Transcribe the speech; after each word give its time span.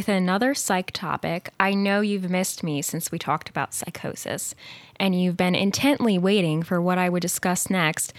with 0.00 0.08
another 0.08 0.54
psych 0.54 0.90
topic. 0.92 1.50
I 1.60 1.74
know 1.74 2.00
you've 2.00 2.30
missed 2.30 2.62
me 2.64 2.80
since 2.80 3.12
we 3.12 3.18
talked 3.18 3.50
about 3.50 3.74
psychosis, 3.74 4.54
and 4.96 5.20
you've 5.20 5.36
been 5.36 5.54
intently 5.54 6.16
waiting 6.16 6.62
for 6.62 6.80
what 6.80 6.96
I 6.96 7.10
would 7.10 7.20
discuss 7.20 7.68
next, 7.68 8.14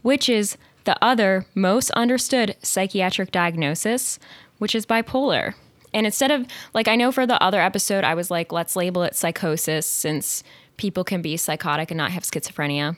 which 0.00 0.30
is 0.30 0.56
the 0.84 0.96
other 1.04 1.44
most 1.54 1.90
understood 1.90 2.56
psychiatric 2.62 3.32
diagnosis, 3.32 4.18
which 4.56 4.74
is 4.74 4.86
bipolar. 4.86 5.52
And 5.92 6.06
instead 6.06 6.30
of, 6.30 6.46
like, 6.72 6.88
I 6.88 6.96
know 6.96 7.12
for 7.12 7.26
the 7.26 7.42
other 7.42 7.60
episode, 7.60 8.02
I 8.02 8.14
was 8.14 8.30
like, 8.30 8.50
let's 8.50 8.74
label 8.74 9.02
it 9.02 9.14
psychosis 9.14 9.86
since 9.86 10.42
people 10.78 11.04
can 11.04 11.20
be 11.20 11.36
psychotic 11.36 11.90
and 11.90 11.98
not 11.98 12.12
have 12.12 12.22
schizophrenia. 12.22 12.96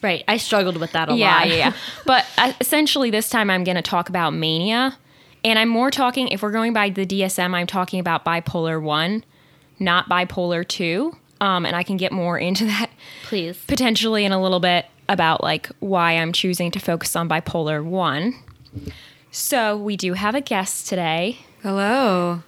Right. 0.00 0.22
I 0.28 0.36
struggled 0.36 0.76
with 0.76 0.92
that 0.92 1.08
a 1.10 1.14
Yeah, 1.16 1.38
lot. 1.38 1.48
yeah, 1.48 1.54
yeah. 1.56 1.72
but 2.06 2.24
uh, 2.38 2.52
essentially, 2.60 3.10
this 3.10 3.28
time 3.28 3.50
I'm 3.50 3.64
going 3.64 3.74
to 3.74 3.82
talk 3.82 4.08
about 4.08 4.32
mania. 4.32 4.96
And 5.44 5.58
I'm 5.58 5.68
more 5.68 5.90
talking, 5.90 6.28
if 6.28 6.42
we're 6.42 6.52
going 6.52 6.72
by 6.72 6.90
the 6.90 7.06
DSM, 7.06 7.54
I'm 7.54 7.66
talking 7.66 8.00
about 8.00 8.24
bipolar 8.24 8.82
1, 8.82 9.24
not 9.78 10.08
bipolar 10.08 10.66
2. 10.66 11.16
Um, 11.40 11.64
and 11.64 11.76
I 11.76 11.84
can 11.84 11.96
get 11.96 12.10
more 12.10 12.36
into 12.38 12.64
that 12.66 12.90
Please. 13.24 13.56
potentially 13.68 14.24
in 14.24 14.32
a 14.32 14.42
little 14.42 14.58
bit 14.60 14.86
about 15.08 15.42
like 15.42 15.68
why 15.78 16.12
I'm 16.18 16.32
choosing 16.32 16.70
to 16.72 16.80
focus 16.80 17.14
on 17.14 17.28
bipolar 17.28 17.84
1. 17.84 18.34
So, 19.30 19.76
we 19.76 19.96
do 19.96 20.14
have 20.14 20.34
a 20.34 20.40
guest 20.40 20.88
today. 20.88 21.38
Hello. 21.62 22.42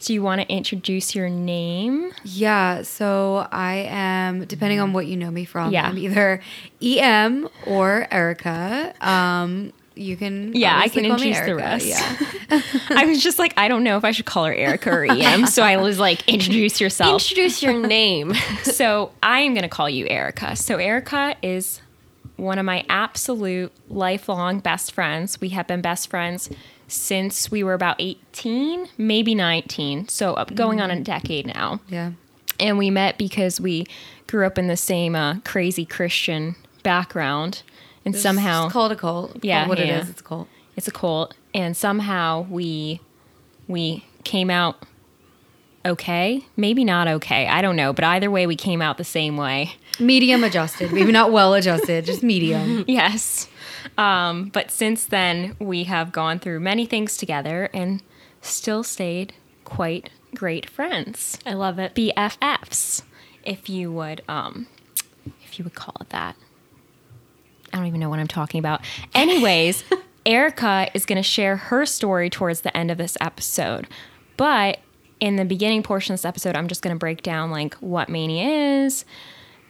Do 0.00 0.12
you 0.12 0.22
want 0.22 0.42
to 0.42 0.52
introduce 0.52 1.14
your 1.14 1.30
name? 1.30 2.12
Yeah, 2.24 2.82
so 2.82 3.48
I 3.50 3.86
am, 3.88 4.44
depending 4.44 4.78
on 4.80 4.92
what 4.92 5.06
you 5.06 5.16
know 5.16 5.30
me 5.30 5.46
from, 5.46 5.72
Yeah. 5.72 5.88
I'm 5.88 5.96
either 5.96 6.40
EM 6.82 7.48
or 7.66 8.06
Erica. 8.10 8.92
Um, 9.00 9.72
you 9.96 10.16
can 10.16 10.52
Yeah, 10.54 10.78
I 10.78 10.88
can 10.88 11.04
introduce 11.04 11.40
the 11.40 11.54
rest. 11.54 11.86
Yeah. 11.86 12.16
I 12.90 13.06
was 13.06 13.22
just 13.22 13.38
like, 13.38 13.54
I 13.56 13.68
don't 13.68 13.84
know 13.84 13.96
if 13.96 14.04
I 14.04 14.10
should 14.10 14.26
call 14.26 14.44
her 14.44 14.54
Erica 14.54 14.90
or 14.90 15.04
EM. 15.04 15.46
So 15.46 15.62
I 15.62 15.76
was 15.76 15.98
like, 15.98 16.28
introduce 16.28 16.80
yourself. 16.80 17.22
Introduce 17.22 17.62
your 17.62 17.72
name. 17.86 18.34
so 18.62 19.12
I 19.22 19.40
am 19.40 19.54
going 19.54 19.62
to 19.62 19.68
call 19.68 19.88
you 19.88 20.06
Erica. 20.08 20.56
So 20.56 20.76
Erica 20.78 21.36
is 21.42 21.80
one 22.36 22.58
of 22.58 22.64
my 22.64 22.84
absolute 22.88 23.72
lifelong 23.88 24.58
best 24.60 24.92
friends. 24.92 25.40
We 25.40 25.50
have 25.50 25.66
been 25.66 25.80
best 25.80 26.10
friends 26.10 26.50
since 26.88 27.50
we 27.50 27.62
were 27.62 27.74
about 27.74 27.96
18, 27.98 28.88
maybe 28.98 29.34
19. 29.34 30.08
So 30.08 30.34
up 30.34 30.54
going 30.54 30.80
on 30.80 30.90
a 30.90 31.00
decade 31.00 31.46
now. 31.46 31.80
yeah. 31.88 32.12
And 32.60 32.78
we 32.78 32.88
met 32.88 33.18
because 33.18 33.60
we 33.60 33.84
grew 34.28 34.46
up 34.46 34.58
in 34.58 34.68
the 34.68 34.76
same 34.76 35.16
uh, 35.16 35.40
crazy 35.44 35.84
Christian 35.84 36.54
background. 36.84 37.62
And 38.04 38.14
somehow 38.16 38.64
It's 38.66 38.72
called 38.72 38.92
a 38.92 38.96
cult. 38.96 39.36
It's 39.36 39.44
Yeah, 39.44 39.66
what 39.68 39.78
yeah. 39.78 39.84
it 39.84 40.02
is. 40.02 40.10
It's 40.10 40.20
a 40.20 40.24
cult. 40.24 40.48
it's 40.76 40.88
a 40.88 40.92
cult 40.92 41.34
and 41.54 41.76
somehow 41.76 42.46
we 42.50 43.00
we 43.68 44.04
came 44.24 44.50
out 44.50 44.82
okay 45.86 46.44
maybe 46.56 46.82
not 46.84 47.06
okay 47.06 47.46
i 47.46 47.60
don't 47.60 47.76
know 47.76 47.92
but 47.92 48.04
either 48.04 48.30
way 48.30 48.46
we 48.46 48.56
came 48.56 48.80
out 48.82 48.96
the 48.98 49.04
same 49.04 49.36
way 49.36 49.72
Medium 50.00 50.42
adjusted. 50.48 50.92
Maybe 50.92 51.12
not 51.12 51.30
well 51.30 51.54
adjusted, 51.54 52.04
just 52.04 52.24
medium. 52.24 52.84
yes 52.88 53.48
um, 53.96 54.46
but 54.48 54.70
since 54.72 55.04
then 55.04 55.54
we 55.60 55.84
have 55.84 56.10
gone 56.10 56.40
through 56.40 56.58
many 56.58 56.84
things 56.84 57.16
together 57.16 57.68
and 57.72 58.02
still 58.40 58.82
stayed 58.82 59.34
quite 59.64 60.10
great 60.34 60.68
friends 60.68 61.38
I 61.46 61.52
love 61.54 61.78
it. 61.78 61.94
bffs 61.94 63.02
if 63.44 63.68
you 63.68 63.92
would 63.92 64.22
um 64.28 64.66
if 65.44 65.58
you 65.58 65.64
would 65.64 65.74
call 65.76 65.94
it 66.00 66.08
that 66.10 66.34
i 67.74 67.76
don't 67.76 67.86
even 67.86 68.00
know 68.00 68.08
what 68.08 68.18
i'm 68.18 68.28
talking 68.28 68.58
about. 68.58 68.80
Anyways 69.14 69.84
erica 70.26 70.88
is 70.94 71.04
going 71.04 71.16
to 71.16 71.22
share 71.22 71.56
her 71.56 71.84
story 71.84 72.30
towards 72.30 72.62
the 72.62 72.74
end 72.74 72.90
of 72.90 72.96
this 72.96 73.16
episode. 73.20 73.86
But 74.36 74.78
in 75.20 75.36
the 75.36 75.44
beginning 75.44 75.82
portion 75.82 76.12
of 76.14 76.20
this 76.20 76.24
episode 76.24 76.56
i'm 76.56 76.68
just 76.68 76.82
going 76.82 76.94
to 76.94 76.98
break 76.98 77.22
down 77.22 77.50
like 77.50 77.74
what 77.74 78.08
mania 78.08 78.84
is 78.84 79.04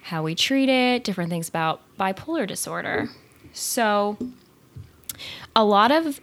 how 0.03 0.23
we 0.23 0.35
treat 0.35 0.69
it 0.69 1.03
different 1.03 1.31
things 1.31 1.49
about 1.49 1.81
bipolar 1.99 2.47
disorder. 2.47 3.09
So 3.53 4.17
a 5.57 5.65
lot 5.65 5.91
of 5.91 6.21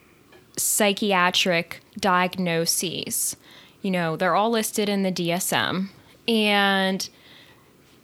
psychiatric 0.57 1.81
diagnoses 1.99 3.35
you 3.81 3.89
know 3.89 4.15
they're 4.15 4.35
all 4.35 4.49
listed 4.49 4.89
in 4.89 5.03
the 5.03 5.11
dsm 5.11 5.89
and 6.27 7.09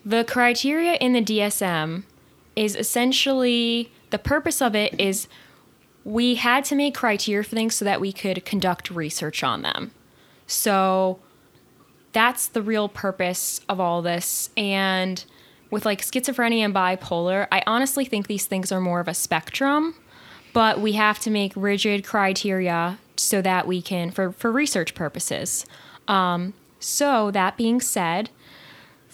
the 0.07 0.23
criteria 0.23 0.94
in 0.95 1.13
the 1.13 1.21
DSM 1.21 2.03
is 2.57 2.75
essentially 2.75 3.91
the 4.09 4.18
purpose 4.19 4.62
of 4.62 4.75
it 4.75 5.00
is 5.00 5.28
we 6.03 6.35
had 6.35 6.66
to 6.66 6.75
make 6.75 6.95
criteria 6.95 7.44
for 7.44 7.56
things 7.56 7.75
so 7.75 7.85
that 7.85 8.01
we 8.01 8.12
could 8.12 8.44
conduct 8.45 8.90
research 8.90 9.44
on 9.44 9.62
them. 9.62 9.91
So 10.47 11.19
that's 12.13 12.47
the 12.47 12.62
real 12.62 12.90
purpose 12.90 13.62
of 13.69 13.79
all 13.79 14.01
this. 14.01 14.50
And 14.57 15.23
with 15.69 15.85
like 15.85 16.01
schizophrenia 16.01 16.59
and 16.59 16.73
bipolar, 16.73 17.47
I 17.51 17.62
honestly 17.68 18.06
think 18.06 18.28
these 18.28 18.45
things 18.45 18.72
are 18.72 18.81
more 18.81 19.01
of 19.01 19.07
a 19.07 19.13
spectrum, 19.13 19.95
but 20.53 20.79
we 20.79 20.94
have 20.94 21.19
to 21.19 21.29
make 21.29 21.51
rigid 21.56 22.06
criteria 22.06 22.97
so 23.18 23.41
that 23.41 23.68
we 23.68 23.81
can, 23.81 24.09
for, 24.12 24.31
for 24.31 24.51
research 24.51 24.95
purposes. 24.95 25.66
Um, 26.07 26.53
so, 26.79 27.31
that 27.31 27.57
being 27.57 27.81
said, 27.81 28.29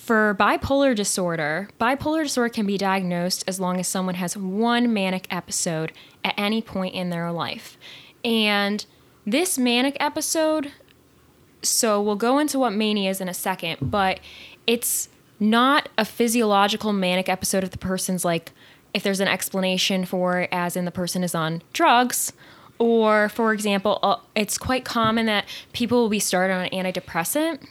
for 0.03 0.35
bipolar 0.37 0.93
disorder, 0.93 1.69
bipolar 1.79 2.23
disorder 2.23 2.49
can 2.49 2.65
be 2.65 2.77
diagnosed 2.77 3.41
as 3.47 3.57
long 3.57 3.79
as 3.79 3.87
someone 3.87 4.15
has 4.15 4.35
one 4.35 4.93
manic 4.93 5.25
episode 5.31 5.93
at 6.25 6.33
any 6.35 6.61
point 6.61 6.93
in 6.93 7.09
their 7.09 7.31
life. 7.31 7.77
And 8.21 8.85
this 9.25 9.57
manic 9.57 9.95
episode, 10.01 10.73
so 11.61 12.01
we'll 12.01 12.17
go 12.17 12.37
into 12.37 12.59
what 12.59 12.73
mania 12.73 13.11
is 13.11 13.21
in 13.21 13.29
a 13.29 13.33
second, 13.33 13.77
but 13.81 14.19
it's 14.67 15.07
not 15.39 15.87
a 15.97 16.03
physiological 16.03 16.91
manic 16.91 17.29
episode 17.29 17.63
if 17.63 17.71
the 17.71 17.77
person's 17.77 18.25
like, 18.25 18.51
if 18.93 19.03
there's 19.03 19.21
an 19.21 19.29
explanation 19.29 20.03
for 20.03 20.41
it, 20.41 20.49
as 20.51 20.75
in 20.75 20.83
the 20.83 20.91
person 20.91 21.23
is 21.23 21.33
on 21.33 21.61
drugs. 21.71 22.33
Or, 22.77 23.29
for 23.29 23.53
example, 23.53 23.99
uh, 24.03 24.17
it's 24.35 24.57
quite 24.57 24.83
common 24.83 25.27
that 25.27 25.45
people 25.71 26.01
will 26.01 26.09
be 26.09 26.19
started 26.19 26.53
on 26.53 26.65
an 26.65 26.71
antidepressant 26.71 27.65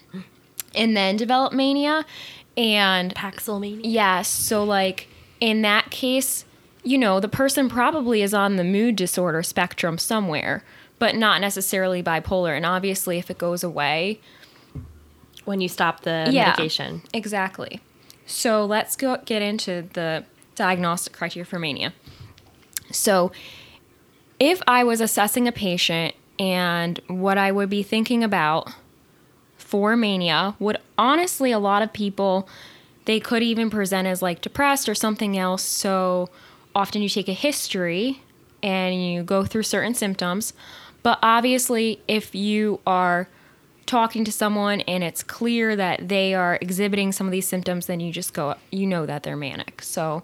and 0.75 0.97
then 0.97 1.17
develop 1.17 1.53
mania. 1.53 2.05
And 2.57 3.15
Paxilmania. 3.15 3.81
yes, 3.85 4.29
so 4.29 4.63
like 4.65 5.09
in 5.41 5.63
that 5.63 5.91
case, 5.91 6.45
you 6.85 6.99
know, 6.99 7.19
the 7.21 7.29
person 7.29 7.69
probably 7.69 8.23
is 8.23 8.35
on 8.35 8.57
the 8.57 8.65
mood 8.65 8.97
disorder 8.97 9.43
spectrum 9.43 9.97
somewhere, 9.99 10.63
but 10.99 11.15
not 11.17 11.41
necessarily 11.41 12.03
bipolar. 12.03 12.55
And 12.57 12.67
obviously, 12.67 13.19
if 13.19 13.31
it 13.31 13.39
goes 13.39 13.63
away, 13.65 14.21
When 15.45 15.61
you 15.61 15.69
stop 15.69 16.03
the 16.03 16.29
Yeah. 16.33 16.45
medication. 16.47 17.03
Exactly. 17.13 17.81
So 18.27 18.65
let's 18.65 18.95
go 18.95 19.19
get 19.25 19.43
into 19.43 19.89
the 19.95 20.25
diagnostic 20.55 21.13
criteria 21.13 21.45
for 21.45 21.59
mania. 21.59 21.93
So, 22.93 23.33
if 24.39 24.63
I 24.69 24.85
was 24.85 25.01
assessing 25.01 25.49
a 25.49 25.53
patient 25.53 26.15
and 26.39 27.01
what 27.09 27.39
I 27.39 27.51
would 27.51 27.71
be 27.71 27.83
thinking 27.83 28.23
about 28.23 28.69
for 29.73 29.97
mania 29.97 30.55
would 30.59 30.77
honestly 30.99 31.51
a 31.51 31.59
lot 31.59 31.81
of 31.81 31.91
people 31.95 32.47
they 33.07 33.19
could 33.19 33.43
even 33.43 33.71
present 33.71 34.07
as 34.07 34.21
like 34.21 34.43
depressed 34.43 34.87
or 34.87 34.95
something 34.95 35.39
else. 35.39 35.63
So 35.63 36.29
often 36.75 37.01
you 37.01 37.09
take 37.09 37.27
a 37.27 37.33
history 37.33 38.21
and 38.63 38.95
you 38.95 39.23
go 39.23 39.47
through 39.47 39.63
certain 39.63 39.95
symptoms. 39.95 40.53
But 41.03 41.19
obviously, 41.23 42.01
if 42.07 42.35
you 42.35 42.81
are 42.87 43.29
talking 43.87 44.27
to 44.27 44.33
someone 44.33 44.83
and 44.83 45.03
it's 45.03 45.23
clear 45.23 45.75
that 45.75 46.11
they 46.11 46.35
are 46.35 46.59
exhibiting 46.61 47.11
some 47.11 47.27
of 47.27 47.33
these 47.33 47.49
symptoms, 47.49 47.87
then 47.87 47.99
you 47.99 48.13
just 48.13 48.35
go, 48.35 48.57
you 48.71 48.87
know 48.87 49.07
that 49.07 49.23
they're 49.23 49.39
manic. 49.39 49.81
So, 49.83 50.23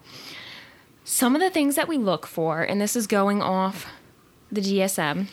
some 1.05 1.35
of 1.35 1.41
the 1.41 1.49
things 1.49 1.75
that 1.75 1.89
we 1.89 1.97
look 1.97 2.27
for, 2.27 2.63
and 2.63 2.81
this 2.81 2.95
is 2.95 3.07
going 3.07 3.41
off 3.41 3.87
the 4.53 4.61
DSM, 4.61 5.29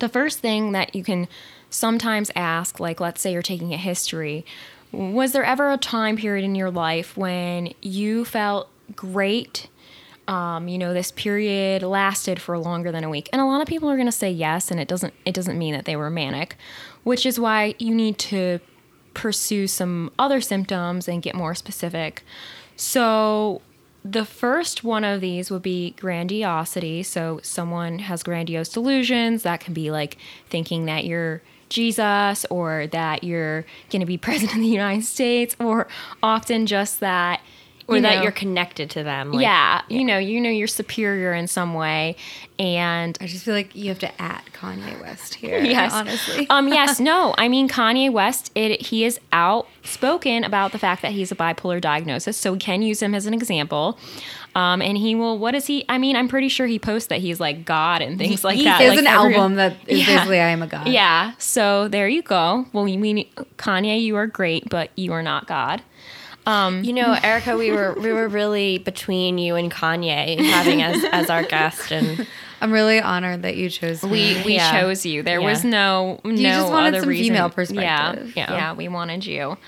the 0.00 0.08
first 0.08 0.38
thing 0.38 0.72
that 0.72 0.94
you 0.94 1.04
can 1.04 1.28
sometimes 1.70 2.30
ask, 2.34 2.80
like 2.80 3.00
let's 3.00 3.20
say 3.20 3.32
you're 3.32 3.42
taking 3.42 3.72
a 3.72 3.78
history, 3.78 4.44
was 4.92 5.32
there 5.32 5.44
ever 5.44 5.70
a 5.70 5.76
time 5.76 6.16
period 6.16 6.44
in 6.44 6.54
your 6.54 6.70
life 6.70 7.16
when 7.16 7.74
you 7.82 8.24
felt 8.24 8.68
great? 8.94 9.68
Um, 10.26 10.68
you 10.68 10.76
know, 10.76 10.92
this 10.92 11.10
period 11.12 11.82
lasted 11.82 12.40
for 12.40 12.58
longer 12.58 12.92
than 12.92 13.02
a 13.02 13.08
week, 13.08 13.28
and 13.32 13.40
a 13.40 13.46
lot 13.46 13.62
of 13.62 13.66
people 13.66 13.88
are 13.88 13.96
going 13.96 14.06
to 14.06 14.12
say 14.12 14.30
yes, 14.30 14.70
and 14.70 14.78
it 14.78 14.86
doesn't. 14.86 15.14
It 15.24 15.34
doesn't 15.34 15.58
mean 15.58 15.72
that 15.72 15.86
they 15.86 15.96
were 15.96 16.10
manic, 16.10 16.56
which 17.02 17.24
is 17.24 17.40
why 17.40 17.74
you 17.78 17.94
need 17.94 18.18
to 18.18 18.60
pursue 19.14 19.66
some 19.66 20.12
other 20.18 20.40
symptoms 20.40 21.08
and 21.08 21.22
get 21.22 21.34
more 21.34 21.54
specific. 21.54 22.22
So, 22.76 23.62
the 24.04 24.24
first 24.26 24.84
one 24.84 25.02
of 25.02 25.22
these 25.22 25.50
would 25.50 25.62
be 25.62 25.92
grandiosity. 25.98 27.02
So, 27.02 27.40
someone 27.42 28.00
has 28.00 28.22
grandiose 28.22 28.68
delusions. 28.68 29.44
That 29.44 29.60
can 29.60 29.72
be 29.72 29.90
like 29.90 30.18
thinking 30.50 30.84
that 30.84 31.06
you're 31.06 31.40
Jesus 31.68 32.44
or 32.50 32.86
that 32.88 33.24
you're 33.24 33.64
going 33.90 34.00
to 34.00 34.06
be 34.06 34.18
president 34.28 34.56
of 34.56 34.62
the 34.62 34.68
United 34.68 35.04
States, 35.04 35.56
or 35.60 35.88
often 36.22 36.66
just 36.66 37.00
that 37.00 37.40
or 37.88 37.96
you 37.96 38.02
that 38.02 38.16
know- 38.16 38.22
you're 38.22 38.32
connected 38.32 38.90
to 38.90 39.02
them. 39.02 39.32
Like, 39.32 39.42
yeah, 39.42 39.82
you 39.88 40.04
know, 40.04 40.18
you 40.18 40.40
know, 40.40 40.50
you're 40.50 40.68
superior 40.68 41.32
in 41.32 41.46
some 41.48 41.74
way, 41.74 42.14
and 42.58 43.16
I 43.20 43.26
just 43.26 43.44
feel 43.44 43.54
like 43.54 43.74
you 43.74 43.88
have 43.88 43.98
to 44.00 44.22
at 44.22 44.44
Kanye 44.52 45.00
West 45.00 45.34
here. 45.42 45.58
yes, 45.58 45.92
honestly. 45.92 46.46
um, 46.50 46.68
yes, 46.78 47.00
no. 47.00 47.34
I 47.38 47.48
mean, 47.48 47.68
Kanye 47.68 48.12
West. 48.12 48.52
It 48.54 48.82
he 48.86 49.04
is 49.04 49.18
outspoken 49.32 50.44
about 50.44 50.72
the 50.72 50.78
fact 50.78 51.02
that 51.02 51.12
he's 51.12 51.32
a 51.32 51.36
bipolar 51.36 51.80
diagnosis, 51.80 52.36
so 52.36 52.52
we 52.52 52.58
can 52.58 52.82
use 52.82 53.02
him 53.02 53.14
as 53.14 53.26
an 53.26 53.34
example. 53.34 53.98
Um, 54.54 54.82
and 54.82 54.96
he 54.98 55.14
will. 55.14 55.38
What 55.38 55.54
is 55.54 55.66
he? 55.66 55.84
I 55.88 55.98
mean, 55.98 56.16
I'm 56.16 56.26
pretty 56.28 56.48
sure 56.48 56.66
he 56.66 56.78
posts 56.78 57.08
that 57.08 57.20
he's 57.20 57.38
like 57.38 57.64
God 57.64 58.02
and 58.02 58.18
things 58.18 58.42
like 58.44 58.56
he 58.56 58.64
that. 58.64 58.80
has 58.80 58.90
like 58.90 58.98
an 58.98 59.06
every- 59.06 59.34
album 59.34 59.54
that 59.56 59.74
is 59.86 60.00
Yeah. 60.00 60.06
basically 60.16 60.40
"I 60.40 60.48
Am 60.48 60.62
a 60.62 60.66
God." 60.66 60.88
Yeah. 60.88 61.32
So 61.38 61.86
there 61.88 62.08
you 62.08 62.22
go. 62.22 62.66
Well, 62.72 62.84
we 62.84 62.96
mean 62.96 63.26
Kanye, 63.56 64.02
you 64.02 64.16
are 64.16 64.26
great, 64.26 64.68
but 64.68 64.90
you 64.96 65.12
are 65.12 65.22
not 65.22 65.46
God. 65.46 65.82
Um, 66.48 66.82
you 66.82 66.92
know, 66.94 67.12
Erica, 67.22 67.56
we 67.56 67.70
were 67.70 67.94
we 67.94 68.12
were 68.12 68.26
really 68.28 68.78
between 68.78 69.38
you 69.38 69.54
and 69.56 69.70
Kanye 69.70 70.38
having 70.38 70.82
as 70.82 71.04
as 71.12 71.28
our 71.30 71.42
guest, 71.42 71.92
and 71.92 72.26
I'm 72.60 72.72
really 72.72 73.00
honored 73.00 73.42
that 73.42 73.56
you 73.56 73.68
chose 73.68 74.02
me. 74.02 74.10
We 74.36 74.42
we 74.44 74.54
Yeah. 74.54 74.80
chose 74.80 75.04
you. 75.04 75.22
There 75.22 75.40
Yeah. 75.40 75.46
was 75.50 75.62
no 75.64 76.20
no 76.24 76.36
just 76.36 76.70
wanted 76.72 76.88
other 76.88 77.00
some 77.00 77.08
reason. 77.10 77.24
female 77.26 77.44
Yeah, 77.48 77.48
perspective. 77.48 78.32
yeah, 78.36 78.52
Yeah. 78.52 78.72
we 78.72 78.88
wanted 78.88 79.26
you. 79.26 79.58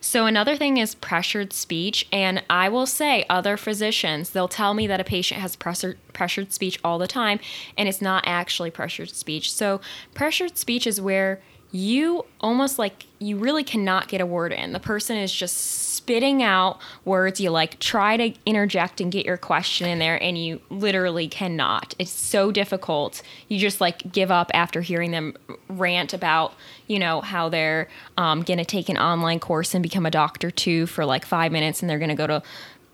So 0.00 0.26
another 0.26 0.56
thing 0.56 0.78
is 0.78 0.94
pressured 0.96 1.52
speech, 1.52 2.08
and 2.12 2.42
I 2.50 2.68
will 2.68 2.86
say 2.86 3.24
other 3.30 3.56
physicians 3.56 4.30
they'll 4.30 4.48
tell 4.48 4.74
me 4.74 4.86
that 4.88 5.00
a 5.00 5.04
patient 5.04 5.40
has 5.40 5.54
pressure, 5.54 5.96
pressured 6.12 6.52
speech 6.52 6.78
all 6.82 6.98
the 6.98 7.06
time, 7.06 7.38
and 7.78 7.88
it's 7.88 8.02
not 8.02 8.24
actually 8.26 8.70
pressured 8.70 9.10
speech. 9.10 9.52
So 9.52 9.80
pressured 10.14 10.56
speech 10.58 10.86
is 10.86 11.00
where 11.00 11.40
you 11.74 12.24
almost 12.40 12.78
like 12.78 13.06
you 13.18 13.36
really 13.38 13.64
cannot 13.64 14.08
get 14.08 14.20
a 14.20 14.26
word 14.26 14.52
in. 14.52 14.72
The 14.72 14.80
person 14.80 15.16
is 15.16 15.32
just 15.32 15.56
spitting 16.02 16.42
out 16.42 16.80
words. 17.04 17.40
You 17.40 17.50
like 17.50 17.78
try 17.78 18.16
to 18.16 18.34
interject 18.44 19.00
and 19.00 19.12
get 19.12 19.24
your 19.24 19.36
question 19.36 19.88
in 19.88 19.98
there, 20.00 20.20
and 20.20 20.36
you 20.36 20.60
literally 20.68 21.28
cannot. 21.28 21.94
It's 21.98 22.10
so 22.10 22.50
difficult. 22.50 23.22
You 23.48 23.58
just 23.58 23.80
like 23.80 24.10
give 24.10 24.30
up 24.30 24.50
after 24.52 24.80
hearing 24.80 25.12
them 25.12 25.36
rant 25.68 26.12
about, 26.12 26.54
you 26.88 26.98
know, 26.98 27.20
how 27.20 27.48
they're 27.48 27.88
um, 28.18 28.42
to 28.58 28.64
take 28.64 28.88
an 28.88 28.98
online 28.98 29.38
course 29.38 29.74
and 29.74 29.82
become 29.82 30.04
a 30.04 30.10
doctor 30.10 30.50
too 30.50 30.86
for 30.86 31.04
like 31.04 31.24
five 31.24 31.52
minutes, 31.52 31.80
and 31.82 31.88
they're 31.88 31.98
to 32.08 32.14
go 32.16 32.26
to 32.26 32.42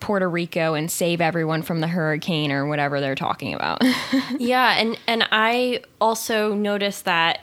Puerto 0.00 0.28
Rico 0.28 0.74
and 0.74 0.90
save 0.90 1.20
everyone 1.20 1.62
from 1.62 1.80
the 1.80 1.88
hurricane 1.88 2.52
or 2.52 2.66
whatever 2.66 3.00
they're 3.00 3.14
talking 3.14 3.54
about. 3.54 3.82
yeah, 4.38 4.78
and 4.78 4.98
and 5.06 5.26
I 5.32 5.82
also 6.00 6.54
noticed 6.54 7.06
that 7.06 7.40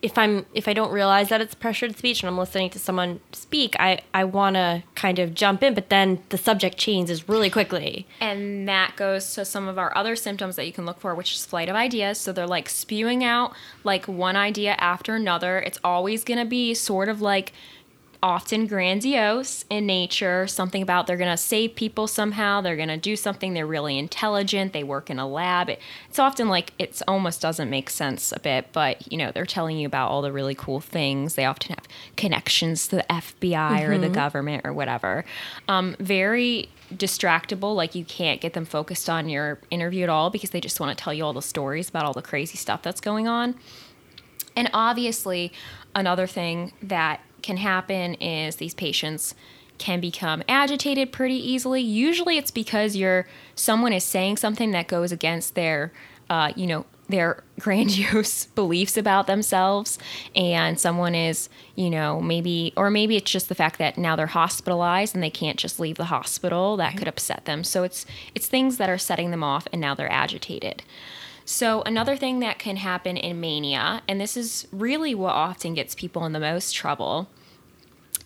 if 0.00 0.16
I'm 0.16 0.46
if 0.54 0.68
I 0.68 0.72
don't 0.72 0.92
realize 0.92 1.28
that 1.28 1.40
it's 1.40 1.54
pressured 1.54 1.96
speech 1.96 2.22
and 2.22 2.28
I'm 2.28 2.38
listening 2.38 2.70
to 2.70 2.78
someone 2.78 3.20
speak, 3.32 3.74
I 3.80 4.00
I 4.14 4.24
want 4.24 4.54
to 4.54 4.82
kind 4.94 5.18
of 5.18 5.34
jump 5.34 5.62
in, 5.62 5.74
but 5.74 5.88
then 5.88 6.22
the 6.28 6.38
subject 6.38 6.78
changes 6.78 7.28
really 7.28 7.50
quickly. 7.50 8.06
And 8.20 8.68
that 8.68 8.96
goes 8.96 9.34
to 9.34 9.44
some 9.44 9.68
of 9.68 9.78
our 9.78 9.96
other 9.96 10.16
symptoms 10.16 10.56
that 10.56 10.66
you 10.66 10.72
can 10.72 10.86
look 10.86 11.00
for, 11.00 11.14
which 11.14 11.32
is 11.32 11.44
flight 11.46 11.68
of 11.68 11.76
ideas. 11.76 12.18
So 12.18 12.32
they're 12.32 12.46
like 12.46 12.68
spewing 12.68 13.24
out 13.24 13.54
like 13.84 14.06
one 14.06 14.36
idea 14.36 14.76
after 14.78 15.14
another. 15.14 15.58
It's 15.58 15.78
always 15.82 16.24
going 16.24 16.38
to 16.38 16.46
be 16.46 16.74
sort 16.74 17.08
of 17.08 17.20
like 17.20 17.52
often 18.22 18.66
grandiose 18.66 19.64
in 19.70 19.86
nature, 19.86 20.46
something 20.46 20.82
about 20.82 21.06
they're 21.06 21.16
going 21.16 21.30
to 21.30 21.36
save 21.36 21.76
people 21.76 22.06
somehow, 22.06 22.60
they're 22.60 22.76
going 22.76 22.88
to 22.88 22.96
do 22.96 23.14
something, 23.14 23.54
they're 23.54 23.66
really 23.66 23.96
intelligent, 23.96 24.72
they 24.72 24.82
work 24.82 25.08
in 25.08 25.18
a 25.18 25.28
lab. 25.28 25.68
It, 25.68 25.80
it's 26.08 26.18
often 26.18 26.48
like 26.48 26.72
it's 26.78 27.00
almost 27.02 27.40
doesn't 27.40 27.70
make 27.70 27.90
sense 27.90 28.32
a 28.32 28.40
bit, 28.40 28.72
but 28.72 29.10
you 29.10 29.18
know, 29.18 29.30
they're 29.30 29.46
telling 29.46 29.78
you 29.78 29.86
about 29.86 30.10
all 30.10 30.22
the 30.22 30.32
really 30.32 30.54
cool 30.54 30.80
things. 30.80 31.36
They 31.36 31.44
often 31.44 31.76
have 31.76 31.86
connections 32.16 32.88
to 32.88 32.96
the 32.96 33.06
FBI 33.08 33.88
or 33.88 33.98
the 33.98 34.08
government 34.08 34.62
or 34.64 34.72
whatever. 34.72 35.24
Um, 35.68 35.94
very 36.00 36.68
distractible, 36.92 37.76
like 37.76 37.94
you 37.94 38.04
can't 38.04 38.40
get 38.40 38.54
them 38.54 38.64
focused 38.64 39.08
on 39.08 39.28
your 39.28 39.60
interview 39.70 40.02
at 40.02 40.08
all 40.08 40.30
because 40.30 40.50
they 40.50 40.60
just 40.60 40.80
want 40.80 40.96
to 40.96 41.02
tell 41.02 41.14
you 41.14 41.24
all 41.24 41.32
the 41.32 41.42
stories 41.42 41.88
about 41.88 42.04
all 42.04 42.12
the 42.12 42.22
crazy 42.22 42.56
stuff 42.56 42.82
that's 42.82 43.00
going 43.00 43.28
on. 43.28 43.54
And 44.56 44.70
obviously, 44.74 45.52
another 45.94 46.26
thing 46.26 46.72
that 46.82 47.20
can 47.42 47.56
happen 47.56 48.14
is 48.14 48.56
these 48.56 48.74
patients 48.74 49.34
can 49.78 50.00
become 50.00 50.42
agitated 50.48 51.12
pretty 51.12 51.36
easily. 51.36 51.80
Usually, 51.80 52.36
it's 52.36 52.50
because 52.50 52.96
you're 52.96 53.26
someone 53.54 53.92
is 53.92 54.04
saying 54.04 54.36
something 54.36 54.72
that 54.72 54.88
goes 54.88 55.12
against 55.12 55.54
their, 55.54 55.92
uh, 56.28 56.52
you 56.56 56.66
know, 56.66 56.84
their 57.08 57.42
grandiose 57.60 58.46
beliefs 58.46 58.96
about 58.96 59.26
themselves, 59.26 59.98
and 60.34 60.78
someone 60.78 61.14
is, 61.14 61.48
you 61.74 61.88
know, 61.88 62.20
maybe, 62.20 62.72
or 62.76 62.90
maybe 62.90 63.16
it's 63.16 63.30
just 63.30 63.48
the 63.48 63.54
fact 63.54 63.78
that 63.78 63.96
now 63.96 64.14
they're 64.14 64.26
hospitalized 64.26 65.14
and 65.14 65.22
they 65.22 65.30
can't 65.30 65.58
just 65.58 65.80
leave 65.80 65.96
the 65.96 66.06
hospital. 66.06 66.76
That 66.76 66.96
could 66.96 67.08
upset 67.08 67.44
them. 67.46 67.64
So 67.64 67.84
it's 67.84 68.04
it's 68.34 68.46
things 68.46 68.76
that 68.76 68.90
are 68.90 68.98
setting 68.98 69.30
them 69.30 69.44
off, 69.44 69.66
and 69.72 69.80
now 69.80 69.94
they're 69.94 70.12
agitated. 70.12 70.82
So, 71.50 71.80
another 71.86 72.14
thing 72.14 72.40
that 72.40 72.58
can 72.58 72.76
happen 72.76 73.16
in 73.16 73.40
mania, 73.40 74.02
and 74.06 74.20
this 74.20 74.36
is 74.36 74.68
really 74.70 75.14
what 75.14 75.32
often 75.32 75.72
gets 75.72 75.94
people 75.94 76.26
in 76.26 76.34
the 76.34 76.40
most 76.40 76.74
trouble, 76.74 77.26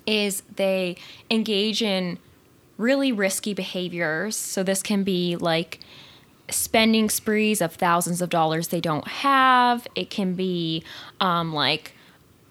is 0.09 0.43
they 0.57 0.97
engage 1.31 1.83
in 1.83 2.19
really 2.79 3.13
risky 3.13 3.55
behaviors. 3.55 4.35
So, 4.35 4.65
this 4.65 4.83
can 4.83 5.05
be 5.05 5.37
like 5.37 5.79
spending 6.51 7.09
sprees 7.09 7.61
of 7.61 7.77
thousands 7.77 8.23
of 8.23 8.29
dollars 8.29 8.69
they 8.69 8.81
don't 8.81 9.07
have, 9.07 9.87
it 9.95 10.11
can 10.11 10.35
be 10.35 10.83
um, 11.21 11.53
like 11.53 11.95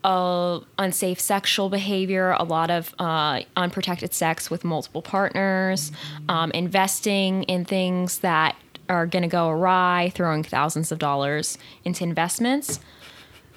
uh, 0.05 0.61
unsafe 0.79 1.19
sexual 1.19 1.67
behavior, 1.67 2.31
a 2.39 2.45
lot 2.45 2.71
of 2.71 2.95
uh, 2.97 3.41
unprotected 3.57 4.13
sex 4.13 4.49
with 4.49 4.63
multiple 4.63 5.01
partners, 5.01 5.91
um, 6.29 6.49
investing 6.51 7.43
in 7.43 7.65
things 7.65 8.19
that 8.19 8.55
are 8.91 9.07
going 9.07 9.23
to 9.23 9.29
go 9.29 9.49
awry, 9.49 10.11
throwing 10.13 10.43
thousands 10.43 10.91
of 10.91 10.99
dollars 10.99 11.57
into 11.83 12.03
investments. 12.03 12.79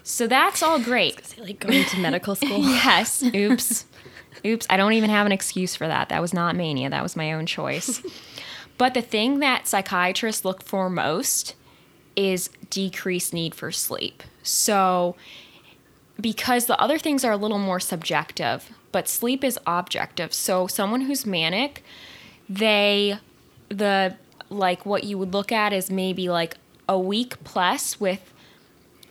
So 0.03 0.27
that's 0.27 0.63
all 0.63 0.79
great. 0.81 1.35
Like 1.45 1.61
going 1.61 1.85
to 1.85 1.99
medical 1.99 2.35
school. 2.35 2.59
Yes. 2.63 3.23
Oops. 3.23 3.87
Oops. 4.47 4.67
I 4.71 4.77
don't 4.77 4.93
even 4.93 5.11
have 5.11 5.27
an 5.27 5.33
excuse 5.33 5.75
for 5.75 5.89
that. 5.89 6.09
That 6.11 6.21
was 6.21 6.33
not 6.33 6.57
mania. 6.57 6.91
That 6.91 7.03
was 7.03 7.17
my 7.17 7.33
own 7.33 7.47
choice. 7.47 8.03
but 8.79 8.95
the 8.95 9.03
thing 9.03 9.41
that 9.41 9.67
psychiatrists 9.67 10.45
look 10.45 10.63
for 10.63 10.89
most 10.89 11.55
is 12.17 12.49
decreased 12.71 13.35
need 13.35 13.55
for 13.55 13.73
sleep. 13.73 14.23
So, 14.43 15.17
because 16.21 16.67
the 16.67 16.79
other 16.81 16.99
things 16.99 17.25
are 17.25 17.33
a 17.33 17.37
little 17.37 17.59
more 17.59 17.81
subjective, 17.81 18.71
but 18.93 19.09
sleep 19.09 19.43
is 19.43 19.59
objective. 19.67 20.33
So, 20.33 20.67
someone 20.67 21.03
who's 21.03 21.27
manic, 21.27 21.83
they, 22.49 23.19
the, 23.69 24.17
like, 24.55 24.87
what 24.87 25.05
you 25.05 25.19
would 25.19 25.33
look 25.35 25.53
at 25.53 25.73
is 25.73 25.91
maybe 25.91 26.29
like 26.29 26.57
a 26.89 26.99
week 26.99 27.43
plus 27.45 27.99
with 28.01 28.33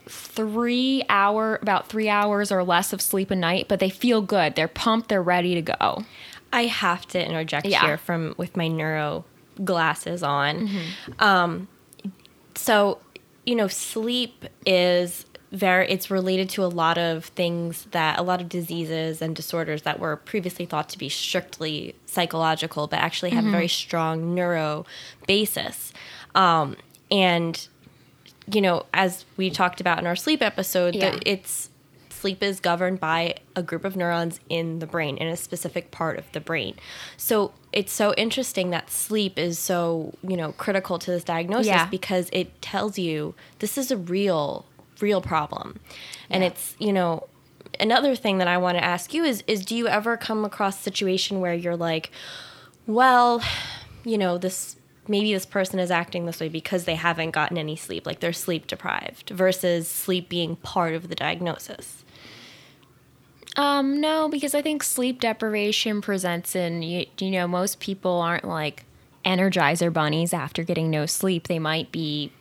three 0.08 1.04
hour 1.10 1.58
about 1.62 1.88
three 1.88 2.10
hours 2.10 2.52
or 2.52 2.64
less 2.64 2.92
of 2.92 3.02
sleep 3.02 3.32
a 3.32 3.36
night 3.36 3.68
but 3.70 3.80
they 3.80 3.90
feel 3.90 4.22
good 4.22 4.54
they're 4.56 4.68
pumped 4.68 5.08
they're 5.08 5.24
ready 5.24 5.56
to 5.56 5.62
go 5.62 6.04
I 6.52 6.66
have 6.66 7.08
to 7.08 7.26
interject 7.26 7.66
Yeah. 7.66 7.82
here 7.86 7.98
from 7.98 8.36
with 8.38 8.56
my 8.56 8.68
neuro 8.68 9.26
glasses 9.64 10.22
on. 10.22 10.70
Um, 11.18 11.68
so, 12.54 13.00
you 13.44 13.56
know, 13.56 13.68
sleep 13.68 14.46
is 14.64 15.26
very 15.52 15.90
it's 15.90 16.12
related 16.12 16.50
to 16.50 16.64
a 16.64 16.68
lot 16.68 17.00
of 17.00 17.26
things 17.26 17.86
that 17.92 18.20
a 18.20 18.22
lot 18.22 18.40
of 18.40 18.50
diseases 18.50 19.20
and 19.20 19.36
disorders 19.36 19.82
that 19.82 20.00
were 20.00 20.16
previously 20.16 20.68
thought 20.68 20.90
to 20.90 21.00
be 21.00 21.10
strictly 21.10 21.96
psychological, 22.14 22.88
but 22.88 23.00
actually 23.00 23.32
have 23.32 23.46
a 23.46 23.52
very 23.52 23.68
strong 23.68 24.34
neuro 24.36 24.86
basis. 25.28 25.92
Um, 26.36 26.76
and 27.12 27.68
you 28.52 28.60
know, 28.62 28.86
as 28.94 29.24
we 29.38 29.50
talked 29.50 29.80
about 29.80 30.00
in 30.00 30.06
our 30.08 30.16
sleep 30.18 30.42
episode, 30.42 30.96
Yeah. 30.96 31.12
that 31.12 31.24
it's 31.26 31.70
sleep 32.10 32.42
is 32.44 32.60
governed 32.60 33.00
by 33.00 33.36
a 33.56 33.62
group 33.64 33.84
of 33.86 33.96
neurons 33.96 34.40
in 34.50 34.80
the 34.80 34.86
brain 34.88 35.18
in 35.18 35.28
a 35.28 35.36
specific 35.36 35.92
part 35.92 36.18
of 36.18 36.30
the 36.32 36.40
brain. 36.40 36.76
So 37.18 37.52
it's 37.74 37.92
so 37.92 38.14
interesting 38.16 38.70
that 38.70 38.90
sleep 38.90 39.38
is 39.38 39.60
so, 39.60 40.14
you 40.28 40.38
know, 40.38 40.52
critical 40.54 41.00
to 41.00 41.12
this 41.12 41.24
diagnosis 41.24 41.68
Yeah. 41.68 41.86
because 41.88 42.30
it 42.32 42.62
tells 42.62 42.98
you 43.00 43.34
this 43.60 43.78
is 43.78 43.92
a 43.92 43.98
real 43.98 44.66
real 45.02 45.22
problem. 45.22 45.80
And 46.30 46.44
Yeah. 46.44 46.50
it's, 46.50 46.76
you 46.80 46.94
know, 46.94 47.28
another 47.80 48.16
thing 48.16 48.38
that 48.40 48.48
I 48.48 48.58
want 48.58 48.78
to 48.78 48.84
ask 48.84 49.14
you 49.14 49.24
is 49.24 49.44
is 49.48 49.66
do 49.66 49.76
you 49.76 49.88
ever 49.88 50.18
come 50.18 50.46
across 50.46 50.80
a 50.80 50.84
situation 50.84 51.40
where 51.40 51.54
you're 51.54 51.78
like, 51.78 52.12
well, 52.88 53.42
you 54.04 54.18
know, 54.18 54.38
this 54.38 54.76
maybe 55.08 55.34
this 55.34 55.46
person 55.46 55.80
is 55.80 55.92
acting 55.92 56.26
this 56.26 56.40
way 56.40 56.50
because 56.50 56.86
they 56.86 56.96
haven't 56.96 57.32
gotten 57.32 57.58
any 57.58 57.76
sleep, 57.76 58.06
like 58.06 58.20
they're 58.22 58.34
sleep 58.34 58.68
deprived 58.68 59.30
versus 59.32 59.88
sleep 59.88 60.30
being 60.30 60.56
part 60.58 60.94
of 60.94 61.10
the 61.10 61.16
diagnosis. 61.16 62.04
um 63.56 64.02
no 64.02 64.28
because 64.30 64.56
i 64.56 64.62
think 64.64 64.82
sleep 64.82 65.20
deprivation 65.20 66.02
presents 66.02 66.56
in 66.56 66.82
you, 66.82 67.06
you 67.20 67.30
know 67.30 67.48
most 67.48 67.80
people 67.80 68.20
aren't 68.22 68.46
like 68.46 68.84
energizer 69.26 69.92
bunnies 69.94 70.34
after 70.34 70.64
getting 70.64 70.90
no 70.90 71.06
sleep 71.06 71.48
they 71.48 71.60
might 71.60 71.92
be 71.92 72.32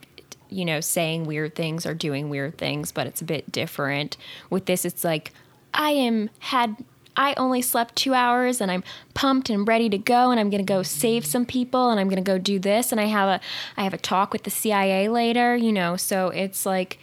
you 0.53 0.65
know 0.65 0.81
saying 0.81 1.25
weird 1.25 1.55
things 1.55 1.87
or 1.87 1.95
doing 1.95 2.29
weird 2.29 2.57
things 2.59 2.93
but 2.93 3.07
it's 3.07 3.21
a 3.21 3.25
bit 3.25 3.51
different 3.51 4.17
with 4.51 4.67
this 4.67 4.85
it's 4.85 5.05
like 5.05 5.33
i 5.75 5.91
am 5.91 6.31
had 6.41 6.77
I 7.17 7.35
only 7.35 7.61
slept 7.61 7.97
two 7.97 8.15
hours 8.15 8.61
and 8.61 8.71
I'm 8.71 8.83
pumped 9.15 9.51
and 9.51 9.67
ready 9.69 9.89
to 9.91 9.99
go 9.99 10.31
and 10.31 10.41
I'm 10.41 10.51
gonna 10.51 10.63
go 10.63 10.83
save 10.83 11.27
some 11.27 11.45
people 11.45 11.91
and 11.91 12.01
I'm 12.01 12.09
gonna 12.09 12.23
go 12.23 12.39
do 12.39 12.59
this 12.59 12.91
and 12.91 13.01
I 13.01 13.05
have 13.05 13.29
a 13.29 13.41
I 13.77 13.85
have 13.85 13.95
a 13.95 13.99
talk 13.99 14.33
with 14.33 14.45
the 14.45 14.51
CIA 14.51 15.09
later, 15.09 15.57
you 15.57 15.73
know, 15.73 15.97
so 15.97 16.29
it's 16.29 16.65
like 16.65 16.99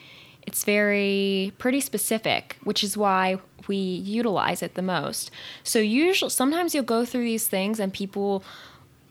it's 0.48 0.64
very 0.64 1.54
pretty 1.60 1.80
specific, 1.80 2.58
which 2.64 2.84
is 2.84 2.98
why 2.98 3.38
we 3.68 3.76
utilize 3.76 4.64
it 4.64 4.74
the 4.74 4.82
most. 4.82 5.30
So 5.64 5.78
usually 5.80 6.32
sometimes 6.32 6.74
you'll 6.74 6.84
go 6.84 7.06
through 7.06 7.26
these 7.26 7.48
things 7.48 7.80
and 7.80 7.94
people 7.94 8.44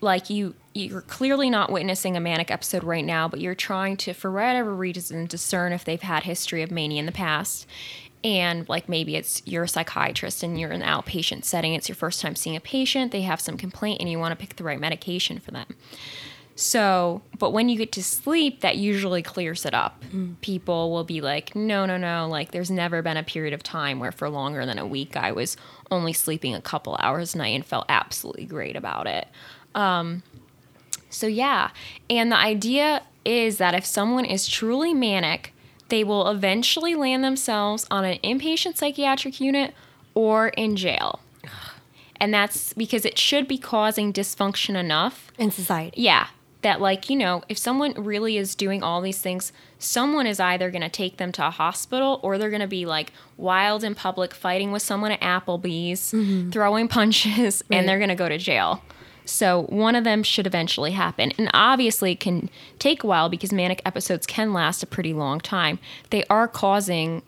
like 0.00 0.30
you 0.30 0.54
you're 0.78 1.00
clearly 1.02 1.50
not 1.50 1.72
witnessing 1.72 2.16
a 2.16 2.20
manic 2.20 2.50
episode 2.50 2.84
right 2.84 3.04
now, 3.04 3.28
but 3.28 3.40
you're 3.40 3.54
trying 3.54 3.96
to 3.98 4.12
for 4.12 4.30
whatever 4.30 4.74
reason 4.74 5.26
discern 5.26 5.72
if 5.72 5.84
they've 5.84 6.00
had 6.00 6.22
history 6.22 6.62
of 6.62 6.70
mania 6.70 7.00
in 7.00 7.06
the 7.06 7.12
past. 7.12 7.66
And 8.24 8.68
like 8.68 8.88
maybe 8.88 9.16
it's 9.16 9.42
you're 9.44 9.64
a 9.64 9.68
psychiatrist 9.68 10.42
and 10.42 10.58
you're 10.58 10.72
in 10.72 10.82
an 10.82 10.88
outpatient 10.88 11.44
setting. 11.44 11.74
It's 11.74 11.88
your 11.88 11.96
first 11.96 12.20
time 12.20 12.36
seeing 12.36 12.56
a 12.56 12.60
patient. 12.60 13.12
They 13.12 13.22
have 13.22 13.40
some 13.40 13.56
complaint 13.56 14.00
and 14.00 14.10
you 14.10 14.18
want 14.18 14.32
to 14.32 14.36
pick 14.36 14.56
the 14.56 14.64
right 14.64 14.80
medication 14.80 15.38
for 15.38 15.50
them. 15.50 15.66
So 16.56 17.22
but 17.38 17.52
when 17.52 17.68
you 17.68 17.78
get 17.78 17.92
to 17.92 18.02
sleep 18.02 18.62
that 18.62 18.76
usually 18.76 19.22
clears 19.22 19.64
it 19.64 19.74
up. 19.74 20.02
People 20.40 20.90
will 20.90 21.04
be 21.04 21.20
like 21.20 21.54
no 21.54 21.86
no 21.86 21.96
no 21.96 22.26
like 22.28 22.50
there's 22.50 22.70
never 22.70 23.02
been 23.02 23.16
a 23.16 23.22
period 23.22 23.54
of 23.54 23.62
time 23.62 24.00
where 24.00 24.10
for 24.10 24.28
longer 24.28 24.66
than 24.66 24.78
a 24.78 24.86
week 24.86 25.16
i 25.16 25.30
was 25.30 25.56
only 25.90 26.12
sleeping 26.12 26.54
a 26.54 26.60
couple 26.60 26.96
hours 26.98 27.34
a 27.34 27.38
night 27.38 27.54
and 27.54 27.64
felt 27.64 27.86
absolutely 27.88 28.44
great 28.44 28.74
about 28.74 29.06
it. 29.06 29.28
Um, 29.74 30.22
so 31.10 31.26
yeah 31.26 31.70
and 32.08 32.30
the 32.32 32.36
idea 32.36 33.02
is 33.24 33.58
that 33.58 33.74
if 33.74 33.84
someone 33.84 34.24
is 34.24 34.46
truly 34.48 34.94
manic 34.94 35.52
they 35.88 36.04
will 36.04 36.28
eventually 36.28 36.94
land 36.94 37.24
themselves 37.24 37.86
on 37.90 38.04
an 38.04 38.18
inpatient 38.18 38.76
psychiatric 38.76 39.40
unit 39.40 39.74
or 40.14 40.48
in 40.48 40.76
jail. 40.76 41.20
And 42.20 42.34
that's 42.34 42.72
because 42.72 43.04
it 43.04 43.18
should 43.18 43.46
be 43.46 43.58
causing 43.58 44.12
dysfunction 44.12 44.74
enough. 44.74 45.30
In 45.38 45.50
society. 45.50 46.00
Yeah. 46.02 46.26
That, 46.62 46.80
like, 46.80 47.08
you 47.08 47.16
know, 47.16 47.42
if 47.48 47.56
someone 47.56 47.92
really 47.94 48.36
is 48.36 48.56
doing 48.56 48.82
all 48.82 49.00
these 49.00 49.20
things, 49.22 49.52
someone 49.78 50.26
is 50.26 50.40
either 50.40 50.70
going 50.72 50.82
to 50.82 50.88
take 50.88 51.18
them 51.18 51.30
to 51.32 51.46
a 51.46 51.50
hospital 51.50 52.18
or 52.24 52.36
they're 52.36 52.50
going 52.50 52.60
to 52.60 52.66
be 52.66 52.84
like 52.84 53.12
wild 53.36 53.84
in 53.84 53.94
public, 53.94 54.34
fighting 54.34 54.72
with 54.72 54.82
someone 54.82 55.12
at 55.12 55.20
Applebee's, 55.20 56.12
mm-hmm. 56.12 56.50
throwing 56.50 56.88
punches, 56.98 57.62
Right. 57.70 57.78
and 57.78 57.88
they're 57.88 57.98
going 57.98 58.08
to 58.08 58.16
go 58.16 58.28
to 58.28 58.38
jail. 58.38 58.82
So 59.28 59.64
one 59.64 59.94
of 59.94 60.04
them 60.04 60.22
should 60.22 60.46
eventually 60.46 60.92
happen. 60.92 61.32
And 61.38 61.50
obviously 61.52 62.12
it 62.12 62.20
can 62.20 62.48
take 62.78 63.04
a 63.04 63.06
while 63.06 63.28
because 63.28 63.52
manic 63.52 63.82
episodes 63.84 64.26
can 64.26 64.52
last 64.52 64.82
a 64.82 64.86
pretty 64.86 65.12
long 65.12 65.40
time. 65.40 65.78
They 66.10 66.24
are 66.30 66.48
causing, 66.48 67.22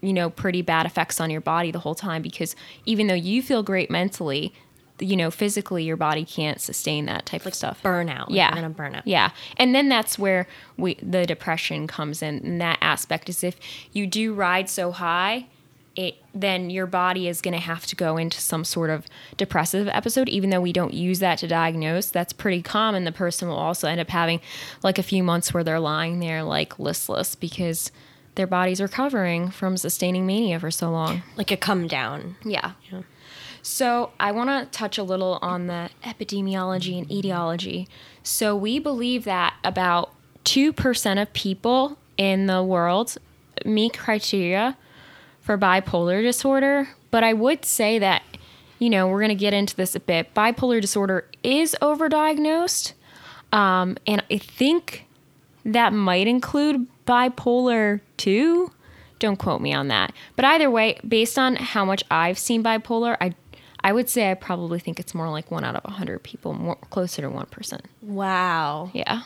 you 0.00 0.12
know, 0.12 0.30
pretty 0.30 0.62
bad 0.62 0.86
effects 0.86 1.20
on 1.20 1.30
your 1.30 1.40
body 1.40 1.70
the 1.70 1.80
whole 1.80 1.94
time 1.94 2.22
because 2.22 2.54
even 2.86 3.06
though 3.08 3.14
you 3.14 3.42
feel 3.42 3.62
great 3.62 3.90
mentally, 3.90 4.54
you 5.00 5.16
know, 5.16 5.30
physically 5.30 5.82
your 5.82 5.96
body 5.96 6.24
can't 6.24 6.60
sustain 6.60 7.06
that 7.06 7.26
type 7.26 7.46
of 7.46 7.54
stuff. 7.54 7.82
Burnout. 7.82 8.28
Like, 8.28 8.36
Yeah. 8.36 8.48
You're 8.48 8.60
going 8.62 8.72
to 8.72 8.76
burn 8.76 8.94
out. 8.94 9.06
Yeah. 9.06 9.30
And 9.56 9.74
then 9.74 9.88
that's 9.88 10.18
where 10.18 10.46
we 10.76 10.94
the 11.02 11.26
depression 11.26 11.86
comes 11.86 12.22
in. 12.22 12.38
And 12.44 12.60
that 12.60 12.78
aspect 12.80 13.28
is 13.28 13.42
if 13.42 13.58
you 13.92 14.06
do 14.06 14.34
ride 14.34 14.68
so 14.68 14.92
high, 14.92 15.46
it 15.96 16.14
then 16.32 16.70
your 16.70 16.86
body 16.86 17.26
is 17.26 17.40
going 17.40 17.52
to 17.54 17.60
have 17.60 17.84
to 17.86 17.96
go 17.96 18.16
into 18.16 18.40
some 18.40 18.64
sort 18.64 18.90
of 18.90 19.06
depressive 19.36 19.88
episode 19.88 20.28
even 20.28 20.50
though 20.50 20.60
we 20.60 20.72
don't 20.72 20.94
use 20.94 21.18
that 21.18 21.38
to 21.38 21.48
diagnose 21.48 22.10
that's 22.10 22.32
pretty 22.32 22.62
common 22.62 23.02
the 23.04 23.10
person 23.12 23.48
will 23.48 23.56
also 23.56 23.88
end 23.88 24.00
up 24.00 24.08
having 24.08 24.40
like 24.84 24.98
a 24.98 25.02
few 25.02 25.22
months 25.22 25.52
where 25.52 25.64
they're 25.64 25.80
lying 25.80 26.20
there 26.20 26.42
like 26.44 26.78
listless 26.78 27.34
because 27.34 27.90
their 28.36 28.46
body's 28.46 28.80
recovering 28.80 29.50
from 29.50 29.76
sustaining 29.76 30.24
mania 30.24 30.60
for 30.60 30.70
so 30.70 30.90
long 30.90 31.22
Like 31.36 31.50
a 31.50 31.56
come 31.56 31.88
down. 31.88 32.36
yeah. 32.44 32.72
So 33.62 34.12
I 34.18 34.32
want 34.32 34.48
to 34.72 34.78
touch 34.78 34.96
a 34.96 35.02
little 35.02 35.38
on 35.42 35.66
the 35.66 35.90
epidemiology 36.02 36.96
and 36.96 37.10
etiology. 37.12 37.88
So 38.22 38.56
we 38.56 38.78
believe 38.78 39.24
that 39.24 39.54
about 39.64 40.12
2% 40.46 41.20
of 41.20 41.32
people 41.34 41.98
in 42.16 42.46
the 42.46 42.62
world 42.62 43.18
meet 43.66 43.98
criteria 43.98 44.78
for 45.50 45.58
bipolar 45.58 46.22
disorder. 46.22 46.88
But 47.10 47.24
I 47.24 47.32
would 47.32 47.64
say 47.64 47.98
that, 47.98 48.22
you 48.78 48.88
know, 48.88 49.08
we're 49.08 49.18
going 49.18 49.30
to 49.30 49.34
get 49.34 49.52
into 49.52 49.74
this 49.74 49.96
a 49.96 50.00
bit. 50.00 50.32
Bipolar 50.32 50.80
disorder 50.80 51.26
is 51.42 51.74
overdiagnosed. 51.82 52.92
Um, 53.52 53.96
and 54.06 54.22
I 54.30 54.38
think 54.38 55.06
that 55.64 55.92
might 55.92 56.28
include 56.28 56.86
bipolar 57.04 58.00
2 58.18 58.70
don't 59.18 59.36
quote 59.36 59.60
me 59.60 59.74
on 59.74 59.88
that 59.88 60.12
but 60.36 60.44
either 60.44 60.70
way 60.70 60.98
based 61.06 61.36
on 61.38 61.56
how 61.56 61.84
much 61.84 62.02
i've 62.10 62.38
seen 62.38 62.62
bipolar 62.62 63.16
i 63.20 63.34
i 63.82 63.92
would 63.92 64.08
say 64.08 64.30
i 64.30 64.34
probably 64.34 64.78
think 64.78 64.98
it's 65.00 65.14
more 65.14 65.28
like 65.28 65.50
one 65.50 65.62
out 65.64 65.74
of 65.74 65.82
100 65.84 66.22
people 66.22 66.54
more 66.54 66.76
closer 66.88 67.20
to 67.20 67.28
1% 67.28 67.80
Wow. 68.00 68.90
yeah 68.94 69.22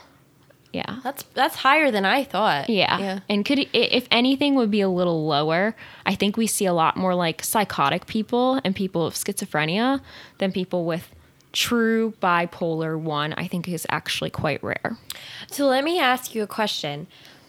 yeah 0.74 0.96
That's 1.02 1.22
that's 1.34 1.56
higher 1.56 1.90
than 1.90 2.04
I 2.04 2.24
thought. 2.24 2.68
yeah. 2.68 2.98
Yeah. 2.98 3.18
And 3.28 3.44
could 3.44 3.60
if 3.72 4.06
anything 4.10 4.54
would 4.56 4.70
be 4.70 4.80
a 4.80 4.88
little 4.88 5.26
lower. 5.26 5.74
I 6.04 6.14
think 6.14 6.36
we 6.36 6.46
see 6.46 6.66
a 6.66 6.72
lot 6.74 6.96
more 6.96 7.14
like 7.14 7.42
psychotic 7.44 8.06
people 8.06 8.60
and 8.64 8.74
people 8.74 9.04
with 9.04 9.14
schizophrenia 9.14 10.00
than 10.38 10.52
people 10.52 10.84
with 10.84 11.08
true 11.52 12.12
bipolar 12.20 12.98
1. 12.98 13.32
I 13.34 13.46
think 13.46 13.68
is 13.68 13.86
actually 13.90 14.30
quite 14.30 14.62
rare. 14.62 14.96
So 15.50 15.66
let 15.66 15.84
me 15.84 15.98
ask 16.00 16.34
you 16.34 16.42
a 16.42 16.46
question. 16.48 17.06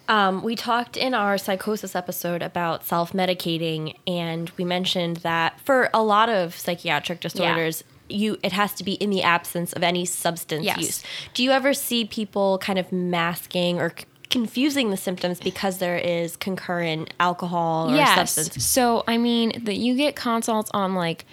Um, 0.08 0.44
we 0.44 0.56
talked 0.56 0.98
in 0.98 1.16
our 1.16 1.36
psychosis 1.40 1.96
episode 1.96 2.44
about 2.44 2.86
self 2.86 3.12
medicating, 3.14 3.96
and 4.06 4.52
we 4.58 4.64
mentioned 4.64 5.18
that 5.18 5.60
for 5.62 5.90
a 5.96 6.04
lot 6.04 6.30
of 6.30 6.56
psychiatric 6.56 7.22
disorders, 7.22 7.84
you 8.10 8.38
it 8.44 8.52
has 8.52 8.74
to 8.76 8.84
be 8.84 8.94
in 8.94 9.10
the 9.10 9.24
absence 9.24 9.74
of 9.74 9.84
any 9.84 10.06
substance 10.06 10.64
Yes. 10.66 10.78
use. 10.78 11.04
Do 11.34 11.44
you 11.44 11.52
ever 11.52 11.74
see 11.74 12.06
people 12.06 12.58
kind 12.60 12.78
of 12.80 12.92
masking 12.92 13.80
or 13.80 13.94
c- 13.98 14.06
confusing 14.30 14.90
the 14.90 14.98
symptoms 14.98 15.40
because 15.40 15.78
there 15.80 15.98
is 15.98 16.36
concurrent 16.38 17.14
alcohol 17.20 17.92
or 17.92 17.96
yes. 17.96 18.34
substance? 18.34 18.64
So 18.66 19.04
I 19.08 19.18
mean 19.18 19.64
that 19.66 19.78
you 19.78 19.96
get 19.96 20.16
consults 20.16 20.70
on 20.74 20.94
like 20.96 21.26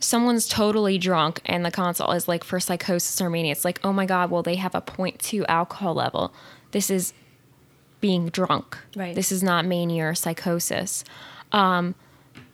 someone's 0.00 0.46
totally 0.46 0.98
drunk 0.98 1.40
and 1.46 1.64
the 1.64 1.70
consult 1.70 2.14
is 2.14 2.28
like 2.28 2.44
for 2.44 2.60
psychosis 2.60 3.20
or 3.20 3.30
mania. 3.30 3.52
It's 3.52 3.64
like, 3.64 3.80
oh 3.82 3.92
my 3.92 4.06
god, 4.06 4.30
well 4.30 4.42
they 4.42 4.56
have 4.56 4.74
a 4.74 4.82
0.2 4.82 5.44
alcohol 5.48 5.94
level. 5.94 6.32
This 6.72 6.90
is 6.90 7.12
being 8.00 8.28
drunk. 8.28 8.76
Right. 8.94 9.14
This 9.14 9.32
is 9.32 9.42
not 9.42 9.64
mania 9.64 10.08
or 10.08 10.14
psychosis. 10.14 11.02
Um, 11.50 11.94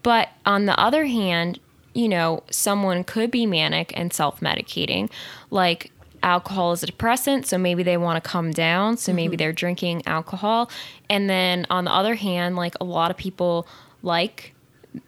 but 0.04 0.28
on 0.46 0.66
the 0.66 0.78
other 0.78 1.06
hand, 1.06 1.58
you 1.94 2.08
know, 2.08 2.42
someone 2.50 3.04
could 3.04 3.30
be 3.30 3.46
manic 3.46 3.92
and 3.96 4.12
self 4.12 4.40
medicating. 4.40 5.10
Like 5.50 5.90
alcohol 6.22 6.72
is 6.72 6.82
a 6.82 6.86
depressant, 6.86 7.46
so 7.46 7.58
maybe 7.58 7.82
they 7.82 7.96
want 7.96 8.22
to 8.22 8.28
come 8.28 8.52
down, 8.52 8.96
so 8.96 9.12
maybe 9.12 9.32
mm-hmm. 9.32 9.38
they're 9.38 9.52
drinking 9.52 10.02
alcohol. 10.06 10.70
And 11.10 11.28
then 11.28 11.66
on 11.70 11.84
the 11.84 11.92
other 11.92 12.14
hand, 12.14 12.56
like 12.56 12.74
a 12.80 12.84
lot 12.84 13.10
of 13.10 13.16
people 13.16 13.66
like 14.02 14.54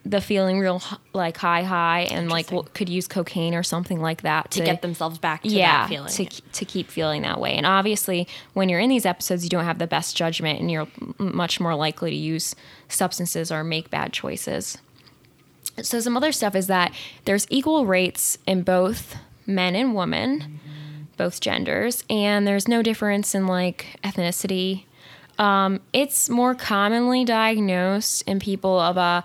the 0.06 0.20
feeling 0.20 0.58
real 0.60 0.82
like 1.12 1.36
high 1.36 1.62
high 1.62 2.02
and 2.10 2.30
like 2.30 2.50
could 2.72 2.88
use 2.88 3.06
cocaine 3.06 3.54
or 3.54 3.62
something 3.62 4.00
like 4.00 4.22
that 4.22 4.50
To 4.52 4.64
get 4.64 4.80
themselves 4.80 5.18
back 5.18 5.42
to 5.42 5.48
yeah, 5.48 5.82
that 5.82 5.88
feeling. 5.90 6.10
to 6.10 6.42
to 6.52 6.64
keep 6.64 6.90
feeling 6.90 7.22
that 7.22 7.38
way. 7.38 7.52
And 7.52 7.66
obviously, 7.66 8.26
when 8.54 8.68
you're 8.68 8.80
in 8.80 8.88
these 8.88 9.04
episodes, 9.06 9.44
you 9.44 9.50
don't 9.50 9.64
have 9.64 9.78
the 9.78 9.86
best 9.86 10.16
judgment, 10.16 10.60
and 10.60 10.70
you're 10.70 10.88
m- 11.00 11.36
much 11.36 11.60
more 11.60 11.74
likely 11.74 12.10
to 12.10 12.16
use 12.16 12.54
substances 12.88 13.52
or 13.52 13.62
make 13.62 13.90
bad 13.90 14.12
choices. 14.12 14.78
So 15.82 16.00
some 16.00 16.16
other 16.16 16.32
stuff 16.32 16.54
is 16.54 16.66
that 16.68 16.92
there's 17.24 17.46
equal 17.50 17.86
rates 17.86 18.38
in 18.46 18.62
both 18.62 19.16
men 19.46 19.74
and 19.74 19.94
women, 19.94 20.60
both 21.16 21.40
genders, 21.40 22.04
and 22.08 22.46
there's 22.46 22.68
no 22.68 22.82
difference 22.82 23.34
in 23.34 23.46
like 23.46 23.98
ethnicity. 24.04 24.84
Um, 25.38 25.80
it's 25.92 26.30
more 26.30 26.54
commonly 26.54 27.24
diagnosed 27.24 28.22
in 28.22 28.38
people 28.38 28.78
of 28.78 28.96
a 28.96 29.24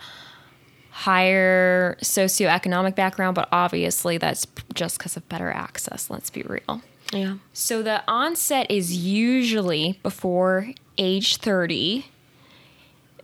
higher 0.89 1.97
socioeconomic 2.01 2.95
background, 2.95 3.35
but 3.35 3.47
obviously 3.51 4.17
that's 4.17 4.45
just 4.73 4.97
because 4.97 5.15
of 5.15 5.27
better 5.29 5.51
access. 5.51 6.09
Let's 6.09 6.29
be 6.29 6.41
real. 6.43 6.81
yeah. 7.13 7.37
So 7.53 7.81
the 7.83 8.03
onset 8.07 8.69
is 8.69 8.97
usually 8.97 9.99
before 10.03 10.73
age 10.97 11.37
30. 11.37 12.05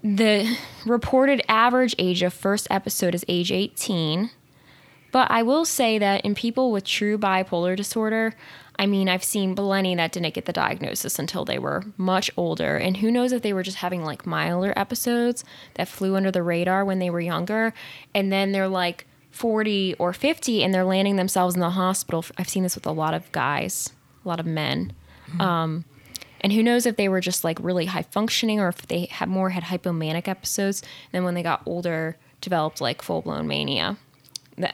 The 0.05 0.55
reported 0.85 1.41
average 1.49 1.95
age 1.97 2.21
of 2.21 2.31
first 2.31 2.67
episode 2.69 3.15
is 3.15 3.25
age 3.27 3.51
18. 3.51 4.29
But 5.11 5.31
I 5.31 5.41
will 5.41 5.65
say 5.65 5.97
that 5.97 6.23
in 6.23 6.35
people 6.35 6.71
with 6.71 6.83
true 6.83 7.17
bipolar 7.17 7.75
disorder, 7.75 8.35
I 8.77 8.85
mean, 8.85 9.09
I've 9.09 9.23
seen 9.23 9.55
plenty 9.55 9.95
that 9.95 10.11
didn't 10.11 10.35
get 10.35 10.45
the 10.45 10.53
diagnosis 10.53 11.17
until 11.17 11.43
they 11.43 11.57
were 11.57 11.85
much 11.97 12.29
older. 12.37 12.77
And 12.77 12.97
who 12.97 13.09
knows 13.09 13.31
if 13.31 13.41
they 13.41 13.51
were 13.51 13.63
just 13.63 13.77
having 13.77 14.03
like 14.03 14.27
milder 14.27 14.73
episodes 14.75 15.43
that 15.73 15.87
flew 15.87 16.15
under 16.15 16.29
the 16.29 16.43
radar 16.43 16.85
when 16.85 16.99
they 16.99 17.09
were 17.09 17.19
younger. 17.19 17.73
And 18.13 18.31
then 18.31 18.51
they're 18.51 18.67
like 18.67 19.07
40 19.31 19.95
or 19.95 20.13
50 20.13 20.63
and 20.63 20.71
they're 20.71 20.85
landing 20.85 21.15
themselves 21.15 21.55
in 21.55 21.61
the 21.61 21.71
hospital. 21.71 22.23
I've 22.37 22.49
seen 22.49 22.61
this 22.61 22.75
with 22.75 22.85
a 22.85 22.91
lot 22.91 23.15
of 23.15 23.31
guys, 23.31 23.91
a 24.23 24.27
lot 24.27 24.39
of 24.39 24.45
men. 24.45 24.93
Um, 25.39 25.85
and 26.45 26.53
who 26.53 26.61
knows 26.61 26.85
if 26.85 26.95
they 26.95 27.09
were 27.09 27.21
just 27.21 27.43
like 27.43 27.57
really 27.59 27.85
high 27.87 28.03
functioning 28.03 28.59
or 28.59 28.67
if 28.67 28.85
they 28.85 29.05
had 29.05 29.27
more 29.27 29.49
had 29.49 29.63
hypomanic 29.63 30.27
episodes. 30.27 30.83
then 31.11 31.23
when 31.23 31.33
they 31.33 31.41
got 31.41 31.63
older, 31.65 32.17
developed 32.39 32.79
like 32.79 33.01
full 33.01 33.23
blown 33.23 33.47
mania. 33.47 33.97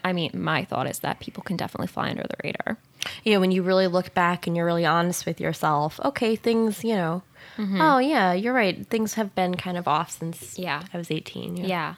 I 0.03 0.11
mean, 0.11 0.31
my 0.33 0.65
thought 0.65 0.85
is 0.85 0.99
that 0.99 1.21
people 1.21 1.43
can 1.43 1.55
definitely 1.55 1.87
fly 1.87 2.09
under 2.09 2.23
the 2.23 2.35
radar. 2.43 2.77
Yeah, 3.23 3.37
when 3.37 3.51
you 3.51 3.63
really 3.63 3.87
look 3.87 4.13
back 4.13 4.47
and 4.47 4.57
you're 4.57 4.65
really 4.65 4.85
honest 4.85 5.25
with 5.25 5.39
yourself, 5.39 5.97
okay, 6.03 6.35
things, 6.35 6.83
you 6.83 6.93
know, 6.93 7.23
mm-hmm. 7.57 7.79
oh, 7.79 7.99
yeah, 7.99 8.33
you're 8.33 8.53
right. 8.53 8.85
Things 8.87 9.13
have 9.13 9.33
been 9.33 9.55
kind 9.55 9.77
of 9.77 9.87
off 9.87 10.11
since 10.11 10.59
Yeah. 10.59 10.83
I 10.93 10.97
was 10.97 11.09
18. 11.09 11.55
Yeah. 11.55 11.95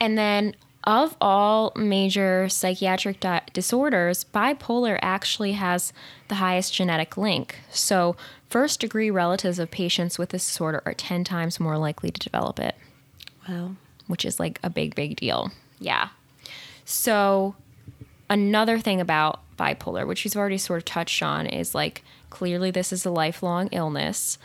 And 0.00 0.18
then 0.18 0.56
of 0.86 1.16
all 1.20 1.72
major 1.74 2.48
psychiatric 2.48 3.18
di- 3.20 3.42
disorders, 3.52 4.24
bipolar 4.24 4.98
actually 5.02 5.52
has 5.52 5.92
the 6.28 6.36
highest 6.36 6.72
genetic 6.72 7.16
link. 7.16 7.56
So, 7.70 8.16
first 8.48 8.80
degree 8.80 9.10
relatives 9.10 9.58
of 9.58 9.70
patients 9.70 10.18
with 10.18 10.30
this 10.30 10.46
disorder 10.46 10.82
are 10.86 10.94
10 10.94 11.24
times 11.24 11.58
more 11.60 11.78
likely 11.78 12.10
to 12.10 12.20
develop 12.20 12.58
it, 12.58 12.74
Wow. 13.48 13.72
which 14.06 14.24
is 14.24 14.38
like 14.40 14.58
a 14.62 14.70
big, 14.70 14.94
big 14.94 15.16
deal. 15.16 15.50
Yeah. 15.80 16.08
So, 16.84 17.54
another 18.30 18.78
thing 18.78 19.00
about 19.00 19.40
bipolar, 19.56 20.06
which 20.06 20.24
we've 20.24 20.36
already 20.36 20.58
sort 20.58 20.78
of 20.78 20.84
touched 20.84 21.22
on, 21.22 21.46
is 21.46 21.74
like 21.74 22.02
clearly 22.30 22.70
this 22.70 22.92
is 22.92 23.04
a 23.04 23.10
lifelong 23.10 23.68
illness. 23.72 24.38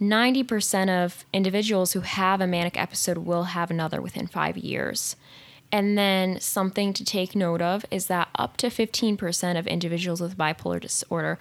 90% 0.00 0.88
of 1.04 1.24
individuals 1.32 1.92
who 1.92 2.00
have 2.00 2.40
a 2.40 2.46
manic 2.46 2.76
episode 2.80 3.18
will 3.18 3.44
have 3.44 3.70
another 3.70 4.00
within 4.00 4.26
five 4.28 4.56
years. 4.56 5.16
And 5.72 5.98
then 5.98 6.40
something 6.40 6.92
to 6.94 7.04
take 7.04 7.34
note 7.34 7.60
of 7.60 7.84
is 7.90 8.06
that 8.06 8.28
up 8.36 8.56
to 8.58 8.68
15% 8.68 9.58
of 9.58 9.66
individuals 9.66 10.20
with 10.20 10.38
bipolar 10.38 10.80
disorder 10.80 11.38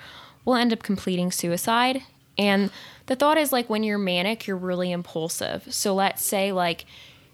will 0.48 0.56
end 0.56 0.72
up 0.72 0.82
completing 0.82 1.30
suicide. 1.30 2.01
And 2.38 2.72
the 3.08 3.18
thought 3.18 3.38
is 3.38 3.51
like 3.51 3.70
when 3.70 3.84
you're 3.84 3.98
manic, 3.98 4.48
you're 4.48 4.56
really 4.56 4.94
impulsive. 4.94 5.68
So 5.70 5.94
let's 5.94 6.24
say 6.24 6.54
like 6.54 6.86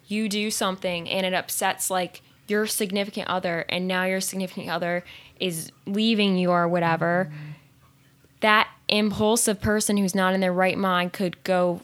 you 0.08 0.28
do 0.28 0.50
something 0.50 1.08
and 1.08 1.24
it 1.24 1.34
upsets 1.34 1.92
like 1.92 2.24
your 2.48 2.66
significant 2.66 3.28
other 3.30 3.66
and 3.70 3.88
now 3.88 4.06
your 4.06 4.20
significant 4.20 4.70
other 4.70 5.04
is 5.40 5.72
leaving 5.86 6.38
you 6.38 6.50
or 6.50 6.68
whatever 6.68 7.32
that 8.42 8.68
impulsive 8.90 9.62
person 9.62 9.96
who's 9.96 10.14
not 10.14 10.34
in 10.34 10.42
their 10.42 10.52
right 10.52 10.78
mind 10.78 11.14
could 11.14 11.42
go 11.46 11.80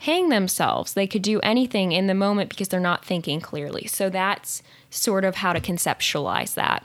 hang 0.00 0.28
themselves 0.28 0.92
they 0.92 1.06
could 1.06 1.22
do 1.22 1.40
anything 1.40 1.92
in 1.92 2.06
the 2.08 2.14
moment 2.14 2.50
because 2.50 2.68
they're 2.68 2.78
not 2.78 3.04
thinking 3.04 3.40
clearly 3.40 3.86
so 3.86 4.10
that's 4.10 4.62
sort 4.90 5.24
of 5.24 5.36
how 5.36 5.54
to 5.54 5.60
conceptualize 5.60 6.52
that 6.54 6.84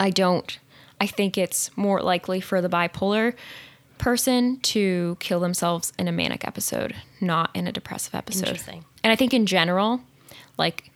i 0.00 0.08
don't 0.08 0.58
i 1.00 1.06
think 1.06 1.36
it's 1.38 1.70
more 1.76 2.00
likely 2.00 2.40
for 2.40 2.60
the 2.60 2.68
bipolar 2.68 3.34
person 3.98 4.58
to 4.60 5.16
kill 5.18 5.40
themselves 5.40 5.92
in 5.98 6.06
a 6.06 6.12
manic 6.12 6.46
episode 6.46 6.94
not 7.20 7.50
in 7.54 7.66
a 7.66 7.72
depressive 7.72 8.14
episode 8.14 8.48
Interesting. 8.48 8.84
and 9.02 9.12
I 9.12 9.16
think 9.16 9.34
in 9.34 9.44
general, 9.46 10.00
like 10.56 10.90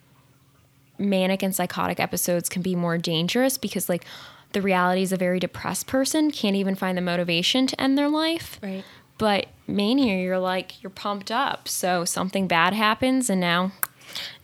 manic 0.98 1.42
and 1.42 1.54
psychotic 1.54 1.98
episodes 1.98 2.48
can 2.48 2.62
be 2.62 2.76
more 2.76 2.98
dangerous 2.98 3.58
because 3.58 3.88
like 3.88 4.04
the 4.52 4.62
reality 4.62 5.02
is 5.02 5.12
a 5.12 5.16
very 5.16 5.40
depressed 5.40 5.86
person 5.86 6.30
can't 6.30 6.54
even 6.54 6.74
find 6.74 6.96
the 6.96 7.02
motivation 7.02 7.66
to 7.66 7.80
end 7.80 7.96
their 7.98 8.08
life. 8.08 8.60
Right. 8.62 8.84
But 9.18 9.46
mania, 9.66 10.22
you're 10.22 10.38
like 10.38 10.82
you're 10.82 10.90
pumped 10.90 11.30
up. 11.30 11.66
So 11.68 12.04
something 12.04 12.46
bad 12.46 12.72
happens 12.74 13.28
and 13.30 13.40
now 13.40 13.72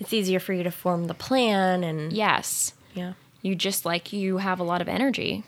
It's 0.00 0.12
easier 0.12 0.40
for 0.40 0.52
you 0.52 0.62
to 0.62 0.70
form 0.70 1.06
the 1.06 1.14
plan 1.14 1.84
and 1.84 2.12
yes, 2.12 2.72
yeah. 2.94 3.12
You 3.48 3.54
just 3.54 3.86
like 3.86 4.12
you 4.12 4.38
have 4.38 4.60
a 4.60 4.64
lot 4.64 4.82
of 4.82 4.88
energy. 4.88 5.42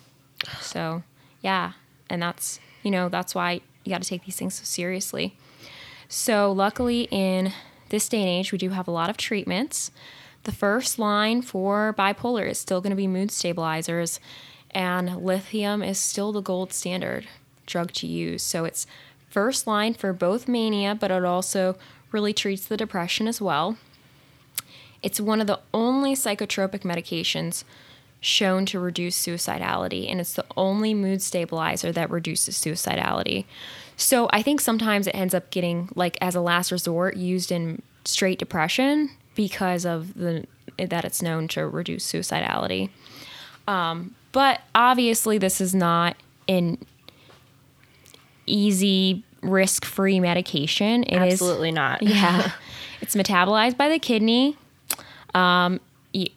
So, 0.60 1.02
yeah, 1.42 1.72
and 2.08 2.22
that's, 2.22 2.58
you 2.82 2.90
know, 2.90 3.08
that's 3.08 3.34
why 3.34 3.60
you 3.84 3.92
got 3.92 4.02
to 4.02 4.08
take 4.08 4.24
these 4.24 4.36
things 4.36 4.54
so 4.54 4.64
seriously. 4.64 5.36
So, 6.08 6.50
luckily 6.50 7.08
in 7.10 7.52
this 7.90 8.08
day 8.08 8.20
and 8.20 8.28
age, 8.28 8.52
we 8.52 8.58
do 8.58 8.70
have 8.70 8.88
a 8.88 8.92
lot 8.92 9.10
of 9.10 9.16
treatments. 9.16 9.90
The 10.44 10.52
first 10.52 10.98
line 10.98 11.42
for 11.42 11.94
bipolar 11.96 12.48
is 12.48 12.58
still 12.58 12.80
going 12.80 12.90
to 12.90 12.96
be 12.96 13.06
mood 13.06 13.30
stabilizers, 13.30 14.18
and 14.70 15.22
lithium 15.22 15.82
is 15.82 15.98
still 15.98 16.32
the 16.32 16.40
gold 16.40 16.72
standard 16.72 17.28
drug 17.66 17.92
to 17.92 18.06
use. 18.06 18.42
So, 18.42 18.64
it's 18.64 18.86
first 19.28 19.66
line 19.66 19.94
for 19.94 20.12
both 20.12 20.48
mania, 20.48 20.94
but 20.94 21.10
it 21.10 21.24
also 21.24 21.76
really 22.12 22.32
treats 22.32 22.64
the 22.64 22.76
depression 22.76 23.28
as 23.28 23.40
well. 23.40 23.76
It's 25.02 25.20
one 25.20 25.40
of 25.40 25.46
the 25.46 25.60
only 25.72 26.14
psychotropic 26.14 26.80
medications 26.80 27.64
shown 28.20 28.66
to 28.66 28.78
reduce 28.78 29.20
suicidality, 29.20 30.10
and 30.10 30.20
it's 30.20 30.34
the 30.34 30.44
only 30.56 30.94
mood 30.94 31.22
stabilizer 31.22 31.90
that 31.92 32.10
reduces 32.10 32.58
suicidality. 32.58 33.46
So 33.96 34.28
I 34.32 34.42
think 34.42 34.60
sometimes 34.60 35.06
it 35.06 35.14
ends 35.14 35.34
up 35.34 35.50
getting, 35.50 35.88
like, 35.94 36.16
as 36.20 36.34
a 36.34 36.40
last 36.40 36.70
resort, 36.70 37.16
used 37.16 37.50
in 37.52 37.82
straight 38.04 38.38
depression 38.38 39.10
because 39.34 39.84
of 39.84 40.14
the 40.14 40.46
that 40.78 41.04
it's 41.04 41.20
known 41.20 41.46
to 41.48 41.66
reduce 41.66 42.10
suicidality. 42.10 42.88
Um, 43.68 44.14
but 44.32 44.62
obviously, 44.74 45.36
this 45.36 45.60
is 45.60 45.74
not 45.74 46.16
an 46.48 46.78
easy, 48.46 49.22
risk-free 49.42 50.20
medication. 50.20 51.04
It 51.04 51.22
is 51.22 51.34
Absolutely 51.34 51.72
not. 51.72 52.02
yeah. 52.02 52.52
it's 53.00 53.14
metabolized 53.14 53.76
by 53.76 53.88
the 53.88 53.98
kidney. 53.98 54.56
Um, 55.34 55.80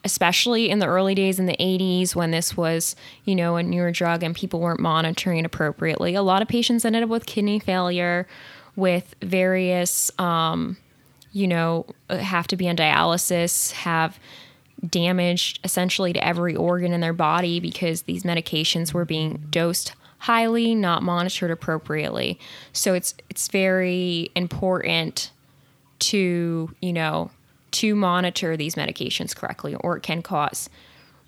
especially 0.03 0.69
in 0.69 0.79
the 0.79 0.86
early 0.86 1.15
days 1.15 1.39
in 1.39 1.45
the 1.45 1.57
80s 1.57 2.15
when 2.15 2.31
this 2.31 2.55
was, 2.55 2.95
you 3.25 3.36
know, 3.36 3.55
a 3.55 3.63
newer 3.63 3.91
drug 3.91 4.23
and 4.23 4.36
people 4.36 4.59
weren't 4.59 4.79
monitoring 4.79 5.45
appropriately. 5.45 6.15
A 6.15 6.21
lot 6.21 6.41
of 6.41 6.47
patients 6.47 6.86
ended 6.86 7.03
up 7.03 7.09
with 7.09 7.25
kidney 7.25 7.59
failure, 7.59 8.27
with 8.75 9.15
various, 9.21 10.12
um, 10.19 10.77
you 11.31 11.47
know, 11.47 11.86
have 12.09 12.47
to 12.47 12.55
be 12.55 12.69
on 12.69 12.75
dialysis, 12.75 13.71
have 13.71 14.19
damage 14.88 15.59
essentially 15.63 16.13
to 16.13 16.23
every 16.23 16.55
organ 16.55 16.93
in 16.93 17.01
their 17.01 17.13
body 17.13 17.59
because 17.59 18.03
these 18.03 18.23
medications 18.23 18.93
were 18.93 19.05
being 19.05 19.45
dosed 19.49 19.93
highly, 20.19 20.73
not 20.73 21.03
monitored 21.03 21.51
appropriately. 21.51 22.39
So 22.71 22.93
it's 22.93 23.13
it's 23.29 23.47
very 23.47 24.31
important 24.36 25.31
to, 25.99 26.73
you 26.81 26.93
know, 26.93 27.31
to 27.73 27.95
monitor 27.95 28.55
these 28.55 28.75
medications 28.75 29.36
correctly 29.36 29.75
or 29.75 29.97
it 29.97 30.03
can 30.03 30.21
cause 30.21 30.69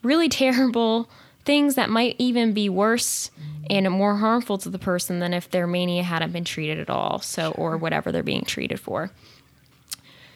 really 0.03 0.29
terrible 0.29 1.09
things 1.45 1.75
that 1.75 1.89
might 1.89 2.15
even 2.17 2.53
be 2.53 2.67
worse 2.69 3.29
and 3.69 3.89
more 3.91 4.17
harmful 4.17 4.57
to 4.57 4.69
the 4.69 4.79
person 4.79 5.19
than 5.19 5.33
if 5.33 5.49
their 5.49 5.67
mania 5.67 6.03
hadn't 6.03 6.33
been 6.33 6.43
treated 6.43 6.79
at 6.79 6.89
all. 6.89 7.19
So 7.19 7.51
or 7.51 7.77
whatever 7.77 8.11
they're 8.11 8.23
being 8.23 8.43
treated 8.45 8.79
for. 8.79 9.11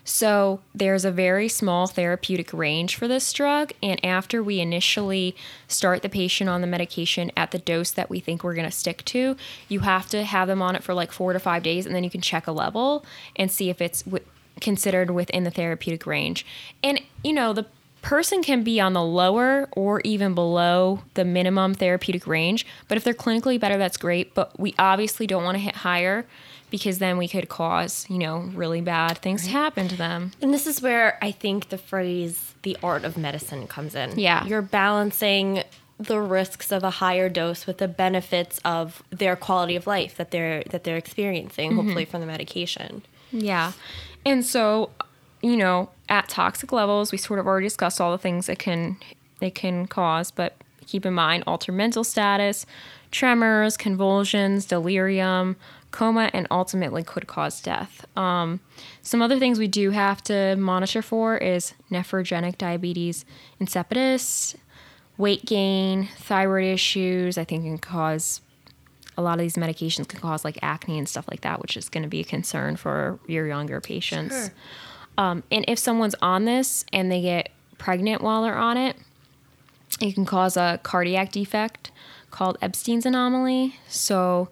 So 0.03 0.61
there's 0.73 1.05
a 1.05 1.11
very 1.11 1.47
small 1.47 1.85
therapeutic 1.85 2.51
range 2.51 2.95
for 2.95 3.07
this 3.07 3.31
drug. 3.31 3.73
And 3.83 4.03
after 4.03 4.41
we 4.41 4.59
initially 4.59 5.35
start 5.67 6.01
the 6.01 6.09
patient 6.09 6.49
on 6.49 6.61
the 6.61 6.67
medication 6.67 7.31
at 7.37 7.51
the 7.51 7.59
dose 7.59 7.91
that 7.91 8.09
we 8.09 8.19
think 8.19 8.43
we're 8.43 8.55
going 8.55 8.69
to 8.69 8.75
stick 8.75 9.05
to, 9.05 9.35
you 9.67 9.81
have 9.81 10.09
to 10.09 10.23
have 10.23 10.47
them 10.47 10.63
on 10.63 10.75
it 10.75 10.83
for 10.83 10.95
like 10.95 11.11
four 11.11 11.33
to 11.33 11.39
five 11.39 11.61
days. 11.61 11.85
And 11.85 11.93
then 11.93 12.03
you 12.03 12.09
can 12.09 12.21
check 12.21 12.47
a 12.47 12.51
level 12.51 13.05
and 13.35 13.51
see 13.51 13.69
if 13.69 13.81
it's 13.81 14.03
considered 14.59 15.11
within 15.11 15.43
the 15.43 15.51
therapeutic 15.51 16.05
range. 16.05 16.45
And, 16.83 17.01
you 17.23 17.33
know, 17.33 17.53
the 17.53 17.65
person 18.01 18.41
can 18.41 18.63
be 18.63 18.79
on 18.79 18.93
the 18.93 19.03
lower 19.03 19.67
or 19.71 20.01
even 20.01 20.33
below 20.33 21.01
the 21.15 21.25
minimum 21.25 21.73
therapeutic 21.73 22.25
range. 22.27 22.65
But 22.87 22.97
if 22.97 23.03
they're 23.03 23.13
clinically 23.13 23.59
better, 23.59 23.77
that's 23.77 23.97
great. 23.97 24.33
But 24.33 24.57
we 24.59 24.73
obviously 24.79 25.27
don't 25.27 25.43
want 25.43 25.55
to 25.55 25.59
hit 25.59 25.75
higher 25.75 26.25
because 26.69 26.99
then 26.99 27.17
we 27.17 27.27
could 27.27 27.49
cause, 27.49 28.05
you 28.09 28.17
know, 28.17 28.39
really 28.53 28.81
bad 28.81 29.17
things 29.17 29.43
to 29.45 29.49
happen 29.49 29.87
to 29.87 29.95
them. 29.95 30.31
And 30.41 30.53
this 30.53 30.67
is 30.67 30.81
where 30.81 31.17
I 31.21 31.31
think 31.31 31.69
the 31.69 31.77
phrase 31.77 32.53
the 32.61 32.77
art 32.83 33.03
of 33.05 33.17
medicine 33.17 33.67
comes 33.67 33.95
in. 33.95 34.19
Yeah. 34.19 34.45
You're 34.45 34.61
balancing 34.61 35.63
the 35.97 36.19
risks 36.19 36.71
of 36.71 36.83
a 36.83 36.89
higher 36.89 37.27
dose 37.27 37.67
with 37.67 37.79
the 37.79 37.87
benefits 37.87 38.59
of 38.63 39.03
their 39.09 39.35
quality 39.35 39.75
of 39.75 39.85
life 39.85 40.15
that 40.15 40.31
they're 40.31 40.63
that 40.69 40.83
they're 40.85 40.97
experiencing, 40.97 41.71
mm-hmm. 41.71 41.79
hopefully 41.79 42.05
from 42.05 42.21
the 42.21 42.27
medication. 42.27 43.03
Yeah. 43.31 43.73
And 44.25 44.45
so, 44.45 44.91
you 45.41 45.57
know, 45.57 45.89
at 46.07 46.29
toxic 46.29 46.71
levels, 46.71 47.11
we 47.11 47.17
sort 47.17 47.39
of 47.39 47.47
already 47.47 47.65
discussed 47.65 48.01
all 48.01 48.11
the 48.11 48.17
things 48.17 48.47
that 48.47 48.59
can 48.59 48.97
it 49.41 49.55
can 49.55 49.87
cause, 49.87 50.31
but 50.31 50.55
keep 50.85 51.05
in 51.05 51.13
mind 51.13 51.43
altered 51.47 51.73
mental 51.73 52.03
status, 52.03 52.65
tremors, 53.11 53.77
convulsions, 53.77 54.65
delirium, 54.65 55.55
coma, 55.91 56.29
and 56.33 56.47
ultimately 56.51 57.03
could 57.03 57.27
cause 57.27 57.61
death. 57.61 58.05
Um, 58.17 58.59
some 59.01 59.21
other 59.21 59.39
things 59.39 59.59
we 59.59 59.67
do 59.67 59.91
have 59.91 60.21
to 60.23 60.55
monitor 60.57 61.01
for 61.01 61.37
is 61.37 61.73
nephrogenic 61.89 62.57
diabetes 62.57 63.25
insipidus, 63.61 64.55
weight 65.17 65.45
gain, 65.45 66.09
thyroid 66.17 66.65
issues. 66.65 67.37
I 67.37 67.43
think 67.43 67.63
can 67.63 67.77
cause 67.77 68.41
a 69.19 69.21
lot 69.21 69.33
of 69.33 69.39
these 69.39 69.55
medications 69.55 70.07
can 70.07 70.19
cause 70.19 70.45
like 70.45 70.57
acne 70.61 70.97
and 70.97 71.07
stuff 71.07 71.25
like 71.29 71.41
that, 71.41 71.61
which 71.61 71.75
is 71.75 71.89
going 71.89 72.03
to 72.03 72.09
be 72.09 72.21
a 72.21 72.23
concern 72.23 72.77
for 72.77 73.19
your 73.27 73.47
younger 73.47 73.81
patients. 73.81 74.33
Sure. 74.33 74.51
Um, 75.17 75.43
and 75.51 75.65
if 75.67 75.77
someone's 75.77 76.15
on 76.21 76.45
this 76.45 76.85
and 76.93 77.11
they 77.11 77.21
get 77.21 77.49
pregnant 77.77 78.21
while 78.21 78.43
they're 78.43 78.57
on 78.57 78.77
it, 78.77 78.95
it 79.99 80.13
can 80.13 80.25
cause 80.25 80.55
a 80.55 80.79
cardiac 80.83 81.31
defect 81.31 81.91
called 82.31 82.57
Ebstein's 82.61 83.05
anomaly. 83.05 83.75
So 83.89 84.49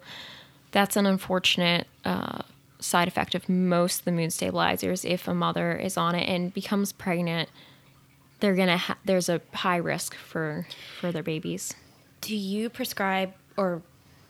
that's 0.72 0.98
an 0.98 1.06
unfortunate 1.06 1.88
uh, 2.04 2.42
side 2.80 3.08
effect 3.08 3.36
of 3.36 3.48
most 3.48 4.00
of 4.00 4.06
the 4.06 4.12
mood 4.12 4.34
stabilizers. 4.34 5.06
If 5.06 5.28
a 5.28 5.34
mother 5.34 5.74
is 5.78 5.96
on 5.96 6.16
it 6.16 6.28
and 6.28 6.54
becomes 6.54 6.92
pregnant, 6.92 7.50
they're 8.42 8.56
gonna 8.56 8.78
ha- 8.78 8.98
there's 9.06 9.30
a 9.30 9.42
high 9.54 9.78
risk 9.78 10.16
for 10.16 10.68
for 11.00 11.12
their 11.12 11.24
babies. 11.24 11.74
Do 12.22 12.36
you 12.36 12.70
prescribe 12.70 13.34
or, 13.58 13.82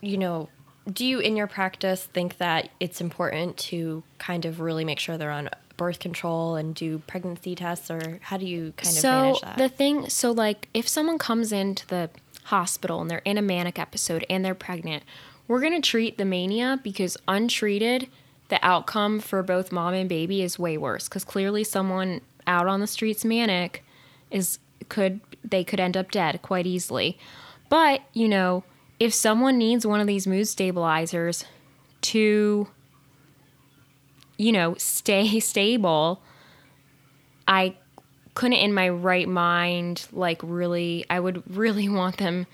you 0.02 0.18
know, 0.18 0.50
do 0.92 1.06
you 1.06 1.20
in 1.20 1.36
your 1.36 1.48
practice 1.48 2.06
think 2.06 2.38
that 2.38 2.70
it's 2.80 3.02
important 3.02 3.58
to 3.58 4.04
kind 4.20 4.46
of 4.46 4.60
really 4.60 4.86
make 4.86 5.00
sure 5.00 5.18
they're 5.18 5.32
on 5.32 5.50
birth 5.76 6.00
control 6.00 6.56
and 6.56 6.74
do 6.74 7.00
pregnancy 7.00 7.56
tests, 7.56 7.92
or 7.92 8.20
how 8.22 8.38
do 8.38 8.46
you 8.46 8.74
kind 8.78 8.96
of 8.96 9.02
so 9.02 9.10
manage 9.10 9.42
that? 9.42 9.58
the 9.58 9.70
thing 9.70 10.10
so 10.10 10.32
like 10.32 10.68
if 10.74 10.88
someone 10.88 11.18
comes 11.18 11.52
into 11.52 11.86
the 11.88 12.10
hospital 12.46 13.02
and 13.02 13.12
they're 13.12 13.22
in 13.26 13.38
a 13.38 13.42
manic 13.42 13.78
episode 13.78 14.26
and 14.30 14.44
they're 14.44 14.56
pregnant 14.56 15.04
we're 15.48 15.60
going 15.60 15.80
to 15.80 15.88
treat 15.88 16.18
the 16.18 16.24
mania 16.26 16.80
because 16.82 17.18
untreated 17.28 18.08
the 18.48 18.58
outcome 18.66 19.20
for 19.20 19.44
both 19.44 19.72
mom 19.72 19.94
and 19.94 20.08
baby 20.08 20.42
is 20.42 20.58
way 20.58 20.78
worse 20.78 21.10
because 21.10 21.26
clearly 21.26 21.64
someone 21.64 22.22
out 22.48 22.66
on 22.66 22.80
the 22.80 22.88
streets 22.88 23.26
manic 23.26 23.84
is 24.32 24.60
could 24.88 25.20
they 25.44 25.64
could 25.64 25.80
end 25.80 25.98
up 25.98 26.10
dead 26.10 26.42
quite 26.42 26.66
easily 26.66 27.18
but 27.70 28.02
you 28.14 28.30
know 28.30 28.64
if 29.00 29.14
someone 29.14 29.58
needs 29.58 29.86
one 29.86 30.00
of 30.00 30.08
these 30.08 30.28
mood 30.28 30.48
stabilizers 30.48 31.46
to 32.02 32.68
you 34.38 34.52
know 34.52 34.76
stay 34.78 35.40
stable 35.40 36.22
I 37.48 37.76
couldn't 38.34 38.58
in 38.58 38.74
my 38.74 38.90
right 38.90 39.28
mind 39.28 40.08
like 40.12 40.40
really 40.44 41.06
I 41.10 41.20
would 41.20 41.44
really 41.56 41.90
want 42.02 42.18
them 42.18 42.48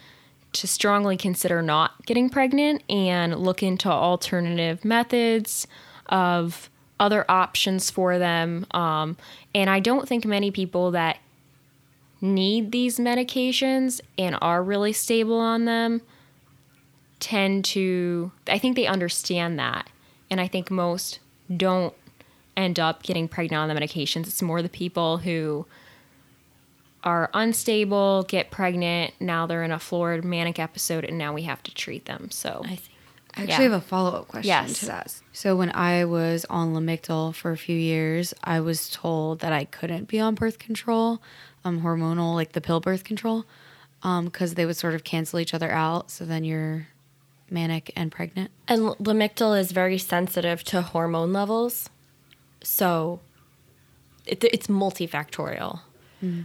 to 0.54 0.68
strongly 0.68 1.18
consider 1.18 1.62
not 1.62 2.06
getting 2.06 2.30
pregnant 2.30 2.84
and 2.90 3.38
look 3.40 3.64
into 3.64 3.90
alternative 3.90 4.86
methods 4.86 5.68
of 6.08 6.70
other 7.00 7.26
options 7.28 7.90
for 7.90 8.20
them. 8.20 8.66
Um, 8.72 9.18
and 9.56 9.70
I 9.70 9.80
don't 9.80 10.08
think 10.08 10.26
many 10.26 10.52
people 10.52 10.92
that 10.92 11.18
need 12.22 12.72
these 12.72 13.00
medications 13.00 14.00
and 14.18 14.38
are 14.42 14.64
really 14.64 14.94
stable 14.94 15.40
on 15.40 15.66
them 15.66 16.02
tend 17.24 17.64
to 17.66 18.32
I 18.48 18.58
think 18.60 18.76
they 18.76 18.86
understand 18.86 19.58
that 19.60 19.90
and 20.30 20.42
I 20.42 20.48
think 20.48 20.70
most 20.70 21.20
don't 21.56 21.94
end 22.58 22.80
up 22.80 23.02
getting 23.04 23.28
pregnant 23.28 23.60
on 23.62 23.70
the 23.74 23.80
medications. 23.80 24.28
It's 24.28 24.42
more 24.42 24.62
the 24.62 24.70
people 24.70 25.18
who 25.20 25.66
are 27.04 27.30
unstable, 27.34 28.24
get 28.24 28.50
pregnant, 28.52 29.14
now 29.20 29.46
they're 29.46 29.64
in 29.64 29.72
a 29.72 29.80
florid 29.80 30.24
manic 30.24 30.58
episode, 30.60 31.04
and 31.04 31.18
now 31.18 31.34
we 31.34 31.42
have 31.44 31.62
to 31.64 31.74
treat 31.74 32.06
them. 32.06 32.30
So 32.32 32.62
I 32.66 32.76
see. 32.76 32.82
I 33.36 33.42
actually 33.42 33.66
Yeah. 33.66 33.72
have 33.72 33.82
a 33.82 33.82
follow 33.82 34.12
up 34.20 34.28
question 34.28 34.48
Yes. 34.48 34.80
to 34.80 34.86
that. 34.86 35.16
So 35.34 35.56
when 35.56 35.72
I 35.76 36.06
was 36.06 36.46
on 36.50 36.74
Lamictal 36.74 37.34
for 37.34 37.52
a 37.52 37.58
few 37.58 37.76
years, 37.76 38.34
I 38.44 38.60
was 38.60 38.90
told 38.90 39.40
that 39.40 39.52
I 39.52 39.66
couldn't 39.66 40.08
be 40.08 40.20
on 40.20 40.36
birth 40.36 40.60
control, 40.60 41.22
um, 41.66 41.82
hormonal, 41.82 42.36
like 42.36 42.52
the 42.54 42.62
pill 42.62 42.80
birth 42.80 43.04
control, 43.04 43.46
because 44.02 44.54
they 44.54 44.66
would 44.66 44.78
sort 44.78 44.94
of 44.94 45.04
cancel 45.04 45.40
each 45.40 45.54
other 45.54 45.72
out. 45.72 46.12
So 46.12 46.26
then 46.26 46.44
you're 46.44 46.88
manic 47.50 47.92
and 47.96 48.12
pregnant. 48.12 48.52
And 48.68 48.82
Lamictal 48.98 49.60
is 49.60 49.72
very 49.72 49.98
sensitive 49.98 50.64
to 50.66 50.82
hormone 50.82 51.34
levels, 51.34 51.90
so 52.64 53.20
it, 54.26 54.44
it's 54.44 54.68
multifactorial. 54.68 55.82
Mm-hmm. 56.24 56.42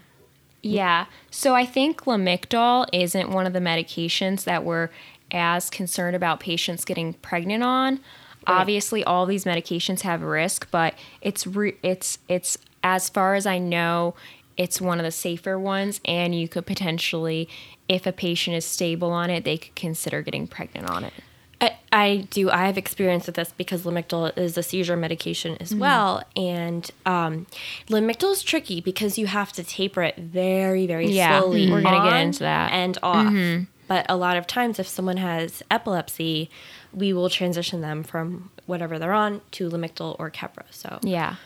Yeah. 0.63 1.07
So 1.31 1.55
I 1.55 1.65
think 1.65 2.05
Lamictal 2.05 2.87
isn't 2.93 3.31
one 3.31 3.47
of 3.47 3.53
the 3.53 3.61
medications 3.61 4.45
that 4.45 4.65
we're 4.65 4.91
as 5.31 5.71
concerned 5.71 6.17
about 6.17 6.41
patients 6.41 6.85
getting 6.85 7.15
pregnant 7.15 7.63
on. 7.63 8.01
Obviously, 8.47 9.05
all 9.05 9.27
these 9.27 9.45
medications 9.45 10.01
have 10.01 10.23
risk, 10.23 10.71
but 10.71 10.95
it's 11.21 11.47
re- 11.47 11.77
it's 11.83 12.19
it's 12.29 12.57
as 12.83 13.09
far 13.11 13.35
as 13.35 13.45
I 13.47 13.59
know, 13.59 14.15
it's 14.59 14.81
one 14.81 14.99
of 14.99 15.05
the 15.05 15.13
safer 15.13 15.59
ones, 15.59 16.01
and 16.05 16.35
you 16.35 16.49
could 16.49 16.67
potentially, 16.67 17.49
if 17.89 18.07
a 18.07 18.13
patient 18.13 18.57
is 18.57 18.65
stable 18.65 19.13
on 19.13 19.31
it, 19.31 19.45
they 19.45 19.57
could 19.57 19.75
consider 19.77 20.21
getting 20.21 20.47
pregnant 20.49 20.91
on 20.91 21.05
it. 21.05 21.13
I, 21.61 21.77
I 21.91 22.27
do. 22.31 22.51
I 22.51 22.67
have 22.67 22.77
experience 22.77 23.27
with 23.27 23.37
this 23.37 23.53
because 23.57 23.85
Lamictal 23.85 24.37
is 24.37 24.59
a 24.59 24.63
seizure 24.63 24.97
medication 24.97 25.57
as 25.61 25.71
mm-hmm. 25.71 25.81
well, 25.81 26.23
and 26.37 26.91
um, 27.07 27.47
Lamictal 27.89 28.33
is 28.33 28.43
tricky 28.43 28.81
because 28.81 29.17
you 29.17 29.27
have 29.27 29.53
to 29.53 29.65
taper 29.65 30.03
it 30.03 30.17
very, 30.17 30.87
very 30.87 31.07
Yeah, 31.07 31.41
slowly. 31.41 31.65
Mm-hmm. 31.65 31.73
we're 31.73 31.83
gonna 31.83 32.11
get 32.11 32.21
into 32.21 32.41
that. 32.41 32.73
and 32.73 32.99
off. 33.03 33.27
Mm-hmm. 33.27 33.65
But 33.87 34.07
a 34.09 34.17
lot 34.17 34.37
of 34.37 34.47
times, 34.47 34.79
if 34.79 34.87
someone 34.87 35.17
has 35.17 35.63
epilepsy, 35.71 36.51
we 36.93 37.13
will 37.13 37.31
transition 37.31 37.81
them 37.81 38.03
from 38.03 38.51
whatever 38.67 38.99
they're 38.99 39.15
on 39.15 39.41
to 39.53 39.71
Lamictal 39.71 40.15
or 40.19 40.31
Keppra. 40.31 40.65
So 40.71 40.99
Yeah. 41.03 41.37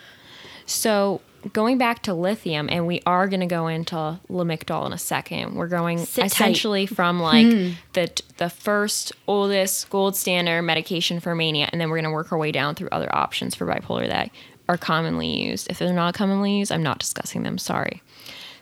So 0.66 1.20
going 1.52 1.78
back 1.78 2.02
to 2.05 2.14
lithium, 2.14 2.68
and 2.70 2.87
we 2.87 3.00
are 3.07 3.28
going 3.28 3.40
to 3.40 3.46
go 3.46 3.66
into 3.66 4.20
Lamictal 4.28 4.87
in 4.87 4.92
a 4.92 4.98
second. 4.98 5.55
We're 5.55 5.68
going 5.68 5.98
Sit 5.98 6.22
tight. 6.22 6.33
essentially 6.33 6.87
from 6.87 7.20
like 7.20 7.46
hmm. 7.46 7.70
the 7.94 8.22
the 8.37 8.50
first 8.50 9.12
oldest 9.26 9.90
gold 9.90 10.16
standard 10.16 10.62
medication 10.62 11.20
for 11.20 11.35
mania, 11.35 11.68
and 11.72 11.81
then 11.81 11.90
we're 11.90 11.96
going 11.96 12.05
to 12.05 12.11
work 12.11 12.33
our 12.33 12.38
way 12.38 12.52
down 12.52 12.74
through 12.74 12.88
other 12.92 13.14
options 13.14 13.55
for 13.55 13.66
bipolar 13.66 14.09
that 14.09 14.31
are 14.68 14.76
commonly 14.76 15.28
used. 15.28 15.70
If 15.70 15.78
they're 15.78 15.92
not 15.92 16.14
commonly 16.14 16.59
used, 16.59 16.72
I'm 16.72 16.83
not 16.83 16.98
discussing 16.98 17.42
them. 17.42 17.59
Sorry. 17.59 18.02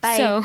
Bye. 0.00 0.16
So, 0.16 0.44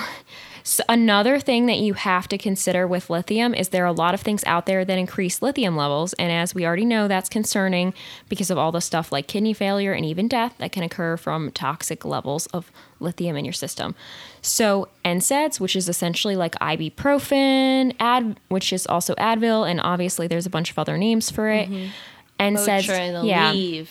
so 0.68 0.84
another 0.90 1.40
thing 1.40 1.68
that 1.68 1.78
you 1.78 1.94
have 1.94 2.28
to 2.28 2.40
consider 2.40 2.88
with 2.88 3.12
lithium 3.12 3.54
is 3.54 3.70
there 3.70 3.84
are 3.84 3.88
a 3.88 3.92
lot 3.92 4.16
of 4.16 4.22
things 4.22 4.44
out 4.46 4.66
there 4.66 4.84
that 4.84 4.98
increase 4.98 5.44
lithium 5.44 5.78
levels, 5.78 6.14
and 6.14 6.32
as 6.32 6.56
we 6.56 6.66
already 6.66 6.86
know, 6.86 7.08
that's 7.08 7.30
concerning 7.30 7.94
because 8.30 8.50
of 8.50 8.58
all 8.58 8.72
the 8.72 8.82
stuff 8.82 9.12
like 9.12 9.28
kidney 9.28 9.54
failure 9.54 9.94
and 9.94 10.04
even 10.04 10.28
death 10.28 10.56
that 10.58 10.72
can 10.72 10.82
occur 10.82 11.18
from 11.18 11.52
toxic 11.52 12.04
levels 12.04 12.48
of 12.48 12.72
lithium 13.00 13.38
in 13.38 13.46
your 13.46 13.54
system. 13.54 13.94
So 14.42 14.88
NSAIDs, 15.06 15.60
which 15.60 15.76
is 15.76 15.88
essentially 15.88 16.36
like 16.36 16.56
ibuprofen, 16.56 17.96
Ad, 18.00 18.40
which 18.48 18.74
is 18.74 18.88
also 18.88 19.14
Advil, 19.16 19.70
and 19.70 19.80
obviously 19.80 20.26
there's 20.26 20.48
a 20.48 20.50
bunch 20.50 20.72
of 20.72 20.80
other 20.80 20.98
names 20.98 21.30
for 21.30 21.48
it. 21.48 21.70
Mm-hmm. 21.70 21.92
NSAIDs, 22.40 22.88
Motrin, 22.88 23.28
yeah. 23.28 23.54
Aleve. 23.54 23.88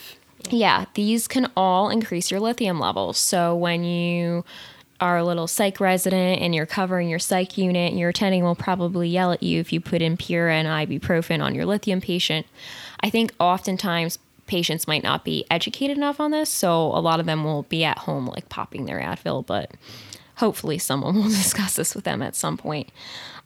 Yeah, 0.51 0.87
these 0.95 1.29
can 1.29 1.53
all 1.57 1.89
increase 1.89 2.33
your 2.33 2.41
lithium 2.41 2.81
levels. 2.81 3.17
So 3.17 3.55
when 3.55 3.85
you 3.85 4.45
are 5.01 5.17
a 5.17 5.25
little 5.25 5.47
psych 5.47 5.81
resident 5.81 6.41
and 6.41 6.55
you're 6.55 6.67
covering 6.67 7.09
your 7.09 7.19
psych 7.19 7.59
unit, 7.59 7.95
your 7.95 8.11
attending 8.11 8.45
will 8.45 8.55
probably 8.55 9.09
yell 9.09 9.33
at 9.33 9.43
you 9.43 9.61
if 9.61 9.73
you 9.73 9.81
put 9.81 10.03
in 10.03 10.17
Pura 10.17 10.55
and 10.55 10.69
ibuprofen 10.69 11.43
on 11.43 11.55
your 11.55 11.67
lithium 11.67 12.01
patient. 12.01 12.47
I 13.01 13.11
think 13.11 13.33
oftentimes 13.39 14.19
patients 14.47 14.87
might 14.87 15.03
not 15.03 15.25
be 15.25 15.45
educated 15.51 15.97
enough 15.97 16.21
on 16.21 16.31
this, 16.31 16.51
so 16.51 16.87
a 16.87 17.01
lot 17.01 17.21
of 17.21 17.27
them 17.27 17.45
will 17.45 17.65
be 17.65 17.85
at 17.85 17.99
home 17.99 18.27
like 18.27 18.49
popping 18.49 18.85
their 18.85 19.01
Advil, 19.01 19.45
but 19.45 19.73
hopefully 20.37 20.79
someone 20.79 21.15
will 21.23 21.25
discuss 21.25 21.77
this 21.77 21.95
with 21.95 22.05
them 22.05 22.23
at 22.23 22.37
some 22.37 22.57
point. 22.57 22.91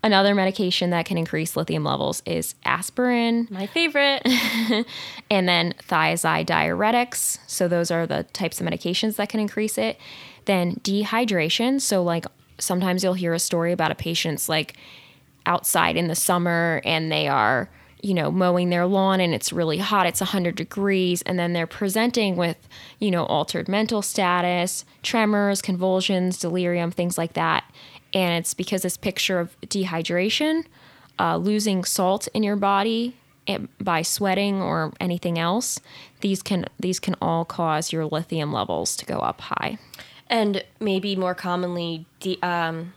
Another 0.02 0.32
medication 0.32 0.90
that 0.90 1.06
can 1.06 1.18
increase 1.18 1.56
lithium 1.56 1.82
levels 1.82 2.22
is 2.24 2.54
aspirin, 2.64 3.48
My 3.50 3.66
favorite. 3.66 4.22
and 5.30 5.48
then 5.48 5.74
thiazide 5.88 6.46
diuretics. 6.46 7.38
So 7.48 7.66
those 7.66 7.90
are 7.90 8.06
the 8.06 8.22
types 8.32 8.60
of 8.60 8.66
medications 8.66 9.16
that 9.16 9.28
can 9.28 9.40
increase 9.40 9.76
it. 9.76 9.98
Then 10.48 10.76
dehydration. 10.76 11.78
So 11.78 12.02
like 12.02 12.24
sometimes 12.58 13.04
you'll 13.04 13.12
hear 13.12 13.34
a 13.34 13.38
story 13.38 13.70
about 13.70 13.90
a 13.90 13.94
patient's 13.94 14.48
like 14.48 14.74
outside 15.46 15.96
in 15.96 16.08
the 16.08 16.14
summer 16.14 16.80
and 16.84 17.12
they 17.12 17.28
are 17.28 17.68
you 18.02 18.14
know 18.14 18.30
mowing 18.30 18.70
their 18.70 18.86
lawn 18.86 19.20
and 19.20 19.34
it's 19.34 19.52
really 19.52 19.78
hot 19.78 20.06
it's 20.06 20.20
100 20.20 20.54
degrees 20.54 21.22
and 21.22 21.38
then 21.38 21.52
they're 21.52 21.66
presenting 21.66 22.36
with 22.36 22.56
you 22.98 23.10
know 23.10 23.24
altered 23.26 23.68
mental 23.68 24.02
status 24.02 24.84
tremors 25.02 25.60
convulsions 25.62 26.38
delirium 26.38 26.90
things 26.90 27.18
like 27.18 27.32
that 27.32 27.64
and 28.14 28.38
it's 28.38 28.54
because 28.54 28.82
this 28.82 28.96
picture 28.96 29.40
of 29.40 29.60
dehydration 29.62 30.64
uh, 31.18 31.36
losing 31.36 31.84
salt 31.84 32.28
in 32.34 32.42
your 32.42 32.56
body 32.56 33.16
eh, 33.48 33.58
by 33.80 34.02
sweating 34.02 34.62
or 34.62 34.92
anything 35.00 35.38
else 35.38 35.80
these 36.20 36.42
can 36.42 36.64
these 36.78 37.00
can 37.00 37.16
all 37.20 37.44
cause 37.44 37.92
your 37.92 38.04
lithium 38.04 38.52
levels 38.52 38.94
to 38.94 39.04
go 39.06 39.18
up 39.18 39.40
high 39.40 39.78
and 40.30 40.62
maybe 40.80 41.16
more 41.16 41.34
commonly, 41.34 42.06
de- 42.20 42.40
um, 42.42 42.92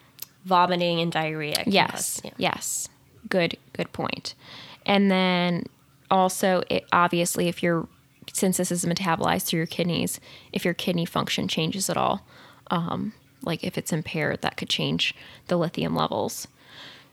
vomiting 0.45 0.99
and 0.99 1.11
diarrhea. 1.11 1.63
Yes. 1.67 1.91
cause- 1.91 2.21
yeah. 2.25 2.31
Yes. 2.37 2.89
Good. 3.29 3.57
Good 3.73 3.91
point. 3.93 4.33
And 4.85 5.11
then 5.11 5.65
also, 6.09 6.63
it, 6.69 6.85
obviously, 6.91 7.47
if 7.47 7.61
you're 7.63 7.87
since 8.33 8.57
this 8.57 8.71
is 8.71 8.85
metabolized 8.85 9.43
through 9.47 9.57
your 9.57 9.67
kidneys, 9.67 10.19
if 10.53 10.63
your 10.63 10.73
kidney 10.73 11.05
function 11.05 11.47
changes 11.47 11.89
at 11.89 11.97
all, 11.97 12.25
um, 12.69 13.13
like 13.43 13.63
if 13.63 13.77
it's 13.77 13.91
impaired, 13.91 14.41
that 14.41 14.55
could 14.57 14.69
change 14.69 15.13
the 15.47 15.57
lithium 15.57 15.95
levels. 15.95 16.47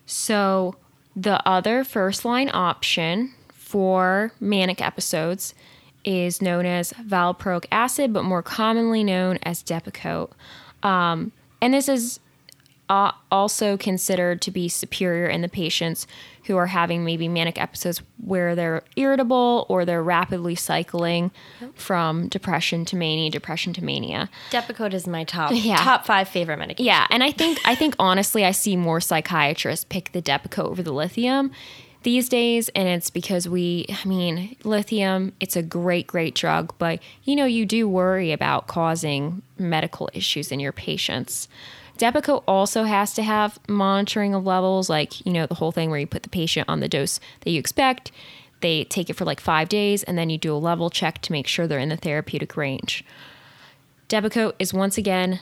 So 0.05 0.75
the 1.15 1.45
other 1.47 1.83
first 1.83 2.23
line 2.25 2.49
option 2.53 3.33
for 3.53 4.31
manic 4.39 4.81
episodes 4.81 5.53
is 6.09 6.41
known 6.41 6.65
as 6.65 6.91
valproic 6.93 7.65
acid, 7.71 8.11
but 8.11 8.23
more 8.23 8.41
commonly 8.41 9.03
known 9.03 9.37
as 9.43 9.61
Depakote. 9.63 10.31
Um, 10.81 11.31
and 11.61 11.73
this 11.73 11.87
is 11.87 12.19
uh, 12.89 13.11
also 13.31 13.77
considered 13.77 14.41
to 14.41 14.49
be 14.49 14.67
superior 14.67 15.27
in 15.27 15.41
the 15.41 15.47
patients 15.49 16.07
who 16.45 16.57
are 16.57 16.65
having 16.65 17.05
maybe 17.05 17.27
manic 17.27 17.61
episodes 17.61 18.01
where 18.25 18.55
they're 18.55 18.81
irritable 18.95 19.67
or 19.69 19.85
they're 19.85 20.01
rapidly 20.01 20.55
cycling 20.55 21.29
from 21.75 22.27
depression 22.29 22.85
to 22.85 22.95
mania, 22.95 23.29
depression 23.29 23.71
to 23.73 23.83
mania. 23.83 24.27
Depakote 24.49 24.93
is 24.95 25.05
my 25.05 25.23
top 25.23 25.51
Yeah. 25.53 25.77
top 25.77 26.07
five 26.07 26.27
favorite 26.27 26.57
medication. 26.57 26.87
Yeah, 26.87 27.05
and 27.11 27.23
I 27.23 27.31
think 27.31 27.59
I 27.65 27.75
think 27.75 27.93
honestly, 27.99 28.43
I 28.43 28.51
see 28.51 28.75
more 28.75 28.99
psychiatrists 28.99 29.85
pick 29.87 30.11
the 30.11 30.21
Depakote 30.23 30.65
over 30.71 30.81
the 30.81 30.93
lithium 30.93 31.51
these 32.03 32.29
days, 32.29 32.69
and 32.69 32.87
it's 32.87 33.09
because 33.09 33.47
we, 33.47 33.85
I 33.89 34.07
mean, 34.07 34.55
lithium, 34.63 35.33
it's 35.39 35.55
a 35.55 35.63
great, 35.63 36.07
great 36.07 36.33
drug, 36.33 36.73
but 36.77 36.99
you 37.23 37.35
know, 37.35 37.45
you 37.45 37.65
do 37.65 37.87
worry 37.87 38.31
about 38.31 38.67
causing 38.67 39.41
medical 39.57 40.09
issues 40.13 40.51
in 40.51 40.59
your 40.59 40.71
patients. 40.71 41.47
Depakote 41.97 42.43
also 42.47 42.83
has 42.83 43.13
to 43.15 43.23
have 43.23 43.59
monitoring 43.67 44.33
of 44.33 44.45
levels, 44.45 44.89
like 44.89 45.25
you 45.25 45.33
know, 45.33 45.45
the 45.45 45.55
whole 45.55 45.73
thing 45.73 45.89
where 45.89 45.99
you 45.99 46.07
put 46.07 46.23
the 46.23 46.29
patient 46.29 46.69
on 46.69 46.79
the 46.79 46.87
dose 46.87 47.19
that 47.41 47.51
you 47.51 47.59
expect. 47.59 48.11
They 48.61 48.85
take 48.85 49.09
it 49.09 49.15
for 49.15 49.25
like 49.25 49.41
five 49.41 49.67
days, 49.67 50.03
and 50.03 50.17
then 50.17 50.29
you 50.29 50.37
do 50.37 50.55
a 50.55 50.57
level 50.57 50.89
check 50.89 51.21
to 51.21 51.31
make 51.31 51.47
sure 51.47 51.67
they're 51.67 51.79
in 51.79 51.89
the 51.89 51.97
therapeutic 51.97 52.55
range. 52.55 53.03
Depakote 54.07 54.53
is 54.59 54.73
once 54.73 54.97
again 54.97 55.41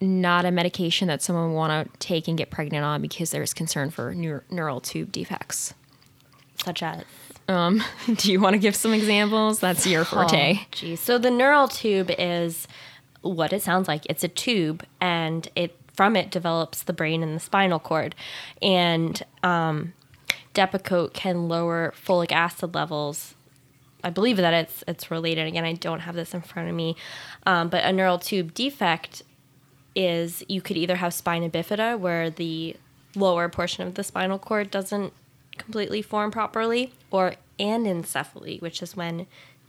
not 0.00 0.44
a 0.44 0.50
medication 0.50 1.08
that 1.08 1.22
someone 1.22 1.50
would 1.50 1.56
want 1.56 1.92
to 1.92 1.98
take 1.98 2.26
and 2.28 2.38
get 2.38 2.50
pregnant 2.50 2.84
on 2.84 3.02
because 3.02 3.30
there's 3.30 3.52
concern 3.52 3.90
for 3.90 4.14
neur- 4.14 4.42
neural 4.50 4.80
tube 4.80 5.12
defects. 5.12 5.74
such 6.64 6.82
as 6.82 7.04
Do 8.16 8.30
you 8.30 8.40
want 8.40 8.54
to 8.54 8.58
give 8.58 8.76
some 8.76 8.92
examples? 8.94 9.58
That's 9.58 9.86
your 9.86 10.04
forte. 10.04 10.58
Oh, 10.60 10.66
geez. 10.70 11.00
So 11.00 11.18
the 11.18 11.30
neural 11.30 11.68
tube 11.68 12.10
is 12.16 12.68
what 13.22 13.52
it 13.52 13.62
sounds 13.62 13.88
like. 13.88 14.06
It's 14.06 14.22
a 14.24 14.28
tube, 14.28 14.84
and 15.00 15.48
it 15.56 15.76
from 15.94 16.16
it 16.16 16.30
develops 16.30 16.82
the 16.84 16.92
brain 16.92 17.22
and 17.22 17.34
the 17.34 17.40
spinal 17.40 17.78
cord. 17.80 18.14
And 18.62 19.20
um, 19.42 19.92
Depakote 20.54 21.12
can 21.12 21.48
lower 21.48 21.92
folic 21.96 22.32
acid 22.32 22.74
levels. 22.74 23.34
I 24.02 24.10
believe 24.10 24.36
that 24.36 24.54
it's 24.54 24.84
it's 24.86 25.10
related. 25.10 25.46
Again, 25.46 25.64
I 25.64 25.72
don't 25.72 26.00
have 26.00 26.14
this 26.14 26.32
in 26.32 26.40
front 26.40 26.68
of 26.68 26.74
me, 26.74 26.96
um, 27.46 27.68
but 27.68 27.84
a 27.84 27.92
neural 27.92 28.18
tube 28.18 28.54
defect 28.54 29.22
is 29.94 30.44
you 30.48 30.60
could 30.60 30.76
either 30.76 30.96
have 30.96 31.12
spina 31.12 31.48
bifida, 31.50 31.98
where 31.98 32.30
the 32.30 32.76
lower 33.16 33.48
portion 33.48 33.86
of 33.86 33.94
the 33.94 34.04
spinal 34.04 34.38
cord 34.38 34.70
doesn't 34.70 35.12
completely 35.58 36.00
form 36.02 36.30
properly, 36.30 36.92
or 37.10 37.34
anencephaly, 37.58 38.60
which 38.62 38.82
is 38.82 38.96
when 38.96 39.26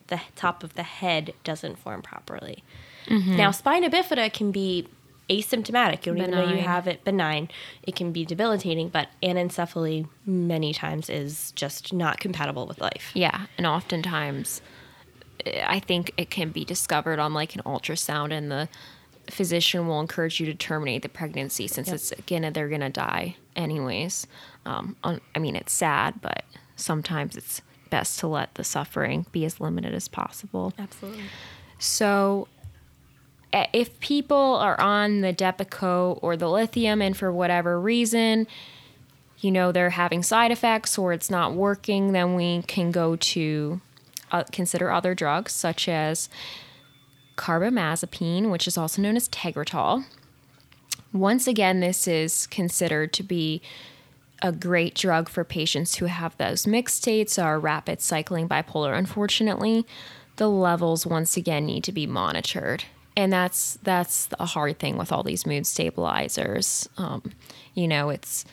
the 0.07 0.21
top 0.35 0.63
of 0.63 0.75
the 0.75 0.83
head 0.83 1.33
doesn't 1.43 1.77
form 1.77 2.01
properly. 2.01 2.63
Mm-hmm. 3.07 3.35
Now, 3.35 3.51
spina 3.51 3.89
bifida 3.89 4.31
can 4.31 4.51
be 4.51 4.87
asymptomatic. 5.29 6.05
You 6.05 6.13
don't 6.13 6.17
even 6.17 6.31
know 6.31 6.53
you 6.53 6.61
have 6.61 6.87
it 6.87 7.03
benign. 7.03 7.49
It 7.83 7.95
can 7.95 8.11
be 8.11 8.25
debilitating, 8.25 8.89
but 8.89 9.07
anencephaly 9.23 10.07
many 10.25 10.73
times 10.73 11.09
is 11.09 11.51
just 11.53 11.93
not 11.93 12.19
compatible 12.19 12.67
with 12.67 12.81
life. 12.81 13.11
Yeah, 13.13 13.45
and 13.57 13.65
oftentimes 13.65 14.61
I 15.65 15.79
think 15.79 16.13
it 16.17 16.29
can 16.29 16.49
be 16.49 16.65
discovered 16.65 17.17
on 17.19 17.33
like 17.33 17.55
an 17.55 17.61
ultrasound, 17.65 18.31
and 18.31 18.51
the 18.51 18.69
physician 19.31 19.87
will 19.87 19.99
encourage 19.99 20.39
you 20.39 20.45
to 20.45 20.53
terminate 20.53 21.01
the 21.01 21.09
pregnancy 21.09 21.67
since 21.67 21.87
Yep. 21.87 21.95
it's 21.95 22.13
gonna 22.27 22.51
they're 22.51 22.69
gonna 22.69 22.89
die 22.89 23.35
anyways. 23.55 24.27
Um, 24.65 24.95
on, 25.03 25.21
I 25.35 25.39
mean, 25.39 25.55
it's 25.55 25.73
sad, 25.73 26.21
but 26.21 26.43
sometimes 26.75 27.35
it's 27.35 27.61
best 27.89 28.19
to 28.19 28.27
let 28.27 28.53
the 28.55 28.63
suffering 28.63 29.25
be 29.31 29.43
as 29.45 29.59
limited 29.59 29.93
as 29.93 30.07
possible. 30.07 30.73
Absolutely. 30.77 31.23
So, 31.79 32.47
if 33.53 33.99
people 33.99 34.37
are 34.37 34.79
on 34.79 35.21
the 35.21 35.33
Depakote 35.33 36.19
or 36.21 36.37
the 36.37 36.49
lithium, 36.49 37.01
and 37.01 37.17
for 37.17 37.31
whatever 37.31 37.79
reason, 37.79 38.47
you 39.39 39.51
know 39.51 39.71
they're 39.71 39.89
having 39.89 40.23
side 40.23 40.51
effects 40.51 40.97
or 40.97 41.11
it's 41.11 41.29
not 41.29 41.53
working, 41.53 42.13
then 42.13 42.35
we 42.35 42.61
can 42.67 42.91
go 42.91 43.15
to 43.17 43.81
uh, 44.31 44.43
consider 44.51 44.89
other 44.91 45.13
drugs 45.13 45.51
such 45.51 45.89
as 45.89 46.29
carbamazepine, 47.41 48.51
which 48.51 48.67
is 48.67 48.77
also 48.77 49.01
known 49.01 49.15
as 49.15 49.27
Tegretol. 49.29 50.05
Once 51.11 51.47
again, 51.47 51.79
this 51.79 52.07
is 52.07 52.45
considered 52.47 53.11
to 53.13 53.23
be 53.23 53.61
a 54.43 54.51
great 54.51 54.93
drug 54.93 55.27
for 55.27 55.43
patients 55.43 55.95
who 55.95 56.05
have 56.05 56.37
those 56.37 56.67
mixed 56.67 56.97
states 56.97 57.39
or 57.39 57.59
rapid 57.59 57.99
cycling 57.99 58.47
bipolar. 58.47 58.95
Unfortunately, 58.95 59.85
the 60.35 60.49
levels 60.49 61.05
once 61.05 61.35
again 61.35 61.65
need 61.65 61.83
to 61.83 61.91
be 61.91 62.05
monitored, 62.05 62.85
and 63.17 63.33
that's 63.33 63.77
that's 63.83 64.29
a 64.39 64.45
hard 64.45 64.77
thing 64.79 64.97
with 64.97 65.11
all 65.11 65.23
these 65.23 65.45
mood 65.45 65.65
stabilizers. 65.65 66.87
Um, 66.97 67.23
you 67.73 67.87
know, 67.87 68.09
it's 68.09 68.45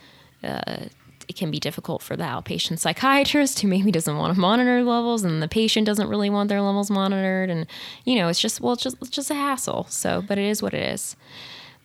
uh, 0.42 0.87
it 1.28 1.36
can 1.36 1.50
be 1.50 1.60
difficult 1.60 2.02
for 2.02 2.16
the 2.16 2.24
outpatient 2.24 2.78
psychiatrist 2.78 3.60
who 3.60 3.68
maybe 3.68 3.90
doesn't 3.90 4.16
want 4.16 4.34
to 4.34 4.40
monitor 4.40 4.82
levels, 4.82 5.22
and 5.24 5.42
the 5.42 5.48
patient 5.48 5.86
doesn't 5.86 6.08
really 6.08 6.30
want 6.30 6.48
their 6.48 6.62
levels 6.62 6.90
monitored, 6.90 7.50
and 7.50 7.66
you 8.04 8.16
know, 8.16 8.28
it's 8.28 8.40
just 8.40 8.60
well, 8.60 8.72
it's 8.72 8.82
just 8.82 8.96
it's 9.00 9.10
just 9.10 9.30
a 9.30 9.34
hassle. 9.34 9.86
So, 9.88 10.22
but 10.26 10.38
it 10.38 10.44
is 10.44 10.62
what 10.62 10.74
it 10.74 10.82
is. 10.82 11.16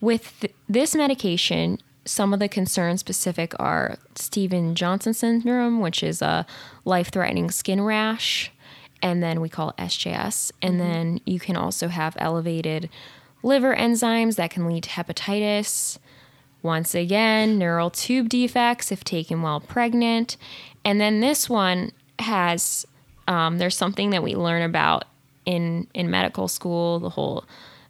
With 0.01 0.39
th- 0.39 0.53
this 0.67 0.95
medication, 0.95 1.79
some 2.05 2.33
of 2.33 2.39
the 2.39 2.49
concerns 2.49 2.99
specific 2.99 3.53
are 3.59 3.97
Steven 4.15 4.75
Johnson 4.75 5.13
syndrome, 5.13 5.79
which 5.79 6.03
is 6.03 6.21
a 6.21 6.45
life 6.85 7.09
threatening 7.09 7.51
skin 7.51 7.81
rash, 7.81 8.51
and 9.01 9.21
then 9.21 9.41
we 9.41 9.49
call 9.49 9.69
it 9.69 9.77
SJS. 9.77 10.51
And 10.61 10.79
mm-hmm. 10.79 10.91
then 10.91 11.21
you 11.25 11.39
can 11.39 11.55
also 11.55 11.87
have 11.89 12.15
elevated 12.19 12.89
liver 13.43 13.75
enzymes 13.75 14.35
that 14.37 14.51
can 14.51 14.65
lead 14.67 14.83
to 14.83 14.89
hepatitis. 14.89 15.97
Once 16.63 16.95
again, 16.95 17.59
neural 17.59 17.89
tube 17.89 18.29
defects 18.29 18.91
if 18.91 19.03
taken 19.03 19.41
while 19.41 19.59
pregnant. 19.59 20.37
And 20.85 20.99
then 20.99 21.19
this 21.19 21.49
one 21.49 21.91
has, 22.19 22.87
um, 23.27 23.57
there's 23.57 23.75
something 23.75 24.09
that 24.11 24.23
we 24.23 24.35
learn 24.35 24.63
about 24.63 25.03
in, 25.45 25.87
in 25.93 26.09
medical 26.09 26.47
school, 26.47 26.99
the 26.99 27.09
whole 27.09 27.43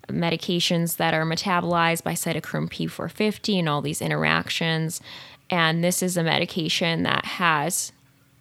medications 0.08 0.98
that 0.98 1.14
are 1.14 1.24
metabolized 1.24 2.04
by 2.04 2.14
cytochrome 2.14 2.70
P450 2.70 3.60
and 3.60 3.70
all 3.70 3.82
these 3.82 4.02
interactions. 4.02 5.00
And 5.50 5.84
this 5.84 6.02
is 6.02 6.18
a 6.18 6.24
medication 6.24 7.04
that 7.04 7.26
has 7.26 7.92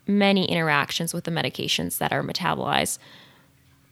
many 0.06 0.46
interactions 0.46 1.14
with 1.14 1.24
the 1.24 1.30
medications 1.30 1.98
that 1.98 2.12
are 2.12 2.22
metabolized 2.22 2.98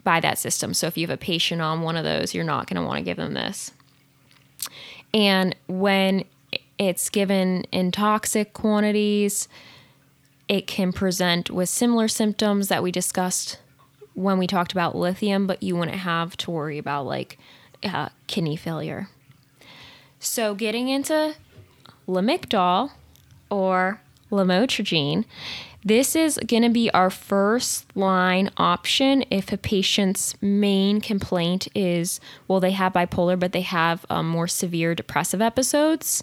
by 0.02 0.20
that 0.20 0.38
system. 0.38 0.72
So 0.74 0.86
if 0.86 0.96
you 0.96 1.06
have 1.06 1.14
a 1.14 1.20
patient 1.20 1.60
on 1.60 1.82
one 1.82 1.96
of 1.96 2.04
those, 2.04 2.34
you're 2.34 2.44
not 2.44 2.66
going 2.66 2.80
to 2.80 2.86
want 2.86 2.98
to 2.98 3.04
give 3.04 3.18
them 3.18 3.34
this. 3.34 3.72
And 5.12 5.54
when 5.66 6.24
it's 6.78 7.10
given 7.10 7.64
in 7.72 7.92
toxic 7.92 8.52
quantities, 8.52 9.48
it 10.48 10.66
can 10.66 10.92
present 10.92 11.50
with 11.50 11.68
similar 11.68 12.08
symptoms 12.08 12.68
that 12.68 12.82
we 12.82 12.90
discussed 12.90 13.58
when 14.14 14.38
we 14.38 14.46
talked 14.46 14.72
about 14.72 14.96
lithium, 14.96 15.46
but 15.46 15.62
you 15.62 15.76
wouldn't 15.76 15.98
have 15.98 16.36
to 16.38 16.50
worry 16.50 16.78
about 16.78 17.06
like 17.06 17.38
uh, 17.84 18.08
kidney 18.26 18.56
failure. 18.56 19.08
So, 20.18 20.54
getting 20.54 20.88
into 20.88 21.34
Lamictal 22.06 22.90
or 23.48 24.00
lamotrigine, 24.30 25.24
this 25.84 26.14
is 26.14 26.38
going 26.46 26.62
to 26.62 26.68
be 26.68 26.90
our 26.90 27.08
first 27.08 27.86
line 27.96 28.50
option 28.58 29.24
if 29.30 29.50
a 29.50 29.56
patient's 29.56 30.40
main 30.42 31.00
complaint 31.00 31.68
is 31.74 32.20
well, 32.48 32.60
they 32.60 32.72
have 32.72 32.92
bipolar, 32.92 33.38
but 33.38 33.52
they 33.52 33.62
have 33.62 34.04
um, 34.10 34.28
more 34.28 34.46
severe 34.48 34.94
depressive 34.94 35.40
episodes. 35.40 36.22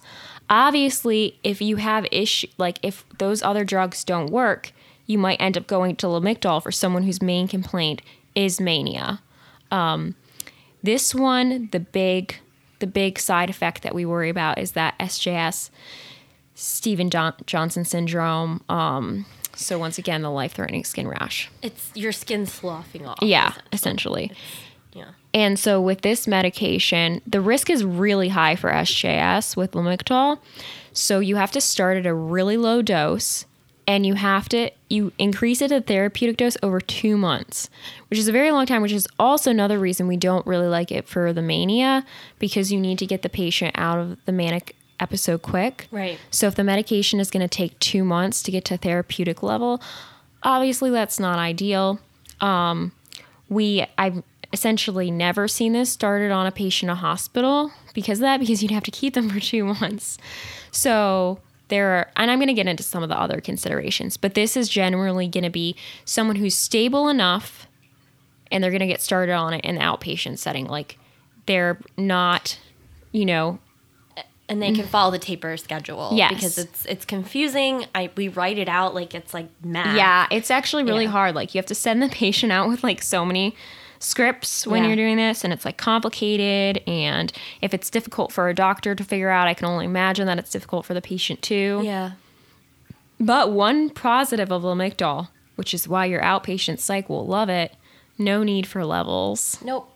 Obviously, 0.50 1.40
if 1.44 1.62
you 1.62 1.78
have 1.78 2.06
issue 2.12 2.48
like 2.58 2.78
if 2.84 3.04
those 3.18 3.42
other 3.42 3.64
drugs 3.64 4.04
don't 4.04 4.30
work, 4.30 4.72
you 5.08 5.18
might 5.18 5.42
end 5.42 5.58
up 5.58 5.66
going 5.66 5.96
to 5.96 6.08
Lamictal 6.08 6.62
for 6.62 6.72
someone 6.72 7.04
whose 7.04 7.22
main 7.22 7.48
complaint 7.48 8.02
is 8.36 8.62
mania. 8.62 9.22
Um, 9.72 10.16
this 10.84 11.16
one, 11.16 11.70
the 11.72 11.80
big 11.80 12.36
the 12.80 12.88
big 12.88 13.18
side 13.18 13.50
effect 13.50 13.82
that 13.82 13.96
we 13.96 14.06
worry 14.06 14.30
about 14.30 14.60
is 14.60 14.74
that 14.74 14.98
SJS, 15.00 15.72
Steven 16.54 17.10
John- 17.10 17.34
Johnson 17.48 17.86
syndrome. 17.86 18.64
Um, 18.70 19.26
so 19.58 19.78
once 19.78 19.98
again, 19.98 20.22
the 20.22 20.32
life-threatening 20.32 20.86
skin 20.86 21.08
rash. 21.08 21.50
It's 21.62 21.92
your 21.94 22.12
skin 22.12 22.46
sloughing 22.46 23.06
off. 23.06 23.20
Yeah, 23.22 23.54
essentially. 23.74 24.26
essentially. 24.26 24.32
Yeah. 24.94 25.10
And 25.34 25.60
so 25.60 25.82
with 25.82 26.02
this 26.02 26.28
medication, 26.28 27.22
the 27.28 27.42
risk 27.42 27.70
is 27.70 27.84
really 27.84 28.30
high 28.30 28.56
for 28.56 28.72
SJS 28.72 29.56
with 29.56 29.72
Lamictal. 29.74 30.40
So 30.94 31.20
you 31.20 31.36
have 31.36 31.52
to 31.52 31.62
start 31.62 31.98
at 31.98 32.06
a 32.06 32.14
really 32.14 32.58
low 32.58 32.82
dose 32.82 33.46
and 33.86 34.06
you 34.06 34.16
have 34.16 34.50
to 34.50 34.72
you 34.90 35.12
increase 35.18 35.62
it 35.62 35.68
to 35.68 35.82
therapeutic 35.82 36.38
dose 36.38 36.58
over 36.64 36.80
2 36.80 37.18
months, 37.18 37.70
which 38.10 38.18
is 38.18 38.28
a 38.28 38.32
very 38.32 38.52
long 38.52 38.66
time, 38.66 38.82
which 38.82 38.92
is 38.92 39.08
also 39.20 39.52
another 39.52 39.78
reason 39.78 40.08
we 40.08 40.18
don't 40.18 40.48
really 40.48 40.68
like 40.68 40.92
it 40.92 41.08
for 41.08 41.32
the 41.34 41.42
mania 41.42 42.06
because 42.40 42.72
you 42.72 42.80
need 42.80 42.98
to 43.00 43.06
get 43.06 43.22
the 43.22 43.30
patient 43.30 43.76
out 43.78 44.00
of 44.00 44.18
the 44.26 44.32
manic 44.32 44.76
episode 45.00 45.42
quick. 45.42 45.88
Right. 45.92 46.20
So 46.32 46.48
if 46.48 46.56
the 46.56 46.64
medication 46.64 47.20
is 47.20 47.30
going 47.30 47.48
to 47.48 47.48
take 47.48 47.78
2 47.80 48.04
months 48.04 48.42
to 48.44 48.52
get 48.52 48.66
to 48.66 48.78
therapeutic 48.78 49.44
level, 49.44 49.82
obviously 50.44 50.90
that's 50.90 51.20
not 51.20 51.38
ideal 51.40 52.00
um, 52.42 52.92
we 53.50 53.86
I've 53.98 54.24
essentially 54.54 55.12
never 55.12 55.48
seen 55.48 55.74
this 55.74 55.92
started 55.92 56.32
on 56.32 56.48
a 56.48 56.52
patient 56.52 56.90
in 56.90 56.94
a 56.94 56.96
hospital 56.96 57.72
because 57.94 58.20
of 58.20 58.24
that, 58.24 58.40
because 58.40 58.62
you'd 58.62 58.72
have 58.72 58.84
to 58.84 58.92
keep 58.92 59.14
them 59.14 59.30
for 59.30 59.40
two 59.40 59.66
months. 59.66 60.18
So 60.72 61.40
there 61.68 61.90
are, 61.90 62.12
and 62.16 62.32
I'm 62.32 62.40
going 62.40 62.48
to 62.48 62.54
get 62.54 62.68
into 62.68 62.84
some 62.84 63.04
of 63.04 63.10
the 63.10 63.20
other 63.20 63.42
considerations, 63.42 64.16
but 64.16 64.36
this 64.36 64.56
is 64.56 64.70
generally 64.70 65.28
going 65.28 65.44
to 65.44 65.50
be 65.50 65.76
someone 66.06 66.38
who's 66.38 66.56
stable 66.56 67.10
enough 67.10 67.68
and 68.50 68.64
they're 68.64 68.72
going 68.72 68.80
to 68.80 68.88
get 68.88 69.02
started 69.02 69.34
on 69.34 69.54
it 69.54 69.66
in 69.66 69.76
the 69.76 69.82
outpatient 69.82 70.38
setting. 70.38 70.66
Like 70.66 70.98
they're 71.46 71.78
not, 71.98 72.58
you 73.12 73.26
know, 73.26 73.60
and 74.50 74.62
they 74.62 74.72
can 74.72 74.86
mm. 74.86 74.90
follow 74.90 75.12
the 75.12 75.20
taper 75.20 75.58
schedule. 75.58 76.12
Yes. 76.14 76.34
because 76.34 76.58
it's 76.58 76.86
it's 76.86 77.06
confusing. 77.06 77.86
I 77.94 78.10
we 78.16 78.28
write 78.30 78.58
it 78.58 78.70
out 78.70 78.94
like 78.96 79.14
it's 79.14 79.34
like 79.34 79.48
math. 79.64 79.96
Yeah, 79.98 80.28
it's 80.32 80.50
actually 80.52 80.84
really 80.84 81.04
Yeah. 81.06 81.12
hard. 81.12 81.36
Like 81.36 81.54
you 81.54 81.60
have 81.60 81.66
to 81.68 81.76
send 81.76 82.02
the 82.02 82.10
patient 82.24 82.52
out 82.52 82.68
with 82.70 82.84
like 82.84 83.02
so 83.02 83.26
many 83.26 83.56
scripts 84.00 84.66
when 84.68 84.84
Yeah. 84.84 84.90
you're 84.90 84.96
doing 84.96 85.18
this 85.18 85.44
and 85.44 85.52
it's 85.52 85.66
like 85.66 85.78
complicated 85.78 86.84
and 86.88 87.34
if 87.62 87.74
it's 87.74 87.90
difficult 87.90 88.32
for 88.32 88.48
a 88.48 88.54
doctor 88.54 88.94
to 88.96 89.04
figure 89.04 89.30
out, 89.30 89.48
I 89.48 89.54
can 89.54 89.66
only 89.66 89.86
imagine 89.86 90.28
that 90.28 90.38
it's 90.38 90.52
difficult 90.52 90.86
for 90.86 90.94
the 90.94 91.02
patient 91.02 91.42
too. 91.42 91.82
yeah. 91.84 92.12
But 93.20 93.52
one 93.52 93.90
positive 93.90 94.52
of 94.52 94.62
Lamictal, 94.62 95.30
which 95.56 95.74
is 95.74 95.88
why 95.88 96.06
your 96.06 96.22
outpatient 96.22 96.80
psych 96.80 97.10
will 97.10 97.26
love 97.26 97.50
it, 97.50 97.74
no 98.20 98.44
need 98.44 98.68
for 98.68 98.86
levels. 98.86 99.60
Nope. 99.64 99.92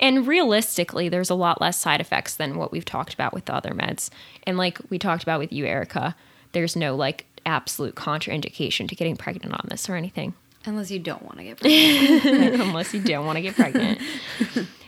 And 0.00 0.26
realistically, 0.26 1.08
there's 1.08 1.30
a 1.30 1.34
lot 1.34 1.60
less 1.60 1.78
side 1.78 2.00
effects 2.00 2.34
than 2.34 2.56
what 2.56 2.70
we've 2.72 2.84
talked 2.84 3.14
about 3.14 3.32
with 3.32 3.46
the 3.46 3.54
other 3.54 3.70
meds. 3.70 4.10
And 4.44 4.56
like 4.56 4.78
we 4.90 4.98
talked 4.98 5.22
about 5.22 5.40
with 5.40 5.52
you, 5.52 5.64
Erica, 5.64 6.14
there's 6.52 6.76
no 6.76 6.94
like 6.94 7.26
absolute 7.44 7.94
contraindication 7.94 8.88
to 8.88 8.94
getting 8.94 9.16
pregnant 9.16 9.52
on 9.54 9.66
this 9.68 9.88
or 9.88 9.96
anything. 9.96 10.34
Unless 10.66 10.90
you 10.90 10.98
don't 10.98 11.22
want 11.22 11.38
to 11.38 11.44
get 11.44 11.60
pregnant. 11.60 12.60
unless 12.60 12.92
you 12.94 13.00
don't 13.00 13.26
want 13.26 13.36
to 13.36 13.42
get 13.42 13.54
pregnant. 13.54 14.00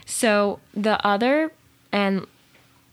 so 0.05 0.59
the 0.73 1.05
other 1.05 1.51
and 1.91 2.25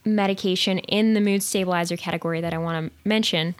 medication 0.05 0.79
in 0.79 1.13
the 1.13 1.21
mood 1.21 1.43
stabilizer 1.43 1.97
category 1.97 2.41
that 2.41 2.53
I 2.53 2.57
want 2.57 2.87
to 2.87 3.07
mention 3.07 3.55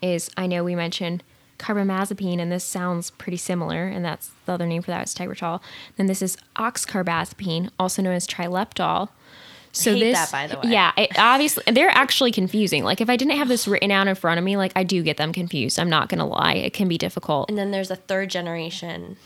is 0.00 0.30
I 0.36 0.46
know 0.46 0.62
we 0.64 0.74
mentioned 0.74 1.22
carbamazepine, 1.62 2.40
and 2.40 2.50
this 2.50 2.64
sounds 2.64 3.10
pretty 3.10 3.36
similar, 3.36 3.86
and 3.86 4.04
that's 4.04 4.30
the 4.46 4.52
other 4.52 4.66
name 4.66 4.82
for 4.82 4.90
that 4.90 5.06
is 5.06 5.14
Tegretol. 5.14 5.62
Then 5.96 6.06
this 6.06 6.20
is 6.20 6.36
oxcarbazepine, 6.56 7.70
also 7.78 8.02
known 8.02 8.14
as 8.14 8.26
Trileptal. 8.26 9.08
So 9.72 9.94
this, 9.94 10.18
that, 10.18 10.30
by 10.30 10.46
the 10.48 10.56
way. 10.60 10.70
yeah, 10.70 10.92
it 10.98 11.18
obviously 11.18 11.64
they're 11.72 11.88
actually 11.88 12.30
confusing. 12.30 12.84
Like 12.84 13.00
if 13.00 13.08
I 13.08 13.16
didn't 13.16 13.38
have 13.38 13.48
this 13.48 13.66
written 13.66 13.90
out 13.90 14.06
in 14.06 14.14
front 14.14 14.36
of 14.38 14.44
me, 14.44 14.58
like 14.58 14.72
I 14.76 14.84
do 14.84 15.02
get 15.02 15.16
them 15.16 15.32
confused. 15.32 15.78
I'm 15.78 15.88
not 15.88 16.10
gonna 16.10 16.26
lie, 16.26 16.54
it 16.54 16.74
can 16.74 16.88
be 16.88 16.98
difficult. 16.98 17.48
And 17.48 17.56
then 17.56 17.70
there's 17.70 17.90
a 17.90 17.96
third 17.96 18.28
generation. 18.28 19.16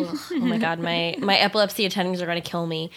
Ugh, 0.00 0.18
oh 0.32 0.38
my 0.40 0.58
god, 0.58 0.80
my 0.80 1.14
my 1.20 1.36
epilepsy 1.38 1.88
attendings 1.88 2.20
are 2.20 2.26
gonna 2.26 2.40
kill 2.40 2.66
me. 2.66 2.90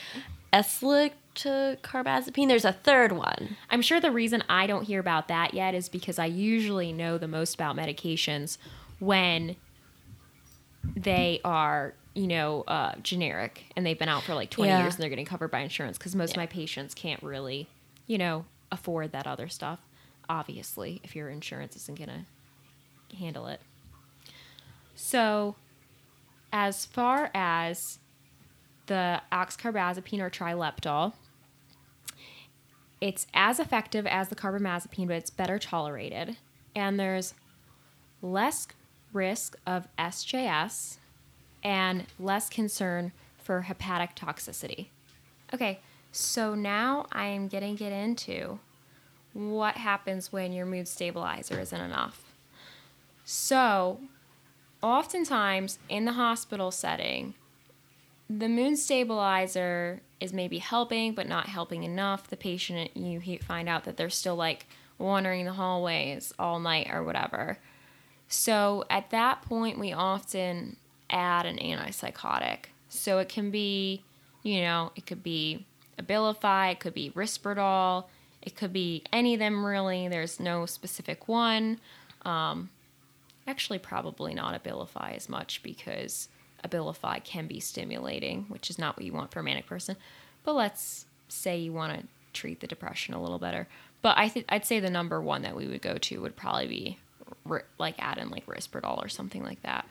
Eslicarbazepine. 0.51 2.47
There's 2.47 2.65
a 2.65 2.73
third 2.73 3.11
one. 3.11 3.55
I'm 3.69 3.83
sure 3.83 3.99
the 3.99 4.11
reason 4.11 4.43
I 4.49 4.65
don't 4.65 4.85
hear 4.85 4.99
about 4.99 5.27
that 5.27 5.53
yet 5.53 5.75
is 5.75 5.89
because 5.89 6.17
I 6.17 6.25
usually 6.25 6.91
know 6.91 7.19
the 7.19 7.27
most 7.27 7.53
about 7.53 7.75
medications 7.75 8.57
when 9.05 9.55
they 10.95 11.39
are, 11.43 11.93
you 12.13 12.27
know, 12.27 12.61
uh, 12.67 12.95
generic 13.03 13.65
and 13.75 13.85
they've 13.85 13.99
been 13.99 14.09
out 14.09 14.23
for 14.23 14.33
like 14.33 14.49
20 14.49 14.71
Yeah. 14.71 14.81
years 14.81 14.95
and 14.95 15.03
they're 15.03 15.09
getting 15.09 15.25
covered 15.25 15.51
by 15.51 15.59
insurance 15.59 15.97
because 15.97 16.15
most 16.15 16.31
of 16.31 16.37
my 16.37 16.45
patients 16.47 16.93
can't 16.93 17.21
really, 17.21 17.67
you 18.07 18.17
know, 18.17 18.45
afford 18.71 19.11
that 19.11 19.27
other 19.27 19.47
stuff. 19.49 19.79
Obviously, 20.29 21.01
if 21.03 21.15
your 21.15 21.29
insurance 21.29 21.75
isn't 21.75 21.97
going 21.97 22.09
to 22.09 23.15
handle 23.17 23.47
it. 23.47 23.61
So, 24.95 25.55
as 26.51 26.85
far 26.85 27.29
as 27.33 27.99
the 28.87 29.21
oxcarbazepine 29.31 30.19
or 30.21 30.29
trileptal, 30.29 31.13
it's 33.01 33.27
as 33.33 33.59
effective 33.59 34.07
as 34.07 34.29
the 34.29 34.35
carbamazepine, 34.35 35.07
but 35.07 35.17
it's 35.17 35.29
better 35.29 35.59
tolerated. 35.59 36.37
And 36.75 36.99
there's 36.99 37.33
less 38.21 38.67
risk 39.15 39.55
of 39.65 39.87
SJS 39.97 40.97
and 41.63 42.05
less 42.19 42.49
concern 42.49 43.11
for 43.41 43.61
hepatic 43.61 44.15
toxicity. 44.15 44.87
Okay, 45.53 45.79
so 46.11 46.53
now 46.53 47.05
I 47.11 47.25
am 47.27 47.47
getting 47.47 47.75
get 47.75 47.91
into 47.91 48.59
what 49.33 49.77
happens 49.77 50.31
when 50.31 50.53
your 50.53 50.65
mood 50.65 50.87
stabilizer 50.87 51.59
isn't 51.59 51.81
enough. 51.81 52.33
So, 53.23 53.99
oftentimes 54.81 55.79
in 55.89 56.05
the 56.05 56.13
hospital 56.13 56.71
setting, 56.71 57.33
the 58.29 58.47
mood 58.47 58.77
stabilizer 58.77 60.01
is 60.19 60.33
maybe 60.33 60.59
helping 60.59 61.13
but 61.13 61.27
not 61.27 61.47
helping 61.47 61.83
enough 61.83 62.27
the 62.27 62.37
patient 62.37 62.95
you 62.95 63.19
find 63.39 63.67
out 63.67 63.83
that 63.83 63.97
they're 63.97 64.09
still 64.09 64.35
like 64.35 64.65
wandering 64.97 65.45
the 65.45 65.53
hallways 65.53 66.33
all 66.39 66.59
night 66.59 66.87
or 66.91 67.03
whatever 67.03 67.57
so 68.27 68.85
at 68.89 69.09
that 69.11 69.41
point 69.43 69.79
we 69.79 69.93
often 69.93 70.77
add 71.09 71.45
an 71.45 71.57
antipsychotic. 71.57 72.65
So 72.89 73.19
it 73.19 73.29
can 73.29 73.51
be 73.51 74.03
you 74.43 74.61
know 74.61 74.91
it 74.95 75.05
could 75.05 75.23
be 75.23 75.65
abilify 75.99 76.73
it 76.73 76.79
could 76.79 76.93
be 76.93 77.09
risperdal 77.11 78.05
it 78.41 78.55
could 78.55 78.71
be 78.71 79.03
any 79.11 79.33
of 79.33 79.39
them 79.39 79.65
really. 79.65 80.07
There's 80.07 80.39
no 80.39 80.67
specific 80.67 81.27
one. 81.27 81.79
Um, 82.23 82.69
actually 83.47 83.79
probably 83.79 84.33
not 84.33 84.61
abilify 84.61 85.15
as 85.15 85.27
much 85.29 85.63
because 85.63 86.29
abilify 86.63 87.23
can 87.23 87.47
be 87.47 87.59
stimulating 87.59 88.45
which 88.47 88.69
is 88.69 88.79
not 88.79 88.97
what 88.97 89.05
you 89.05 89.13
want 89.13 89.31
for 89.31 89.39
a 89.39 89.43
manic 89.43 89.65
person. 89.65 89.95
But 90.43 90.53
let's 90.53 91.05
say 91.27 91.57
you 91.57 91.73
want 91.73 91.99
to 91.99 92.07
treat 92.33 92.59
the 92.59 92.67
depression 92.67 93.13
a 93.13 93.21
little 93.21 93.39
better. 93.39 93.67
But 94.01 94.17
i 94.19 94.29
think 94.29 94.45
i'd 94.49 94.65
say 94.65 94.79
the 94.79 94.91
number 94.91 95.19
one 95.19 95.41
that 95.41 95.55
we 95.55 95.67
would 95.67 95.81
go 95.81 95.97
to 95.97 96.21
would 96.21 96.35
probably 96.35 96.67
be 96.67 96.99
like 97.77 97.95
add 97.99 98.17
in 98.17 98.29
like 98.29 98.45
risperdal 98.45 99.03
or 99.03 99.09
something 99.09 99.43
like 99.43 99.61
that 99.61 99.87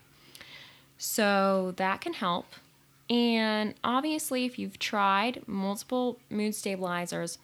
so 0.99 1.75
that 1.77 2.01
can 2.01 2.13
help 2.13 2.47
and 3.11 3.75
obviously 3.83 4.45
if 4.45 4.59
you've 4.59 4.79
tried 4.79 5.43
multiple 5.47 6.19
mood 6.31 6.55
stabilizers 6.55 7.39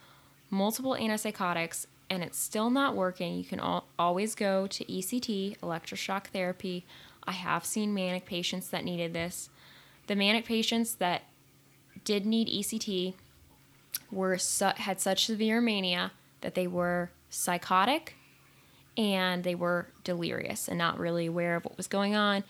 multiple 0.50 0.96
antipsychotics 0.98 1.87
and 2.11 2.24
it's 2.24 2.38
still 2.38 2.70
not 2.70 2.96
working, 2.96 3.37
you 3.37 3.44
can 3.44 3.61
al- 3.61 3.87
always 3.98 4.35
go 4.35 4.66
to 4.66 4.85
ECT, 4.85 5.59
electroshock 5.61 6.26
therapy. 6.26 6.85
I 7.24 7.33
have 7.33 7.64
seen 7.64 7.94
manic 7.94 8.26
patients 8.26 8.68
that 8.70 8.85
needed 8.85 9.12
this. 9.12 9.48
The 10.09 10.16
manic 10.16 10.44
patients 10.44 10.96
that 10.96 11.22
did 12.05 12.26
need 12.26 12.48
ECT 12.48 13.14
were 14.11 14.37
su- 14.38 14.72
had 14.76 15.00
such 15.00 15.26
severe 15.26 15.61
mania 15.61 16.11
that 16.40 16.57
they 16.57 16.66
were 16.66 17.11
psychotic 17.31 18.16
and 19.00 19.42
they 19.44 19.54
were 19.54 19.86
delirious 20.04 20.68
and 20.68 20.76
not 20.76 20.98
really 20.98 21.24
aware 21.24 21.56
of 21.56 21.64
what 21.64 21.76
was 21.78 21.86
going 21.88 22.14
on, 22.14 22.44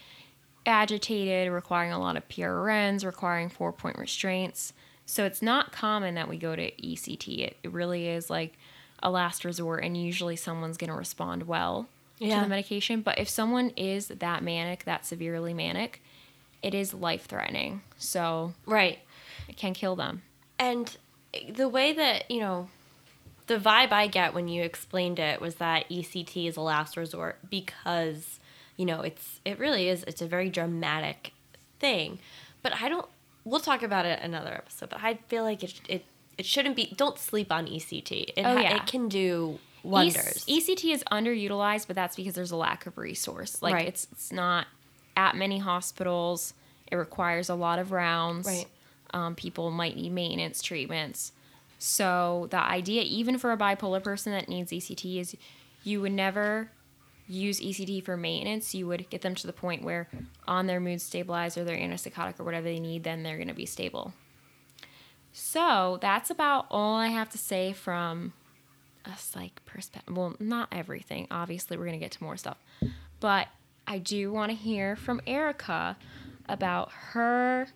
agitated, 0.67 1.51
requiring 1.53 1.93
a 1.93 1.99
lot 2.01 2.17
of 2.17 2.29
PRNs, 2.29 3.05
requiring 3.05 3.49
four 3.49 3.73
point 3.73 3.97
restraints. 3.97 4.73
So 5.07 5.25
it's 5.25 5.41
not 5.43 5.73
common 5.73 6.15
that 6.17 6.29
we 6.29 6.37
go 6.37 6.55
to 6.57 6.71
ECT. 6.73 7.39
It, 7.39 7.57
it 7.63 7.71
really 7.73 8.09
is 8.09 8.29
like 8.31 8.59
a 9.03 9.11
last 9.11 9.45
resort, 9.45 9.85
and 9.85 9.97
usually 9.97 10.37
someone's 10.37 10.77
going 10.77 10.91
to 10.91 10.97
respond 10.97 11.45
well 11.45 11.87
to 12.19 12.27
the 12.43 12.49
medication. 12.49 13.01
But 13.01 13.19
if 13.19 13.29
someone 13.29 13.71
is 13.77 14.09
that 14.09 14.43
manic, 14.43 14.85
that 14.85 15.07
severely 15.07 15.55
manic, 15.55 16.03
it 16.63 16.75
is 16.75 16.93
life 16.93 17.25
threatening. 17.27 17.81
So 17.97 18.53
Right. 18.67 18.99
it 19.49 19.57
can 19.57 19.73
kill 19.73 19.97
them. 19.97 20.23
And 20.59 20.95
eh, 21.33 21.51
the 21.53 21.69
way 21.69 21.93
that, 21.95 22.31
you 22.31 22.41
know, 22.41 22.69
the 23.51 23.59
vibe 23.59 23.91
I 23.91 24.07
get 24.07 24.33
when 24.33 24.47
you 24.47 24.63
explained 24.63 25.19
it 25.19 25.41
was 25.41 25.57
that 25.57 25.89
ECT 25.91 26.47
is 26.49 26.57
a 26.57 26.61
last 26.61 26.97
resort 26.97 27.39
because, 27.51 28.39
you 28.77 28.87
know, 28.87 29.01
it's 29.01 29.41
it 29.45 29.59
really 29.59 29.89
is 29.89 30.05
it's 30.05 30.23
a 30.23 30.27
very 30.27 30.49
dramatic 30.51 31.33
thing. 31.81 32.21
But 32.63 32.75
I 32.81 32.89
don't 32.89 33.07
we'll 33.45 33.59
talk 33.61 33.83
about 33.83 34.07
it 34.07 34.21
another 34.23 34.53
episode, 34.55 34.91
but 34.91 35.01
I 35.03 35.15
feel 35.29 35.43
like 35.43 35.65
it 35.65 35.81
it 35.89 36.05
it 36.39 36.47
shouldn't 36.47 36.77
be 36.77 36.95
don't 36.97 37.19
sleep 37.19 37.51
on 37.51 37.67
ECT. 37.67 38.11
It 38.37 38.43
Oh, 38.45 38.57
yeah. 38.57 38.77
it 38.77 38.87
can 38.87 39.09
do 39.09 39.59
E- 39.85 39.89
wonders. 39.89 40.45
ECT 40.47 40.93
is 40.93 41.03
underutilized, 41.11 41.87
but 41.89 41.97
that's 41.97 42.15
because 42.15 42.35
there's 42.35 42.53
a 42.53 42.57
lack 42.57 42.87
of 42.87 42.97
resource. 42.99 43.61
Like 43.61 43.75
Right. 43.75 43.89
it's 43.89 44.07
it's 44.13 44.31
not 44.31 44.67
at 45.17 45.35
many 45.35 45.59
hospitals. 45.59 46.55
It 46.91 46.95
requires 46.97 47.49
a 47.49 47.55
lot 47.55 47.79
of 47.81 47.91
rounds. 47.91 48.47
Right. 48.47 48.67
Um, 49.13 49.35
people 49.35 49.73
might 49.73 49.97
need 49.97 50.13
maintenance 50.13 50.63
treatments. 50.63 51.33
So 51.83 52.47
the 52.51 52.59
idea, 52.59 53.03
even 53.03 53.39
for 53.39 53.53
a 53.53 53.57
bipolar 53.57 54.03
person 54.03 54.33
that 54.33 54.51
needs 54.51 54.71
ECT, 54.71 55.19
is 55.19 55.35
you 55.83 56.03
would 56.03 56.13
never 56.13 56.71
use 57.27 57.59
ECT 57.59 58.05
for 58.05 58.19
maintenance. 58.19 58.75
You 58.75 58.87
would 58.89 59.09
get 59.09 59.23
them 59.23 59.35
to 59.37 59.47
the 59.47 59.53
point 59.55 59.83
where 59.83 60.07
on 60.47 60.67
their 60.67 60.79
mood 60.79 61.01
stabilizer, 61.01 61.65
their 61.65 61.79
antipsychotic, 61.79 62.39
or 62.39 62.45
whatever 62.45 62.65
they 62.65 62.81
need, 62.81 63.03
then 63.03 63.23
they're 63.23 63.39
going 63.39 63.49
to 63.49 63.55
be 63.55 63.65
stable. 63.65 64.13
So 65.33 65.99
that's 66.03 66.29
about 66.29 66.67
all 66.71 66.97
I 66.97 67.07
have 67.07 67.31
to 67.31 67.39
say 67.39 67.73
from 67.73 68.35
a 69.07 69.17
psych 69.17 69.65
perspective. 69.65 70.15
Well, 70.15 70.37
not 70.39 70.69
everything. 70.71 71.29
Obviously, 71.31 71.79
we're 71.79 71.87
going 71.87 71.99
to 71.99 72.05
get 72.05 72.13
to 72.13 72.23
more 72.23 72.37
stuff. 72.37 72.59
But 73.21 73.49
I 73.87 73.99
do 73.99 74.31
want 74.31 74.51
to 74.51 74.57
hear 74.57 74.97
from 74.97 75.23
Erica 75.27 75.97
about 76.47 76.91
her 76.93 77.69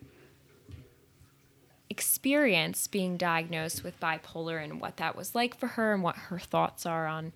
experience 1.95 2.87
being 2.87 3.15
diagnosed 3.15 3.81
with 3.81 3.97
bipolar 4.01 4.61
and 4.61 4.81
what 4.81 4.97
that 4.97 5.15
was 5.15 5.33
like 5.33 5.57
for 5.57 5.67
her 5.67 5.93
and 5.93 6.03
what 6.03 6.17
her 6.17 6.37
thoughts 6.37 6.85
are 6.85 7.07
on 7.07 7.31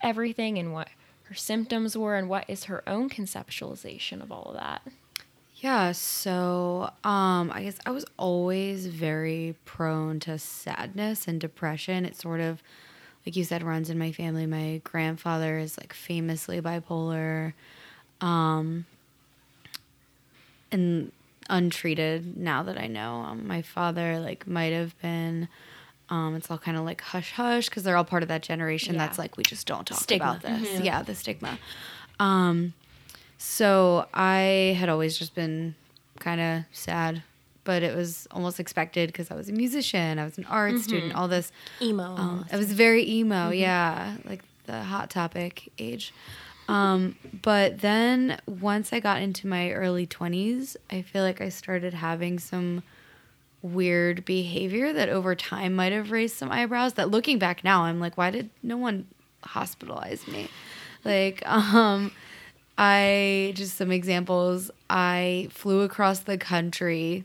everything 0.00 0.56
and 0.56 0.72
what 0.72 0.88
her 1.24 1.34
symptoms 1.34 1.98
were 1.98 2.14
and 2.14 2.28
what 2.28 2.44
is 2.46 2.64
her 2.64 2.88
own 2.88 3.10
conceptualization 3.10 4.22
of 4.22 4.30
all 4.30 4.44
of 4.44 4.54
that. 4.54 4.82
Yeah, 5.56 5.90
so 5.90 6.92
um, 7.02 7.50
I 7.52 7.64
guess 7.64 7.78
I 7.84 7.90
was 7.90 8.04
always 8.16 8.86
very 8.86 9.56
prone 9.64 10.20
to 10.20 10.38
sadness 10.38 11.26
and 11.26 11.40
depression. 11.40 12.04
It 12.04 12.14
sort 12.14 12.40
of, 12.40 12.62
like 13.26 13.34
you 13.34 13.42
said, 13.42 13.64
runs 13.64 13.90
in 13.90 13.98
my 13.98 14.12
family. 14.12 14.46
My 14.46 14.80
grandfather 14.84 15.58
is 15.58 15.76
like 15.76 15.92
famously 15.92 16.60
bipolar, 16.60 17.54
um, 18.20 18.86
and 20.70 21.10
untreated. 21.50 22.36
Now 22.36 22.62
that 22.64 22.78
I 22.78 22.86
know, 22.86 23.16
um, 23.16 23.46
my 23.46 23.62
father 23.62 24.18
like 24.20 24.46
might 24.46 24.72
have 24.72 25.00
been. 25.00 25.48
Um, 26.10 26.34
it's 26.36 26.50
all 26.50 26.58
kind 26.58 26.76
of 26.76 26.84
like 26.84 27.00
hush 27.00 27.32
hush 27.32 27.68
because 27.70 27.82
they're 27.82 27.96
all 27.96 28.04
part 28.04 28.22
of 28.22 28.28
that 28.28 28.42
generation 28.42 28.94
Yeah. 28.94 29.06
that's 29.06 29.18
like 29.18 29.36
we 29.38 29.42
just 29.42 29.66
don't 29.66 29.86
talk 29.86 30.00
Stigma. 30.00 30.38
about 30.38 30.42
this. 30.42 30.80
Yeah, 30.80 31.02
the 31.02 31.14
stigma. 31.14 31.58
Um, 32.20 32.74
so 33.38 34.06
I 34.12 34.76
had 34.78 34.88
always 34.90 35.18
just 35.18 35.34
been 35.34 35.74
kind 36.20 36.40
of 36.40 36.64
sad, 36.72 37.22
but 37.64 37.82
it 37.82 37.96
was 37.96 38.28
almost 38.30 38.60
expected 38.60 39.08
because 39.08 39.30
I 39.30 39.34
was 39.34 39.48
a 39.48 39.52
musician, 39.52 40.18
I 40.18 40.24
was 40.24 40.36
an 40.36 40.44
art 40.44 40.78
student, 40.80 41.14
all 41.14 41.26
this. 41.26 41.50
Emo. 41.80 42.04
Um, 42.16 42.46
I 42.52 42.56
was 42.58 42.72
very 42.72 43.08
emo, 43.08 43.48
yeah, 43.50 44.16
like 44.26 44.42
the 44.66 44.82
hot 44.82 45.08
topic 45.10 45.72
age. 45.78 46.12
Um, 46.68 47.16
but 47.42 47.80
then 47.80 48.40
once 48.46 48.92
I 48.92 49.00
got 49.00 49.20
into 49.20 49.46
my 49.46 49.72
early 49.72 50.06
20s, 50.06 50.76
I 50.90 51.02
feel 51.02 51.22
like 51.22 51.40
I 51.40 51.50
started 51.50 51.94
having 51.94 52.38
some 52.38 52.82
weird 53.64 54.24
behavior 54.26 54.92
that 54.92 55.08
over 55.08 55.34
time 55.34 55.74
might 55.74 55.90
have 55.90 56.10
raised 56.10 56.36
some 56.36 56.52
eyebrows 56.52 56.94
that 56.94 57.10
looking 57.10 57.38
back 57.38 57.64
now 57.64 57.84
I'm 57.84 57.98
like 57.98 58.18
why 58.18 58.30
did 58.30 58.50
no 58.62 58.76
one 58.76 59.06
hospitalize 59.42 60.28
me 60.28 60.48
like 61.02 61.42
um 61.48 62.12
I 62.76 63.52
just 63.56 63.78
some 63.78 63.90
examples 63.90 64.70
I 64.90 65.48
flew 65.50 65.80
across 65.80 66.20
the 66.20 66.36
country 66.36 67.24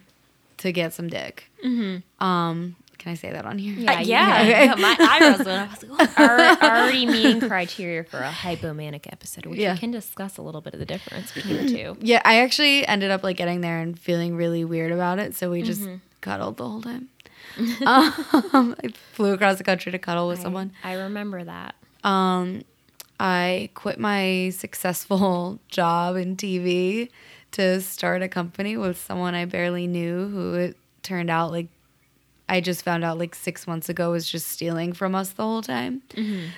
to 0.59 0.71
get 0.71 0.93
some 0.93 1.09
dick 1.09 1.51
mm-hmm. 1.63 2.25
um 2.25 2.77
can 2.99 3.11
I 3.13 3.15
say 3.15 3.31
that 3.31 3.45
on 3.45 3.57
here 3.57 3.73
Yeah, 3.73 3.93
Uh, 3.93 3.99
you 4.01 4.09
yeah, 4.09 4.43
can. 4.43 4.47
yeah, 4.47 4.75
my 4.75 4.95
eyebrows 5.09 5.45
went 5.45 5.49
up. 5.49 5.69
I 5.69 5.73
was 5.73 5.83
like, 5.83 6.17
what? 6.17 6.19
Are 6.19 6.71
already 6.83 7.05
meeting 7.05 7.39
criteria 7.47 8.03
for 8.03 8.17
a 8.19 8.29
hypomanic 8.29 9.07
episode, 9.11 9.45
which 9.47 9.59
Yeah. 9.59 9.73
we 9.73 9.79
can 9.79 9.89
discuss 9.91 10.37
a 10.37 10.41
little 10.41 10.61
bit 10.61 10.73
of 10.73 10.79
the 10.79 10.85
difference 10.85 11.31
between 11.31 11.65
the 11.65 11.69
two. 11.71 11.97
Yeah, 12.01 12.21
I 12.25 12.41
actually 12.41 12.85
ended 12.87 13.09
up 13.09 13.23
like 13.23 13.37
getting 13.37 13.61
there 13.61 13.79
and 13.79 13.97
feeling 13.97 14.35
really 14.35 14.63
weird 14.65 14.91
about 14.91 15.17
it. 15.17 15.35
So 15.35 15.49
we 15.49 15.61
just 15.63 15.87
cuddled 16.21 16.57
the 16.57 16.67
whole 16.67 16.81
time. 16.81 17.09
um, 17.57 18.75
I 18.83 18.89
flew 19.13 19.33
across 19.33 19.57
the 19.57 19.63
country 19.63 19.91
to 19.91 19.97
cuddle 19.99 20.27
with 20.27 20.39
someone. 20.39 20.71
I 20.83 20.93
remember 20.93 21.43
that. 21.43 21.75
Um, 22.03 22.61
I 23.19 23.69
quit 23.73 23.99
my 23.99 24.49
successful 24.51 25.59
job 25.69 26.15
in 26.15 26.35
TV 26.35 27.09
to 27.51 27.81
start 27.81 28.21
a 28.21 28.27
company 28.27 28.77
with 28.77 28.97
someone 29.01 29.35
I 29.35 29.45
barely 29.45 29.87
knew 29.87 30.27
who 30.29 30.53
it 30.53 30.77
turned 31.01 31.29
out 31.29 31.51
like 31.51 31.67
I 32.49 32.61
just 32.61 32.83
found 32.83 33.03
out 33.05 33.17
like 33.17 33.35
six 33.35 33.67
months 33.67 33.89
ago 33.89 34.11
was 34.11 34.29
just 34.29 34.47
stealing 34.47 34.93
from 34.93 35.15
us 35.15 35.29
the 35.29 35.43
whole 35.43 35.61
time. 35.61 36.01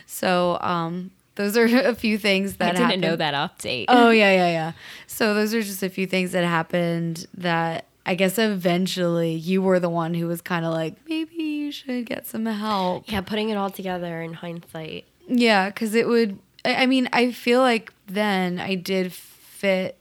So 0.05 0.57
um, 0.61 1.11
those 1.35 1.57
are 1.57 1.65
a 1.87 1.95
few 1.95 2.17
things 2.17 2.57
that 2.57 2.69
I 2.69 2.71
didn't 2.71 2.83
happened. 2.85 3.01
know 3.01 3.15
that 3.17 3.33
update. 3.33 3.85
Oh 3.89 4.09
yeah, 4.09 4.31
yeah, 4.35 4.47
yeah. 4.51 4.71
So 5.07 5.33
those 5.33 5.53
are 5.53 5.61
just 5.61 5.83
a 5.83 5.89
few 5.89 6.07
things 6.07 6.31
that 6.31 6.43
happened 6.43 7.27
that 7.35 7.85
I 8.05 8.15
guess 8.15 8.39
eventually 8.39 9.33
you 9.33 9.61
were 9.61 9.79
the 9.79 9.89
one 9.89 10.13
who 10.15 10.27
was 10.27 10.41
kind 10.41 10.65
of 10.65 10.73
like 10.73 10.95
maybe 11.07 11.35
you 11.35 11.71
should 11.71 12.05
get 12.05 12.25
some 12.25 12.45
help. 12.45 13.11
Yeah, 13.11 13.21
putting 13.21 13.49
it 13.49 13.55
all 13.55 13.69
together 13.69 14.21
in 14.21 14.33
hindsight. 14.33 15.05
Yeah, 15.27 15.69
because 15.69 15.93
it 15.93 16.07
would. 16.07 16.39
I 16.65 16.85
mean, 16.85 17.09
I 17.11 17.31
feel 17.31 17.59
like 17.61 17.91
then 18.07 18.59
I 18.59 18.75
did 18.75 19.11
fit 19.13 19.97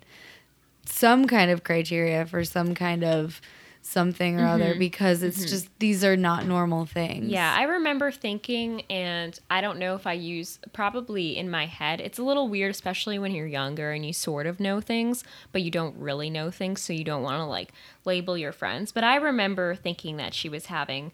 some 0.85 1.27
kind 1.27 1.51
of 1.51 1.65
criteria 1.65 2.27
for 2.27 2.45
some 2.45 2.75
kind 2.75 3.05
of 3.05 3.41
something 3.83 4.39
or 4.39 4.47
other 4.47 4.71
mm-hmm. 4.71 4.79
because 4.79 5.23
it's 5.23 5.39
mm-hmm. 5.39 5.49
just 5.49 5.79
these 5.79 6.05
are 6.05 6.17
not 6.17 6.47
normal 6.47 6.87
things. 6.87 7.27
Yeah, 7.27 7.55
I 7.57 7.63
remember 7.65 8.11
thinking, 8.11 8.83
and 8.91 9.39
I 9.51 9.61
don't 9.61 9.79
know 9.79 9.95
if 9.95 10.07
I 10.07 10.13
use 10.13 10.59
probably 10.73 11.37
in 11.37 11.51
my 11.51 11.67
head. 11.67 12.01
It's 12.01 12.19
a 12.19 12.23
little 12.23 12.49
weird, 12.49 12.71
especially 12.71 13.19
when 13.19 13.35
you're 13.35 13.47
younger 13.47 13.93
and 13.93 14.05
you 14.05 14.13
sort 14.13 14.47
of 14.47 14.61
know 14.61 14.81
things, 14.81 15.25
but 15.53 15.63
you 15.63 15.71
don't 15.71 15.97
really 15.97 16.31
know 16.31 16.51
things, 16.51 16.81
so 16.83 16.93
you 16.93 17.05
don't 17.05 17.23
want 17.23 17.41
to 17.41 17.47
like 17.47 17.73
label 18.05 18.37
your 18.37 18.53
friends. 18.53 18.93
But 18.93 19.05
I 19.05 19.17
remember 19.17 19.75
thinking 19.75 20.17
that 20.19 20.35
she 20.35 20.49
was 20.49 20.67
having 20.67 21.13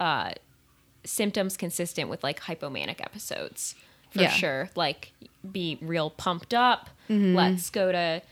uh, 0.00 0.32
symptoms 1.04 1.56
consistent 1.56 2.08
with 2.08 2.22
like 2.22 2.40
hypomanic 2.40 3.00
episodes 3.00 3.74
for 4.10 4.22
Yeah. 4.22 4.30
sure. 4.30 4.70
Like 4.74 5.12
be 5.50 5.78
real 5.80 6.10
pumped 6.10 6.54
up. 6.54 6.90
Mm-hmm. 7.10 7.34
Let's 7.34 7.70
go 7.70 7.92
to 7.92 8.22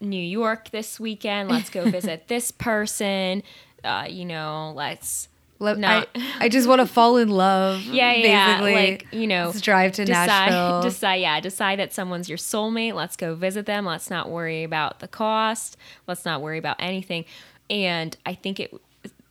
New 0.00 0.22
York 0.22 0.70
this 0.70 0.98
weekend. 0.98 1.48
Let's 1.48 1.70
go 1.70 1.88
visit 1.90 2.28
this 2.28 2.50
person. 2.50 3.42
Uh, 3.84 4.06
you 4.08 4.24
know, 4.24 4.72
let's 4.76 5.28
Let- 5.58 5.78
not. 5.78 6.08
I, 6.14 6.44
I 6.44 6.48
just 6.48 6.68
want 6.68 6.80
to 6.80 6.86
fall 6.86 7.16
in 7.16 7.28
love. 7.28 7.82
Yeah, 7.90 8.12
yeah, 8.12 8.46
basically. 8.60 8.74
like 8.74 9.06
you 9.12 9.26
know, 9.26 9.46
Let's 9.46 9.60
drive 9.60 9.92
to 9.92 10.04
decide, 10.04 10.26
Nashville. 10.26 10.82
Decide, 10.90 11.14
yeah, 11.16 11.40
decide 11.40 11.78
that 11.78 11.92
someone's 11.92 12.28
your 12.28 12.38
soulmate. 12.38 12.94
Let's 12.94 13.16
go 13.16 13.34
visit 13.34 13.66
them. 13.66 13.84
Let's 13.84 14.10
not 14.10 14.30
worry 14.30 14.62
about 14.64 15.00
the 15.00 15.08
cost. 15.08 15.76
Let's 16.06 16.24
not 16.24 16.40
worry 16.42 16.58
about 16.58 16.76
anything. 16.78 17.24
And 17.68 18.16
I 18.26 18.34
think 18.34 18.58
it, 18.60 18.74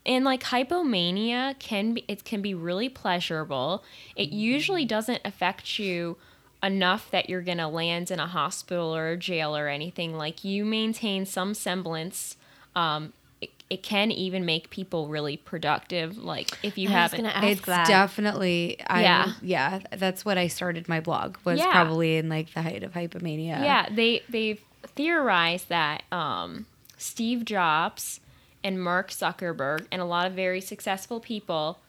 and 0.06 0.24
like 0.26 0.44
hypomania 0.44 1.58
can 1.60 1.94
be, 1.94 2.06
it 2.08 2.24
can 2.24 2.42
be 2.42 2.54
really 2.54 2.90
pleasurable. 2.90 3.84
It 4.16 4.30
usually 4.30 4.86
doesn't 4.86 5.22
affect 5.26 5.78
you 5.78 6.18
enough 6.62 7.10
that 7.12 7.30
you're 7.30 7.42
gonna 7.42 7.70
land 7.70 8.12
in 8.12 8.20
a 8.20 8.28
hospital 8.28 8.96
or 8.96 9.10
a 9.12 9.18
jail 9.18 9.56
or 9.56 9.68
anything. 9.68 10.16
Like 10.18 10.44
you 10.44 10.66
maintain 10.66 11.26
some 11.26 11.54
semblance. 11.54 12.36
Um, 12.76 13.14
it, 13.42 13.50
it 13.70 13.84
can 13.84 14.12
even 14.12 14.46
make 14.46 14.70
people 14.70 15.08
really 15.08 15.38
productive. 15.38 16.18
Like 16.18 16.52
if 16.64 16.78
you 16.78 16.90
I 16.90 16.92
haven't, 16.92 17.22
gonna 17.22 17.34
ask 17.34 17.48
it's 17.48 17.62
that. 17.68 17.88
definitely 17.88 18.78
I, 18.88 19.02
Yeah. 19.04 19.32
yeah 19.42 19.80
that's 19.98 20.26
what 20.26 20.38
I 20.38 20.48
started 20.48 20.90
my 20.90 21.00
blog 21.00 21.38
was 21.46 21.60
Yeah. 21.60 21.72
probably 21.72 22.18
in 22.18 22.28
like 22.30 22.54
the 22.54 22.62
height 22.62 22.84
of 22.84 22.94
hypomania. 22.94 23.64
Yeah, 23.64 23.88
they 23.90 24.22
they've 24.28 24.62
theorized 24.96 25.70
that 25.70 26.04
um, 26.12 26.66
Steve 26.98 27.46
Jobs 27.46 28.20
and 28.64 28.82
Mark 28.84 29.10
Zuckerberg 29.12 29.86
and 29.92 30.02
a 30.02 30.06
lot 30.06 30.28
of 30.28 30.34
very 30.34 30.60
successful 30.60 31.22
people 31.22 31.80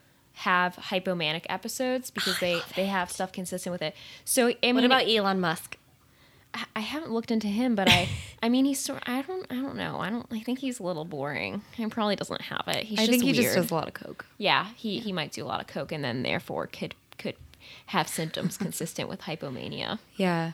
have 0.41 0.76
hypomanic 0.76 1.45
episodes 1.49 2.11
because 2.11 2.38
they 2.41 2.61
they 2.76 2.86
have 2.86 3.11
stuff 3.11 3.32
consistent 3.32 3.72
with 3.72 3.82
it. 3.82 3.95
So 4.24 4.49
I 4.49 4.55
mean, 4.62 4.74
What 4.76 4.84
about 4.84 5.09
Elon 5.09 5.41
Musk? 5.41 5.76
I- 6.55 6.64
I 6.74 6.80
haven't 6.80 7.12
looked 7.12 7.30
into 7.30 7.47
him, 7.47 7.74
but 7.74 7.88
I 7.88 8.09
I 8.43 8.49
mean 8.49 8.64
he's 8.64 8.80
sort 8.80 9.03
I 9.07 9.22
don't 9.22 9.47
I 9.51 9.57
don't 9.57 9.76
know 9.76 9.99
I 10.01 10.11
don't 10.11 10.26
I 10.32 10.41
think 10.41 10.59
he's 10.61 10.80
a 10.80 10.82
little 10.82 11.05
boring. 11.05 11.62
He 11.76 11.86
probably 11.86 12.16
doesn't 12.16 12.41
have 12.43 12.64
it. 12.68 12.84
He's 12.84 12.99
I 12.99 13.07
think 13.07 13.22
he 13.22 13.32
weird. 13.32 13.45
just 13.45 13.55
does 13.55 13.70
a 13.70 13.74
lot 13.74 13.86
of 13.88 13.95
coke. 13.95 14.26
yeah, 14.38 14.66
he 14.76 14.99
he 14.99 15.12
might 15.12 15.32
do 15.32 15.45
a 15.45 15.49
lot 15.49 15.61
of 15.61 15.66
coke 15.66 15.93
and 15.93 16.03
then 16.03 16.22
therefore 16.22 16.66
could 16.66 16.95
could 17.18 17.36
have 17.86 18.09
symptoms 18.09 18.57
consistent 18.66 19.09
with 19.09 19.20
hypomania. 19.22 19.99
Yeah. 20.16 20.53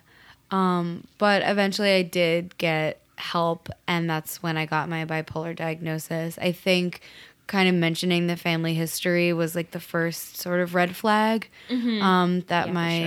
Um, 0.50 1.06
but 1.18 1.42
eventually 1.44 1.92
I 1.92 2.02
did 2.02 2.56
get 2.58 3.00
help 3.16 3.70
and 3.88 4.10
that's 4.10 4.42
when 4.42 4.56
I 4.58 4.66
got 4.66 4.88
my 4.90 5.04
bipolar 5.06 5.56
diagnosis. 5.56 6.36
I 6.38 6.52
think 6.52 7.00
kind 7.46 7.68
of 7.68 7.74
mentioning 7.74 8.26
the 8.26 8.36
family 8.36 8.74
history 8.74 9.32
was 9.32 9.54
like 9.54 9.70
the 9.70 9.80
first 9.80 10.36
sort 10.36 10.60
of 10.60 10.74
red 10.74 10.96
flag. 10.96 11.48
Um, 11.70 12.40
that 12.48 12.66
Yeah, 12.68 12.72
my 12.72 12.98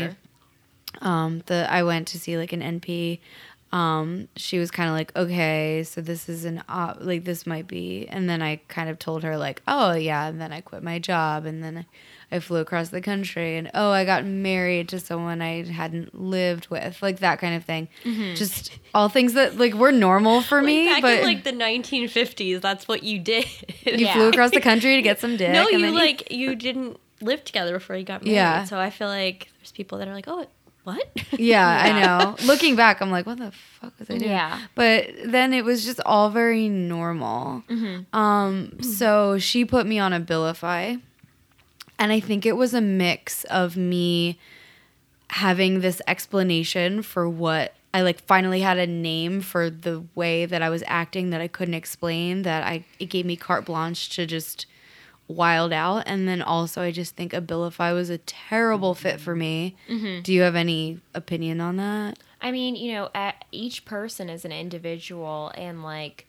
sure. 1.02 1.08
um 1.08 1.44
the 1.46 1.68
I 1.70 1.84
went 1.84 2.08
to 2.10 2.20
see 2.20 2.38
like 2.38 2.54
an 2.54 2.62
NP 2.62 3.20
um 3.72 4.28
she 4.36 4.58
was 4.58 4.72
kind 4.72 4.90
of 4.90 4.96
like 4.96 5.16
okay 5.16 5.84
so 5.84 6.02
this 6.02 6.28
is 6.28 6.44
an 6.46 6.64
op- 6.68 6.98
like 7.02 7.24
this 7.26 7.46
might 7.46 7.68
be 7.68 8.08
and 8.10 8.28
then 8.28 8.42
I 8.42 8.56
kind 8.68 8.90
of 8.90 8.98
told 8.98 9.22
her 9.24 9.38
like 9.38 9.62
oh 9.68 9.94
yeah 9.94 10.28
and 10.28 10.42
then 10.42 10.52
I 10.52 10.62
quit 10.62 10.82
my 10.82 10.98
job 10.98 11.46
and 11.46 11.64
then 11.64 11.78
I 11.78 11.86
flew 12.38 12.60
across 12.60 12.90
the 12.90 13.02
country 13.02 13.58
and 13.58 13.72
oh 13.74 13.90
I 13.90 14.06
got 14.06 14.24
married 14.24 14.90
to 14.90 15.00
someone 15.00 15.42
I 15.42 15.64
hadn't 15.64 16.14
lived 16.14 16.68
with 16.70 17.02
like 17.02 17.20
that 17.22 17.40
kind 17.40 17.56
of 17.56 17.66
thing 17.66 17.88
just 18.36 18.72
all 18.94 19.10
things 19.10 19.34
that 19.34 19.58
like 19.58 19.74
were 19.74 19.92
normal 19.92 20.42
for 20.42 20.62
me 20.62 20.86
Back 20.86 21.02
but 21.02 21.18
in 21.20 21.24
like 21.26 21.44
the 21.44 21.52
1950s, 21.54 22.62
that's 22.62 22.88
what 22.88 23.02
you 23.02 23.18
did. 23.18 23.46
you 23.86 24.06
Yeah. 24.06 24.14
flew 24.14 24.28
across 24.30 24.52
the 24.52 24.62
country 24.62 24.96
to 24.98 25.02
get 25.02 25.20
some 25.20 25.38
dick 25.38 25.52
no, 25.52 25.68
you 25.70 25.90
like 25.92 26.32
you 26.32 26.54
didn't 26.56 27.00
live 27.22 27.44
together 27.44 27.74
before 27.74 27.96
you 27.96 28.04
got 28.04 28.24
married. 28.24 28.36
Yeah. 28.36 28.64
So 28.66 28.78
I 28.80 28.92
feel 28.92 29.08
like 29.08 29.50
there's 29.58 29.72
people 29.72 29.98
that 29.98 30.08
are 30.08 30.14
like, 30.14 30.28
oh, 30.28 30.46
what? 30.84 31.06
Yeah, 31.38 31.68
I 31.68 32.02
know. 32.02 32.36
Looking 32.46 32.76
back, 32.76 33.02
I'm 33.02 33.12
like, 33.12 33.26
what 33.26 33.38
the 33.40 33.52
fuck 33.52 33.94
was 34.00 34.10
I 34.10 34.18
doing? 34.18 34.30
Yeah. 34.32 34.60
But 34.76 35.08
then 35.26 35.54
it 35.54 35.64
was 35.66 35.84
just 35.86 36.00
all 36.06 36.30
very 36.30 36.70
normal. 36.70 37.64
Um, 38.14 38.82
so 38.82 39.38
she 39.38 39.66
put 39.66 39.86
me 39.86 40.00
on 40.00 40.12
Abilify, 40.14 41.02
and 42.00 42.12
I 42.12 42.20
think 42.20 42.46
it 42.46 42.56
was 42.56 42.74
a 42.74 42.82
mix 42.82 43.44
of 43.46 43.78
me 43.78 44.40
having 45.30 45.82
this 45.82 46.02
explanation 46.08 47.04
for 47.04 47.30
what 47.30 47.76
I 47.94 48.02
like 48.02 48.22
finally 48.22 48.62
had 48.62 48.78
a 48.78 48.88
name 48.88 49.42
for 49.42 49.70
the 49.70 50.04
way 50.16 50.46
that 50.46 50.62
I 50.62 50.70
was 50.70 50.84
acting 50.88 51.30
that 51.30 51.42
I 51.42 51.48
couldn't 51.48 51.74
explain 51.76 52.44
that 52.44 52.64
I 52.64 52.86
it 53.00 53.08
gave 53.08 53.26
me 53.26 53.36
carte 53.36 53.66
blanche 53.66 54.10
to 54.16 54.26
just 54.26 54.66
wild 55.28 55.72
out. 55.72 56.04
And 56.06 56.28
then 56.28 56.42
also, 56.42 56.82
I 56.82 56.92
just 56.92 57.16
think 57.16 57.34
Abilify 57.34 57.94
was 57.94 58.10
a 58.10 58.18
terrible 58.18 58.96
fit 58.96 59.20
for 59.20 59.36
me. 59.36 59.76
Mm-hmm. 59.88 60.24
Do 60.24 60.34
you 60.34 60.42
have 60.42 60.56
any 60.56 61.00
opinion 61.14 61.62
on 61.62 61.78
that? 61.78 62.20
I 62.42 62.52
mean, 62.52 62.76
you 62.76 62.94
know, 62.94 63.10
each 63.52 63.86
person 63.86 64.30
is 64.30 64.46
an 64.46 64.52
individual, 64.52 65.52
and 65.56 65.84
like, 65.84 66.26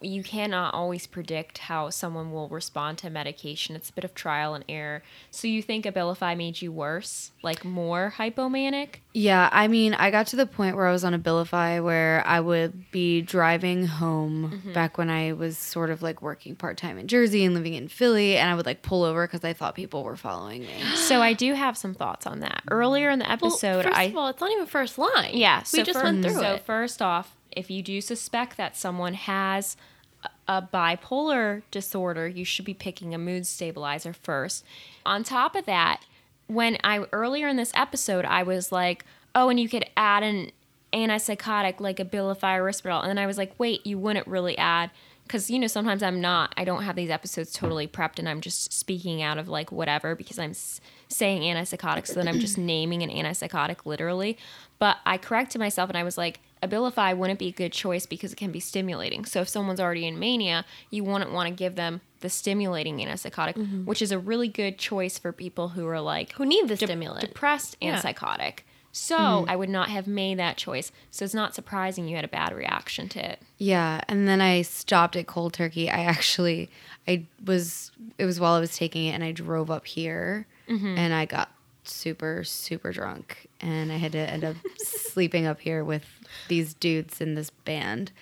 you 0.00 0.22
cannot 0.22 0.74
always 0.74 1.06
predict 1.06 1.58
how 1.58 1.90
someone 1.90 2.32
will 2.32 2.48
respond 2.48 2.98
to 2.98 3.10
medication. 3.10 3.76
It's 3.76 3.90
a 3.90 3.92
bit 3.92 4.04
of 4.04 4.14
trial 4.14 4.54
and 4.54 4.64
error. 4.68 5.02
So 5.30 5.48
you 5.48 5.62
think 5.62 5.84
Abilify 5.84 6.36
made 6.36 6.60
you 6.62 6.70
worse, 6.72 7.32
like 7.42 7.64
more 7.64 8.14
hypomanic? 8.16 8.96
Yeah, 9.12 9.48
I 9.52 9.68
mean, 9.68 9.94
I 9.94 10.10
got 10.10 10.26
to 10.28 10.36
the 10.36 10.46
point 10.46 10.76
where 10.76 10.86
I 10.86 10.92
was 10.92 11.04
on 11.04 11.20
Abilify 11.20 11.82
where 11.82 12.22
I 12.26 12.40
would 12.40 12.90
be 12.90 13.22
driving 13.22 13.86
home 13.86 14.52
mm-hmm. 14.52 14.72
back 14.72 14.98
when 14.98 15.10
I 15.10 15.32
was 15.32 15.56
sort 15.56 15.90
of 15.90 16.02
like 16.02 16.20
working 16.22 16.54
part 16.56 16.76
time 16.76 16.98
in 16.98 17.08
Jersey 17.08 17.44
and 17.44 17.54
living 17.54 17.74
in 17.74 17.88
Philly, 17.88 18.36
and 18.36 18.50
I 18.50 18.54
would 18.54 18.66
like 18.66 18.82
pull 18.82 19.04
over 19.04 19.26
because 19.26 19.44
I 19.44 19.52
thought 19.52 19.74
people 19.74 20.04
were 20.04 20.16
following 20.16 20.62
me. 20.62 20.68
So 21.06 21.22
I 21.22 21.34
do 21.34 21.54
have 21.54 21.76
some 21.76 21.94
thoughts 21.94 22.26
on 22.26 22.40
that. 22.40 22.62
Earlier 22.68 23.10
in 23.10 23.20
the 23.20 23.26
Well, 23.26 23.32
episode, 23.52 23.84
first 23.84 23.96
I 23.96 24.04
of 24.04 24.16
all, 24.16 24.28
it's 24.28 24.40
not 24.40 24.50
even 24.50 24.66
first 24.66 24.98
line. 24.98 25.30
Yeah, 25.34 25.62
we 25.72 25.82
just 25.84 25.98
fir- 25.98 26.04
went 26.04 26.22
through 26.24 26.34
so 26.34 26.54
it. 26.54 26.62
first 26.62 27.00
off, 27.00 27.35
if 27.56 27.70
you 27.70 27.82
do 27.82 28.00
suspect 28.00 28.56
that 28.56 28.76
someone 28.76 29.14
has 29.14 29.76
a 30.22 30.28
a 30.48 30.62
bipolar 30.62 31.62
disorder, 31.72 32.28
you 32.28 32.44
should 32.44 32.64
be 32.64 32.74
picking 32.74 33.14
a 33.14 33.18
mood 33.18 33.46
stabilizer 33.46 34.12
first. 34.12 34.64
On 35.04 35.24
top 35.24 35.54
of 35.56 35.66
that, 35.66 36.02
when 36.46 36.78
I 36.84 37.04
earlier 37.12 37.48
in 37.48 37.56
this 37.56 37.72
episode, 37.74 38.24
I 38.24 38.42
was 38.44 38.70
like, 38.70 39.04
"Oh, 39.34 39.48
and 39.48 39.58
you 39.58 39.68
could 39.68 39.84
add 39.96 40.22
an 40.22 40.50
antipsychotic 40.92 41.80
like 41.80 41.96
Abilify 41.98 42.56
or 42.58 42.64
Risperdal," 42.64 43.00
and 43.02 43.10
then 43.10 43.18
I 43.18 43.26
was 43.26 43.38
like, 43.38 43.52
"Wait, 43.58 43.86
you 43.86 43.98
wouldn't 43.98 44.26
really 44.26 44.56
add." 44.58 44.90
Because 45.24 45.50
you 45.50 45.58
know 45.58 45.66
sometimes 45.66 46.04
I'm 46.04 46.20
not 46.20 46.54
I 46.56 46.64
don't 46.64 46.84
have 46.84 46.94
these 46.94 47.10
episodes 47.10 47.52
totally 47.52 47.88
prepped 47.88 48.20
and 48.20 48.28
I'm 48.28 48.40
just 48.40 48.72
speaking 48.72 49.22
out 49.22 49.38
of 49.38 49.48
like 49.48 49.72
whatever 49.72 50.14
because 50.14 50.38
I'm 50.38 50.50
s- 50.50 50.80
saying 51.08 51.42
antipsychotic 51.42 52.06
so 52.06 52.14
then 52.14 52.28
I'm 52.28 52.38
just 52.38 52.56
naming 52.56 53.02
an 53.02 53.10
antipsychotic 53.10 53.78
literally. 53.84 54.38
But 54.78 54.98
I 55.06 55.16
corrected 55.18 55.58
myself 55.58 55.88
and 55.88 55.96
I 55.96 56.02
was 56.02 56.18
like, 56.18 56.40
Abilify 56.62 57.16
wouldn't 57.16 57.38
be 57.38 57.48
a 57.48 57.52
good 57.52 57.72
choice 57.72 58.06
because 58.06 58.32
it 58.32 58.36
can 58.36 58.50
be 58.50 58.60
stimulating. 58.60 59.24
So 59.24 59.40
if 59.42 59.48
someone's 59.48 59.80
already 59.80 60.06
in 60.06 60.18
mania, 60.18 60.64
you 60.90 61.04
wouldn't 61.04 61.32
want 61.32 61.48
to 61.48 61.54
give 61.54 61.76
them 61.76 62.00
the 62.20 62.30
stimulating 62.30 62.98
antipsychotic, 62.98 63.54
mm-hmm. 63.54 63.84
which 63.84 64.00
is 64.02 64.10
a 64.10 64.18
really 64.18 64.48
good 64.48 64.78
choice 64.78 65.18
for 65.18 65.32
people 65.32 65.70
who 65.70 65.86
are 65.86 66.00
like 66.00 66.32
Who 66.32 66.46
need 66.46 66.68
the 66.68 66.76
de- 66.76 66.86
stimulant? 66.86 67.20
depressed 67.20 67.76
and 67.80 67.94
Yeah. 67.96 68.00
psychotic. 68.00 68.66
So 68.92 69.18
mm-hmm. 69.18 69.50
I 69.50 69.56
would 69.56 69.68
not 69.68 69.90
have 69.90 70.06
made 70.06 70.38
that 70.38 70.56
choice. 70.56 70.90
So 71.10 71.26
it's 71.26 71.34
not 71.34 71.54
surprising 71.54 72.08
you 72.08 72.16
had 72.16 72.24
a 72.24 72.28
bad 72.28 72.54
reaction 72.54 73.10
to 73.10 73.32
it. 73.32 73.40
Yeah, 73.58 74.00
and 74.08 74.26
then 74.26 74.40
I 74.40 74.62
stopped 74.62 75.16
at 75.16 75.26
cold 75.26 75.52
turkey. 75.52 75.90
I 75.90 76.04
actually, 76.04 76.70
I 77.06 77.26
was, 77.44 77.92
it 78.16 78.24
was 78.24 78.40
while 78.40 78.54
I 78.54 78.60
was 78.60 78.74
taking 78.74 79.04
it, 79.04 79.12
and 79.12 79.22
I 79.22 79.32
drove 79.32 79.70
up 79.70 79.86
here, 79.86 80.46
mm-hmm. 80.66 80.96
and 80.96 81.12
I 81.12 81.26
got 81.26 81.50
super, 81.88 82.44
super 82.44 82.92
drunk, 82.92 83.46
and 83.60 83.90
I 83.92 83.96
had 83.96 84.12
to 84.12 84.18
end 84.18 84.44
up 84.44 84.56
sleeping 84.78 85.46
up 85.46 85.60
here 85.60 85.84
with 85.84 86.04
these 86.48 86.74
dudes 86.74 87.20
in 87.20 87.34
this 87.34 87.50
band. 87.50 88.12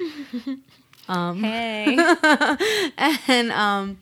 Hey. 1.07 1.99
and 3.29 3.53
um 3.53 3.99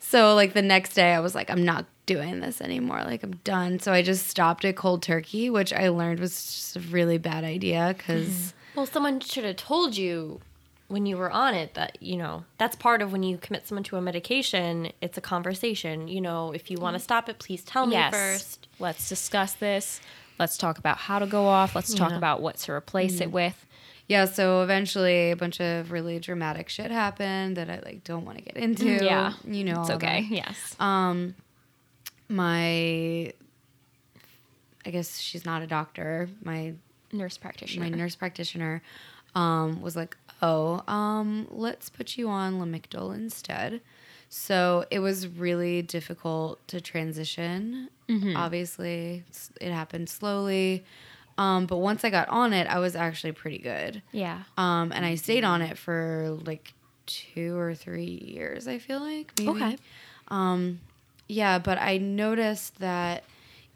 so 0.00 0.34
like 0.34 0.54
the 0.54 0.62
next 0.62 0.94
day 0.94 1.12
i 1.14 1.20
was 1.20 1.36
like 1.36 1.48
i'm 1.50 1.64
not 1.64 1.86
doing 2.06 2.40
this 2.40 2.60
anymore 2.60 3.02
like 3.04 3.22
i'm 3.22 3.36
done 3.44 3.78
so 3.78 3.92
i 3.92 4.02
just 4.02 4.26
stopped 4.26 4.64
at 4.64 4.74
cold 4.74 5.02
turkey 5.04 5.50
which 5.50 5.72
i 5.72 5.88
learned 5.88 6.18
was 6.18 6.32
just 6.32 6.76
a 6.76 6.80
really 6.80 7.16
bad 7.16 7.44
idea 7.44 7.94
because 7.96 8.54
Well, 8.74 8.86
someone 8.86 9.20
should 9.20 9.44
have 9.44 9.54
told 9.56 9.96
you 9.96 10.40
when 10.92 11.06
you 11.06 11.16
were 11.16 11.30
on 11.30 11.54
it 11.54 11.72
that, 11.74 11.96
you 12.02 12.16
know, 12.16 12.44
that's 12.58 12.76
part 12.76 13.00
of 13.00 13.12
when 13.12 13.22
you 13.22 13.38
commit 13.38 13.66
someone 13.66 13.82
to 13.84 13.96
a 13.96 14.02
medication, 14.02 14.92
it's 15.00 15.16
a 15.16 15.22
conversation. 15.22 16.06
You 16.06 16.20
know, 16.20 16.52
if 16.52 16.70
you 16.70 16.76
want 16.78 16.94
to 16.96 17.00
mm. 17.00 17.04
stop 17.04 17.28
it, 17.30 17.38
please 17.38 17.64
tell 17.64 17.86
me 17.86 17.94
yes. 17.94 18.12
first. 18.12 18.68
Let's 18.78 19.08
discuss 19.08 19.54
this. 19.54 20.00
Let's 20.38 20.58
talk 20.58 20.78
about 20.78 20.98
how 20.98 21.18
to 21.18 21.26
go 21.26 21.46
off. 21.46 21.74
Let's 21.74 21.94
talk 21.94 22.12
about 22.12 22.42
what 22.42 22.56
to 22.58 22.72
replace 22.72 23.20
it 23.20 23.30
mm. 23.30 23.32
with. 23.32 23.66
yeah 24.06 24.26
so 24.26 24.62
eventually 24.62 25.30
a 25.30 25.36
bunch 25.36 25.60
of 25.60 25.90
really 25.92 26.18
dramatic 26.18 26.68
shit 26.68 26.90
happened 26.90 27.56
that 27.56 27.70
i 27.70 27.80
like 27.84 28.02
don't 28.02 28.24
want 28.26 28.36
to 28.36 28.44
get 28.44 28.56
into 28.56 28.84
mm, 28.84 29.00
Yeah. 29.00 29.32
you 29.44 29.62
know 29.64 29.80
It's 29.82 29.90
okay. 29.90 30.22
that. 30.22 30.34
Yes. 30.34 30.76
Um, 30.80 31.34
my 32.28 33.32
i 34.84 34.90
guess 34.90 35.18
she's 35.18 35.44
not 35.46 35.62
a 35.62 35.66
doctor 35.66 36.28
my 36.42 36.74
Nurse 37.12 37.38
practitioner. 37.38 37.88
my 37.88 37.96
nurse 37.96 38.16
practitioner 38.16 38.82
um, 39.34 39.80
was 39.80 39.96
like, 39.96 40.16
"Oh, 40.42 40.82
um, 40.92 41.46
let's 41.50 41.88
put 41.88 42.18
you 42.18 42.28
on 42.28 42.58
Lamictal 42.60 43.14
instead." 43.14 43.80
So 44.28 44.84
it 44.90 44.98
was 44.98 45.28
really 45.28 45.82
difficult 45.82 46.66
to 46.68 46.80
transition. 46.80 47.88
Obviously, 48.36 49.24
it 49.60 49.72
happened 49.72 50.08
slowly, 50.08 50.84
um, 51.38 51.66
but 51.66 51.78
once 51.78 52.04
I 52.04 52.10
got 52.10 52.28
on 52.28 52.52
it, 52.52 52.66
I 52.66 52.78
was 52.78 52.94
actually 52.96 53.32
pretty 53.32 53.58
good. 53.58 54.02
yeah. 54.12 54.42
Um, 54.56 54.92
and 54.92 55.04
I 55.04 55.14
stayed 55.16 55.44
on 55.44 55.62
it 55.62 55.78
for 55.78 56.38
like 56.44 56.72
two 57.06 57.56
or 57.56 57.74
three 57.74 58.04
years. 58.24 58.66
I 58.68 58.78
feel 58.78 59.00
like 59.00 59.32
maybe. 59.38 59.50
Okay. 59.50 59.76
Yeah, 61.28 61.58
but 61.58 61.78
I 61.78 61.98
noticed 61.98 62.78
that 62.80 63.24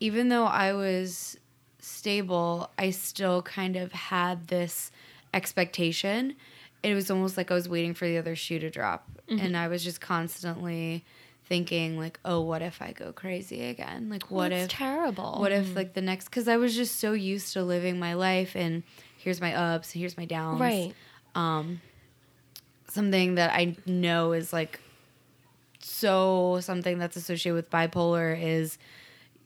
even 0.01 0.29
though 0.29 0.45
I 0.45 0.73
was 0.75 1.39
stable, 1.79 2.71
I 2.79 2.91
still 2.91 3.41
kind 3.43 3.77
of 3.77 3.93
had 3.93 4.49
this 4.49 4.91
expectation. 5.33 6.35
It 6.83 6.95
was 6.95 7.11
almost 7.11 7.37
like 7.37 7.51
I 7.51 7.55
was 7.55 7.69
waiting 7.69 7.95
for 7.95 8.07
the 8.07 8.19
other 8.19 8.37
shoe 8.37 8.59
to 8.61 8.71
drop. 8.71 9.09
And 9.29 9.57
I 9.57 9.67
was 9.69 9.83
just 9.83 10.01
constantly 10.01 11.05
thinking 11.47 11.99
like, 11.99 12.19
"Oh, 12.25 12.41
what 12.43 12.63
if 12.63 12.81
I 12.81 12.93
go 12.93 13.13
crazy 13.13 13.65
again? 13.67 14.09
Like 14.09 14.31
what 14.31 14.51
That's 14.51 14.65
if 14.65 14.71
terrible. 14.71 15.37
what 15.41 15.51
if 15.53 15.75
like 15.75 15.95
the 15.95 16.01
next 16.01 16.29
cuz 16.31 16.47
I 16.49 16.57
was 16.57 16.75
just 16.77 17.01
so 17.01 17.13
used 17.13 17.53
to 17.55 17.63
living 17.65 17.99
my 17.99 18.15
life 18.15 18.55
and 18.55 18.83
here's 19.19 19.41
my 19.41 19.53
ups, 19.55 19.91
here's 19.93 20.17
my 20.17 20.25
downs 20.27 20.61
Right. 20.61 20.93
Um 21.35 21.81
something 22.89 23.35
that 23.35 23.53
I 23.53 23.77
know 23.87 24.33
is 24.33 24.53
like 24.53 24.81
so 25.81 26.59
something 26.63 26.99
that's 26.99 27.17
associated 27.17 27.55
with 27.55 27.71
bipolar 27.71 28.41
is 28.41 28.79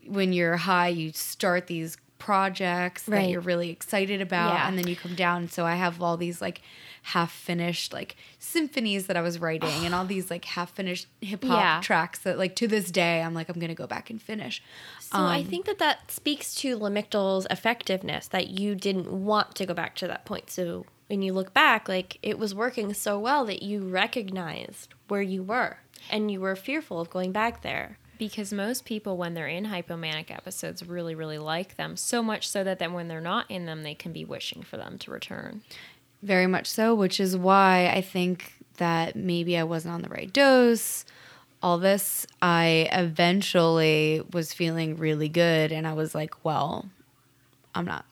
when 0.07 0.33
you're 0.33 0.57
high, 0.57 0.89
you 0.89 1.13
start 1.13 1.67
these 1.67 1.97
projects 2.19 3.05
that 3.05 3.29
you're 3.29 3.41
really 3.41 3.71
excited 3.71 4.21
about, 4.21 4.55
Yeah. 4.55 4.69
and 4.69 4.79
then 4.79 4.87
you 4.87 4.97
come 4.97 5.15
down. 5.15 5.49
So 5.49 5.65
I 5.65 5.75
have 5.75 6.03
all 6.03 6.17
these 6.17 6.41
like 6.41 6.61
half 7.03 7.33
finished 7.33 7.93
like 7.93 8.17
symphonies 8.39 9.07
that 9.07 9.17
I 9.17 9.23
was 9.23 9.39
writing, 9.39 9.85
and 9.85 9.95
all 9.95 10.05
these 10.05 10.31
like 10.31 10.45
half 10.45 10.73
finished 10.75 11.07
hip 11.21 11.45
hop 11.45 11.59
Yeah. 11.59 11.81
tracks 11.83 12.19
that 12.21 12.39
like 12.39 12.55
to 12.57 12.67
this 12.69 12.91
day 12.91 13.23
I'm 13.23 13.35
like 13.35 13.49
I'm 13.49 13.59
gonna 13.59 13.75
go 13.75 13.87
back 13.87 14.11
and 14.11 14.21
finish. 14.21 14.63
So 15.01 15.19
I 15.19 15.41
um, 15.41 15.45
think 15.47 15.67
that 15.67 15.79
that 15.79 16.11
speaks 16.11 16.55
to 16.57 16.77
Lamictal's 16.77 17.47
effectiveness 17.51 18.29
that 18.29 18.49
you 18.49 18.75
didn't 18.75 19.11
want 19.11 19.55
to 19.57 19.67
go 19.67 19.75
back 19.75 19.97
to 19.97 20.07
that 20.07 20.25
point. 20.25 20.51
So 20.51 20.87
when 21.09 21.23
you 21.23 21.33
look 21.33 21.53
back, 21.53 21.89
like 21.89 22.19
it 22.23 22.39
was 22.39 22.55
working 22.55 22.95
so 22.95 23.19
well 23.19 23.45
that 23.47 23.63
you 23.63 23.81
recognized 23.81 24.95
where 25.09 25.23
you 25.23 25.43
were 25.43 25.79
and 26.11 26.31
you 26.31 26.41
were 26.41 26.55
fearful 26.57 27.01
of 27.01 27.11
going 27.11 27.33
back 27.33 27.63
there. 27.63 27.99
Because 28.19 28.53
most 28.53 28.85
people, 28.85 29.17
when 29.17 29.33
they're 29.33 29.49
in 29.49 29.65
hypomanic 29.65 30.31
episodes, 30.31 30.87
really, 30.87 31.15
really 31.15 31.39
like 31.39 31.77
them. 31.77 31.97
So 31.97 32.23
much 32.23 32.47
so 32.47 32.63
that 32.65 32.79
then 32.79 32.93
when 32.93 33.09
they're 33.09 33.19
not 33.19 33.51
in 33.51 33.65
them, 33.65 33.83
they 33.83 33.95
can 33.95 34.13
be 34.13 34.27
wishing 34.27 34.63
for 34.63 34.77
them 34.77 34.99
to 34.99 35.11
return. 35.11 35.63
Very 36.23 36.47
much 36.47 36.67
so, 36.67 36.95
which 36.95 37.19
is 37.21 37.37
why 37.37 37.89
I 37.95 38.01
think 38.03 38.53
that 38.77 39.17
maybe 39.17 39.57
I 39.57 39.65
wasn't 39.65 39.95
on 39.95 40.03
the 40.03 40.09
right 40.09 40.33
dose. 40.33 41.05
All 41.63 41.79
this, 41.79 42.27
I 42.41 42.89
eventually 42.93 44.23
was 44.33 44.53
feeling 44.53 44.97
really 44.97 45.29
good, 45.29 45.73
and 45.73 45.87
I 45.87 45.93
was 45.93 46.15
like, 46.15 46.45
well, 46.45 46.87
I'm 47.75 47.85
not 47.85 48.05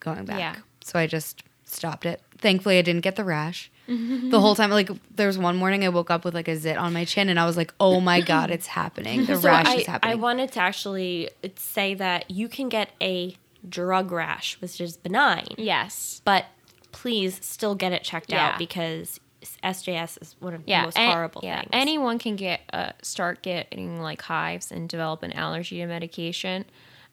going 0.00 0.24
back. 0.24 0.38
Yeah. 0.38 0.56
So 0.82 0.98
I 0.98 1.06
just 1.06 1.42
stopped 1.64 2.06
it. 2.06 2.20
Thankfully, 2.38 2.78
I 2.78 2.82
didn't 2.82 3.02
get 3.02 3.16
the 3.16 3.24
rash. 3.24 3.70
the 3.86 4.40
whole 4.40 4.54
time, 4.54 4.70
like, 4.70 4.90
there 5.14 5.26
was 5.26 5.36
one 5.38 5.56
morning 5.56 5.84
I 5.84 5.90
woke 5.90 6.10
up 6.10 6.24
with 6.24 6.34
like 6.34 6.48
a 6.48 6.56
zit 6.56 6.76
on 6.78 6.92
my 6.94 7.04
chin, 7.04 7.28
and 7.28 7.38
I 7.38 7.44
was 7.46 7.56
like, 7.56 7.72
oh 7.78 8.00
my 8.00 8.20
God, 8.22 8.50
it's 8.50 8.66
happening. 8.80 9.26
The 9.26 9.36
So 9.36 9.48
rash 9.48 9.66
I, 9.66 9.74
is 9.76 9.86
happening. 9.86 10.12
I 10.12 10.14
wanted 10.16 10.52
to 10.52 10.60
actually 10.60 11.28
say 11.56 11.94
that 11.94 12.30
you 12.30 12.48
can 12.48 12.68
get 12.70 12.90
a 13.02 13.36
drug 13.68 14.10
rash, 14.12 14.58
which 14.60 14.80
is 14.80 14.96
benign, 14.96 15.46
Yes. 15.58 16.22
but 16.24 16.46
please 16.94 17.38
still 17.44 17.74
get 17.74 17.92
it 17.92 18.02
checked 18.04 18.30
Yeah. 18.30 18.50
out 18.52 18.58
because 18.58 19.20
SJS 19.62 20.18
is 20.22 20.36
one 20.38 20.54
of 20.54 20.62
Yeah. 20.66 20.82
the 20.82 20.86
most 20.86 20.98
an- 20.98 21.10
horrible 21.10 21.40
yeah. 21.44 21.60
things. 21.60 21.70
Anyone 21.72 22.18
can 22.18 22.36
get 22.36 22.60
uh, 22.72 22.92
start 23.02 23.42
getting 23.42 24.00
like 24.00 24.22
hives 24.22 24.70
and 24.72 24.88
develop 24.88 25.22
an 25.22 25.32
allergy 25.32 25.78
to 25.78 25.86
medication. 25.86 26.64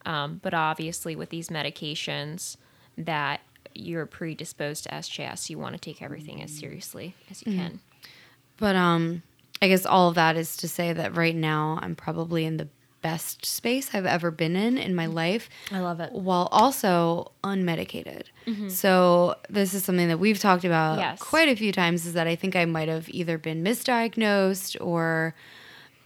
Um, 0.05 0.39
but 0.41 0.53
obviously, 0.53 1.15
with 1.15 1.29
these 1.29 1.49
medications 1.49 2.57
that 2.97 3.41
you're 3.75 4.05
predisposed 4.05 4.83
to 4.85 4.89
SJS, 4.93 5.49
you 5.49 5.57
want 5.59 5.73
to 5.75 5.79
take 5.79 6.01
everything 6.01 6.41
as 6.41 6.51
seriously 6.51 7.15
as 7.29 7.45
you 7.45 7.53
can. 7.53 7.79
But 8.57 8.75
um, 8.75 9.23
I 9.61 9.67
guess 9.67 9.85
all 9.85 10.09
of 10.09 10.15
that 10.15 10.35
is 10.37 10.57
to 10.57 10.67
say 10.67 10.93
that 10.93 11.15
right 11.15 11.35
now 11.35 11.79
I'm 11.81 11.95
probably 11.95 12.45
in 12.45 12.57
the 12.57 12.67
best 13.01 13.45
space 13.45 13.89
I've 13.93 14.05
ever 14.05 14.31
been 14.31 14.55
in 14.55 14.77
in 14.77 14.93
my 14.95 15.05
life. 15.07 15.49
I 15.71 15.79
love 15.79 15.99
it. 15.99 16.11
While 16.11 16.47
also 16.51 17.31
unmedicated. 17.43 18.23
So 18.69 19.35
this 19.49 19.73
is 19.73 19.83
something 19.85 20.07
that 20.09 20.19
we've 20.19 20.39
talked 20.39 20.65
about 20.65 20.99
Yes. 20.99 21.19
quite 21.21 21.47
a 21.49 21.55
few 21.55 21.71
times. 21.71 22.05
Is 22.05 22.13
that 22.13 22.27
I 22.27 22.35
think 22.35 22.55
I 22.55 22.65
might 22.65 22.89
have 22.89 23.07
either 23.09 23.37
been 23.37 23.63
misdiagnosed 23.63 24.75
or 24.81 25.33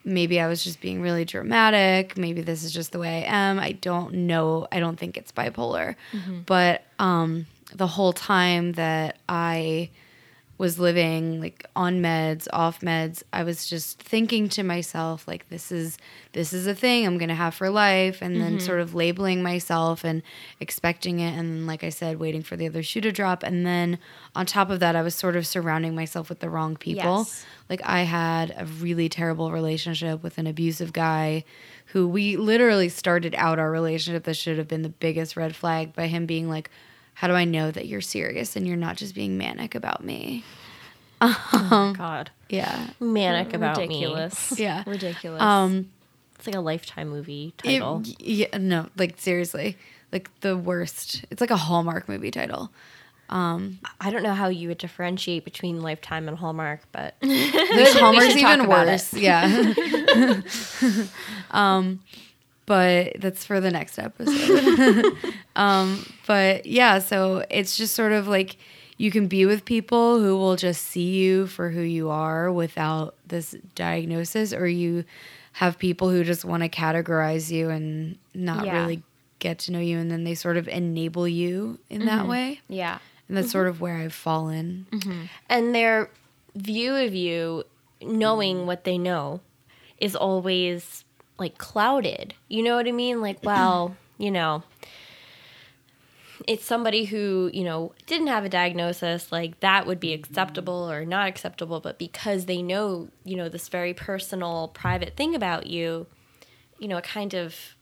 maybe 0.03 0.39
I 0.39 0.47
was 0.47 0.63
just 0.63 0.79
being 0.81 1.01
really 1.01 1.25
dramatic. 1.25 2.15
Maybe 2.17 2.41
this 2.41 2.63
is 2.63 2.71
just 2.71 2.91
the 2.91 2.99
way 2.99 3.23
I 3.25 3.35
am. 3.49 3.59
I 3.59 3.71
don't 3.71 4.13
know. 4.13 4.67
I 4.71 4.79
don't 4.79 4.97
think 4.99 5.17
it's 5.17 5.31
bipolar. 5.31 5.95
But 6.45 6.83
um, 6.99 7.47
the 7.73 7.87
whole 7.87 8.13
time 8.13 8.73
that 8.73 9.17
I 9.27 9.89
was 10.57 10.79
living 10.79 11.41
like 11.41 11.65
on 11.75 12.01
meds, 12.01 12.47
off 12.53 12.79
meds, 12.79 13.23
I 13.33 13.43
was 13.43 13.67
just 13.67 14.01
thinking 14.01 14.47
to 14.49 14.63
myself 14.63 15.27
like 15.27 15.49
this 15.49 15.69
is 15.69 15.97
this 16.31 16.53
is 16.53 16.65
a 16.65 16.73
thing 16.73 17.05
I'm 17.05 17.17
going 17.17 17.29
to 17.29 17.35
have 17.35 17.53
for 17.53 17.69
life 17.69 18.21
and 18.21 18.39
then 18.39 18.57
mm-hmm. 18.57 18.65
sort 18.65 18.79
of 18.79 18.95
labeling 18.95 19.43
myself 19.43 20.05
and 20.05 20.21
expecting 20.61 21.19
it 21.19 21.31
and 21.31 21.49
then 21.49 21.67
like 21.67 21.83
I 21.83 21.89
said 21.89 22.19
waiting 22.19 22.41
for 22.41 22.55
the 22.55 22.67
other 22.67 22.83
shoe 22.83 23.01
to 23.01 23.11
drop 23.11 23.43
and 23.43 23.65
then 23.65 23.99
on 24.33 24.45
top 24.45 24.69
of 24.69 24.79
that 24.79 24.95
I 24.95 25.01
was 25.01 25.13
sort 25.13 25.35
of 25.35 25.45
surrounding 25.45 25.93
myself 25.93 26.29
with 26.29 26.39
the 26.39 26.49
wrong 26.49 26.77
people. 26.77 27.19
Yes. 27.19 27.45
Like 27.69 27.81
I 27.83 28.03
had 28.03 28.55
a 28.57 28.65
really 28.65 29.09
terrible 29.09 29.51
relationship 29.51 30.23
with 30.23 30.37
an 30.37 30.47
abusive 30.47 30.93
guy 30.93 31.43
who 31.87 32.07
we 32.07 32.37
literally 32.37 32.89
started 32.89 33.35
out 33.35 33.59
our 33.59 33.71
relationship 33.71 34.23
that 34.23 34.35
should 34.35 34.57
have 34.57 34.67
been 34.67 34.83
the 34.83 34.89
biggest 34.89 35.35
red 35.35 35.55
flag 35.55 35.93
by 35.93 36.07
him 36.07 36.25
being 36.25 36.49
like 36.49 36.69
how 37.15 37.27
do 37.27 37.33
I 37.33 37.43
know 37.45 37.71
that 37.71 37.87
you're 37.87 38.01
serious 38.01 38.55
and 38.55 38.67
you're 38.67 38.77
not 38.77 38.95
just 38.97 39.15
being 39.15 39.37
manic 39.37 39.73
about 39.75 40.03
me? 40.03 40.43
Oh 41.21 41.93
god, 41.97 42.29
Yeah. 42.49 42.87
manic 42.99 43.53
about 43.53 43.77
me. 43.77 43.83
Ridiculous. 43.87 44.51
me. 44.51 44.57
Yeah. 44.63 44.83
Ridiculous. 44.85 45.41
Um 45.41 45.89
It's 46.35 46.45
like 46.45 46.55
a 46.55 46.59
lifetime 46.61 47.09
movie 47.09 47.53
it- 47.63 47.79
title. 47.79 48.03
yeah, 48.19 48.55
no, 48.57 48.89
like 48.97 49.15
seriously. 49.19 49.77
Like 50.11 50.29
the 50.41 50.55
worst. 50.55 51.25
It's 51.31 51.41
like 51.41 51.49
a 51.51 51.57
Hallmark 51.57 52.07
movie 52.07 52.31
title. 52.31 52.69
Um, 53.27 53.79
I 53.99 54.11
don't 54.11 54.21
know 54.21 54.35
how 54.35 54.49
you 54.49 54.67
would 54.67 54.77
differentiate 54.77 55.43
between 55.45 55.81
Lifetime 55.81 56.27
and 56.27 56.37
Hallmark, 56.37 56.81
but 56.91 57.15
The 57.21 57.97
Hallmark's 57.99 58.35
even 58.35 58.67
worse. 58.67 59.13
Yeah. 59.15 59.71
um, 61.51 62.01
but 62.65 63.19
that's 63.19 63.45
for 63.45 63.59
the 63.59 63.71
next 63.71 63.99
episode. 63.99 65.13
um, 65.55 66.05
but 66.27 66.65
yeah, 66.65 66.99
so 66.99 67.45
it's 67.49 67.77
just 67.77 67.95
sort 67.95 68.11
of 68.11 68.27
like 68.27 68.57
you 68.97 69.11
can 69.11 69.27
be 69.27 69.45
with 69.45 69.65
people 69.65 70.19
who 70.19 70.37
will 70.37 70.55
just 70.55 70.83
see 70.83 71.15
you 71.15 71.47
for 71.47 71.69
who 71.69 71.81
you 71.81 72.09
are 72.09 72.51
without 72.51 73.15
this 73.27 73.55
diagnosis, 73.75 74.53
or 74.53 74.67
you 74.67 75.03
have 75.53 75.77
people 75.77 76.09
who 76.09 76.23
just 76.23 76.43
want 76.45 76.63
to 76.63 76.69
categorize 76.69 77.51
you 77.51 77.69
and 77.69 78.17
not 78.33 78.65
Yeah. 78.65 78.81
really 78.81 79.03
get 79.39 79.59
to 79.59 79.71
know 79.71 79.79
you, 79.79 79.97
and 79.97 80.09
then 80.09 80.23
they 80.23 80.35
sort 80.35 80.57
of 80.57 80.67
enable 80.67 81.27
you 81.27 81.79
in 81.89 82.05
that 82.05 82.21
mm-hmm. 82.21 82.29
way. 82.29 82.61
yeah. 82.67 82.99
And 83.27 83.37
that's 83.37 83.51
sort 83.51 83.65
mm-hmm. 83.65 83.75
of 83.75 83.81
where 83.81 83.97
I've 83.97 84.13
fallen. 84.13 84.85
Mm-hmm. 84.91 85.21
and 85.49 85.73
their 85.73 86.09
view 86.55 86.95
of 86.95 87.15
you, 87.15 87.63
knowing 88.01 88.65
what 88.67 88.83
they 88.83 88.97
know, 88.97 89.41
is 89.97 90.15
always 90.15 91.04
like 91.37 91.57
clouded. 91.57 92.33
You 92.47 92.63
know 92.63 92.75
what 92.75 92.87
I 92.87 92.91
mean? 92.91 93.21
Like, 93.21 93.39
well, 93.43 93.95
you 94.17 94.31
know, 94.31 94.63
it's 96.47 96.65
somebody 96.65 97.05
who, 97.05 97.49
you 97.53 97.63
know, 97.63 97.93
didn't 98.07 98.27
have 98.27 98.45
a 98.45 98.49
diagnosis, 98.49 99.31
like 99.31 99.59
that 99.61 99.87
would 99.87 99.99
be 99.99 100.13
acceptable 100.13 100.89
or 100.89 101.05
not 101.05 101.27
acceptable, 101.27 101.79
but 101.79 101.97
because 101.97 102.45
they 102.45 102.61
know, 102.61 103.09
you 103.23 103.37
know, 103.37 103.49
this 103.49 103.69
very 103.69 103.93
personal, 103.93 104.69
private 104.69 105.15
thing 105.15 105.35
about 105.35 105.67
you, 105.67 106.07
you 106.79 106.87
know, 106.87 106.97
it 106.97 107.03
kind 107.03 107.33
of 107.33 107.75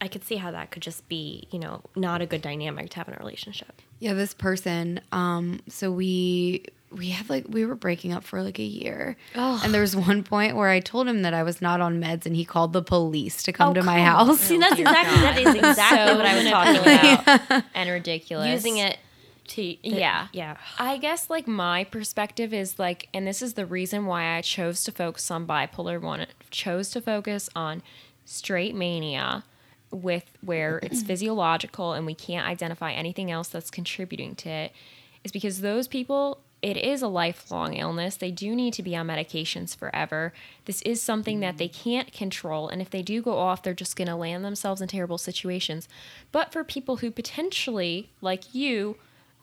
I 0.00 0.08
could 0.08 0.24
see 0.24 0.34
how 0.34 0.50
that 0.50 0.72
could 0.72 0.82
just 0.82 1.08
be, 1.08 1.46
you 1.52 1.60
know, 1.60 1.80
not 1.94 2.22
a 2.22 2.26
good 2.26 2.42
dynamic 2.42 2.90
to 2.90 2.96
have 2.96 3.06
in 3.06 3.14
a 3.14 3.18
relationship. 3.18 3.80
Yeah, 4.00 4.14
this 4.14 4.34
person. 4.34 5.00
Um, 5.12 5.60
so 5.68 5.92
we 5.92 6.64
we 6.96 7.10
had 7.10 7.28
like 7.30 7.46
we 7.48 7.64
were 7.64 7.74
breaking 7.74 8.12
up 8.12 8.24
for 8.24 8.42
like 8.42 8.58
a 8.58 8.64
year, 8.64 9.16
and 9.34 9.72
there 9.72 9.80
was 9.80 9.96
one 9.96 10.22
point 10.22 10.56
where 10.56 10.68
I 10.68 10.80
told 10.80 11.08
him 11.08 11.22
that 11.22 11.34
I 11.34 11.42
was 11.42 11.62
not 11.62 11.80
on 11.80 12.00
meds, 12.00 12.26
and 12.26 12.36
he 12.36 12.44
called 12.44 12.72
the 12.72 12.82
police 12.82 13.42
to 13.44 13.52
come 13.52 13.70
oh, 13.70 13.74
to 13.74 13.82
my 13.82 14.00
house. 14.02 14.40
See, 14.40 14.58
that's 14.58 14.76
oh, 14.76 14.80
exactly 14.80 15.20
that 15.20 15.38
is 15.38 15.54
exactly 15.70 16.16
what 16.16 16.26
I 16.26 16.36
was 16.36 16.44
talking 16.50 17.50
about. 17.50 17.64
and 17.74 17.90
ridiculous. 17.90 18.50
Using 18.50 18.78
it 18.78 18.98
to 19.48 19.56
the- 19.56 19.78
Yeah. 19.82 20.28
yeah. 20.32 20.56
I 20.78 20.98
guess 20.98 21.28
like 21.28 21.46
my 21.46 21.84
perspective 21.84 22.52
is 22.52 22.78
like, 22.78 23.08
and 23.12 23.26
this 23.26 23.42
is 23.42 23.54
the 23.54 23.66
reason 23.66 24.06
why 24.06 24.36
I 24.36 24.40
chose 24.40 24.84
to 24.84 24.92
focus 24.92 25.30
on 25.30 25.46
bipolar 25.46 26.00
one, 26.00 26.26
chose 26.50 26.90
to 26.90 27.00
focus 27.00 27.50
on 27.54 27.82
straight 28.24 28.74
mania 28.74 29.44
with 29.90 30.24
where 30.40 30.78
it's 30.82 31.02
physiological 31.10 31.92
and 31.92 32.06
we 32.06 32.14
can't 32.14 32.46
identify 32.46 32.92
anything 32.92 33.30
else 33.30 33.48
that's 33.48 33.70
contributing 33.70 34.34
to 34.36 34.48
it 34.48 34.72
is 35.24 35.32
because 35.32 35.60
those 35.60 35.86
people 35.86 36.38
it 36.62 36.76
is 36.76 37.02
a 37.02 37.08
lifelong 37.08 37.74
illness 37.74 38.16
they 38.16 38.30
do 38.30 38.54
need 38.54 38.72
to 38.72 38.82
be 38.82 38.96
on 38.96 39.06
medications 39.06 39.76
forever 39.76 40.32
this 40.64 40.80
is 40.82 41.02
something 41.02 41.40
that 41.40 41.58
they 41.58 41.68
can't 41.68 42.12
control 42.12 42.68
and 42.68 42.80
if 42.80 42.88
they 42.88 43.02
do 43.02 43.20
go 43.20 43.36
off 43.36 43.62
they're 43.62 43.74
just 43.74 43.96
going 43.96 44.08
to 44.08 44.16
land 44.16 44.44
themselves 44.44 44.80
in 44.80 44.88
terrible 44.88 45.18
situations 45.18 45.88
but 46.30 46.52
for 46.52 46.62
people 46.62 46.96
who 46.96 47.10
potentially 47.10 48.08
like 48.20 48.54
you 48.54 48.96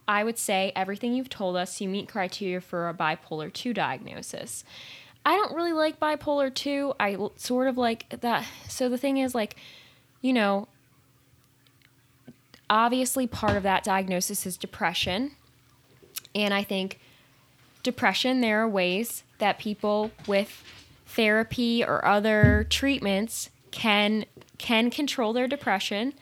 I 0.10 0.24
would 0.24 0.40
say 0.40 0.72
everything 0.76 1.14
you've 1.14 1.30
told 1.30 1.56
us, 1.56 1.80
you 1.80 1.88
meet 1.88 2.10
criteria 2.10 2.62
for 2.62 2.90
a 2.90 2.96
bipolar 2.96 3.54
2 3.54 3.76
diagnosis. 3.76 4.64
I 5.24 5.36
don't 5.36 5.54
really 5.54 5.72
like 5.72 6.00
bipolar 6.00 6.52
2. 6.52 6.96
I 7.00 7.16
sort 7.36 7.68
of 7.68 7.78
like 7.78 8.10
that. 8.22 8.44
So 8.68 8.90
the 8.90 8.98
thing 8.98 9.18
is, 9.18 9.36
like, 9.36 9.56
you 10.22 10.34
know, 10.34 10.68
obviously 12.72 13.28
part 13.28 13.56
of 13.56 13.62
that 13.62 13.84
diagnosis 13.84 14.48
is 14.48 14.58
depression. 14.58 15.34
And 16.34 16.56
I 16.56 16.64
think 16.64 17.00
depression, 17.84 18.42
there 18.42 18.62
are 18.62 18.68
ways 18.68 19.24
that 19.40 19.60
people 19.60 20.12
with 20.28 20.64
therapy 21.06 21.84
or 21.84 22.06
other 22.06 22.68
treatments 22.70 23.50
can 23.72 24.26
can 24.58 24.90
control 24.90 25.34
their 25.34 25.48
depression. 25.48 26.14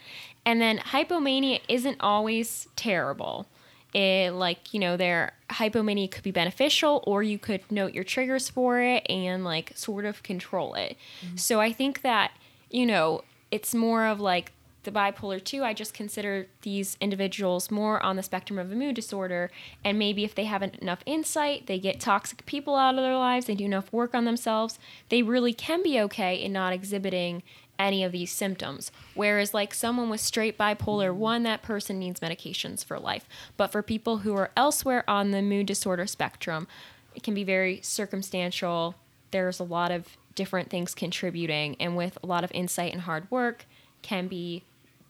And 0.45 0.61
then 0.61 0.77
hypomania 0.77 1.59
isn't 1.67 1.97
always 1.99 2.67
terrible. 2.75 3.47
It 3.93 4.31
like, 4.31 4.73
you 4.73 4.79
know, 4.79 4.95
their 4.95 5.33
hypomania 5.49 6.09
could 6.09 6.23
be 6.23 6.31
beneficial 6.31 7.03
or 7.07 7.23
you 7.23 7.39
could 7.39 7.69
note 7.71 7.93
your 7.93 8.03
triggers 8.03 8.47
for 8.47 8.79
it 8.79 9.05
and 9.09 9.43
like 9.43 9.71
sort 9.75 10.05
of 10.05 10.23
control 10.23 10.75
it. 10.75 10.97
Mm-hmm. 11.25 11.37
So 11.37 11.59
I 11.59 11.73
think 11.73 12.01
that, 12.01 12.31
you 12.69 12.85
know, 12.85 13.23
it's 13.49 13.73
more 13.73 14.05
of 14.05 14.19
like 14.19 14.51
the 14.87 14.91
bipolar 14.91 15.43
2 15.43 15.65
i 15.65 15.73
just 15.73 15.93
consider 15.93 16.47
these 16.61 16.95
individuals 17.01 17.69
more 17.69 18.01
on 18.01 18.15
the 18.15 18.23
spectrum 18.23 18.57
of 18.57 18.71
a 18.71 18.75
mood 18.75 18.95
disorder. 18.95 19.51
And 19.83 19.99
maybe 19.99 20.23
if 20.23 20.33
they 20.33 20.45
have 20.45 20.63
enough 20.63 21.03
insight 21.05 21.67
they 21.67 21.77
get 21.77 21.99
toxic 21.99 22.45
people 22.45 22.77
out 22.77 22.95
of 22.95 23.01
their 23.01 23.17
lives 23.17 23.47
they 23.47 23.55
do 23.55 23.65
enough 23.65 23.91
work 23.91 24.15
on 24.15 24.23
themselves 24.23 24.79
they 25.09 25.21
really 25.21 25.53
can 25.53 25.83
be 25.83 25.99
okay 25.99 26.35
in 26.35 26.53
not 26.53 26.71
exhibiting 26.71 27.43
any 27.77 28.03
of 28.03 28.13
these 28.13 28.31
symptoms. 28.31 28.91
Whereas 29.13 29.53
like 29.53 29.73
someone 29.73 30.09
with 30.09 30.21
straight 30.21 30.57
bipolar 30.57 31.09
mm-hmm. 31.09 31.19
1 31.19 31.43
that 31.43 31.63
person 31.63 31.99
needs 31.99 32.21
medications 32.21 32.83
for 32.83 32.97
life. 32.97 33.27
But 33.57 33.73
for 33.73 33.83
people 33.83 34.19
who 34.19 34.35
are 34.35 34.51
elsewhere 34.55 35.03
on 35.07 35.31
the 35.31 35.41
mood 35.41 35.65
disorder 35.65 36.07
spectrum 36.07 36.65
it 37.13 37.23
can 37.23 37.33
be 37.33 37.43
very 37.43 37.81
circumstantial. 37.81 38.95
There's 39.31 39.59
a 39.59 39.65
lot 39.65 39.91
of 39.91 40.17
different 40.33 40.69
things 40.69 40.95
contributing 40.95 41.75
and 41.77 41.97
with 41.97 42.17
a 42.23 42.25
lot 42.25 42.45
of 42.45 42.51
insight 42.53 42.93
and 42.93 43.01
hard 43.01 43.29
work 43.29 43.65
can 44.01 44.27
be 44.27 44.63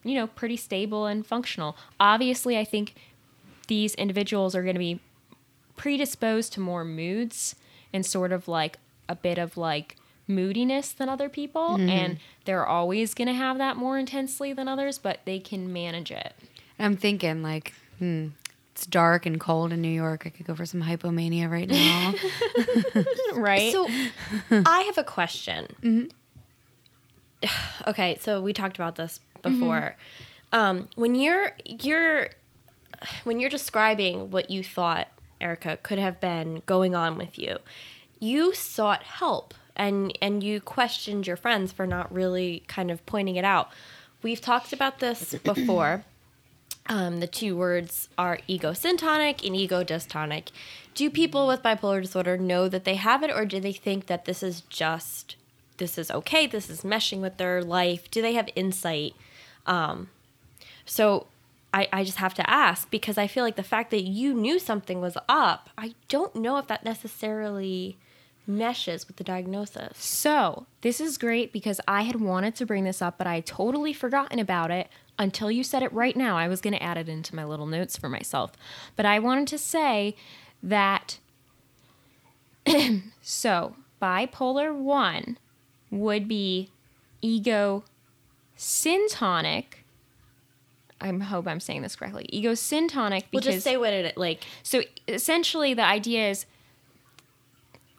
you 0.04 0.16
know 0.16 0.28
pretty 0.28 0.58
stable 0.58 1.06
and 1.06 1.26
functional 1.26 1.76
obviously 2.00 2.58
i 2.58 2.64
think 2.64 2.96
these 3.68 3.94
individuals 3.96 4.56
are 4.56 4.64
going 4.64 4.76
to 4.76 4.80
be 4.80 5.00
predisposed 5.76 6.54
to 6.54 6.60
more 6.60 6.84
moods 6.86 7.56
and 7.94 8.06
sort 8.06 8.32
of 8.32 8.48
like 8.48 8.78
a 9.10 9.16
bit 9.16 9.38
of 9.38 9.58
like 9.58 9.96
moodiness 10.28 10.92
than 10.92 11.08
other 11.08 11.30
people 11.30 11.76
and 11.90 12.20
they're 12.44 12.66
always 12.66 13.14
going 13.14 13.28
to 13.28 13.34
have 13.34 13.58
that 13.58 13.78
more 13.78 13.98
intensely 13.98 14.52
than 14.52 14.68
others 14.68 14.98
but 14.98 15.20
they 15.26 15.40
can 15.40 15.72
manage 15.72 16.12
it 16.12 16.34
I'm 16.80 16.96
thinking 16.96 17.42
like, 17.42 17.74
hmm, 18.00 18.28
it's 18.72 18.86
dark 18.86 19.26
and 19.26 19.40
cold 19.40 19.74
in 19.74 19.82
New 19.82 19.90
York. 19.90 20.24
I 20.26 20.30
could 20.30 20.46
go 20.46 20.54
for 20.56 20.66
some 20.66 20.84
hypomania 20.84 21.50
right 21.50 21.68
now. 21.68 22.14
right 23.40 23.72
So 23.72 23.88
I 24.66 24.82
have 24.82 24.98
a 24.98 25.04
question. 25.04 26.12
Okay, 27.86 28.18
so 28.20 28.42
we 28.42 28.52
talked 28.52 28.78
about 28.78 28.96
this 28.96 29.20
before. 29.50 29.96
Um, 30.52 30.88
when 30.96 31.16
you're 31.16 31.52
you're 31.66 32.30
when 33.24 33.40
you're 33.40 33.50
describing 33.50 34.32
what 34.32 34.50
you 34.50 34.64
thought 34.64 35.08
Erica 35.40 35.78
could 35.84 36.00
have 36.00 36.20
been 36.20 36.62
going 36.66 36.96
on 36.96 37.18
with 37.18 37.38
you, 37.38 37.58
you 38.20 38.54
sought 38.54 39.04
help 39.04 39.54
and 39.76 40.18
and 40.22 40.44
you 40.44 40.60
questioned 40.60 41.28
your 41.28 41.38
friends 41.38 41.72
for 41.72 41.88
not 41.88 42.12
really 42.14 42.64
kind 42.68 42.92
of 42.92 43.06
pointing 43.06 43.36
it 43.36 43.46
out. 43.46 43.70
We've 44.22 44.42
talked 44.42 44.74
about 44.74 45.00
this 45.00 45.36
before. 45.44 46.04
Um, 46.90 47.20
the 47.20 47.28
two 47.28 47.58
words 47.58 48.08
are 48.18 48.40
ego 48.48 48.72
syntonic 48.72 49.46
and 49.46 49.56
ego 49.56 49.84
dystonic. 49.84 50.50
Do 50.96 51.10
people 51.10 51.46
with 51.46 51.62
bipolar 51.62 52.02
disorder 52.02 52.38
know 52.38 52.70
that 52.70 52.86
they 52.86 52.96
have 52.96 53.24
it, 53.24 53.32
or 53.32 53.46
do 53.46 53.60
they 53.60 53.74
think 53.74 54.08
that 54.08 54.26
this 54.26 54.42
is 54.42 54.62
just 54.62 55.36
this 55.78 55.98
is 55.98 56.10
okay, 56.10 56.48
this 56.48 56.70
is 56.70 56.82
meshing 56.82 57.22
with 57.22 57.38
their 57.38 57.62
life? 57.62 58.10
Do 58.10 58.22
they 58.22 58.34
have 58.34 58.50
insight? 58.56 59.14
Um, 59.68 60.10
so 60.86 61.28
I, 61.74 61.88
I 61.92 62.04
just 62.04 62.18
have 62.18 62.34
to 62.36 62.50
ask 62.50 62.90
because 62.90 63.18
I 63.18 63.28
feel 63.28 63.44
like 63.44 63.56
the 63.56 63.64
fact 63.64 63.92
that 63.92 64.04
you 64.04 64.34
knew 64.34 64.58
something 64.58 65.02
was 65.02 65.18
up, 65.28 65.70
I 65.78 65.94
don't 66.08 66.36
know 66.36 66.58
if 66.58 66.68
that 66.68 66.84
necessarily 66.84 67.98
meshes 68.48 69.08
with 69.08 69.18
the 69.18 69.24
diagnosis. 69.24 69.98
So, 69.98 70.66
this 70.82 71.02
is 71.02 71.18
great 71.18 71.52
because 71.52 71.82
I 71.88 72.04
had 72.04 72.22
wanted 72.22 72.56
to 72.56 72.66
bring 72.66 72.86
this 72.86 73.02
up, 73.02 73.18
but 73.18 73.28
I 73.28 73.42
totally 73.42 73.92
forgotten 73.92 74.40
about 74.40 74.72
it 74.72 74.88
until 75.20 75.52
you 75.52 75.64
said 75.64 75.84
it 75.84 75.92
right 75.92 76.16
now. 76.16 76.38
I 76.38 76.48
was 76.48 76.62
going 76.62 76.74
to 76.74 76.82
add 76.82 76.98
it 76.98 77.10
into 77.10 77.36
my 77.36 77.44
little 77.44 77.68
notes 77.68 77.98
for 77.98 78.08
myself. 78.08 78.54
But 78.96 79.06
I 79.06 79.20
wanted 79.20 79.48
to 79.50 79.58
say 79.58 80.16
that 80.64 81.20
so 83.22 83.76
bipolar 84.02 84.74
1 84.74 85.38
would 85.92 86.28
be 86.28 86.70
ego 87.22 87.84
syntonic. 88.58 89.66
I 91.00 91.12
hope 91.12 91.48
I'm 91.48 91.60
saying 91.60 91.84
this 91.84 91.96
correctly. 91.96 92.26
Ego 92.30 92.54
syntonic 92.54 93.26
We'll 93.32 93.42
just 93.42 93.64
say 93.64 93.78
what 93.78 93.94
it 93.94 94.18
like. 94.18 94.44
so 94.64 94.82
essentially, 95.08 95.74
the 95.74 95.86
idea 95.86 96.30
is 96.30 96.46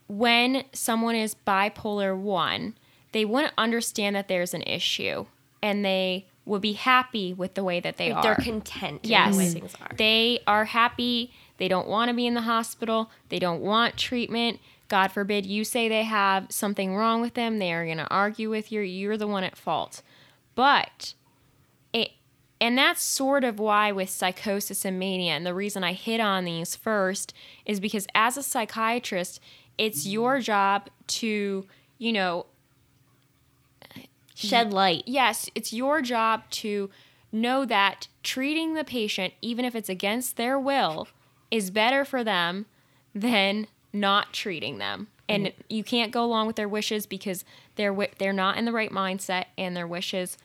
when 0.09 0.65
someone 0.73 1.15
is 1.15 1.37
bipolar 1.47 2.17
one, 2.17 2.75
they 3.13 3.25
wouldn't 3.25 3.55
understand 3.57 4.17
that 4.17 4.27
there's 4.29 4.55
an 4.55 4.63
issue 4.63 5.27
and 5.63 5.85
they 5.85 6.27
would 6.45 6.63
be 6.63 6.73
happy 6.73 7.33
with 7.33 7.55
the 7.55 7.63
way 7.63 7.79
that 7.79 7.99
they 7.99 8.13
like 8.13 8.17
are. 8.17 8.23
they're 8.23 8.45
content 8.45 9.01
in 9.05 9.11
yes, 9.11 9.33
the 9.33 9.39
way 9.39 9.51
things 9.51 9.75
are. 9.81 9.95
they 9.97 10.41
are 10.47 10.65
happy. 10.65 11.33
They 11.59 11.69
don't 11.69 11.89
want 11.89 12.09
to 12.09 12.15
be 12.15 12.27
in 12.27 12.35
the 12.35 12.43
hospital. 12.43 13.11
They 13.29 13.39
don't 13.39 13.61
want 13.61 13.97
treatment. 13.97 14.61
God 14.89 15.09
forbid 15.09 15.45
you 15.45 15.65
say 15.65 15.89
they 15.89 16.05
have 16.05 16.47
something 16.51 16.97
wrong 16.97 17.21
with 17.21 17.35
them. 17.35 17.59
They 17.59 17.73
are 17.73 17.85
going 17.85 17.99
to 17.99 18.09
argue 18.09 18.49
with 18.49 18.73
you. 18.73 18.81
You're 18.81 19.19
the 19.19 19.27
one 19.27 19.45
at 19.45 19.57
fault. 19.57 20.03
But 20.59 21.15
it, 21.93 22.11
and 22.61 22.77
that's 22.77 23.01
sort 23.01 23.45
of 23.45 23.61
why 23.61 23.93
with 23.93 24.11
psychosis 24.11 24.85
and 24.85 24.99
mania, 24.99 25.35
and 25.35 25.47
the 25.47 25.55
reason 25.55 25.85
I 25.85 25.93
hit 25.93 26.19
on 26.19 26.45
these 26.45 26.75
first 26.75 27.33
is 27.65 27.79
because 27.79 28.09
as 28.13 28.37
a 28.37 28.43
psychiatrist, 28.43 29.39
it's 29.79 30.05
your 30.05 30.41
job 30.41 30.91
to, 31.07 31.65
you 31.99 32.13
know, 32.13 32.47
Shed 34.35 34.73
light. 34.73 35.05
yes, 35.07 35.49
it's 35.55 35.73
your 35.73 36.03
job 36.03 36.43
to 36.51 36.91
know 37.31 37.65
that 37.65 38.09
treating 38.25 38.75
the 38.75 38.83
patient, 38.83 39.35
even 39.41 39.65
if 39.65 39.77
it's 39.77 39.89
against 39.89 40.37
their 40.37 40.59
will, 40.59 41.07
is 41.53 41.71
better 41.71 42.05
for 42.05 42.25
them 42.25 42.67
than 43.15 43.69
not 43.93 44.33
treating 44.33 44.79
them. 44.79 45.07
And 45.29 45.47
mm. 45.47 45.53
you 45.69 45.85
can't 45.85 46.11
go 46.11 46.25
along 46.25 46.49
with 46.49 46.57
their 46.57 46.69
wishes 46.69 47.07
because 47.07 47.45
they're 47.77 47.97
they're 48.19 48.33
not 48.33 48.59
in 48.59 48.65
the 48.65 48.73
right 48.73 48.91
mindset, 48.91 49.45
and 49.57 49.77
their 49.77 49.87
wishes 49.87 50.37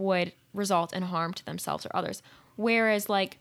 would 0.00 0.32
result 0.52 0.92
in 0.92 1.02
harm 1.02 1.32
to 1.34 1.44
themselves 1.44 1.86
or 1.86 1.90
others. 1.94 2.22
Whereas, 2.56 3.08
like 3.08 3.38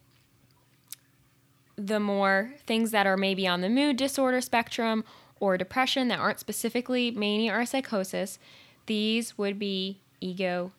the 1.75 1.99
more 1.99 2.53
things 2.67 2.91
that 2.91 3.07
are 3.07 3.17
maybe 3.17 3.47
on 3.47 3.61
the 3.61 3.69
mood 3.69 3.97
disorder 3.97 4.41
spectrum 4.41 5.03
or 5.39 5.57
depression 5.57 6.09
that 6.09 6.19
aren't 6.19 6.39
specifically 6.39 7.11
mania 7.11 7.53
or 7.53 7.65
psychosis, 7.65 8.37
these 8.85 9.37
would 9.37 9.57
be 9.57 9.99
ego 10.19 10.71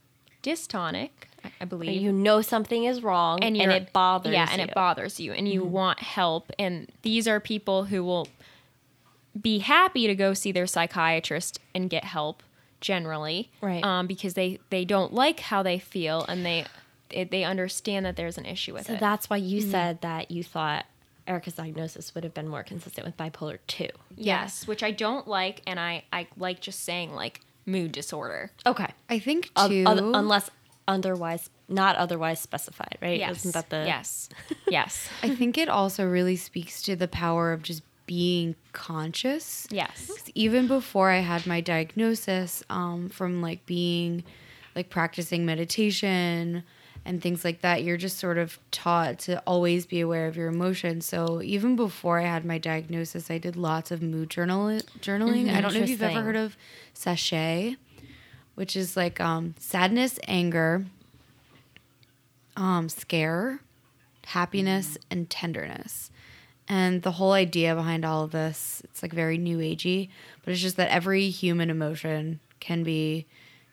dystonic, 0.42 1.10
I- 1.60 1.64
believe. 1.64 2.00
You 2.00 2.12
know 2.12 2.42
something 2.42 2.84
is 2.84 3.02
wrong 3.02 3.42
and, 3.42 3.56
you're- 3.56 3.74
it 3.74 3.92
bothers 3.92 4.32
yeah, 4.32 4.46
you. 4.46 4.52
and 4.52 4.60
it 4.60 4.74
bothers 4.74 5.18
you, 5.18 5.32
and 5.32 5.48
you 5.48 5.62
mm-hmm. 5.62 5.72
want 5.72 5.98
help. 6.00 6.52
And 6.58 6.90
these 7.02 7.26
are 7.26 7.40
people 7.40 7.84
who 7.84 8.04
will 8.04 8.28
be 9.40 9.60
happy 9.60 10.06
to 10.06 10.14
go 10.14 10.34
see 10.34 10.52
their 10.52 10.66
psychiatrist 10.66 11.60
and 11.74 11.88
get 11.88 12.04
help 12.04 12.42
generally, 12.80 13.50
Right. 13.60 13.84
Um, 13.84 14.06
because 14.06 14.34
they 14.34 14.58
they 14.70 14.84
don't 14.84 15.12
like 15.12 15.40
how 15.40 15.62
they 15.62 15.78
feel, 15.78 16.24
and 16.24 16.44
they 16.44 16.64
it, 17.10 17.30
they 17.30 17.44
understand 17.44 18.06
that 18.06 18.16
there's 18.16 18.38
an 18.38 18.46
issue 18.46 18.72
with 18.74 18.86
So 18.86 18.92
it. 18.94 18.96
So 18.96 19.00
that's 19.00 19.28
why 19.28 19.36
you 19.38 19.60
said 19.60 20.00
that 20.02 20.30
you 20.30 20.44
thought 20.44 20.86
Erica's 21.26 21.54
diagnosis 21.54 22.14
would 22.14 22.24
have 22.24 22.34
been 22.34 22.48
more 22.48 22.62
consistent 22.62 23.06
with 23.06 23.16
bipolar 23.16 23.58
2. 23.66 23.88
yes, 24.16 24.66
which 24.66 24.82
I 24.82 24.90
don't 24.90 25.26
like, 25.28 25.62
and 25.66 25.78
I 25.80 26.04
I 26.12 26.26
like 26.36 26.60
just 26.60 26.84
saying 26.84 27.12
like 27.14 27.40
mood 27.66 27.92
disorder. 27.92 28.50
Okay. 28.66 28.88
I 29.08 29.18
think 29.18 29.50
Oth- 29.56 29.70
too. 29.70 29.84
oth- 29.86 29.98
unless 30.14 30.50
otherwise 30.88 31.50
not 31.68 31.94
otherwise 31.96 32.40
specified, 32.40 32.98
right? 33.00 33.18
Yes, 33.20 33.38
Isn't 33.38 33.54
that 33.54 33.70
the 33.70 33.84
yes, 33.86 34.28
yes, 34.68 35.08
I 35.22 35.34
think 35.34 35.56
it 35.56 35.68
also 35.68 36.04
really 36.04 36.34
speaks 36.36 36.82
to 36.82 36.96
the 36.96 37.06
power 37.06 37.52
of 37.52 37.62
just 37.62 37.82
being 38.10 38.56
conscious. 38.72 39.68
Yes. 39.70 40.10
even 40.34 40.66
before 40.66 41.10
I 41.10 41.20
had 41.20 41.46
my 41.46 41.60
diagnosis, 41.60 42.64
um, 42.68 43.08
from 43.08 43.40
like 43.40 43.64
being 43.66 44.24
like 44.74 44.90
practicing 44.90 45.46
meditation 45.46 46.64
and 47.04 47.22
things 47.22 47.44
like 47.44 47.60
that, 47.60 47.84
you're 47.84 47.96
just 47.96 48.18
sort 48.18 48.36
of 48.36 48.58
taught 48.72 49.20
to 49.20 49.38
always 49.46 49.86
be 49.86 50.00
aware 50.00 50.26
of 50.26 50.36
your 50.36 50.48
emotions. 50.48 51.06
So 51.06 51.40
even 51.40 51.76
before 51.76 52.18
I 52.18 52.24
had 52.24 52.44
my 52.44 52.58
diagnosis, 52.58 53.30
I 53.30 53.38
did 53.38 53.54
lots 53.54 53.92
of 53.92 54.02
mood 54.02 54.28
journal 54.28 54.80
journaling. 54.98 55.54
I 55.54 55.60
don't 55.60 55.72
know 55.72 55.78
if 55.78 55.88
you've 55.88 56.02
ever 56.02 56.20
heard 56.20 56.34
of 56.34 56.56
sachet, 56.92 57.76
which 58.56 58.74
is 58.74 58.96
like 58.96 59.20
um, 59.20 59.54
sadness, 59.56 60.18
anger, 60.26 60.84
um, 62.56 62.88
scare, 62.88 63.60
happiness, 64.26 64.98
and 65.12 65.30
tenderness. 65.30 66.10
And 66.70 67.02
the 67.02 67.10
whole 67.10 67.32
idea 67.32 67.74
behind 67.74 68.04
all 68.04 68.22
of 68.22 68.30
this, 68.30 68.80
it's 68.84 69.02
like 69.02 69.12
very 69.12 69.38
new 69.38 69.58
agey, 69.58 70.08
but 70.44 70.52
it's 70.52 70.62
just 70.62 70.76
that 70.76 70.88
every 70.88 71.28
human 71.28 71.68
emotion 71.68 72.38
can 72.60 72.84
be 72.84 73.26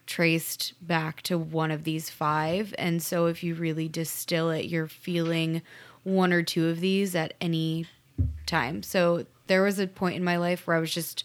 traced 0.08 0.74
back 0.82 1.22
to 1.22 1.38
one 1.38 1.70
of 1.70 1.84
these 1.84 2.10
five. 2.10 2.74
And 2.76 3.04
so 3.04 3.28
if 3.28 3.44
you 3.44 3.54
really 3.54 3.88
distill 3.88 4.50
it, 4.50 4.66
you're 4.66 4.88
feeling 4.88 5.62
one 6.04 6.34
or 6.34 6.42
two 6.42 6.70
of 6.70 6.80
these 6.80 7.14
at 7.14 7.36
any 7.40 7.86
time. 8.48 8.82
So 8.82 9.28
there 9.46 9.62
was 9.62 9.78
a 9.78 9.86
point 9.86 10.16
in 10.16 10.24
my 10.24 10.38
life 10.38 10.66
where 10.66 10.76
I 10.76 10.80
was 10.80 10.92
just 10.92 11.24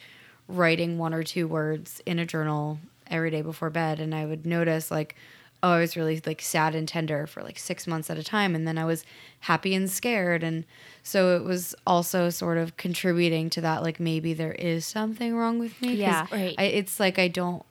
writing 0.48 0.98
one 0.98 1.14
or 1.14 1.22
two 1.22 1.48
words 1.48 2.02
in 2.04 2.18
a 2.18 2.26
journal 2.26 2.80
every 3.06 3.30
day 3.30 3.40
before 3.40 3.70
bed 3.70 3.98
and 3.98 4.14
I 4.14 4.26
would 4.26 4.44
notice 4.44 4.90
like 4.90 5.16
oh 5.62 5.70
I 5.70 5.80
was 5.80 5.96
really 5.96 6.20
like 6.26 6.42
sad 6.42 6.74
and 6.74 6.88
tender 6.88 7.26
for 7.26 7.42
like 7.42 7.58
6 7.58 7.86
months 7.86 8.10
at 8.10 8.18
a 8.18 8.24
time 8.24 8.54
and 8.54 8.66
then 8.66 8.78
I 8.78 8.84
was 8.84 9.04
happy 9.40 9.74
and 9.74 9.90
scared 9.90 10.42
and 10.42 10.64
so 11.02 11.36
it 11.36 11.44
was 11.44 11.74
also 11.86 12.30
sort 12.30 12.58
of 12.58 12.76
contributing 12.76 13.50
to 13.50 13.60
that 13.60 13.82
like 13.82 14.00
maybe 14.00 14.34
there 14.34 14.52
is 14.52 14.84
something 14.86 15.36
wrong 15.36 15.58
with 15.58 15.80
me. 15.80 15.94
Yeah. 15.94 16.26
Right. 16.32 16.54
I, 16.58 16.64
it's 16.64 16.98
like 17.00 17.18
I 17.18 17.28
don't 17.28 17.64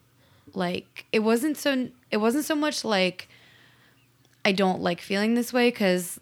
like 0.54 1.06
it 1.12 1.20
wasn't 1.20 1.58
so 1.58 1.90
it 2.10 2.18
wasn't 2.18 2.46
so 2.46 2.56
much 2.56 2.84
like 2.84 3.28
I 4.44 4.52
don't 4.52 4.82
like 4.82 5.02
feeling 5.02 5.36
this 5.36 5.54
way 5.54 5.70
because, 5.70 6.20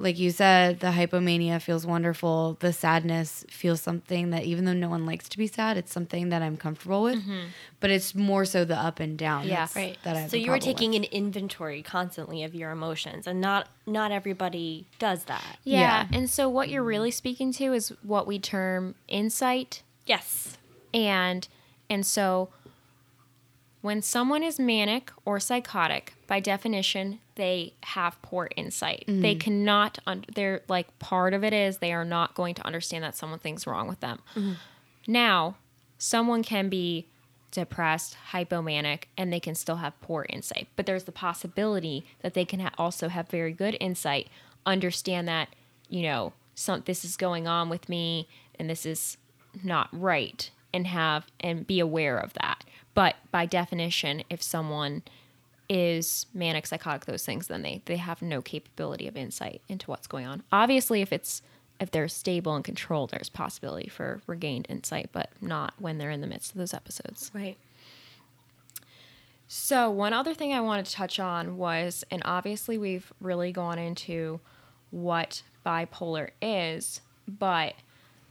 like 0.00 0.18
you 0.18 0.30
said, 0.30 0.80
the 0.80 0.88
hypomania 0.88 1.60
feels 1.60 1.86
wonderful. 1.86 2.56
The 2.60 2.72
sadness 2.72 3.44
feels 3.50 3.80
something 3.82 4.30
that, 4.30 4.44
even 4.44 4.64
though 4.64 4.72
no 4.72 4.88
one 4.88 5.04
likes 5.04 5.28
to 5.28 5.36
be 5.38 5.46
sad, 5.46 5.76
it's 5.76 5.92
something 5.92 6.30
that 6.30 6.40
I'm 6.42 6.56
comfortable 6.56 7.02
with. 7.02 7.16
Mm-hmm. 7.20 7.48
But 7.80 7.90
it's 7.90 8.14
more 8.14 8.44
so 8.46 8.64
the 8.64 8.76
up 8.76 8.98
and 8.98 9.18
down. 9.18 9.42
Yeah. 9.46 9.66
that's- 9.66 9.76
Right. 9.76 9.98
That 10.04 10.16
I 10.16 10.20
have 10.22 10.30
so 10.30 10.36
you 10.38 10.50
were 10.50 10.58
taking 10.58 10.92
with. 10.92 11.00
an 11.02 11.04
inventory 11.12 11.82
constantly 11.82 12.42
of 12.44 12.54
your 12.54 12.70
emotions, 12.70 13.26
and 13.26 13.40
not 13.40 13.68
not 13.86 14.10
everybody 14.10 14.86
does 14.98 15.24
that. 15.24 15.58
Yeah. 15.64 15.80
Yeah. 16.10 16.16
And 16.18 16.28
so 16.30 16.48
what 16.48 16.68
you're 16.70 16.82
really 16.82 17.10
speaking 17.10 17.52
to 17.54 17.72
is 17.74 17.92
what 18.02 18.26
we 18.26 18.38
term 18.38 18.94
insight 19.06 19.82
Yes. 20.06 20.56
and 20.94 21.46
and 21.90 22.06
so 22.06 22.48
when 23.82 24.02
someone 24.02 24.42
is 24.42 24.58
manic 24.58 25.10
or 25.24 25.40
psychotic, 25.40 26.14
by 26.26 26.40
definition, 26.40 27.20
they 27.36 27.74
have 27.84 28.20
poor 28.20 28.50
insight. 28.56 29.04
They 29.06 29.34
mm-hmm. 29.34 29.38
cannot 29.38 29.98
un- 30.06 30.24
they're 30.34 30.62
like 30.68 30.98
part 30.98 31.32
of 31.32 31.42
it 31.42 31.52
is 31.52 31.78
they 31.78 31.92
are 31.92 32.04
not 32.04 32.34
going 32.34 32.54
to 32.56 32.66
understand 32.66 33.04
that 33.04 33.16
something's 33.16 33.66
wrong 33.66 33.88
with 33.88 34.00
them. 34.00 34.20
Mm-hmm. 34.34 34.52
Now, 35.06 35.56
someone 35.98 36.42
can 36.42 36.68
be 36.68 37.06
depressed, 37.50 38.16
hypomanic, 38.32 39.04
and 39.16 39.32
they 39.32 39.40
can 39.40 39.54
still 39.54 39.76
have 39.76 40.00
poor 40.00 40.26
insight. 40.28 40.68
But 40.76 40.86
there's 40.86 41.04
the 41.04 41.12
possibility 41.12 42.04
that 42.20 42.34
they 42.34 42.44
can 42.44 42.60
ha- 42.60 42.74
also 42.78 43.08
have 43.08 43.28
very 43.28 43.52
good 43.52 43.76
insight, 43.80 44.28
understand 44.66 45.26
that, 45.28 45.48
you 45.88 46.02
know, 46.02 46.32
some 46.54 46.82
this 46.84 47.04
is 47.04 47.16
going 47.16 47.48
on 47.48 47.70
with 47.70 47.88
me 47.88 48.28
and 48.58 48.68
this 48.68 48.84
is 48.84 49.16
not 49.64 49.88
right 49.92 50.50
and 50.72 50.86
have 50.86 51.26
and 51.40 51.66
be 51.66 51.80
aware 51.80 52.18
of 52.18 52.34
that. 52.34 52.64
But 52.94 53.16
by 53.30 53.46
definition, 53.46 54.22
if 54.30 54.42
someone 54.42 55.02
is 55.68 56.26
manic, 56.34 56.66
psychotic, 56.66 57.04
those 57.04 57.24
things, 57.24 57.46
then 57.46 57.62
they 57.62 57.82
they 57.84 57.96
have 57.96 58.20
no 58.20 58.42
capability 58.42 59.06
of 59.06 59.16
insight 59.16 59.62
into 59.68 59.90
what's 59.90 60.06
going 60.06 60.26
on. 60.26 60.42
Obviously, 60.50 61.00
if 61.00 61.12
it's 61.12 61.42
if 61.80 61.90
they're 61.90 62.08
stable 62.08 62.54
and 62.54 62.64
controlled, 62.64 63.10
there's 63.10 63.30
possibility 63.30 63.88
for 63.88 64.20
regained 64.26 64.66
insight, 64.68 65.10
but 65.12 65.30
not 65.40 65.74
when 65.78 65.98
they're 65.98 66.10
in 66.10 66.20
the 66.20 66.26
midst 66.26 66.52
of 66.52 66.58
those 66.58 66.74
episodes. 66.74 67.30
Right. 67.34 67.56
So, 69.48 69.90
one 69.90 70.12
other 70.12 70.34
thing 70.34 70.52
I 70.52 70.60
wanted 70.60 70.86
to 70.86 70.92
touch 70.92 71.18
on 71.18 71.56
was, 71.56 72.04
and 72.10 72.22
obviously 72.24 72.78
we've 72.78 73.12
really 73.20 73.50
gone 73.50 73.78
into 73.78 74.40
what 74.90 75.42
bipolar 75.64 76.30
is, 76.40 77.00
but 77.26 77.74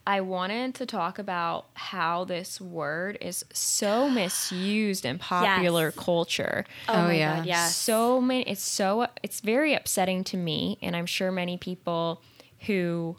I 0.10 0.22
wanted 0.22 0.74
to 0.76 0.88
talk 0.88 1.20
about 1.20 1.68
how 1.76 2.24
this 2.26 2.60
word 2.60 3.20
is 3.22 3.46
so 3.54 4.10
misused 4.10 5.06
in 5.06 5.20
popular 5.20 5.86
Yes. 5.86 5.96
culture. 5.96 6.66
Oh, 6.88 6.94
Oh, 6.96 7.04
my 7.04 7.16
yeah. 7.18 7.38
god, 7.38 7.46
yes. 7.46 7.76
So 7.78 8.20
many 8.20 8.42
it's 8.50 8.64
so 8.64 9.06
it's 9.22 9.40
very 9.40 9.76
upsetting 9.76 10.24
to 10.26 10.38
me 10.38 10.80
and 10.82 10.96
I'm 10.96 11.06
sure 11.06 11.32
many 11.32 11.58
people 11.58 12.24
who 12.62 13.18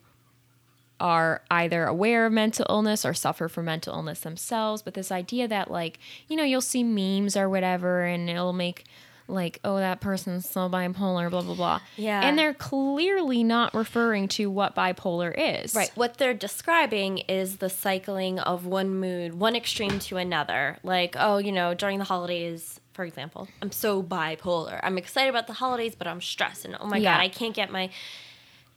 are 0.99 1.43
either 1.51 1.87
aware 1.87 2.27
of 2.27 2.33
mental 2.33 2.67
illness 2.69 3.05
or 3.07 3.15
suffer 3.15 3.49
from 3.49 3.65
mental 3.67 3.95
illness 3.95 4.21
themselves. 4.21 4.83
But 4.83 4.95
this 4.95 5.11
idea 5.13 5.49
that, 5.49 5.71
like, 5.71 5.99
you 6.29 6.37
know, 6.37 6.45
you'll 6.45 6.61
see 6.61 6.85
memes 6.85 7.37
or 7.37 7.49
whatever 7.49 8.03
and 8.03 8.29
it'll 8.29 8.53
make, 8.53 8.85
like, 9.31 9.61
oh, 9.65 9.77
that 9.77 10.01
person's 10.01 10.49
so 10.49 10.69
bipolar, 10.69 11.31
blah, 11.31 11.43
blah, 11.43 11.55
blah. 11.55 11.81
Yeah. 11.97 12.21
And 12.23 12.39
they're 12.39 12.55
clearly 12.55 13.43
not 13.45 13.75
referring 13.75 14.29
to 14.29 14.51
what 14.51 14.75
bipolar 14.75 15.33
is. 15.37 15.75
Right. 15.75 15.91
What 15.95 16.19
they're 16.19 16.35
describing 16.35 17.19
is 17.19 17.59
the 17.59 17.71
cycling 17.71 18.39
of 18.39 18.67
one 18.67 18.95
mood, 19.01 19.35
one 19.35 19.57
extreme 19.57 19.99
to 20.01 20.17
another. 20.17 20.79
Like, 20.83 21.17
oh, 21.19 21.39
you 21.39 21.53
know, 21.53 21.75
during 21.75 21.99
the 21.99 22.05
holidays, 22.05 22.81
for 22.93 23.05
example, 23.05 23.49
I'm 23.63 23.73
so 23.73 24.03
bipolar. 24.03 24.81
I'm 24.83 24.99
excited 24.99 25.31
about 25.31 25.47
the 25.47 25.53
holidays, 25.55 25.95
but 25.95 26.07
I'm 26.07 26.21
stressed. 26.21 26.65
And 26.65 26.77
oh 26.81 26.87
my 26.87 26.99
Yeah. 26.99 27.15
God, 27.17 27.21
I 27.23 27.29
can't 27.29 27.55
get 27.55 27.71
my. 27.71 27.91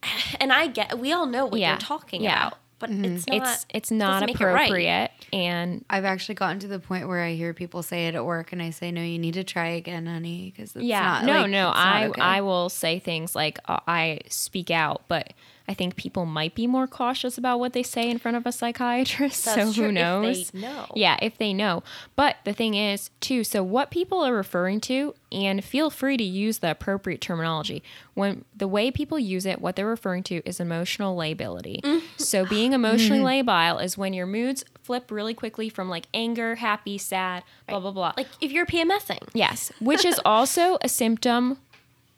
And 0.40 0.52
I 0.52 0.68
get, 0.68 1.00
we 1.00 1.12
all 1.14 1.26
know 1.26 1.46
what 1.46 1.60
Yeah. 1.60 1.72
you're 1.72 1.78
talking 1.80 2.24
Yeah. 2.24 2.48
about, 2.48 2.58
but 2.84 2.92
it's 2.92 3.28
not. 3.28 3.48
It's 3.48 3.66
it's 3.70 3.92
not 3.92 4.22
doesn't 4.22 4.42
it 4.42 4.44
right. 4.44 4.66
appropriate 4.66 5.12
and 5.32 5.84
I've 5.90 6.06
actually 6.06 6.36
gotten 6.36 6.60
to 6.60 6.68
the 6.68 6.80
point 6.80 7.08
where 7.08 7.22
I 7.22 7.34
hear 7.34 7.54
people 7.54 7.82
say 7.82 8.08
it 8.08 8.16
at 8.16 8.26
work, 8.26 8.52
and 8.52 8.62
I 8.62 8.70
say, 8.70 8.92
"No, 8.92 9.02
you 9.02 9.18
need 9.18 9.34
to 9.36 9.44
try 9.44 9.70
again, 9.70 10.06
honey," 10.06 10.54
because 10.56 10.76
yeah 10.76 11.02
not. 11.02 11.26
no 11.26 11.42
like, 11.42 11.50
no 11.52 11.72
i 11.74 12.08
okay. 12.08 12.22
i 12.22 12.42
will 12.42 12.70
say 12.70 13.00
things 13.00 13.36
like 13.36 13.60
uh, 13.68 13.80
i 13.88 14.20
speak 14.30 14.72
out 14.72 15.04
but 15.08 15.34
i 15.68 15.74
think 15.74 15.96
people 15.96 16.26
might 16.26 16.56
be 16.56 16.68
more 16.68 16.88
cautious 16.88 17.38
about 17.38 17.60
what 17.60 17.74
they 17.74 17.84
say 17.84 18.10
in 18.10 18.18
front 18.18 18.38
of 18.38 18.46
a 18.46 18.52
psychiatrist 18.52 19.46
That's 19.46 19.56
so 19.56 19.74
true, 19.74 19.84
who 19.84 19.90
if 19.90 19.96
they 19.96 20.02
knows? 20.02 20.54
know. 20.54 20.88
yeah 20.96 21.18
if 21.22 21.38
they 21.38 21.54
know. 21.54 21.84
But 22.16 22.38
the 22.44 22.54
thing 22.54 22.74
is 22.76 23.10
too 23.20 23.44
so 23.44 23.64
what 23.64 23.92
people 23.92 24.22
are 24.22 24.34
referring 24.34 24.82
to 24.82 25.14
and 25.32 25.64
feel 25.64 25.90
free 25.90 26.18
to 26.18 26.24
use 26.24 26.60
the 26.60 26.72
appropriate 26.72 27.22
terminology. 27.22 27.82
When 28.14 28.46
the 28.56 28.68
way 28.68 28.92
people 28.92 29.18
use 29.18 29.46
it 29.46 29.62
what 29.62 29.76
they're 29.76 29.88
referring 29.88 30.24
to 30.24 30.42
is 30.46 30.60
emotional 30.60 31.16
lability 31.16 31.82
mm-hmm. 31.84 32.06
so 32.18 32.46
being 32.46 32.74
emotionally 32.74 33.20
mm-hmm. 33.20 33.50
labile 33.50 33.84
is 33.84 33.98
when 33.98 34.14
your 34.14 34.28
moods 34.28 34.64
flip 34.84 35.10
really 35.10 35.34
quickly 35.34 35.70
from 35.70 35.90
like 35.90 36.08
anger 36.14 36.56
happy 36.56 36.98
sad 36.98 37.44
blah 37.68 37.80
blah 37.80 37.92
blah. 37.92 38.14
Like 38.16 38.28
if 38.42 38.52
you're 38.52 38.66
PMSing. 38.66 39.30
Yes, 39.34 39.72
which 39.80 40.06
is 40.06 40.20
also 40.26 40.78
a 40.82 40.90
symptom, 40.90 41.58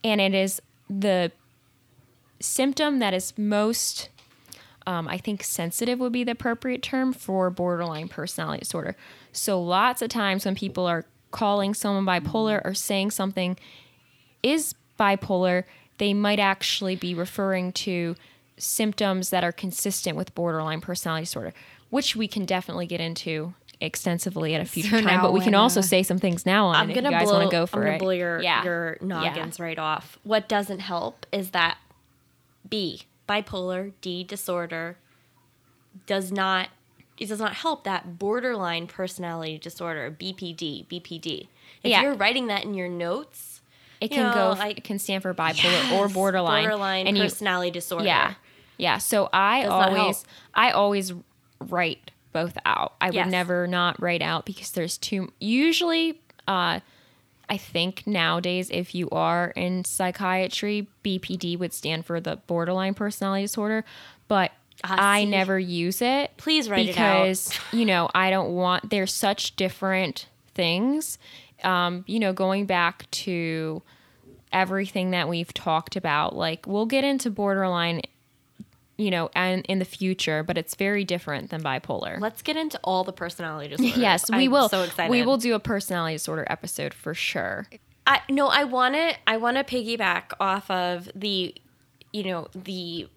and 0.03 0.19
it 0.19 0.33
is 0.33 0.61
the 0.89 1.31
symptom 2.45 2.99
that 2.99 3.13
is 3.13 3.37
most, 3.37 4.09
um, 4.87 5.07
I 5.07 5.17
think, 5.17 5.43
sensitive 5.43 5.99
would 5.99 6.11
be 6.11 6.23
the 6.23 6.31
appropriate 6.33 6.81
term 6.81 7.13
for 7.13 7.49
borderline 7.49 8.07
personality 8.07 8.59
disorder. 8.59 8.95
So, 9.31 9.61
lots 9.61 10.01
of 10.01 10.09
times 10.09 10.45
when 10.45 10.55
people 10.55 10.85
are 10.85 11.05
calling 11.31 11.73
someone 11.73 12.05
bipolar 12.05 12.61
or 12.63 12.73
saying 12.73 13.11
something 13.11 13.57
is 14.43 14.75
bipolar, 14.99 15.63
they 15.97 16.13
might 16.13 16.39
actually 16.39 16.95
be 16.95 17.13
referring 17.13 17.71
to 17.73 18.15
symptoms 18.57 19.29
that 19.31 19.43
are 19.43 19.51
consistent 19.51 20.15
with 20.15 20.33
borderline 20.35 20.79
personality 20.81 21.23
disorder, 21.25 21.53
which 21.89 22.15
we 22.15 22.27
can 22.27 22.45
definitely 22.45 22.85
get 22.87 23.01
into 23.01 23.53
extensively 23.81 24.55
at 24.55 24.61
a 24.61 24.65
future 24.65 25.01
So 25.01 25.01
time. 25.01 25.21
But 25.21 25.33
we 25.33 25.41
can 25.41 25.53
also 25.55 25.81
uh, 25.81 25.83
say 25.83 26.03
some 26.03 26.17
things 26.19 26.45
now 26.45 26.67
on 26.67 26.75
I'm 26.77 26.89
it 26.89 26.93
gonna 26.93 27.09
if 27.09 27.11
you 27.13 27.19
guys 27.19 27.27
blow. 27.27 27.39
want 27.39 27.49
to 27.51 27.55
go 27.57 27.65
for 27.65 27.79
I'm 27.79 27.83
gonna 27.83 27.95
it. 27.95 27.99
blow 27.99 28.09
your 28.11 28.41
yeah. 28.41 28.63
your 28.63 28.97
Yeah. 29.01 29.07
noggins 29.07 29.59
right 29.59 29.77
off. 29.77 30.17
What 30.23 30.47
doesn't 30.47 30.79
help 30.79 31.25
is 31.33 31.49
that 31.51 31.77
B 32.69 33.03
bipolar 33.27 33.91
D 34.01 34.23
disorder 34.23 34.97
does 36.05 36.31
not 36.31 36.69
it 37.17 37.27
does 37.29 37.39
not 37.39 37.53
help 37.53 37.85
that 37.85 38.19
borderline 38.19 38.87
personality 38.87 39.57
disorder 39.57 40.11
BPD 40.11 40.85
BPD. 40.87 41.47
If 41.81 41.91
Yeah. 41.91 42.01
you're 42.01 42.15
writing 42.15 42.47
that 42.47 42.63
in 42.65 42.73
your 42.73 42.89
notes, 42.89 43.61
It 44.01 44.11
you 44.11 44.17
can 44.17 44.27
know, 44.27 44.33
go. 44.33 44.59
like- 44.59 44.77
it 44.79 44.83
can 44.83 44.99
stand 44.99 45.21
for 45.23 45.33
bipolar 45.33 45.91
or 45.93 46.09
borderline. 46.09 46.63
borderline 46.63 47.07
and 47.07 47.17
you, 47.17 47.23
personality 47.23 47.71
disorder. 47.71 48.05
Yeah, 48.05 48.33
yeah. 48.77 48.97
So 48.97 49.29
I 49.31 49.61
Does 49.63 49.71
always. 49.71 50.25
I 50.53 50.71
always 50.71 51.13
write 51.61 52.11
both 52.33 52.57
out. 52.65 52.95
I 52.99 53.11
Yes. 53.11 53.25
would 53.25 53.31
never 53.31 53.65
not 53.65 54.01
write 54.01 54.21
out 54.21 54.45
because 54.45 54.71
there's 54.71 54.97
too. 54.97 55.31
Usually, 55.39 56.19
uh, 56.49 56.81
I 57.49 57.57
think 57.57 58.05
nowadays, 58.05 58.69
if 58.71 58.95
you 58.95 59.09
are 59.11 59.49
in 59.55 59.85
psychiatry, 59.85 60.87
BPD 61.03 61.57
would 61.59 61.73
stand 61.73 62.05
for 62.05 62.19
the 62.19 62.37
borderline 62.47 62.93
personality 62.93 63.43
disorder, 63.43 63.85
but. 64.27 64.51
Ah, 64.83 64.95
I 64.99 65.23
see. 65.23 65.29
never 65.29 65.57
use 65.57 66.01
it. 66.01 66.31
Please 66.35 66.69
write 66.69 66.89
it 66.89 66.99
out. 66.99 67.23
because 67.23 67.57
you 67.71 67.85
know 67.85 68.09
I 68.13 68.29
don't 68.29 68.53
want. 68.55 68.89
There's 68.89 69.13
such 69.13 69.55
different 69.55 70.27
things. 70.53 71.17
Um, 71.63 72.03
you 72.07 72.19
know, 72.19 72.33
going 72.33 72.65
back 72.65 73.09
to 73.11 73.81
everything 74.55 75.11
that 75.11 75.27
we've 75.27 75.53
talked 75.53 75.95
about. 75.95 76.35
Like 76.35 76.65
we'll 76.65 76.85
get 76.85 77.03
into 77.03 77.29
borderline, 77.29 78.01
you 78.97 79.11
know, 79.11 79.29
and 79.35 79.65
in 79.65 79.79
the 79.79 79.85
future, 79.85 80.43
but 80.43 80.57
it's 80.57 80.75
very 80.75 81.03
different 81.03 81.49
than 81.49 81.61
bipolar. 81.61 82.19
Let's 82.19 82.41
get 82.41 82.55
into 82.55 82.79
all 82.83 83.03
the 83.03 83.13
personality 83.13 83.69
disorders. 83.75 83.97
yes, 83.97 84.29
we 84.29 84.45
I'm 84.45 84.51
will. 84.51 84.69
So 84.69 84.83
excited. 84.83 85.11
We 85.11 85.23
will 85.23 85.37
do 85.37 85.53
a 85.55 85.59
personality 85.59 86.15
disorder 86.15 86.45
episode 86.49 86.93
for 86.93 87.13
sure. 87.13 87.67
I 88.07 88.21
no, 88.29 88.47
I 88.47 88.63
want 88.63 88.95
to. 88.95 89.15
I 89.27 89.37
want 89.37 89.57
to 89.57 89.63
piggyback 89.63 90.31
off 90.39 90.69
of 90.69 91.09
the, 91.15 91.55
you 92.13 92.23
know, 92.23 92.47
the 92.53 93.07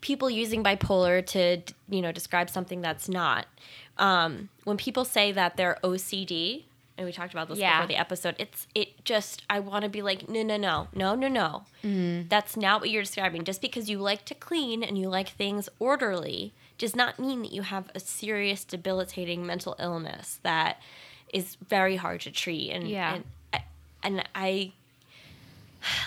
people 0.00 0.28
using 0.28 0.64
bipolar 0.64 1.24
to 1.24 1.62
you 1.88 2.02
know 2.02 2.12
describe 2.12 2.50
something 2.50 2.80
that's 2.80 3.08
not. 3.08 3.46
Um, 3.98 4.48
when 4.64 4.76
people 4.78 5.04
say 5.04 5.32
that 5.32 5.56
they're 5.56 5.78
OCD, 5.84 6.64
and 6.98 7.06
we 7.06 7.12
talked 7.12 7.32
about 7.32 7.48
this 7.48 7.58
Yeah. 7.58 7.78
before 7.80 7.88
the 7.88 7.96
episode, 8.00 8.36
it's 8.38 8.66
it 8.74 9.04
just 9.04 9.42
I 9.50 9.60
want 9.60 9.84
to 9.84 9.88
be 9.90 10.02
like 10.02 10.28
no 10.28 10.42
no 10.42 10.56
no 10.56 10.88
no 10.94 11.14
no 11.14 11.28
no. 11.28 11.64
Mm-hmm. 11.84 12.28
That's 12.28 12.56
not 12.56 12.80
what 12.80 12.90
you're 12.90 13.02
describing. 13.02 13.44
Just 13.44 13.60
because 13.60 13.88
you 13.90 13.98
like 13.98 14.24
to 14.26 14.34
clean 14.34 14.82
and 14.82 14.96
you 14.98 15.08
like 15.08 15.30
things 15.30 15.68
orderly 15.78 16.52
does 16.78 16.94
not 16.96 17.18
mean 17.18 17.42
that 17.42 17.52
you 17.52 17.62
have 17.62 17.90
a 17.94 18.00
serious 18.00 18.64
debilitating 18.64 19.46
mental 19.46 19.76
illness 19.78 20.38
that 20.42 20.80
is 21.32 21.56
very 21.68 21.96
hard 21.96 22.20
to 22.22 22.30
treat 22.30 22.70
and 22.70 22.88
Yeah. 22.88 23.14
and 23.52 23.62
and 24.02 24.28
I 24.34 24.72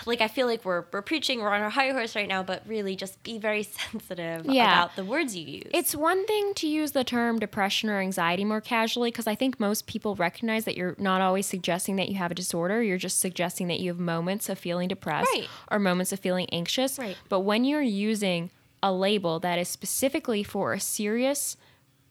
like 0.06 0.20
I 0.20 0.28
feel 0.28 0.46
like 0.46 0.64
we're 0.64 0.84
we're 0.92 1.02
preaching 1.02 1.40
we're 1.40 1.52
on 1.54 1.60
our 1.62 1.70
high 1.70 1.90
horse 1.90 2.14
right 2.16 2.28
now 2.28 2.42
but 2.42 2.62
really 2.66 2.96
just 2.96 3.22
be 3.22 3.38
very 3.38 3.62
sensitive 3.90 4.46
Yeah. 4.46 4.72
about 4.84 4.96
the 4.96 5.04
words 5.04 5.36
you 5.36 5.44
use. 5.46 5.70
It's 5.72 5.94
one 5.94 6.26
thing 6.26 6.54
to 6.54 6.66
use 6.68 6.92
the 6.92 7.04
term 7.04 7.38
depression 7.38 7.90
or 7.90 7.98
anxiety 8.00 8.44
more 8.44 8.60
casually 8.60 9.10
because 9.10 9.26
I 9.26 9.34
think 9.34 9.58
most 9.60 9.86
people 9.86 10.14
recognize 10.14 10.64
that 10.64 10.76
you're 10.76 10.94
not 10.98 11.20
always 11.20 11.46
suggesting 11.46 11.96
that 11.96 12.08
you 12.08 12.16
have 12.16 12.30
a 12.30 12.34
disorder. 12.34 12.82
You're 12.82 12.98
just 12.98 13.20
suggesting 13.20 13.68
that 13.68 13.80
you 13.80 13.90
have 13.90 13.98
moments 13.98 14.48
of 14.48 14.58
feeling 14.58 14.88
depressed 14.88 15.30
Right. 15.34 15.48
or 15.70 15.78
moments 15.78 16.12
of 16.12 16.20
feeling 16.20 16.46
anxious. 16.52 16.98
Right. 16.98 17.16
But 17.28 17.40
when 17.40 17.64
you're 17.64 17.82
using 17.82 18.50
a 18.82 18.92
label 18.92 19.40
that 19.40 19.58
is 19.58 19.68
specifically 19.68 20.42
for 20.42 20.72
a 20.72 20.80
serious 20.80 21.56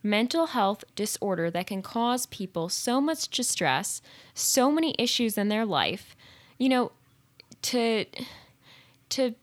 mental 0.04 0.48
health 0.48 0.84
disorder 0.96 1.50
that 1.50 1.68
can 1.68 1.82
cause 1.82 2.26
people 2.28 2.70
so 2.70 3.02
much 3.02 3.28
distress, 3.30 4.02
so 4.34 4.72
many 4.72 4.94
issues 5.00 5.38
in 5.38 5.50
their 5.50 5.66
life, 5.66 6.16
you 6.60 6.70
know, 6.70 6.92
to 7.72 8.06
to 9.10 9.36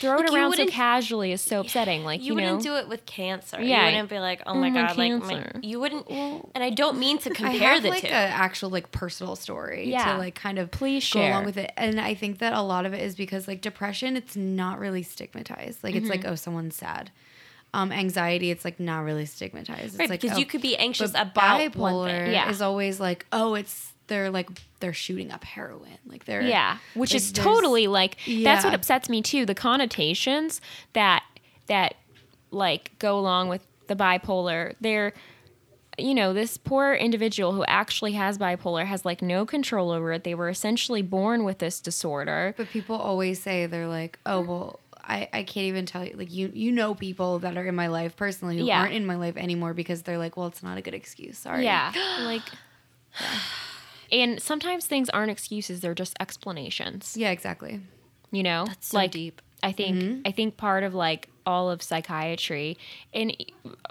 throw 0.00 0.16
Like, 0.16 0.28
it 0.28 0.34
around 0.34 0.54
so 0.54 0.66
casually 0.66 1.32
is 1.32 1.40
so 1.42 1.60
upsetting. 1.60 2.04
Like 2.04 2.20
you, 2.20 2.28
you, 2.28 2.34
wouldn't 2.34 2.58
know, 2.58 2.62
do 2.62 2.76
it 2.76 2.88
with 2.88 3.04
cancer. 3.06 3.60
Yeah. 3.60 3.80
You 3.80 3.84
wouldn't 3.86 4.08
be 4.10 4.18
like, 4.20 4.42
"Oh 4.46 4.54
my 4.54 4.70
my 4.70 4.82
god, 4.86 4.96
like 4.96 5.12
my, 5.22 5.44
you 5.62 5.80
wouldn't." 5.80 6.08
and 6.08 6.62
I 6.64 6.70
don't 6.70 6.98
mean 6.98 7.18
to 7.18 7.30
compare 7.30 7.46
I 7.48 7.50
compare 7.52 7.72
have 7.74 7.82
the 7.82 7.88
like 7.90 8.02
two. 8.02 8.08
a 8.08 8.12
actual 8.12 8.70
like 8.70 8.92
personal 8.92 9.34
story 9.36 9.90
Yeah. 9.90 10.12
to 10.12 10.18
like 10.18 10.34
kind 10.36 10.58
of 10.58 10.70
Please 10.70 11.02
go 11.12 11.18
share. 11.20 11.32
along 11.32 11.44
with 11.46 11.56
it, 11.56 11.72
and 11.76 12.00
I 12.00 12.14
think 12.14 12.38
that 12.38 12.52
a 12.52 12.62
lot 12.62 12.86
of 12.86 12.94
it 12.94 13.02
is 13.02 13.16
because 13.16 13.48
like 13.48 13.60
depression, 13.60 14.16
it's 14.16 14.36
not 14.36 14.78
really 14.78 15.02
stigmatized. 15.02 15.82
Like 15.82 15.94
it's 15.96 16.04
Mm-hmm. 16.04 16.10
like 16.22 16.24
oh, 16.24 16.36
someone's 16.36 16.76
sad. 16.76 17.10
Um, 17.72 17.92
anxiety, 17.92 18.50
it's 18.50 18.64
like 18.64 18.80
not 18.80 19.00
really 19.04 19.26
stigmatized. 19.26 19.84
It's 19.94 19.98
Right, 19.98 20.10
like 20.10 20.20
because 20.20 20.36
oh, 20.36 20.40
you 20.40 20.46
could 20.46 20.60
be 20.62 20.76
anxious 20.76 21.12
but 21.12 21.22
about 21.22 21.60
one 21.76 21.92
bipolar 21.94 22.24
thing. 22.24 22.32
Yeah. 22.32 22.48
is 22.50 22.60
always 22.62 22.98
like 23.00 23.26
oh, 23.32 23.54
it's 23.54 23.92
they're 24.10 24.28
like 24.30 24.50
they're 24.80 24.92
shooting 24.92 25.30
up 25.30 25.42
heroin, 25.44 25.96
like 26.04 26.26
they're 26.26 26.42
Yeah, 26.42 26.76
which 26.92 27.12
like, 27.12 27.16
is 27.16 27.32
totally 27.32 27.86
like 27.86 28.18
that's 28.44 28.62
what 28.66 28.74
upsets 28.74 29.08
me 29.08 29.22
too. 29.22 29.46
The 29.46 29.54
connotations 29.54 30.60
that 30.92 31.22
that 31.68 31.94
like 32.50 32.90
go 32.98 33.18
along 33.18 33.48
with 33.48 33.66
the 33.86 33.96
bipolar. 33.96 34.74
They're 34.82 35.14
you 35.98 36.14
know, 36.14 36.32
this 36.32 36.56
poor 36.56 36.94
individual 36.94 37.52
who 37.52 37.64
actually 37.64 38.12
has 38.12 38.38
bipolar 38.38 38.86
has 38.86 39.04
like 39.04 39.20
no 39.22 39.44
control 39.44 39.90
over 39.90 40.12
it. 40.12 40.24
They 40.24 40.34
were 40.34 40.48
essentially 40.48 41.02
born 41.02 41.44
with 41.44 41.58
this 41.58 41.78
disorder. 41.80 42.54
But 42.56 42.68
people 42.68 42.96
always 42.96 43.42
say 43.42 43.66
they're 43.66 43.86
like, 43.88 44.18
oh 44.24 44.40
well, 44.40 44.80
I, 45.02 45.28
I 45.32 45.42
can't 45.42 45.66
even 45.66 45.86
tell 45.86 46.04
you. 46.04 46.14
Like 46.16 46.32
you 46.32 46.50
you 46.54 46.72
know 46.72 46.94
people 46.94 47.40
that 47.40 47.56
are 47.56 47.66
in 47.66 47.74
my 47.74 47.88
life 47.88 48.16
personally 48.16 48.58
who 48.58 48.64
Yeah. 48.64 48.80
aren't 48.80 48.94
in 48.94 49.04
my 49.06 49.16
life 49.16 49.36
anymore 49.36 49.74
because 49.74 50.02
they're 50.02 50.18
like, 50.18 50.36
well, 50.36 50.46
it's 50.46 50.62
not 50.62 50.78
a 50.78 50.80
good 50.82 50.94
excuse. 50.94 51.36
Sorry. 51.38 51.64
Yeah, 51.64 51.92
like 52.22 52.42
and 54.12 54.40
sometimes 54.40 54.86
things 54.86 55.08
aren't 55.10 55.30
excuses, 55.30 55.80
they're 55.80 55.94
just 55.94 56.16
explanations. 56.20 57.16
Yeah. 57.16 57.30
Exactly. 57.30 57.80
you 58.30 58.42
know 58.42 58.64
That's 58.66 58.88
so 58.88 58.96
like 58.96 59.10
deep. 59.10 59.40
i 59.62 59.72
think 59.72 59.96
mm-hmm. 59.96 60.20
i 60.24 60.30
think 60.30 60.56
part 60.56 60.84
of 60.84 60.94
like 60.94 61.28
all 61.46 61.70
of 61.70 61.82
psychiatry 61.82 62.76
and 63.12 63.34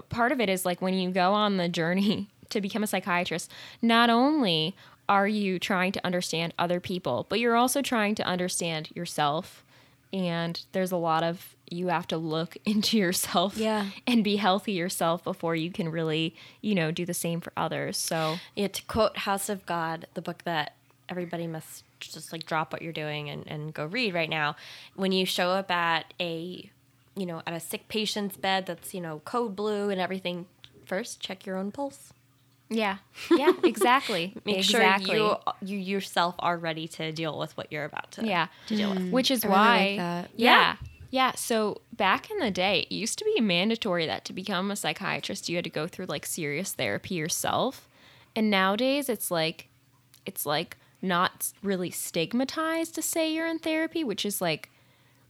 part 0.10 0.32
of 0.32 0.40
it 0.40 0.50
is 0.50 0.66
like 0.66 0.82
when 0.82 0.94
you 0.94 1.10
go 1.12 1.34
on 1.34 1.58
the 1.58 1.68
journey 1.68 2.30
to 2.50 2.62
become 2.62 2.84
a 2.84 2.88
psychiatrist 2.88 3.52
not 3.82 4.10
only 4.10 4.76
are 5.08 5.28
you 5.28 5.60
trying 5.60 5.92
to 5.92 6.06
understand 6.06 6.54
other 6.58 6.80
people 6.80 7.26
but 7.30 7.40
you're 7.40 7.56
also 7.56 7.82
trying 7.82 8.16
to 8.16 8.24
understand 8.24 8.90
yourself 8.96 9.64
and 10.14 10.64
there's 10.72 10.92
a 10.92 10.98
lot 10.98 11.24
of 11.24 11.56
you 11.72 11.88
have 11.90 12.08
to 12.08 12.18
look 12.18 12.58
into 12.66 12.98
yourself 12.98 13.58
Yeah. 13.58 13.90
and 14.08 14.24
be 14.24 14.36
healthy 14.38 14.74
yourself 14.74 15.24
before 15.24 15.56
you 15.56 15.72
can 15.72 15.90
really, 15.90 16.36
you 16.62 16.76
know, 16.76 16.92
do 16.92 17.06
the 17.06 17.14
same 17.14 17.42
for 17.42 17.54
others. 17.58 17.98
So, 17.98 18.38
Yeah, 18.56 18.68
to 18.68 18.84
quote 18.84 19.18
House 19.20 19.50
of 19.50 19.66
God, 19.66 20.08
the 20.14 20.22
book 20.22 20.44
that 20.46 20.76
everybody 21.08 21.48
must 21.48 21.84
just 22.00 22.32
like 22.32 22.46
drop 22.46 22.72
what 22.72 22.82
you're 22.82 22.94
doing 22.94 23.30
and, 23.30 23.46
and 23.48 23.74
go 23.74 23.86
read 23.86 24.14
right 24.14 24.30
now. 24.30 24.56
When 24.96 25.12
you 25.12 25.26
show 25.26 25.50
up 25.50 25.70
at 25.72 26.14
a, 26.20 26.70
you 27.16 27.26
know, 27.26 27.42
at 27.48 27.54
a 27.54 27.60
sick 27.60 27.88
patient's 27.88 28.38
bed 28.38 28.66
that's, 28.66 28.94
you 28.94 29.02
know, 29.02 29.20
code 29.26 29.56
blue 29.56 29.90
and 29.90 30.00
everything, 30.00 30.46
first 30.86 31.20
check 31.20 31.46
your 31.46 31.58
own 31.58 31.72
pulse. 31.72 32.14
yeah. 32.70 32.98
Yeah, 33.36 33.52
exactly. 33.64 34.34
Make 34.46 34.60
exactly. 34.60 35.18
sure 35.18 35.40
you 35.62 35.78
you 35.78 35.78
yourself 35.78 36.36
are 36.40 36.58
ready 36.58 36.88
to 36.88 37.12
deal 37.12 37.38
with 37.38 37.56
what 37.58 37.72
you're 37.72 37.86
about 37.86 38.12
to 38.14 38.26
yeah 38.26 38.48
to 38.68 38.76
deal 38.76 38.90
with. 38.92 39.00
Mm. 39.00 39.12
which 39.12 39.30
is 39.32 39.44
I 39.44 39.48
really 39.48 39.60
why 39.60 39.78
like 39.78 39.98
that. 39.98 40.30
yeah 40.36 40.76
yeah 41.10 41.34
so 41.36 41.82
back 41.94 42.30
in 42.30 42.38
the 42.40 42.52
day 42.52 42.82
it 42.90 42.94
used 42.94 43.18
to 43.20 43.26
be 43.26 43.42
mandatory 43.42 44.06
that 44.06 44.26
to 44.26 44.34
become 44.34 44.72
a 44.72 44.76
psychiatrist 44.76 45.50
you 45.50 45.56
had 45.56 45.64
to 45.64 45.70
go 45.70 45.88
through 45.88 46.06
like 46.06 46.26
serious 46.26 46.74
therapy 46.74 47.16
yourself. 47.16 47.88
And 48.36 48.50
nowadays 48.50 49.10
it's 49.10 49.32
like 49.32 49.68
it's 50.26 50.46
like 50.46 50.78
not 51.02 51.52
really 51.64 51.90
stigmatized 51.90 52.96
to 52.96 53.02
say 53.02 53.34
you're 53.34 53.48
in 53.48 53.60
therapy 53.60 54.04
which 54.04 54.26
is 54.26 54.42
like 54.42 54.70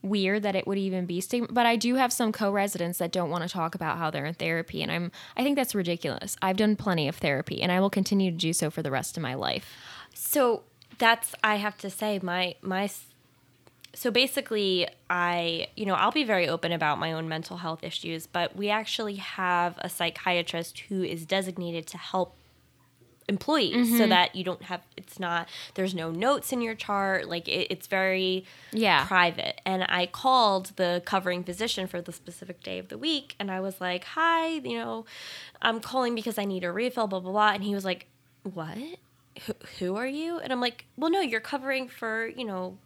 weird 0.02 0.42
that 0.42 0.56
it 0.56 0.66
would 0.66 0.78
even 0.78 1.06
be 1.06 1.20
stigma 1.20 1.46
but 1.50 1.66
i 1.66 1.76
do 1.76 1.94
have 1.96 2.12
some 2.12 2.32
co-residents 2.32 2.98
that 2.98 3.12
don't 3.12 3.30
want 3.30 3.42
to 3.42 3.48
talk 3.48 3.74
about 3.74 3.98
how 3.98 4.10
they're 4.10 4.24
in 4.24 4.34
therapy 4.34 4.82
and 4.82 4.90
i'm 4.90 5.12
i 5.36 5.42
think 5.42 5.56
that's 5.56 5.74
ridiculous. 5.74 6.36
I've 6.40 6.56
done 6.56 6.74
plenty 6.76 7.06
of 7.06 7.16
therapy 7.16 7.62
and 7.62 7.70
i 7.70 7.80
will 7.80 7.90
continue 7.90 8.30
to 8.30 8.36
do 8.36 8.52
so 8.52 8.70
for 8.70 8.82
the 8.82 8.90
rest 8.90 9.16
of 9.16 9.22
my 9.22 9.34
life. 9.34 9.72
So 10.14 10.62
that's 10.98 11.34
I 11.42 11.56
have 11.56 11.78
to 11.78 11.90
say 11.90 12.20
my 12.22 12.54
my 12.62 12.88
so 14.00 14.10
basically 14.10 14.88
I 15.10 15.68
you 15.76 15.84
know 15.84 15.92
I'll 15.92 16.10
be 16.10 16.24
very 16.24 16.48
open 16.48 16.72
about 16.72 16.98
my 16.98 17.12
own 17.12 17.28
mental 17.28 17.58
health 17.58 17.84
issues, 17.84 18.26
but 18.26 18.56
we 18.56 18.70
actually 18.70 19.16
have 19.16 19.74
a 19.82 19.90
psychiatrist 19.90 20.78
who 20.88 21.02
is 21.02 21.26
designated 21.26 21.86
to 21.88 21.98
help 21.98 22.34
employees 23.28 23.90
so 23.90 24.00
mm-hmm. 24.00 24.08
that 24.08 24.34
you 24.34 24.42
don't 24.42 24.62
have 24.62 24.80
it's 24.96 25.20
not 25.20 25.48
there's 25.74 25.94
no 25.94 26.10
notes 26.10 26.50
in 26.50 26.62
your 26.62 26.74
chart 26.74 27.28
like 27.28 27.46
it, 27.46 27.66
it's 27.70 27.86
very 27.88 28.46
Yeah. 28.72 29.04
private. 29.06 29.60
And 29.66 29.84
i 29.88 30.06
called 30.06 30.72
the 30.76 31.02
covering 31.04 31.44
physician 31.44 31.86
for 31.86 32.00
the 32.00 32.10
specific 32.12 32.62
day 32.62 32.78
of 32.78 32.88
the 32.88 32.96
week 32.96 33.36
and 33.38 33.50
i 33.50 33.60
was 33.60 33.80
like 33.82 34.04
hi 34.04 34.46
you 34.48 34.78
know 34.78 35.04
i'm 35.60 35.78
calling 35.78 36.14
because 36.14 36.38
i 36.38 36.46
need 36.46 36.64
a 36.64 36.72
refill 36.72 37.06
blah 37.06 37.20
blah 37.20 37.30
blah. 37.32 37.50
And 37.52 37.62
he 37.62 37.74
was 37.74 37.84
like 37.84 38.06
what? 38.42 38.78
Who, 39.46 39.52
who 39.78 39.96
are 39.96 40.08
you? 40.08 40.38
And 40.38 40.52
i'm 40.52 40.60
like 40.62 40.86
well 40.96 41.10
no 41.10 41.20
you're 41.20 41.40
covering 41.54 41.86
for 41.86 42.26
you 42.26 42.46
know 42.46 42.78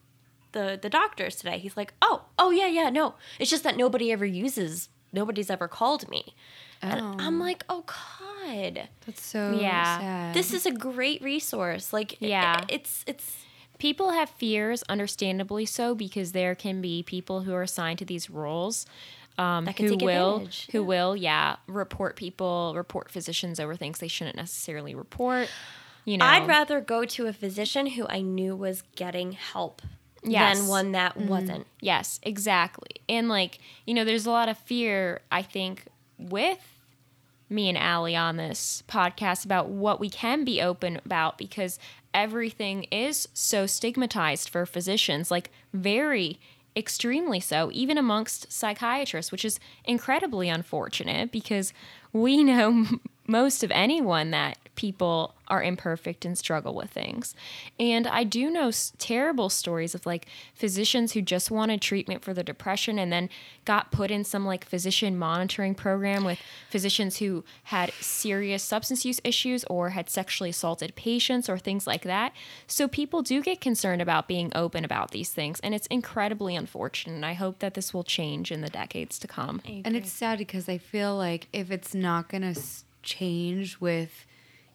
the 0.55 0.78
the 0.80 0.88
doctors 0.90 1.36
today 1.36 1.59
he's 1.59 1.76
like 1.76 1.92
oh 2.00 2.24
oh 2.38 2.50
yeah 2.50 2.66
yeah 2.66 2.88
no 2.90 3.14
it's 3.38 3.50
just 3.50 3.62
that 3.64 3.76
nobody 3.76 4.11
ever 4.11 4.24
uses 4.24 4.88
nobody's 5.12 5.50
ever 5.50 5.68
called 5.68 6.09
me 6.09 6.34
and 6.82 7.00
Oh. 7.00 7.16
i'm 7.18 7.38
like 7.38 7.62
oh 7.68 7.84
god 7.86 8.88
That's 9.07 9.22
so 9.24 9.59
Yeah. 9.61 9.98
sad. 9.98 10.34
this 10.34 10.52
is 10.55 10.64
a 10.66 10.72
great 10.72 11.20
resource 11.22 11.92
like 11.92 12.16
Yeah. 12.20 12.28
yeah 12.28 12.64
it's 12.68 13.05
it's 13.07 13.36
people 13.78 14.11
have 14.12 14.30
fears 14.30 14.82
understandably 14.88 15.66
so 15.66 15.94
because 15.94 16.32
there 16.32 16.55
can 16.55 16.80
be 16.80 17.02
people 17.02 17.42
who 17.42 17.52
are 17.52 17.62
assigned 17.62 17.98
to 17.98 18.05
these 18.05 18.30
roles 18.30 18.86
um, 19.36 19.64
That 19.64 19.74
can 19.74 19.86
who 19.86 19.96
take 19.96 20.02
will 20.07 20.34
advantage, 20.36 20.68
who 20.70 20.78
yeah. 20.80 20.86
will 20.86 21.16
yeah 21.16 21.57
report 21.66 22.14
people 22.16 22.72
report 22.76 23.11
physicians 23.11 23.59
over 23.59 23.74
things 23.76 23.98
they 23.98 24.09
shouldn't 24.09 24.36
necessarily 24.36 24.94
report 24.94 25.48
you 26.05 26.16
know 26.18 26.24
i'd 26.26 26.46
rather 26.46 26.80
go 26.80 27.05
to 27.05 27.26
a 27.26 27.32
physician 27.32 27.86
who 27.86 28.07
i 28.09 28.20
knew 28.20 28.55
was 28.55 28.82
getting 28.94 29.32
help 29.32 29.82
Yes. 30.25 30.59
than 30.59 30.68
one 30.68 30.93
that 30.93 31.16
mm-hmm. 31.16 31.29
wasn't 31.29 31.66
Yes, 31.81 32.18
exactly. 32.22 32.91
And 33.09 33.29
like, 33.29 33.59
you 33.87 33.95
know, 33.95 34.05
there's 34.05 34.27
a 34.27 34.31
lot 34.31 34.49
of 34.49 34.59
fear, 34.59 35.20
I 35.31 35.43
think, 35.43 35.85
with 36.18 36.81
me 37.51 37.68
and 37.68 37.79
Allie 37.79 38.16
on 38.16 38.37
this 38.37 38.83
podcast 38.89 39.45
about 39.45 39.68
what 39.68 40.01
we 40.01 40.09
can 40.09 40.45
be 40.45 40.62
open 40.62 41.01
about 41.05 41.37
because 41.39 41.79
everything 42.12 42.85
is 42.85 43.29
so 43.35 43.66
stigmatized 43.66 44.49
for 44.49 44.64
physicians, 44.64 45.31
like 45.31 45.51
very 45.72 46.39
extremely 46.77 47.41
so, 47.41 47.70
even 47.72 47.99
amongst 47.99 48.51
psychiatrists, 48.53 49.31
which 49.31 49.45
is 49.45 49.61
incredibly 49.85 50.49
unfortunate 50.49 51.31
because 51.31 51.72
we 52.12 52.43
know 52.43 52.87
most 53.27 53.64
of 53.64 53.70
anyone 53.70 54.31
that 54.31 54.59
people 54.77 55.35
are 55.47 55.62
imperfect 55.62 56.25
and 56.25 56.37
struggle 56.37 56.75
with 56.75 56.91
things. 56.91 57.35
And 57.79 58.07
I 58.07 58.25
do 58.25 58.51
know 58.51 58.68
s- 58.68 58.93
terrible 58.99 59.49
stories 59.49 59.95
of 59.95 60.07
like 60.07 60.27
physicians 60.55 61.12
who 61.12 61.22
just 61.22 61.51
wanted 61.51 61.81
treatment 61.81 62.25
for 62.25 62.33
their 62.33 62.45
depression 62.45 62.99
and 62.99 63.12
then 63.12 63.29
got 63.64 63.93
put 63.93 64.11
in 64.11 64.25
some 64.25 64.45
like 64.45 64.64
physician 64.64 65.16
monitoring 65.16 65.75
program 65.75 66.25
with 66.25 66.39
physicians 66.70 67.18
who 67.18 67.45
had 67.64 67.93
serious 68.01 68.62
substance 68.62 69.05
use 69.05 69.20
issues 69.22 69.64
or 69.64 69.91
had 69.91 70.09
sexually 70.09 70.51
assaulted 70.51 70.97
patients 70.97 71.49
or 71.49 71.59
things 71.59 71.87
like 71.87 72.03
that. 72.03 72.33
So 72.66 72.89
people 72.89 73.22
do 73.22 73.43
get 73.43 73.61
concerned 73.61 74.03
about 74.03 74.27
being 74.27 74.51
open 74.55 74.85
about 74.85 75.11
these 75.11 75.31
things 75.31 75.61
and 75.61 75.75
it's 75.75 75.87
incredibly 75.89 76.57
unfortunate. 76.57 77.14
And 77.14 77.27
I 77.27 77.35
hope 77.35 77.59
that 77.59 77.75
this 77.75 77.93
will 77.93 78.05
change 78.05 78.51
in 78.51 78.61
the 78.62 78.70
decades 78.70 79.18
to 79.20 79.29
come. 79.29 79.61
And 79.66 79.95
it's 79.95 80.11
sad 80.11 80.39
because 80.39 80.68
I 80.68 80.79
feel 80.79 81.16
like 81.16 81.49
if 81.53 81.70
it's 81.70 81.95
not 81.95 82.29
going 82.29 82.43
to 82.43 82.61
change 83.05 83.80
with 83.80 84.26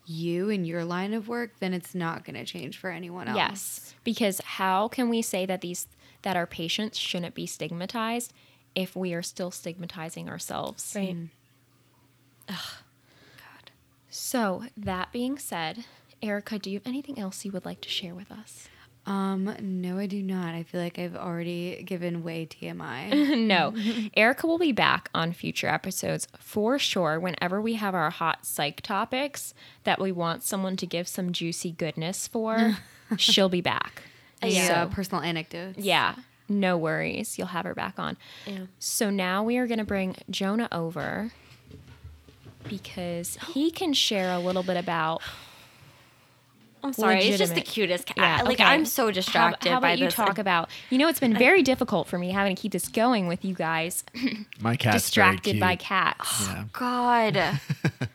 you 0.05 0.49
and 0.49 0.65
your 0.65 0.83
line 0.83 1.13
of 1.13 1.27
work, 1.27 1.59
then 1.59 1.73
it's 1.73 1.93
not 1.93 2.25
going 2.25 2.35
to 2.35 2.45
change 2.45 2.77
for 2.77 2.89
anyone 2.89 3.27
else. 3.27 3.37
Yes, 3.37 3.95
because 4.03 4.41
how 4.41 4.87
can 4.87 5.09
we 5.09 5.21
say 5.21 5.45
that 5.45 5.61
these 5.61 5.87
that 6.21 6.35
our 6.35 6.47
patients 6.47 6.97
shouldn't 6.97 7.35
be 7.35 7.45
stigmatized 7.45 8.33
if 8.75 8.95
we 8.95 9.13
are 9.13 9.21
still 9.21 9.51
stigmatizing 9.51 10.29
ourselves? 10.29 10.93
right 10.95 11.15
mm. 11.15 11.29
So, 14.09 14.63
that 14.75 15.11
being 15.11 15.37
said, 15.37 15.85
Erica, 16.21 16.57
do 16.57 16.71
you 16.71 16.79
have 16.79 16.87
anything 16.87 17.19
else 17.19 17.45
you 17.45 17.51
would 17.51 17.65
like 17.65 17.81
to 17.81 17.89
share 17.89 18.15
with 18.15 18.31
us? 18.31 18.67
Um, 19.09 19.55
no, 19.59 19.97
I 19.97 20.05
do 20.05 20.21
not. 20.21 20.53
I 20.53 20.61
feel 20.61 20.79
like 20.79 20.99
I've 20.99 21.15
already 21.15 21.81
given 21.81 22.23
way 22.23 22.45
TMI. 22.45 23.35
no. 23.47 23.73
Erica 24.15 24.45
will 24.45 24.59
be 24.59 24.71
back 24.71 25.09
on 25.15 25.33
future 25.33 25.67
episodes 25.67 26.27
for 26.37 26.77
sure 26.77 27.19
whenever 27.19 27.59
we 27.59 27.73
have 27.73 27.95
our 27.95 28.11
hot 28.11 28.45
psych 28.45 28.81
topics 28.81 29.55
that 29.83 29.99
we 29.99 30.11
want 30.11 30.43
someone 30.43 30.77
to 30.77 30.85
give 30.85 31.07
some 31.07 31.31
juicy 31.31 31.71
goodness 31.71 32.27
for. 32.27 32.77
she'll 33.17 33.49
be 33.49 33.61
back. 33.61 34.03
yeah, 34.43 34.83
So- 34.85 34.93
personal 34.93 35.23
anecdotes. 35.23 35.79
Yeah, 35.79 36.13
no 36.47 36.77
worries. 36.77 37.39
You'll 37.39 37.47
have 37.47 37.65
her 37.65 37.73
back 37.73 37.97
on. 37.97 38.15
Yeah. 38.45 38.65
So 38.77 39.09
now 39.09 39.43
we 39.43 39.57
are 39.57 39.65
going 39.65 39.79
to 39.79 39.85
bring 39.85 40.17
Jonah 40.29 40.67
over 40.71 41.31
because 42.67 43.37
he 43.53 43.71
can 43.71 43.93
share 43.93 44.31
a 44.31 44.39
little 44.39 44.61
bit 44.63 44.77
about. 44.77 45.23
i'm 46.83 46.93
sorry 46.93 47.19
it's 47.19 47.37
just 47.37 47.55
the 47.55 47.61
cutest 47.61 48.05
cat 48.05 48.17
Yeah, 48.17 48.41
like 48.43 48.59
okay. 48.59 48.63
i'm 48.63 48.85
so 48.85 49.05
How, 49.05 49.11
distracted 49.11 49.69
how 49.69 49.79
by 49.79 49.89
about 49.91 49.99
you 49.99 50.05
this 50.05 50.13
talk 50.15 50.37
about? 50.37 50.69
You 50.89 50.97
know, 50.97 51.07
it's 51.07 51.19
been 51.19 51.37
very 51.37 51.61
difficult 51.63 52.07
for 52.07 52.17
me 52.17 52.31
having 52.31 52.55
to 52.55 52.61
keep 52.61 52.71
this 52.71 52.87
going 52.87 53.27
with 53.27 53.43
you 53.45 53.53
guys 53.55 54.03
My 54.59 54.75
cat's 54.75 54.83
very 55.13 55.31
distracted 55.35 55.59
by 55.59 55.75
cute. 55.75 55.87
cats. 55.87 56.47
Oh, 56.47 56.53
yeah. 56.55 56.63
god 56.73 57.59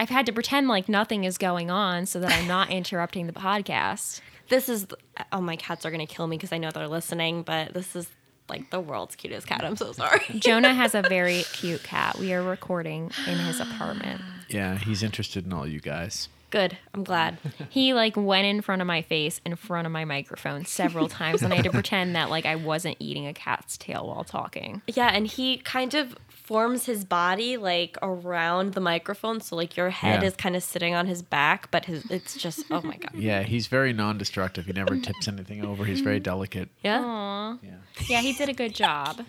I've 0.00 0.08
had 0.08 0.24
to 0.26 0.32
pretend 0.32 0.66
like 0.68 0.88
nothing 0.88 1.24
is 1.24 1.36
going 1.36 1.70
on 1.70 2.06
so 2.06 2.20
that 2.20 2.32
I'm 2.32 2.46
not 2.48 2.70
interrupting 2.70 3.26
the 3.26 3.32
podcast. 3.34 4.20
this 4.48 4.68
is 4.68 4.86
oh 5.32 5.40
my 5.40 5.56
cats 5.56 5.84
are 5.84 5.90
gonna 5.90 6.06
kill 6.06 6.26
me 6.26 6.36
because 6.36 6.52
i 6.52 6.58
know 6.58 6.70
they're 6.70 6.88
listening 6.88 7.42
but 7.42 7.74
this 7.74 7.94
is 7.94 8.08
like 8.48 8.70
the 8.70 8.80
world's 8.80 9.14
cutest 9.14 9.46
cat 9.46 9.62
i'm 9.64 9.76
so 9.76 9.92
sorry 9.92 10.20
Jonah 10.38 10.74
has 10.74 10.94
a 10.96 11.02
very 11.02 11.44
cute 11.52 11.82
cat. 11.84 12.18
We 12.18 12.32
are 12.32 12.42
recording 12.42 13.10
in 13.28 13.38
his 13.38 13.60
apartment. 13.60 14.20
Yeah, 14.48 14.76
he's 14.76 15.02
interested 15.04 15.46
in 15.46 15.52
all 15.52 15.66
you 15.68 15.78
guys. 15.80 16.28
Good 16.50 16.76
i'm 16.94 17.04
glad 17.04 17.38
He 17.68 17.94
like 17.94 18.16
went 18.16 18.46
in 18.46 18.60
front 18.60 18.82
of 18.82 18.86
my 18.86 19.02
face 19.02 19.40
in 19.46 19.54
front 19.56 19.86
of 19.86 19.92
my 19.92 20.04
microphone 20.04 20.64
several 20.64 21.08
times 21.20 21.42
and 21.42 21.52
I 21.52 21.56
had 21.56 21.64
to 21.64 21.70
pretend 21.70 22.14
that 22.16 22.30
like 22.30 22.46
I 22.46 22.56
wasn't 22.56 22.96
eating 22.98 23.26
a 23.26 23.32
cat's 23.34 23.76
tail 23.78 24.06
while 24.08 24.24
talking. 24.24 24.82
yeah 24.86 25.10
and 25.12 25.26
he 25.26 25.58
kind 25.58 25.94
of 25.94 26.16
forms 26.28 26.86
his 26.86 27.04
body 27.04 27.56
like 27.56 27.96
around 28.02 28.74
the 28.74 28.80
microphone 28.80 29.40
so 29.40 29.54
like 29.54 29.76
your 29.76 29.90
head 29.90 30.22
Yeah. 30.22 30.28
is 30.28 30.34
kind 30.36 30.56
of 30.56 30.62
sitting 30.64 30.94
on 30.94 31.06
his 31.06 31.22
back 31.22 31.70
but 31.70 31.84
his 31.84 32.04
it's 32.10 32.34
just 32.36 32.64
oh 32.70 32.82
my 32.82 32.96
god 32.96 33.12
Yeah, 33.14 33.42
he's 33.44 33.68
very 33.68 33.92
non-destructive. 33.92 34.66
He 34.66 34.72
never 34.72 34.98
tips 34.98 35.28
anything 35.28 35.64
over. 35.64 35.84
He's 35.84 36.00
very 36.00 36.18
delicate. 36.20 36.68
yeah 36.82 37.00
Aw. 37.04 37.58
Yeah, 37.62 37.70
Yeah, 38.08 38.20
he 38.20 38.32
did 38.32 38.48
a 38.48 38.52
good 38.52 38.74
job. 38.74 39.22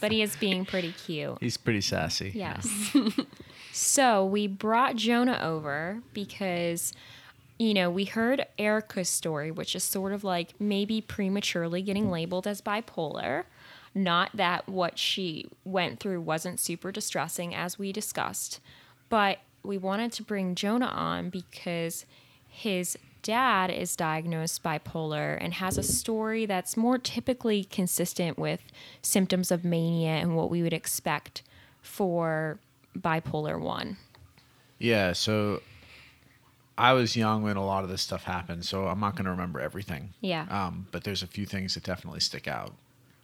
but 0.00 0.10
he 0.12 0.22
is 0.22 0.34
being 0.36 0.64
pretty 0.64 0.92
cute. 0.92 1.38
he's 1.40 1.56
pretty 1.56 1.80
sassy. 1.80 2.32
Yes. 2.34 2.66
so 3.76 4.24
we 4.24 4.46
brought 4.46 4.94
Jonah 4.94 5.40
over 5.42 6.00
because, 6.12 6.92
you 7.58 7.74
know, 7.74 7.90
we 7.90 8.04
heard 8.04 8.46
Erica's 8.56 9.08
story, 9.08 9.50
which 9.50 9.74
is 9.74 9.82
sort 9.82 10.12
of 10.12 10.22
like 10.22 10.54
maybe 10.60 11.00
prematurely 11.00 11.82
getting 11.82 12.08
labeled 12.08 12.46
as 12.46 12.62
bipolar. 12.62 13.42
Not 13.92 14.30
that 14.32 14.68
what 14.68 14.96
she 14.96 15.48
went 15.64 15.98
through 15.98 16.20
wasn't 16.20 16.60
super 16.60 16.92
distressing, 16.92 17.52
as 17.52 17.76
we 17.76 17.90
discussed, 17.90 18.60
but 19.08 19.40
we 19.64 19.76
wanted 19.76 20.12
to 20.12 20.22
bring 20.22 20.54
Jonah 20.54 20.86
on 20.86 21.28
because 21.28 22.06
his 22.48 22.96
dad 23.22 23.72
is 23.72 23.96
diagnosed 23.96 24.62
bipolar 24.62 25.36
and 25.40 25.54
has 25.54 25.76
a 25.76 25.82
story 25.82 26.46
that's 26.46 26.76
more 26.76 26.96
typically 26.96 27.64
consistent 27.64 28.38
with 28.38 28.60
symptoms 29.02 29.50
of 29.50 29.64
mania 29.64 30.10
and 30.10 30.36
what 30.36 30.48
we 30.48 30.62
would 30.62 30.72
expect 30.72 31.42
for 31.82 32.60
bipolar 32.98 33.60
1. 33.60 33.96
Yeah, 34.78 35.12
so 35.12 35.62
I 36.76 36.92
was 36.92 37.16
young 37.16 37.42
when 37.42 37.56
a 37.56 37.64
lot 37.64 37.84
of 37.84 37.90
this 37.90 38.02
stuff 38.02 38.24
happened, 38.24 38.64
so 38.64 38.86
I'm 38.86 39.00
not 39.00 39.14
going 39.14 39.24
to 39.24 39.30
remember 39.30 39.60
everything. 39.60 40.12
Yeah. 40.20 40.46
Um, 40.50 40.88
but 40.90 41.04
there's 41.04 41.22
a 41.22 41.26
few 41.26 41.46
things 41.46 41.74
that 41.74 41.84
definitely 41.84 42.20
stick 42.20 42.48
out. 42.48 42.72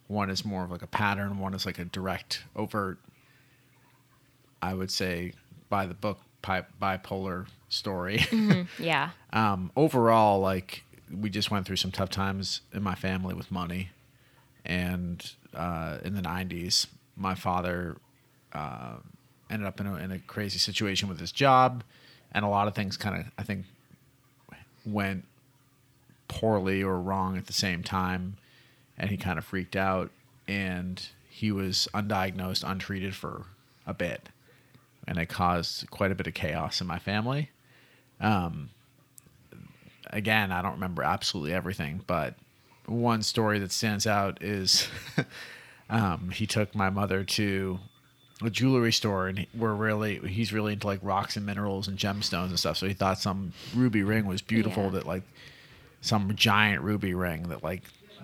One 0.07 0.29
is 0.29 0.43
more 0.45 0.63
of 0.63 0.71
like 0.71 0.81
a 0.81 0.87
pattern. 0.87 1.39
One 1.39 1.53
is 1.53 1.65
like 1.65 1.79
a 1.79 1.85
direct, 1.85 2.43
overt. 2.55 2.97
I 4.61 4.73
would 4.73 4.91
say 4.91 5.33
by 5.69 5.85
the 5.85 5.93
book 5.93 6.19
bi- 6.41 6.65
bipolar 6.81 7.47
story. 7.69 8.25
Yeah. 8.79 9.09
um, 9.33 9.71
overall, 9.75 10.39
like 10.39 10.83
we 11.11 11.29
just 11.29 11.51
went 11.51 11.65
through 11.65 11.75
some 11.77 11.91
tough 11.91 12.09
times 12.09 12.61
in 12.73 12.83
my 12.83 12.95
family 12.95 13.33
with 13.33 13.51
money, 13.51 13.89
and 14.65 15.33
uh, 15.53 15.97
in 16.03 16.13
the 16.15 16.21
'90s, 16.21 16.87
my 17.15 17.35
father 17.35 17.97
uh, 18.53 18.97
ended 19.51 19.67
up 19.67 19.79
in 19.79 19.87
a, 19.87 19.95
in 19.97 20.11
a 20.11 20.19
crazy 20.19 20.59
situation 20.59 21.09
with 21.09 21.19
his 21.19 21.31
job, 21.31 21.83
and 22.31 22.45
a 22.45 22.47
lot 22.47 22.67
of 22.67 22.75
things 22.75 22.97
kind 22.97 23.19
of 23.19 23.25
I 23.37 23.43
think 23.43 23.65
went 24.85 25.25
poorly 26.27 26.81
or 26.81 26.99
wrong 26.99 27.37
at 27.37 27.47
the 27.47 27.53
same 27.53 27.83
time, 27.83 28.37
and 28.97 29.09
he 29.09 29.17
kind 29.17 29.37
of 29.37 29.45
freaked 29.45 29.75
out, 29.75 30.09
and 30.47 31.07
he 31.29 31.51
was 31.51 31.87
undiagnosed, 31.93 32.63
untreated 32.69 33.15
for 33.15 33.45
a 33.85 33.93
bit, 33.93 34.29
and 35.07 35.17
it 35.17 35.27
caused 35.27 35.89
quite 35.91 36.11
a 36.11 36.15
bit 36.15 36.27
of 36.27 36.33
chaos 36.33 36.81
in 36.81 36.87
my 36.87 36.99
family. 36.99 37.49
Again, 40.07 40.51
I 40.51 40.61
don't 40.61 40.73
remember 40.73 41.03
absolutely 41.03 41.53
everything, 41.53 42.03
but 42.05 42.35
one 42.85 43.21
story 43.23 43.59
that 43.59 43.71
stands 43.71 44.05
out 44.05 44.41
is 44.43 44.87
um, 45.89 46.31
he 46.31 46.45
took 46.45 46.75
my 46.75 46.89
mother 46.89 47.23
to 47.23 47.79
a 48.43 48.49
jewelry 48.49 48.91
store, 48.91 49.27
and 49.27 49.45
we're 49.53 49.73
really 49.73 50.19
he's 50.27 50.53
really 50.53 50.73
into 50.73 50.87
like 50.87 50.99
rocks 51.01 51.37
and 51.37 51.45
minerals 51.45 51.87
and 51.87 51.97
gemstones 51.97 52.47
and 52.47 52.59
stuff. 52.59 52.77
So 52.77 52.87
he 52.87 52.93
thought 52.93 53.19
some 53.19 53.53
ruby 53.75 54.03
ring 54.03 54.25
was 54.25 54.41
beautiful. 54.41 54.85
Yeah. 54.85 54.89
That 54.91 55.05
like 55.05 55.23
some 56.01 56.35
giant 56.35 56.81
ruby 56.81 57.13
ring 57.13 57.49
that 57.49 57.63
like 57.63 57.83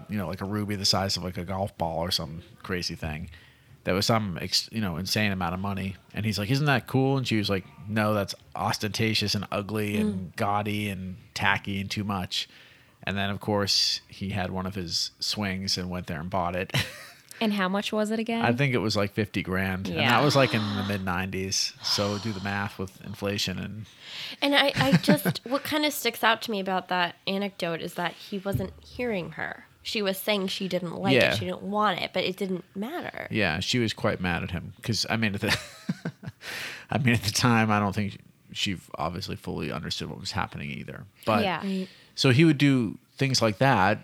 you 0.10 0.18
know 0.18 0.28
like 0.28 0.42
a 0.42 0.46
ruby 0.46 0.76
the 0.76 0.86
size 0.86 1.18
of 1.18 1.24
like 1.24 1.38
a 1.38 1.46
golf 1.46 1.78
ball 1.78 2.00
or 2.00 2.12
some 2.12 2.42
crazy 2.64 2.96
thing. 2.96 3.30
That 3.84 3.94
was 3.94 4.06
some 4.06 4.38
ex- 4.42 4.70
you 4.72 4.82
know 4.82 4.98
insane 4.98 5.32
amount 5.32 5.54
of 5.54 5.62
money, 5.62 5.96
and 6.14 6.26
he's 6.26 6.38
like, 6.38 6.52
"Isn't 6.52 6.66
that 6.66 6.88
cool?" 6.88 7.18
And 7.18 7.26
she 7.26 7.38
was 7.38 7.50
like, 7.50 7.66
"No, 7.88 8.14
that's 8.14 8.36
ostentatious 8.56 9.34
and 9.34 9.48
ugly 9.52 9.96
mm. 9.96 10.02
and 10.02 10.36
gaudy 10.36 10.90
and 10.90 11.16
tacky 11.34 11.80
and 11.80 11.90
too 11.90 12.04
much." 12.04 12.50
And 13.04 13.18
then 13.18 13.30
of 13.30 13.40
course 13.40 14.02
he 14.10 14.32
had 14.32 14.52
one 14.52 14.66
of 14.66 14.76
his 14.76 15.12
swings 15.20 15.78
and 15.78 15.90
went 15.90 16.08
there 16.08 16.20
and 16.20 16.30
bought 16.30 16.56
it. 16.56 16.74
And 17.40 17.54
how 17.54 17.70
much 17.70 17.92
was 17.94 18.10
it 18.12 18.20
again? 18.20 18.44
I 18.44 18.52
think 18.52 18.74
it 18.74 18.80
was 18.80 18.96
like 18.96 19.14
fifty 19.14 19.44
grand, 19.44 19.88
and 19.88 19.98
Yeah. 19.98 20.10
that 20.10 20.24
was 20.24 20.36
like 20.36 20.54
in 20.54 20.62
the 20.62 20.84
mid 20.88 21.06
'90s. 21.06 21.74
So 21.84 22.18
do 22.18 22.32
the 22.34 22.42
math 22.42 22.80
with 22.80 23.00
inflation 23.06 23.60
and 23.60 23.86
And 24.42 24.56
I, 24.56 24.72
I 24.76 24.92
just, 24.94 25.42
what 25.48 25.64
kind 25.64 25.86
of 25.86 25.94
sticks 25.94 26.24
out 26.24 26.42
to 26.44 26.52
me 26.52 26.60
about 26.60 26.88
that 26.90 27.16
anecdote 27.28 27.82
is 27.82 27.94
that 27.96 28.14
he 28.14 28.40
wasn't 28.40 28.74
hearing 28.84 29.32
her. 29.32 29.66
She 29.84 30.02
was 30.02 30.18
saying 30.18 30.48
she 30.48 30.68
didn't 30.68 30.96
like 30.96 31.14
Yeah. 31.16 31.32
it, 31.34 31.38
she 31.38 31.46
didn't 31.46 31.62
want 31.64 32.02
it, 32.02 32.12
but 32.14 32.24
it 32.26 32.36
didn't 32.38 32.66
matter. 32.76 33.28
Yeah, 33.32 33.60
she 33.62 33.80
was 33.80 33.94
quite 33.94 34.20
mad 34.20 34.44
at 34.44 34.52
him 34.52 34.74
because 34.78 35.06
I 35.10 35.16
mean, 35.18 35.36
at 35.36 35.42
the, 35.42 35.58
I 36.90 36.98
mean, 36.98 37.14
at 37.14 37.24
the 37.24 37.32
time, 37.32 37.72
I 37.72 37.80
don't 37.80 37.94
think 37.94 38.18
she 38.52 38.78
obviously 38.96 39.36
fully 39.36 39.72
understood 39.72 40.10
what 40.10 40.20
was 40.20 40.32
happening 40.32 40.72
either. 40.72 41.06
But 41.26 41.44
Yeah. 41.44 41.62
so 42.16 42.32
he 42.32 42.44
would 42.46 42.58
do 42.58 42.98
things 43.18 43.42
like 43.42 43.60
that 43.60 44.00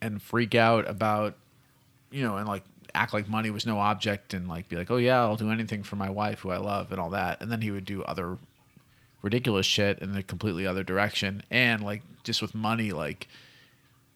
and 0.00 0.22
freak 0.22 0.54
out 0.54 0.88
about, 0.88 1.34
you 2.10 2.22
know, 2.22 2.36
and 2.36 2.46
like 2.48 2.62
act 2.96 3.12
like 3.12 3.28
money 3.28 3.50
was 3.50 3.66
no 3.66 3.78
object 3.78 4.34
and 4.34 4.48
like 4.48 4.68
be 4.68 4.76
like, 4.76 4.90
oh 4.90 4.96
yeah, 4.96 5.20
I'll 5.20 5.36
do 5.36 5.50
anything 5.50 5.82
for 5.82 5.96
my 5.96 6.10
wife 6.10 6.40
who 6.40 6.50
I 6.50 6.56
love 6.58 6.90
and 6.90 7.00
all 7.00 7.10
that. 7.10 7.40
And 7.40 7.50
then 7.52 7.60
he 7.60 7.70
would 7.70 7.84
do 7.84 8.02
other 8.02 8.38
ridiculous 9.22 9.66
shit 9.66 9.98
in 10.00 10.16
a 10.16 10.22
completely 10.22 10.66
other 10.66 10.82
direction. 10.82 11.42
And 11.50 11.82
like 11.82 12.02
just 12.24 12.42
with 12.42 12.54
money, 12.54 12.92
like, 12.92 13.28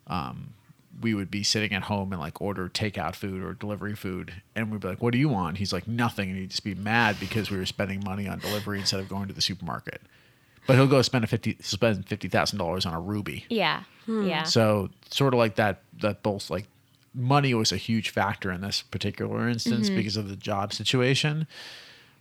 um, 0.07 0.55
we 1.01 1.15
would 1.15 1.31
be 1.31 1.43
sitting 1.43 1.73
at 1.73 1.85
home 1.85 2.13
and 2.13 2.21
like 2.21 2.41
order 2.43 2.69
takeout 2.69 3.15
food 3.15 3.43
or 3.43 3.55
delivery 3.55 3.95
food, 3.95 4.35
and 4.55 4.71
we'd 4.71 4.81
be 4.81 4.89
like, 4.89 5.01
"What 5.01 5.13
do 5.13 5.19
you 5.19 5.29
want?" 5.29 5.57
He's 5.57 5.73
like, 5.73 5.89
"Nothing," 5.89 6.29
and 6.29 6.39
he'd 6.39 6.51
just 6.51 6.65
be 6.65 6.75
mad 6.75 7.17
because 7.19 7.51
we 7.51 7.57
were 7.57 7.65
spending 7.65 8.03
money 8.05 8.29
on 8.29 8.39
delivery 8.41 8.81
instead 8.81 9.01
of 9.01 9.09
going 9.09 9.29
to 9.29 9.33
the 9.33 9.41
supermarket. 9.41 10.03
But 10.67 10.77
he'll 10.77 10.87
go 10.89 11.01
spend 11.01 11.25
a 11.25 11.27
fifty 11.27 11.57
spend 11.61 12.07
fifty 12.07 12.29
thousand 12.29 12.59
dollars 12.59 12.85
on 12.85 12.93
a 12.93 13.01
ruby. 13.01 13.47
yeah. 13.49 13.85
Yeah. 14.07 14.43
So 14.43 14.91
sort 15.11 15.33
of 15.33 15.39
like 15.39 15.55
that 15.55 15.83
that 16.01 16.23
both 16.23 16.51
like 16.51 16.67
money 17.15 17.53
was 17.55 17.73
a 17.73 17.77
huge 17.77 18.11
factor 18.11 18.51
in 18.53 18.61
this 18.61 18.83
particular 18.83 19.49
instance 19.49 19.89
Mm-hmm. 19.89 19.97
because 19.97 20.17
of 20.17 20.29
the 20.29 20.37
job 20.37 20.73
situation. 20.73 21.47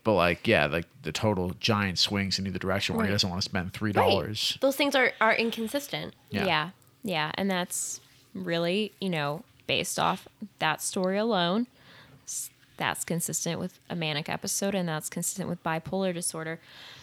But 0.04 0.14
like 0.14 0.48
yeah, 0.48 0.66
like 0.66 0.86
the 1.04 1.12
total 1.12 1.52
giant 1.60 2.00
swings 2.00 2.40
in 2.40 2.48
either 2.48 2.58
direction 2.60 2.96
where 2.96 3.06
he 3.06 3.10
Right. 3.10 3.16
doesn't 3.16 3.30
want 3.30 3.42
to 3.42 3.46
spend 3.50 3.74
three 3.74 3.92
Right. 3.92 3.96
dollars. 4.08 4.58
Those 4.62 4.76
things 4.76 4.96
are, 4.96 5.12
are 5.22 5.34
inconsistent. 5.36 6.14
Yeah. 6.32 6.46
yeah. 6.46 6.70
Yeah. 7.04 7.32
And 7.36 7.50
that's 7.52 8.00
really, 8.34 8.92
you 9.00 9.10
know, 9.10 9.44
based 9.68 10.00
off 10.00 10.28
that 10.60 10.82
story 10.82 11.18
alone. 11.18 11.68
That's 12.78 13.04
consistent 13.04 13.60
with 13.60 13.78
a 13.90 13.96
manic 13.96 14.30
episode 14.30 14.74
and 14.74 14.88
that's 14.88 15.10
consistent 15.10 15.50
with 15.50 15.62
bipolar 15.64 16.14
disorder. 16.14 16.60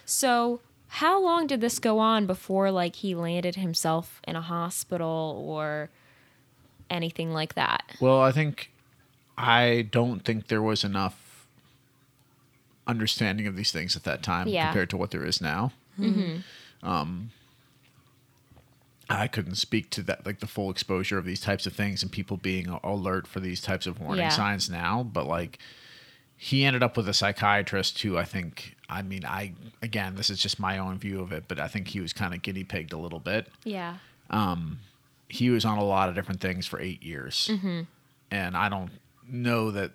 So, 0.06 0.60
how 0.88 1.22
long 1.22 1.46
did 1.46 1.60
this 1.60 1.78
go 1.78 1.98
on 1.98 2.26
before 2.26 2.70
like 2.70 2.96
he 2.96 3.14
landed 3.14 3.56
himself 3.56 4.20
in 4.26 4.36
a 4.36 4.40
hospital 4.40 5.44
or 5.46 5.90
anything 6.90 7.32
like 7.32 7.54
that? 7.54 7.84
Well, 8.00 8.20
I 8.20 8.32
think 8.32 8.70
I 9.38 9.88
don't 9.90 10.20
think 10.24 10.48
there 10.48 10.62
was 10.62 10.82
enough 10.84 11.46
understanding 12.86 13.46
of 13.46 13.56
these 13.56 13.72
things 13.72 13.96
at 13.96 14.04
that 14.04 14.22
time 14.22 14.48
Yeah. 14.48 14.66
compared 14.66 14.90
to 14.90 14.96
what 14.96 15.10
there 15.10 15.24
is 15.24 15.40
now. 15.40 15.72
Um, 16.82 17.30
I 19.08 19.28
couldn't 19.28 19.54
speak 19.56 19.90
to 19.90 20.02
that, 20.02 20.26
like 20.26 20.40
the 20.40 20.46
full 20.46 20.70
exposure 20.70 21.16
of 21.18 21.24
these 21.24 21.40
types 21.40 21.66
of 21.66 21.72
things 21.72 22.02
and 22.02 22.10
people 22.10 22.36
being 22.36 22.66
alert 22.82 23.26
for 23.26 23.40
these 23.40 23.60
types 23.60 23.86
of 23.86 24.00
warning 24.00 24.24
Yeah. 24.24 24.28
signs 24.30 24.68
now. 24.68 25.02
But 25.04 25.26
like, 25.26 25.58
he 26.36 26.64
ended 26.64 26.82
up 26.82 26.96
with 26.96 27.08
a 27.08 27.14
psychiatrist 27.14 28.00
who 28.02 28.18
I 28.18 28.24
think, 28.24 28.76
I 28.88 29.02
mean, 29.02 29.24
I 29.24 29.52
again, 29.80 30.16
this 30.16 30.28
is 30.28 30.38
just 30.40 30.58
my 30.60 30.76
own 30.78 30.98
view 30.98 31.20
of 31.20 31.32
it, 31.32 31.44
but 31.48 31.58
I 31.60 31.66
think 31.68 31.88
he 31.88 32.00
was 32.00 32.12
kind 32.12 32.34
of 32.34 32.42
guinea 32.42 32.64
pigged 32.64 32.92
a 32.92 32.98
little 32.98 33.20
bit 33.20 33.48
Yeah. 33.64 33.96
He 35.28 35.50
was 35.50 35.64
on 35.64 35.78
a 35.78 35.84
lot 35.84 36.08
of 36.08 36.14
different 36.14 36.40
things 36.40 36.66
for 36.66 36.80
eight 36.80 37.02
years, 37.02 37.48
Mm-hmm. 37.52 37.82
and 38.30 38.56
I 38.56 38.68
don't 38.68 38.90
know 39.28 39.70
that. 39.72 39.90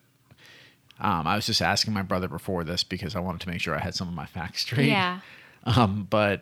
Um, 0.99 1.25
I 1.25 1.35
was 1.35 1.47
just 1.47 1.63
asking 1.63 1.95
my 1.95 2.03
brother 2.03 2.27
before 2.27 2.63
this 2.63 2.83
because 2.83 3.15
I 3.15 3.19
wanted 3.21 3.41
to 3.41 3.49
make 3.49 3.59
sure 3.59 3.75
I 3.75 3.79
had 3.79 3.95
some 3.95 4.07
of 4.07 4.13
my 4.13 4.27
facts 4.27 4.61
straight. 4.61 4.87
Yeah. 4.89 5.19
Um, 5.63 6.07
but 6.09 6.41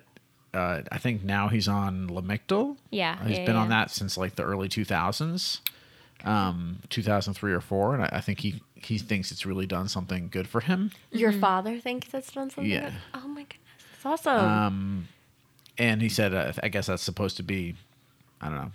uh, 0.53 0.81
I 0.93 0.97
think 0.97 1.25
now 1.25 1.49
he's 1.49 1.67
on 1.67 2.07
Lamictal. 2.09 2.77
Yeah, 2.89 3.21
He's 3.27 3.37
yeah, 3.39 3.45
been 3.45 3.57
on 3.57 3.67
that 3.67 3.91
since 3.91 4.17
like 4.17 4.35
the 4.37 4.43
early 4.43 4.69
2000s, 4.69 5.59
um, 6.23 6.79
2003 6.89 7.51
or 7.51 7.59
four, 7.59 7.93
and 7.95 8.03
I, 8.03 8.09
I 8.13 8.21
think 8.21 8.39
he 8.39 8.61
he 8.75 8.97
thinks 8.97 9.29
it's 9.33 9.45
really 9.45 9.65
done 9.65 9.89
something 9.89 10.29
good 10.31 10.47
for 10.47 10.61
him. 10.61 10.91
Your 11.11 11.33
father 11.33 11.79
thinks 11.79 12.13
it's 12.13 12.31
done 12.31 12.49
something? 12.49 12.71
Yeah. 12.71 12.91
Oh 13.13 13.27
my 13.27 13.41
goodness. 13.43 13.59
That's 14.03 14.25
awesome. 14.25 14.45
Um, 14.49 15.07
and 15.77 16.01
he 16.01 16.07
said, 16.07 16.33
uh, 16.33 16.53
I 16.63 16.69
guess 16.69 16.87
that's 16.87 17.03
supposed 17.03 17.35
to 17.37 17.43
be, 17.43 17.75
I 18.39 18.45
don't 18.47 18.55
know. 18.55 18.71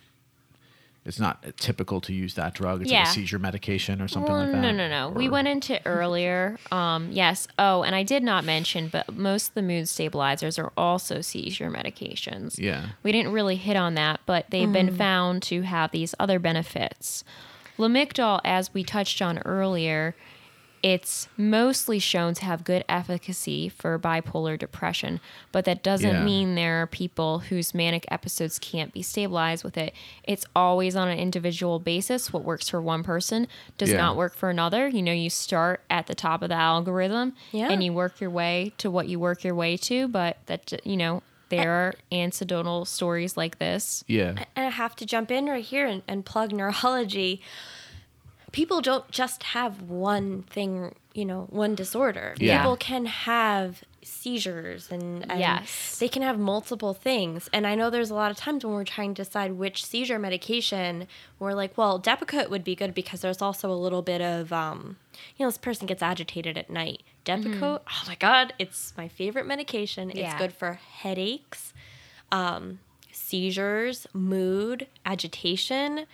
It's 1.07 1.21
not 1.21 1.45
typical 1.59 2.01
to 2.03 2.15
use 2.15 2.33
that 2.35 2.55
drug. 2.55 2.81
It's 2.81 2.91
like 2.91 3.07
a 3.07 3.11
seizure 3.11 3.39
medication 3.39 4.01
or 4.01 4.09
something 4.09 4.33
Well, 4.33 4.43
like 4.45 4.53
that. 4.53 4.61
no, 4.63 4.71
no, 4.71 4.89
no. 4.89 5.11
We 5.11 5.29
went 5.29 5.49
into 5.49 5.79
earlier. 5.87 6.59
Um, 6.73 7.11
yes. 7.13 7.47
Oh, 7.59 7.83
and 7.83 7.95
I 7.95 8.03
did 8.05 8.23
not 8.23 8.45
mention, 8.45 8.89
but 8.89 9.15
most 9.15 9.49
of 9.49 9.55
the 9.55 9.61
mood 9.63 9.87
stabilizers 9.87 10.59
are 10.59 10.73
also 10.79 11.21
seizure 11.21 11.71
medications. 11.71 12.59
Yeah. 12.59 12.87
We 13.03 13.13
didn't 13.13 13.33
really 13.33 13.57
hit 13.57 13.77
on 13.77 13.95
that, 13.97 14.21
but 14.25 14.47
they've 14.49 14.73
been 14.73 14.97
found 14.97 15.43
to 15.45 15.61
have 15.63 15.91
these 15.91 16.15
other 16.19 16.39
benefits. 16.39 17.23
Lamictal, 17.79 18.41
as 18.45 18.73
we 18.73 18.83
touched 18.85 19.21
on 19.21 19.39
earlier, 19.41 20.15
it's 20.85 21.29
mostly 21.39 21.99
shown 21.99 22.35
to 22.35 22.45
have 22.45 22.63
good 22.63 22.85
efficacy 22.91 23.71
for 23.71 23.99
bipolar 23.99 24.59
depression, 24.59 25.19
but 25.51 25.65
that 25.65 25.83
doesn't 25.83 26.11
Yeah. 26.17 26.23
mean 26.23 26.57
there 26.57 26.83
are 26.83 26.87
people 26.87 27.39
whose 27.39 27.73
manic 27.73 28.05
episodes 28.11 28.59
can't 28.59 28.93
be 28.93 29.01
stabilized 29.01 29.65
with 29.65 29.79
it. 29.79 29.95
It's 30.25 30.45
always 30.55 30.95
on 30.95 31.09
an 31.09 31.19
individual 31.19 31.79
basis. 31.79 32.35
What 32.35 32.45
works 32.45 32.69
for 32.69 32.83
one 32.83 33.03
person 33.03 33.49
does 33.79 33.93
Yeah. 33.93 33.97
not 33.97 34.15
work 34.17 34.35
for 34.37 34.51
another. 34.51 34.87
You 34.87 35.01
know, 35.01 35.13
you 35.13 35.31
start 35.31 35.81
at 35.89 36.07
the 36.07 36.15
top 36.15 36.43
of 36.43 36.51
the 36.51 36.55
algorithm 36.55 37.33
Yeah. 37.51 37.71
and 37.71 37.83
you 37.83 37.95
work 37.95 38.21
your 38.21 38.29
way 38.31 38.75
to 38.77 38.91
what 38.91 39.09
you 39.09 39.19
work 39.19 39.43
your 39.43 39.55
way 39.55 39.79
to, 39.79 40.07
but 40.07 40.37
that, 40.47 40.71
you 40.85 40.99
know, 40.99 41.23
there 41.49 41.71
are 41.71 41.95
anecdotal 42.13 42.85
stories 42.85 43.39
like 43.39 43.59
this. 43.59 44.05
Yeah. 44.07 44.35
and 44.55 44.67
I 44.67 44.69
have 44.71 44.95
to 44.97 45.07
jump 45.07 45.31
in 45.31 45.47
right 45.47 45.65
here 45.65 45.87
and, 45.87 46.03
and 46.07 46.27
plug 46.27 46.53
neurology. 46.53 47.41
People 48.55 48.81
don't 48.81 49.11
just 49.11 49.43
have 49.43 49.83
one 49.83 50.43
thing, 50.45 50.95
you 51.13 51.25
know, 51.25 51.47
one 51.51 51.75
disorder. 51.75 52.35
Yeah. 52.39 52.59
People 52.59 52.77
can 52.77 53.07
have 53.07 53.83
seizures 54.03 54.91
and, 54.93 55.29
and 55.29 55.41
Yes. 55.41 55.99
they 55.99 56.09
can 56.09 56.23
have 56.23 56.39
multiple 56.39 56.95
things. 56.95 57.51
And 57.53 57.67
I 57.67 57.75
know 57.75 57.91
there's 57.91 58.11
a 58.11 58.15
lot 58.15 58.31
of 58.31 58.37
times 58.37 58.65
when 58.65 58.73
we're 58.75 58.85
trying 58.85 59.13
to 59.15 59.25
decide 59.25 59.53
which 59.55 59.85
seizure 59.85 60.19
medication, 60.21 61.09
we're 61.41 61.53
like, 61.55 61.77
well, 61.77 61.99
Depakote 62.01 62.49
would 62.49 62.63
be 62.63 62.77
good 62.77 62.95
because 62.95 63.23
there's 63.23 63.43
also 63.43 63.71
a 63.71 63.75
little 63.75 64.03
bit 64.03 64.21
of, 64.21 64.53
um, 64.53 64.99
you 65.37 65.45
know, 65.45 65.49
this 65.51 65.59
person 65.59 65.87
gets 65.89 66.03
agitated 66.03 66.57
at 66.57 66.71
night. 66.71 67.03
Depakote, 67.25 67.81
oh 67.89 68.03
my 68.07 68.15
God, 68.15 68.53
it's 68.59 68.93
my 68.97 69.09
favorite 69.09 69.47
medication. 69.47 70.11
It's 70.11 70.19
Yeah. 70.21 70.39
good 70.39 70.53
for 70.53 70.75
headaches, 70.75 71.73
um, 72.31 72.79
seizures, 73.11 74.07
mood, 74.13 74.87
agitation. 75.05 76.07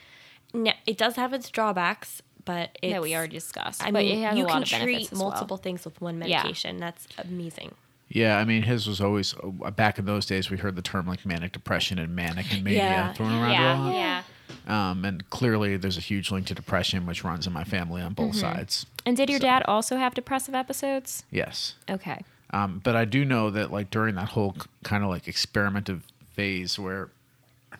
No, 0.55 0.73
it 0.87 0.97
does 0.97 1.17
have 1.17 1.33
its 1.33 1.49
drawbacks, 1.51 2.23
but 2.45 2.77
it's, 2.83 2.93
that 2.93 3.03
we 3.03 3.15
already 3.15 3.35
discussed. 3.35 3.83
I 3.85 3.91
but 3.91 4.03
mean, 4.05 4.19
it 4.19 4.23
has 4.25 4.39
you 4.39 4.45
a 4.45 4.47
lot 4.47 4.67
can 4.67 4.81
of 4.81 4.85
treat 4.85 5.12
as 5.12 5.19
well. 5.19 5.31
multiple 5.31 5.57
things 5.57 5.85
with 5.85 6.01
one 6.01 6.17
Yeah. 6.23 6.39
medication. 6.43 6.79
That's 6.79 7.07
amazing. 7.19 7.75
Yeah, 8.09 8.39
I 8.39 8.45
mean, 8.45 8.62
his 8.62 8.89
was 8.89 9.01
always 9.01 9.35
uh, 9.43 9.71
back 9.71 9.99
in 9.99 10.05
those 10.05 10.27
days. 10.27 10.51
We 10.51 10.57
heard 10.57 10.75
the 10.75 10.83
term 10.83 11.07
like 11.07 11.25
manic 11.25 11.53
depression 11.53 11.99
and 11.99 12.15
manic 12.17 12.53
and 12.53 12.65
mania 12.65 12.79
Yeah. 12.83 13.12
thrown 13.12 13.31
around 13.33 13.51
a 13.51 13.53
Yeah, 13.53 13.79
lot. 13.79 13.95
yeah. 13.95 14.23
Um, 14.67 15.05
and 15.05 15.29
clearly, 15.31 15.77
there's 15.77 15.97
a 15.97 16.01
huge 16.01 16.31
link 16.33 16.47
to 16.49 16.55
depression, 16.55 17.07
which 17.07 17.23
runs 17.23 17.47
in 17.47 17.53
my 17.53 17.62
family 17.62 18.03
on 18.03 18.15
both 18.15 18.31
Mm-hmm. 18.33 18.41
sides. 18.41 18.85
And 19.07 19.17
did 19.17 19.31
your 19.31 19.39
So- 19.39 19.47
dad 19.47 19.62
also 19.69 19.97
have 19.97 20.15
depressive 20.15 20.55
episodes? 20.57 21.25
Yes. 21.31 21.75
Okay. 21.89 22.23
Um, 22.53 22.81
but 22.83 22.97
I 22.97 23.05
do 23.05 23.25
know 23.25 23.49
that 23.51 23.71
like 23.71 23.91
during 23.91 24.17
that 24.17 24.31
whole 24.31 24.57
kind 24.83 25.05
of 25.05 25.11
like 25.11 25.27
experimentative 25.27 26.01
phase 26.33 26.81
where 26.81 27.05
I 27.05 27.09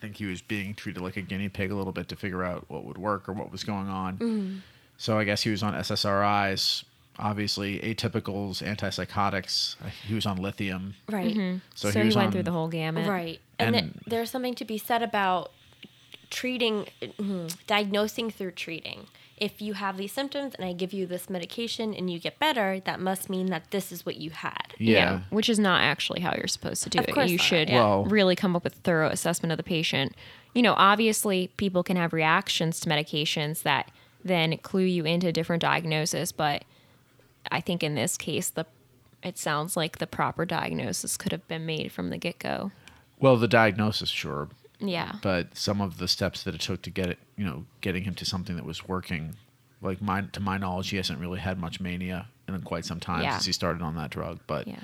think 0.01 0.17
he 0.17 0.27
was 0.27 0.41
being 0.43 0.75
treated 0.75 1.03
like 1.03 1.17
a 1.17 1.23
guinea 1.23 1.49
pig 1.49 1.71
a 1.71 1.75
little 1.75 1.93
bit 1.93 2.09
to 2.09 2.17
figure 2.17 2.43
out 2.43 2.65
what 2.69 2.85
would 2.85 2.99
work 2.99 3.29
or 3.29 3.33
what 3.33 3.53
was 3.53 3.65
going 3.65 3.89
on. 3.89 4.15
Mm-hmm. 4.19 4.57
So 4.99 5.19
I 5.19 5.25
guess 5.25 5.43
he 5.43 5.51
was 5.51 5.63
on 5.63 5.75
SSRIs, 5.75 6.85
obviously 7.19 7.79
atypicals, 7.81 8.63
antipsychotics. 8.63 9.77
uh, 9.85 9.89
He 10.07 10.15
was 10.15 10.27
on 10.27 10.37
lithium. 10.39 10.95
Right. 11.09 11.35
So, 11.75 11.91
So, 11.91 12.01
he 12.03 12.09
he, 12.11 12.15
went 12.15 12.27
on, 12.27 12.33
through 12.33 12.43
the 12.45 12.53
whole 12.53 12.69
gamut. 12.69 13.09
Right. 13.09 13.41
And, 13.59 13.77
And- 13.77 13.93
th- 13.95 14.05
there's 14.07 14.31
something 14.31 14.55
to 14.57 14.65
be 14.65 14.79
said 14.79 15.03
about 15.03 15.53
treating, 16.31 16.87
mhm, 17.01 17.55
diagnosing 17.67 18.31
through 18.31 18.53
treating. 18.53 19.07
If 19.41 19.63
you 19.63 19.73
have 19.73 19.97
these 19.97 20.13
symptoms 20.13 20.55
and 20.55 20.65
I 20.67 20.75
give 20.75 20.93
you 20.93 21.07
this 21.07 21.31
medication 21.31 21.95
and 21.95 22.11
you 22.11 22.19
get 22.19 22.39
better, 22.39 22.81
that 22.85 23.01
must 23.01 23.31
mean 23.31 23.47
that 23.47 23.71
this 23.71 23.91
is 23.91 24.05
what 24.05 24.17
you 24.17 24.31
had. 24.31 24.75
Yeah. 24.79 25.21
Which 25.31 25.49
is 25.49 25.59
not 25.59 25.81
actually 25.83 26.21
how 26.21 26.35
you're 26.37 26.47
supposed 26.47 26.83
to 26.85 26.91
do 26.91 26.99
Of 26.99 27.09
it. 27.09 27.15
course 27.15 27.31
you 27.31 27.39
not, 27.39 27.45
should 27.47 27.69
yeah. 27.71 27.77
Well- 27.77 28.05
really 28.05 28.37
come 28.37 28.55
up 28.55 28.65
with 28.65 28.75
thorough 28.75 29.09
assessment 29.09 29.51
of 29.51 29.57
the 29.57 29.63
patient. 29.65 30.15
You 30.55 30.61
know, 30.63 30.75
obviously 30.77 31.49
people 31.57 31.83
can 31.83 31.97
have 31.97 32.13
reactions 32.13 32.81
to 32.81 32.89
medications 32.91 33.63
that 33.63 33.91
then 34.23 34.59
clue 34.59 34.83
you 34.83 35.05
into 35.07 35.33
different 35.33 35.63
diagnosis, 35.63 36.33
but 36.33 36.65
I 37.51 37.63
think 37.63 37.83
in 37.83 37.95
this 37.95 38.19
case 38.19 38.51
the 38.51 38.67
it 39.23 39.39
sounds 39.39 39.77
like 39.77 39.99
the 39.99 40.07
proper 40.07 40.45
diagnosis 40.47 41.17
could 41.17 41.33
have 41.33 41.47
been 41.49 41.67
made 41.67 41.93
from 41.93 42.09
the 42.11 42.17
get-go. 42.17 42.73
Well, 43.19 43.37
the 43.37 43.49
diagnosis, 43.49 44.09
sure, 44.09 44.49
Yeah. 44.81 45.13
but 45.23 45.57
some 45.57 45.81
of 45.81 45.99
the 45.99 46.09
steps 46.09 46.43
that 46.45 46.55
it 46.55 46.61
took 46.61 46.83
to 46.83 46.91
get 46.91 47.09
it, 47.09 47.19
you 47.37 47.45
know, 47.45 47.67
getting 47.81 48.05
him 48.05 48.15
to 48.17 48.25
something 48.25 48.57
that 48.57 48.65
was 48.65 48.89
working, 48.89 49.37
like 49.83 50.01
my 50.03 50.23
to 50.23 50.41
my 50.41 50.57
knowledge, 50.59 50.91
he 50.91 50.97
hasn't 50.97 51.19
really 51.21 51.41
had 51.41 51.59
much 51.59 51.81
mania 51.81 52.29
in 52.49 52.61
quite 52.63 52.85
some 52.85 52.99
time 53.01 53.23
Yeah. 53.23 53.33
since 53.33 53.47
he 53.47 53.53
started 53.53 53.83
on 53.83 53.95
that 53.97 54.11
drug. 54.11 54.41
But 54.47 54.67
Yeah. 54.67 54.81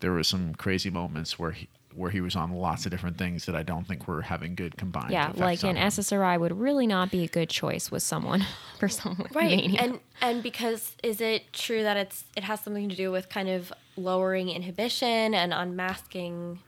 there 0.00 0.12
were 0.12 0.24
some 0.24 0.54
crazy 0.54 0.90
moments 0.90 1.38
where 1.38 1.52
he 1.52 1.68
where 1.94 2.10
he 2.10 2.22
was 2.22 2.34
on 2.34 2.50
lots 2.52 2.86
of 2.86 2.90
different 2.90 3.18
things 3.18 3.44
that 3.44 3.54
I 3.54 3.62
don't 3.62 3.86
think 3.86 4.08
were 4.08 4.22
having 4.22 4.54
good 4.54 4.78
combined. 4.78 5.10
Yeah, 5.12 5.30
like 5.36 5.62
on 5.62 5.70
an 5.70 5.76
him. 5.76 5.88
SSRI 5.88 6.40
would 6.40 6.58
really 6.58 6.86
not 6.86 7.10
be 7.10 7.22
a 7.22 7.28
good 7.28 7.50
choice 7.50 7.90
with 7.90 8.02
someone 8.02 8.46
for 8.78 8.88
someone 8.88 9.24
with 9.24 9.34
Right. 9.36 9.58
mania. 9.58 9.78
And 9.82 10.00
and 10.22 10.42
because 10.42 10.96
is 11.02 11.20
it 11.20 11.52
true 11.52 11.82
that 11.82 11.98
it's 11.98 12.24
it 12.34 12.44
has 12.44 12.60
something 12.62 12.88
to 12.88 12.96
do 12.96 13.10
with 13.12 13.28
kind 13.28 13.50
of 13.50 13.72
lowering 13.96 14.48
inhibition 14.48 15.34
and 15.34 15.52
unmasking 15.52 16.60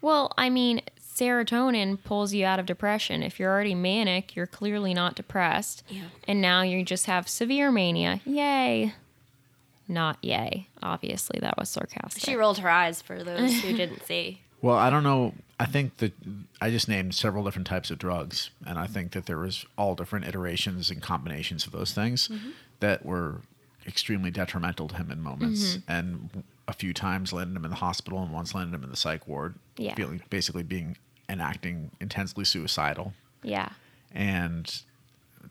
Well, 0.00 0.32
I 0.38 0.48
mean, 0.50 0.80
serotonin 1.14 1.98
pulls 2.02 2.32
you 2.32 2.44
out 2.44 2.58
of 2.58 2.66
depression. 2.66 3.22
If 3.22 3.38
you're 3.38 3.50
already 3.50 3.74
manic, 3.74 4.34
you're 4.34 4.46
clearly 4.46 4.94
not 4.94 5.14
depressed. 5.14 5.82
Yeah. 5.88 6.04
And 6.26 6.40
now 6.40 6.62
you 6.62 6.84
just 6.84 7.06
have 7.06 7.28
severe 7.28 7.70
mania. 7.70 8.20
Yay. 8.24 8.94
Not 9.88 10.18
yay. 10.22 10.68
Obviously, 10.82 11.38
that 11.40 11.58
was 11.58 11.68
sarcastic. 11.68 12.22
She 12.24 12.34
rolled 12.34 12.58
her 12.58 12.68
eyes 12.70 13.02
for 13.02 13.22
those 13.22 13.60
who 13.60 13.76
didn't 13.76 14.02
see. 14.06 14.40
Well, 14.62 14.76
I 14.76 14.90
don't 14.90 15.02
know. 15.02 15.34
I 15.58 15.66
think 15.66 15.98
that 15.98 16.12
I 16.60 16.70
just 16.70 16.88
named 16.88 17.14
several 17.14 17.44
different 17.44 17.66
types 17.66 17.90
of 17.90 17.98
drugs, 17.98 18.50
and 18.66 18.78
I 18.78 18.86
think 18.86 19.12
that 19.12 19.26
there 19.26 19.38
was 19.38 19.66
all 19.76 19.94
different 19.94 20.26
iterations 20.26 20.90
and 20.90 21.02
combinations 21.02 21.66
of 21.66 21.72
those 21.72 21.92
things 21.92 22.28
Mm-hmm. 22.28 22.50
that 22.80 23.04
were 23.04 23.40
extremely 23.86 24.30
detrimental 24.30 24.88
to 24.88 24.94
him 24.96 25.10
in 25.10 25.20
moments, 25.20 25.76
Mm-hmm. 25.76 25.90
and 25.92 26.44
a 26.68 26.72
few 26.72 26.94
times 26.94 27.32
landed 27.32 27.56
him 27.56 27.64
in 27.64 27.70
the 27.70 27.76
hospital, 27.76 28.22
and 28.22 28.32
once 28.32 28.54
landed 28.54 28.74
him 28.76 28.84
in 28.84 28.90
the 28.90 28.96
psych 28.96 29.26
ward, 29.26 29.56
Yeah. 29.76 29.94
feeling 29.94 30.22
basically 30.30 30.62
being 30.62 30.96
and 31.28 31.40
acting 31.40 31.90
intensely 32.00 32.44
suicidal. 32.44 33.14
yeah. 33.42 33.70
And 34.14 34.82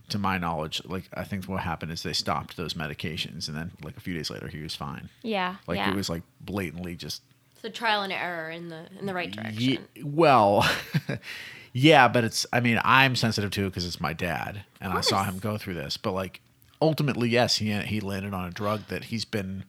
to 0.09 0.17
my 0.19 0.37
knowledge, 0.37 0.81
like 0.85 1.09
I 1.13 1.23
think 1.23 1.45
what 1.45 1.61
happened 1.61 1.91
is 1.91 2.03
they 2.03 2.13
stopped 2.13 2.55
those 2.57 2.73
medications, 2.75 3.47
and 3.47 3.57
then 3.57 3.71
like 3.83 3.97
a 3.97 3.99
few 3.99 4.13
days 4.13 4.29
later, 4.29 4.47
he 4.47 4.61
was 4.61 4.75
fine. 4.75 5.09
Yeah. 5.23 5.55
Like 5.67 5.77
yeah. 5.77 5.89
it 5.89 5.95
was 5.95 6.09
like 6.09 6.21
blatantly 6.41 6.95
just 6.95 7.21
So 7.61 7.69
trial 7.69 8.03
and 8.03 8.13
error 8.13 8.49
in 8.51 8.69
the 8.69 8.85
in 8.99 9.05
the 9.07 9.13
right 9.13 9.29
Ye- 9.53 9.77
direction. 9.77 9.87
well, 10.03 10.69
yeah, 11.73 12.07
but 12.07 12.23
it's. 12.23 12.45
I 12.53 12.59
mean, 12.59 12.79
I'm 12.83 13.15
sensitive 13.15 13.51
to 13.51 13.65
it 13.65 13.69
because 13.69 13.85
it's 13.85 14.01
my 14.01 14.13
dad, 14.13 14.63
and 14.79 14.93
I 14.93 15.01
saw 15.01 15.23
him 15.23 15.39
go 15.39 15.57
through 15.57 15.75
this. 15.75 15.97
But 15.97 16.11
like, 16.11 16.41
ultimately, 16.81 17.29
yes, 17.29 17.57
he 17.57 17.71
he 17.81 17.99
landed 17.99 18.33
on 18.33 18.45
a 18.47 18.51
drug 18.51 18.87
that 18.87 19.05
he's 19.05 19.25
been 19.25 19.63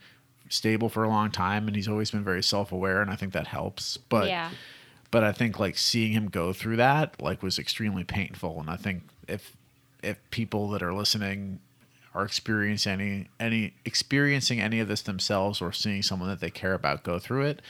stable 0.53 0.89
for 0.89 1.03
a 1.05 1.09
long 1.09 1.31
time, 1.31 1.67
and 1.67 1.75
he's 1.75 1.89
always 1.89 2.11
been 2.11 2.25
very 2.25 2.43
self 2.43 2.73
aware, 2.73 3.01
and 3.03 3.11
I 3.11 3.17
think 3.17 3.33
that 3.33 3.47
helps. 3.47 3.97
But 3.97 4.29
Yeah. 4.29 4.51
but 5.11 5.25
I 5.25 5.33
think 5.33 5.59
like 5.59 5.77
seeing 5.79 6.13
him 6.13 6.29
go 6.29 6.53
through 6.53 6.77
that 6.77 7.21
like 7.21 7.43
was 7.43 7.59
extremely 7.59 8.05
painful, 8.05 8.61
and 8.61 8.69
I 8.71 8.77
think 8.77 9.03
if 9.29 9.57
if 10.03 10.19
people 10.31 10.69
that 10.71 10.83
are 10.83 10.93
listening 10.93 11.61
are 12.15 12.25
experiencing 12.25 12.93
any 12.93 13.29
any 13.41 13.75
experiencing 13.85 14.61
any 14.61 14.81
of 14.81 14.89
this 14.89 15.03
themselves 15.03 15.63
or 15.63 15.73
seeing 15.73 16.03
someone 16.03 16.29
that 16.29 16.41
they 16.41 16.51
care 16.51 16.75
about 16.75 17.03
go 17.05 17.19
through 17.19 17.43
it 17.47 17.63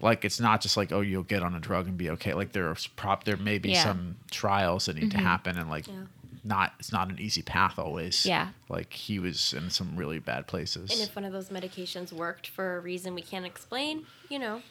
like 0.00 0.24
it's 0.24 0.40
not 0.40 0.62
just 0.62 0.76
like 0.76 0.90
oh 0.92 1.00
you'll 1.00 1.22
get 1.22 1.42
on 1.42 1.54
a 1.54 1.60
drug 1.60 1.86
and 1.86 1.98
be 1.98 2.08
okay 2.08 2.32
like 2.32 2.52
there's 2.52 2.86
prop 2.86 3.24
there 3.24 3.36
may 3.36 3.58
be 3.58 3.72
Yeah. 3.72 3.82
some 3.84 4.16
trials 4.30 4.86
that 4.86 4.96
need 4.96 5.10
to 5.10 5.16
mm-hmm. 5.18 5.26
happen 5.26 5.58
and 5.58 5.68
like 5.68 5.86
Yeah. 5.86 6.04
Not 6.48 6.72
it's 6.78 6.90
not 6.92 7.08
an 7.10 7.18
easy 7.20 7.42
path 7.42 7.78
always 7.78 8.24
Yeah. 8.26 8.48
like 8.68 8.92
he 8.92 9.18
was 9.18 9.52
in 9.52 9.70
some 9.70 9.96
really 9.96 10.18
bad 10.18 10.46
places 10.46 10.90
And 10.90 11.00
if 11.08 11.14
one 11.14 11.24
of 11.24 11.32
those 11.32 11.50
medications 11.50 12.12
worked 12.12 12.48
for 12.48 12.76
a 12.76 12.80
reason 12.80 13.14
we 13.14 13.22
can't 13.22 13.46
explain, 13.46 14.04
you 14.28 14.38
know, 14.38 14.62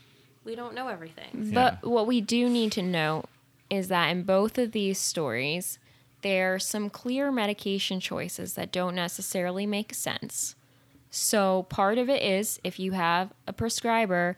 we 0.44 0.56
don't 0.56 0.74
know 0.74 0.88
everything. 0.88 1.30
Mm-hmm. 1.36 1.54
But 1.54 1.80
Yeah. 1.84 1.90
what 1.90 2.08
we 2.08 2.20
do 2.22 2.50
need 2.50 2.72
to 2.74 2.82
know 2.82 3.26
is 3.70 3.90
that 3.90 4.08
in 4.10 4.24
both 4.24 4.58
of 4.58 4.72
these 4.72 4.98
stories, 4.98 5.78
there 6.22 6.56
are 6.56 6.60
some 6.60 6.90
clear 6.90 7.32
medication 7.32 8.00
choices 8.00 8.54
that 8.56 8.72
don't 8.72 8.96
necessarily 8.96 9.66
make 9.66 9.94
sense. 9.94 10.56
So, 11.10 11.64
part 11.70 11.98
of 11.98 12.10
it 12.10 12.22
is 12.22 12.60
if 12.64 12.80
you 12.80 12.92
have 12.94 13.34
a 13.46 13.54
prescriber, 13.54 14.36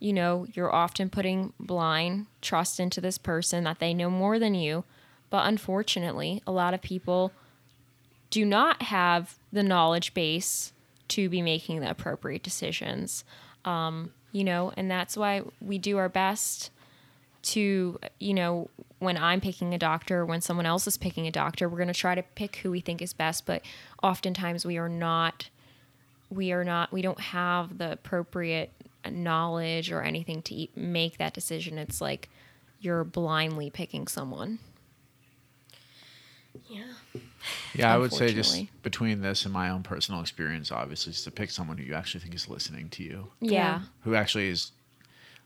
you 0.00 0.12
know, 0.12 0.46
you're 0.52 0.72
often 0.74 1.10
putting 1.10 1.52
blind 1.60 2.26
trust 2.40 2.80
into 2.80 3.00
this 3.00 3.18
person 3.18 3.64
that 3.64 3.78
they 3.78 3.94
know 3.94 4.10
more 4.10 4.38
than 4.38 4.54
you. 4.54 4.84
But 5.32 5.46
unfortunately, 5.46 6.42
a 6.46 6.52
lot 6.52 6.74
of 6.74 6.82
people 6.82 7.32
do 8.28 8.44
not 8.44 8.82
have 8.82 9.38
the 9.50 9.62
knowledge 9.62 10.12
base 10.12 10.74
to 11.08 11.30
be 11.30 11.40
making 11.40 11.80
the 11.80 11.88
appropriate 11.88 12.42
decisions. 12.42 13.24
Um, 13.64 14.12
you 14.30 14.44
know, 14.44 14.74
and 14.76 14.90
that's 14.90 15.16
why 15.16 15.40
we 15.58 15.78
do 15.78 15.96
our 15.96 16.10
best 16.10 16.70
to, 17.44 17.98
you 18.20 18.34
know, 18.34 18.68
when 18.98 19.16
I'm 19.16 19.40
picking 19.40 19.72
a 19.72 19.78
doctor, 19.78 20.26
when 20.26 20.42
someone 20.42 20.66
else 20.66 20.86
is 20.86 20.98
picking 20.98 21.26
a 21.26 21.30
doctor, 21.30 21.66
we're 21.66 21.78
going 21.78 21.88
to 21.88 21.94
try 21.94 22.14
to 22.14 22.22
pick 22.22 22.56
who 22.56 22.70
we 22.70 22.80
think 22.80 23.00
is 23.00 23.14
best, 23.14 23.46
but 23.46 23.62
oftentimes 24.02 24.66
we 24.66 24.76
are 24.76 24.90
not 24.90 25.48
we 26.28 26.52
are 26.52 26.62
not 26.62 26.92
we 26.92 27.00
don't 27.00 27.20
have 27.20 27.78
the 27.78 27.92
appropriate 27.92 28.70
knowledge 29.10 29.90
or 29.90 30.02
anything 30.02 30.42
to 30.42 30.66
make 30.76 31.16
that 31.16 31.32
decision. 31.32 31.78
It's 31.78 32.02
like 32.02 32.28
you're 32.80 33.02
blindly 33.02 33.70
picking 33.70 34.06
someone. 34.08 34.58
Yeah. 36.68 36.84
yeah 37.74 37.94
i 37.94 37.98
would 37.98 38.12
say 38.12 38.32
just 38.32 38.64
between 38.82 39.20
this 39.20 39.44
and 39.44 39.52
my 39.52 39.70
own 39.70 39.82
personal 39.82 40.20
experience 40.20 40.70
obviously 40.70 41.10
is 41.10 41.22
to 41.24 41.30
pick 41.30 41.50
someone 41.50 41.78
who 41.78 41.84
you 41.84 41.94
actually 41.94 42.20
think 42.20 42.34
is 42.34 42.48
listening 42.48 42.88
to 42.90 43.02
you 43.02 43.28
Yeah. 43.40 43.80
who 44.02 44.14
actually 44.14 44.48
is 44.48 44.72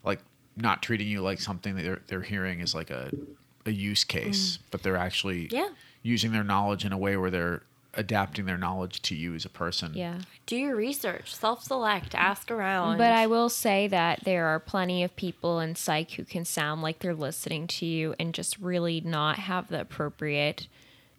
like 0.05 0.21
not 0.57 0.83
treating 0.83 1.09
you 1.09 1.21
like 1.21 1.41
something 1.41 1.77
that 1.77 1.83
they're, 1.83 2.03
they're 2.07 2.23
hearing 2.23 2.61
is 2.61 2.75
like 2.75 2.91
a, 2.91 3.11
a 3.67 3.71
use 3.71 4.05
case, 4.05 4.57
mm. 4.57 4.63
but 4.71 4.83
they're 4.83 4.97
actually 4.97 5.49
Yeah. 5.51 5.69
using 6.03 6.33
their 6.33 6.45
knowledge 6.45 6.85
in 6.85 6.93
a 6.93 6.99
way 6.99 7.17
where 7.17 7.31
they're 7.31 7.63
adapting 7.95 8.45
their 8.45 8.59
knowledge 8.59 9.01
to 9.03 9.15
you 9.15 9.35
as 9.35 9.45
a 9.45 9.49
person. 9.49 9.93
Yeah. 9.95 10.21
Do 10.47 10.57
your 10.57 10.77
research, 10.77 11.35
self 11.35 11.63
select, 11.63 12.15
ask 12.15 12.51
around. 12.51 12.99
But 12.99 13.13
I 13.13 13.27
will 13.27 13.49
say 13.49 13.89
that 13.89 14.21
there 14.25 14.47
are 14.47 14.61
plenty 14.61 15.03
of 15.03 15.17
people 15.17 15.61
in 15.61 15.75
psych 15.77 16.13
who 16.13 16.25
can 16.25 16.45
sound 16.45 16.83
like 16.83 16.99
they're 17.01 17.15
listening 17.15 17.67
to 17.69 17.87
you 17.87 18.15
and 18.21 18.35
just 18.35 18.59
really 18.59 19.01
not 19.01 19.39
have 19.41 19.69
the 19.69 19.81
appropriate 19.81 20.69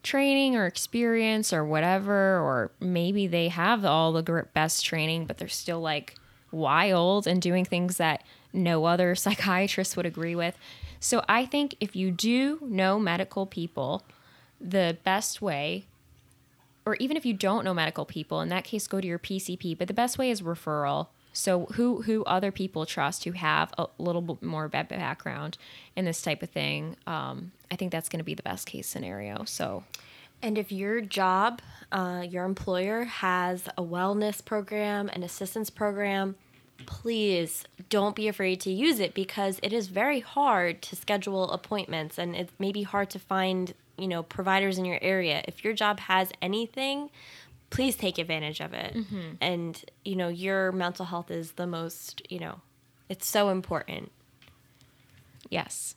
training 0.08 0.56
or 0.56 0.66
experience 0.66 1.52
or 1.52 1.64
whatever, 1.64 2.40
or 2.40 2.72
maybe 2.80 3.28
they 3.28 3.50
have 3.50 3.86
all 3.86 4.14
the 4.14 4.46
best 4.54 4.86
training, 4.86 5.26
but 5.26 5.38
they're 5.38 5.48
still 5.48 5.82
like 5.82 6.16
wild 6.52 7.28
and 7.28 7.42
doing 7.42 7.66
things 7.66 7.98
that 7.98 8.24
no 8.54 8.86
other 8.86 9.14
psychiatrist 9.24 9.98
would 9.98 10.06
agree 10.06 10.36
with. 10.36 10.58
So 11.00 11.24
I 11.28 11.46
think 11.46 11.76
if 11.80 11.96
you 11.96 12.10
do 12.12 12.60
know 12.62 13.00
medical 13.00 13.46
people, 13.46 14.04
the 14.60 14.98
best 15.04 15.42
way, 15.42 15.86
or 16.86 16.96
even 16.96 17.18
if 17.18 17.26
you 17.26 17.34
don't 17.34 17.66
know 17.66 17.74
medical 17.74 18.06
people, 18.06 18.42
in 18.42 18.50
that 18.50 18.64
case, 18.64 18.88
go 18.88 19.02
to 19.02 19.08
your 19.08 19.20
PCP. 19.20 19.78
But 19.78 19.88
the 19.88 19.94
best 19.94 20.18
way 20.18 20.32
is 20.32 20.42
referral. 20.42 21.08
So 21.38 21.68
who 21.74 22.02
who 22.02 22.24
other 22.24 22.52
people 22.52 22.88
trust 22.88 23.24
who 23.24 23.32
have 23.34 23.72
a 23.78 23.88
little 24.00 24.22
bit 24.22 24.42
more 24.42 24.68
background 24.68 25.58
in 25.96 26.04
this 26.04 26.22
type 26.22 26.42
of 26.42 26.50
thing. 26.50 26.98
Um, 27.06 27.52
I 27.70 27.76
think 27.76 27.92
that's 27.92 28.10
going 28.10 28.20
to 28.20 28.26
be 28.26 28.34
the 28.34 28.44
best 28.44 28.66
case 28.66 28.88
scenario. 28.88 29.44
So 29.46 29.84
And 30.42 30.58
if 30.58 30.72
your 30.72 31.00
job, 31.00 31.62
uh, 31.92 32.26
your 32.28 32.44
employer 32.46 33.04
has 33.04 33.68
a 33.78 33.84
wellness 33.84 34.44
program, 34.44 35.10
an 35.10 35.22
assistance 35.22 35.70
program, 35.70 36.36
please 36.86 37.66
don't 37.90 38.16
be 38.16 38.28
afraid 38.28 38.60
to 38.62 38.72
use 38.72 39.00
it 39.00 39.14
because 39.14 39.60
it 39.62 39.74
is 39.74 39.88
very 39.88 40.20
hard 40.20 40.82
to 40.84 40.96
schedule 40.96 41.52
appointments 41.52 42.18
and 42.18 42.36
it 42.36 42.50
may 42.58 42.72
be 42.72 42.84
hard 42.84 43.10
to 43.12 43.20
find, 43.20 43.74
you 43.98 44.08
know, 44.08 44.24
providers 44.24 44.78
in 44.78 44.86
your 44.86 45.00
area. 45.02 45.44
If 45.48 45.64
your 45.64 45.74
job 45.74 46.00
has 46.02 46.32
anything, 46.42 47.10
please 47.70 47.96
take 47.96 48.18
advantage 48.18 48.60
of 48.62 48.74
it. 48.74 48.94
Mm-hmm. 48.96 49.20
And, 49.42 49.84
you 50.06 50.16
know, 50.16 50.28
your 50.30 50.72
mental 50.72 51.06
health 51.06 51.30
is 51.32 51.54
the 51.54 51.68
most, 51.68 52.22
you 52.30 52.40
know, 52.40 52.62
it's 53.10 53.28
so 53.28 53.50
important. 53.50 54.12
Yes. 55.50 55.96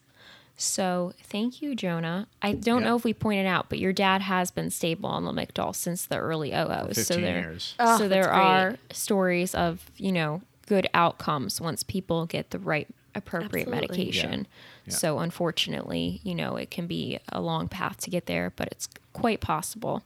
So 0.57 1.15
thank 1.23 1.63
you, 1.63 1.75
Jonah. 1.75 2.29
I 2.43 2.53
don't 2.53 2.83
Yeah. 2.83 2.89
know 2.89 2.97
if 2.97 3.05
we 3.05 3.15
pointed 3.15 3.47
out, 3.47 3.69
but 3.71 3.79
your 3.79 3.93
dad 3.95 4.21
has 4.23 4.51
been 4.51 4.71
stable 4.71 5.09
on 5.09 5.25
the 5.25 5.33
Lamictal 5.33 5.75
since 5.75 6.05
the 6.05 6.19
early 6.19 6.53
OOs. 6.53 7.07
so 7.07 7.15
there, 7.15 7.41
years. 7.41 7.75
Oh, 7.79 7.97
so 7.99 8.09
there 8.09 8.25
that's 8.25 8.33
great. 8.35 8.43
are 8.43 8.77
stories 8.93 9.55
of 9.55 9.91
you 9.97 10.13
know 10.13 10.43
good 10.67 10.87
outcomes 10.93 11.61
once 11.61 11.83
people 11.83 12.27
get 12.27 12.51
the 12.51 12.59
right 12.59 12.87
appropriate 13.15 13.69
Absolutely. 13.69 13.97
medication. 13.97 14.47
Yeah. 14.87 14.95
So 14.95 15.19
unfortunately, 15.21 16.21
you 16.23 16.35
know, 16.35 16.57
it 16.57 16.71
can 16.71 16.87
be 16.87 17.19
a 17.31 17.41
long 17.41 17.67
path 17.67 17.97
to 18.03 18.11
get 18.11 18.27
there, 18.27 18.53
but 18.55 18.69
it's 18.71 18.89
quite 19.15 19.41
possible. 19.41 20.03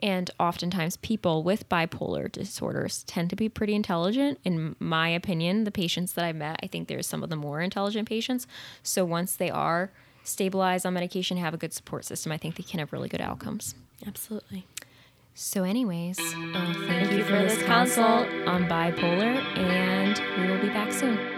And 0.00 0.30
oftentimes, 0.38 0.98
people 0.98 1.42
with 1.42 1.68
bipolar 1.68 2.30
disorders 2.30 3.02
tend 3.04 3.30
to 3.30 3.36
be 3.36 3.48
pretty 3.48 3.74
intelligent. 3.74 4.38
In 4.44 4.76
my 4.78 5.08
opinion, 5.08 5.64
the 5.64 5.70
patients 5.70 6.12
that 6.12 6.24
I've 6.24 6.36
met, 6.36 6.60
I 6.62 6.66
think 6.66 6.88
there's 6.88 7.06
some 7.06 7.22
of 7.22 7.30
the 7.30 7.36
more 7.36 7.60
intelligent 7.60 8.08
patients. 8.08 8.46
So 8.82 9.04
once 9.04 9.36
they 9.36 9.50
are 9.50 9.90
stabilized 10.22 10.84
on 10.84 10.94
medication, 10.94 11.38
have 11.38 11.54
a 11.54 11.58
good 11.58 11.72
support 11.72 12.04
system, 12.04 12.32
I 12.32 12.36
think 12.36 12.56
they 12.56 12.62
can 12.62 12.80
have 12.80 12.92
really 12.92 13.08
good 13.08 13.20
outcomes. 13.20 13.74
Absolutely. 14.06 14.66
So, 15.34 15.64
anyways, 15.64 16.18
uh, 16.18 16.74
thank, 16.86 17.12
you 17.12 17.22
for 17.22 17.32
this 17.32 17.62
consult 17.62 18.26
on 18.46 18.64
bipolar, 18.64 19.36
and 19.58 20.18
we 20.40 20.50
will 20.50 20.60
be 20.60 20.68
back 20.68 20.90
soon. 20.92 21.35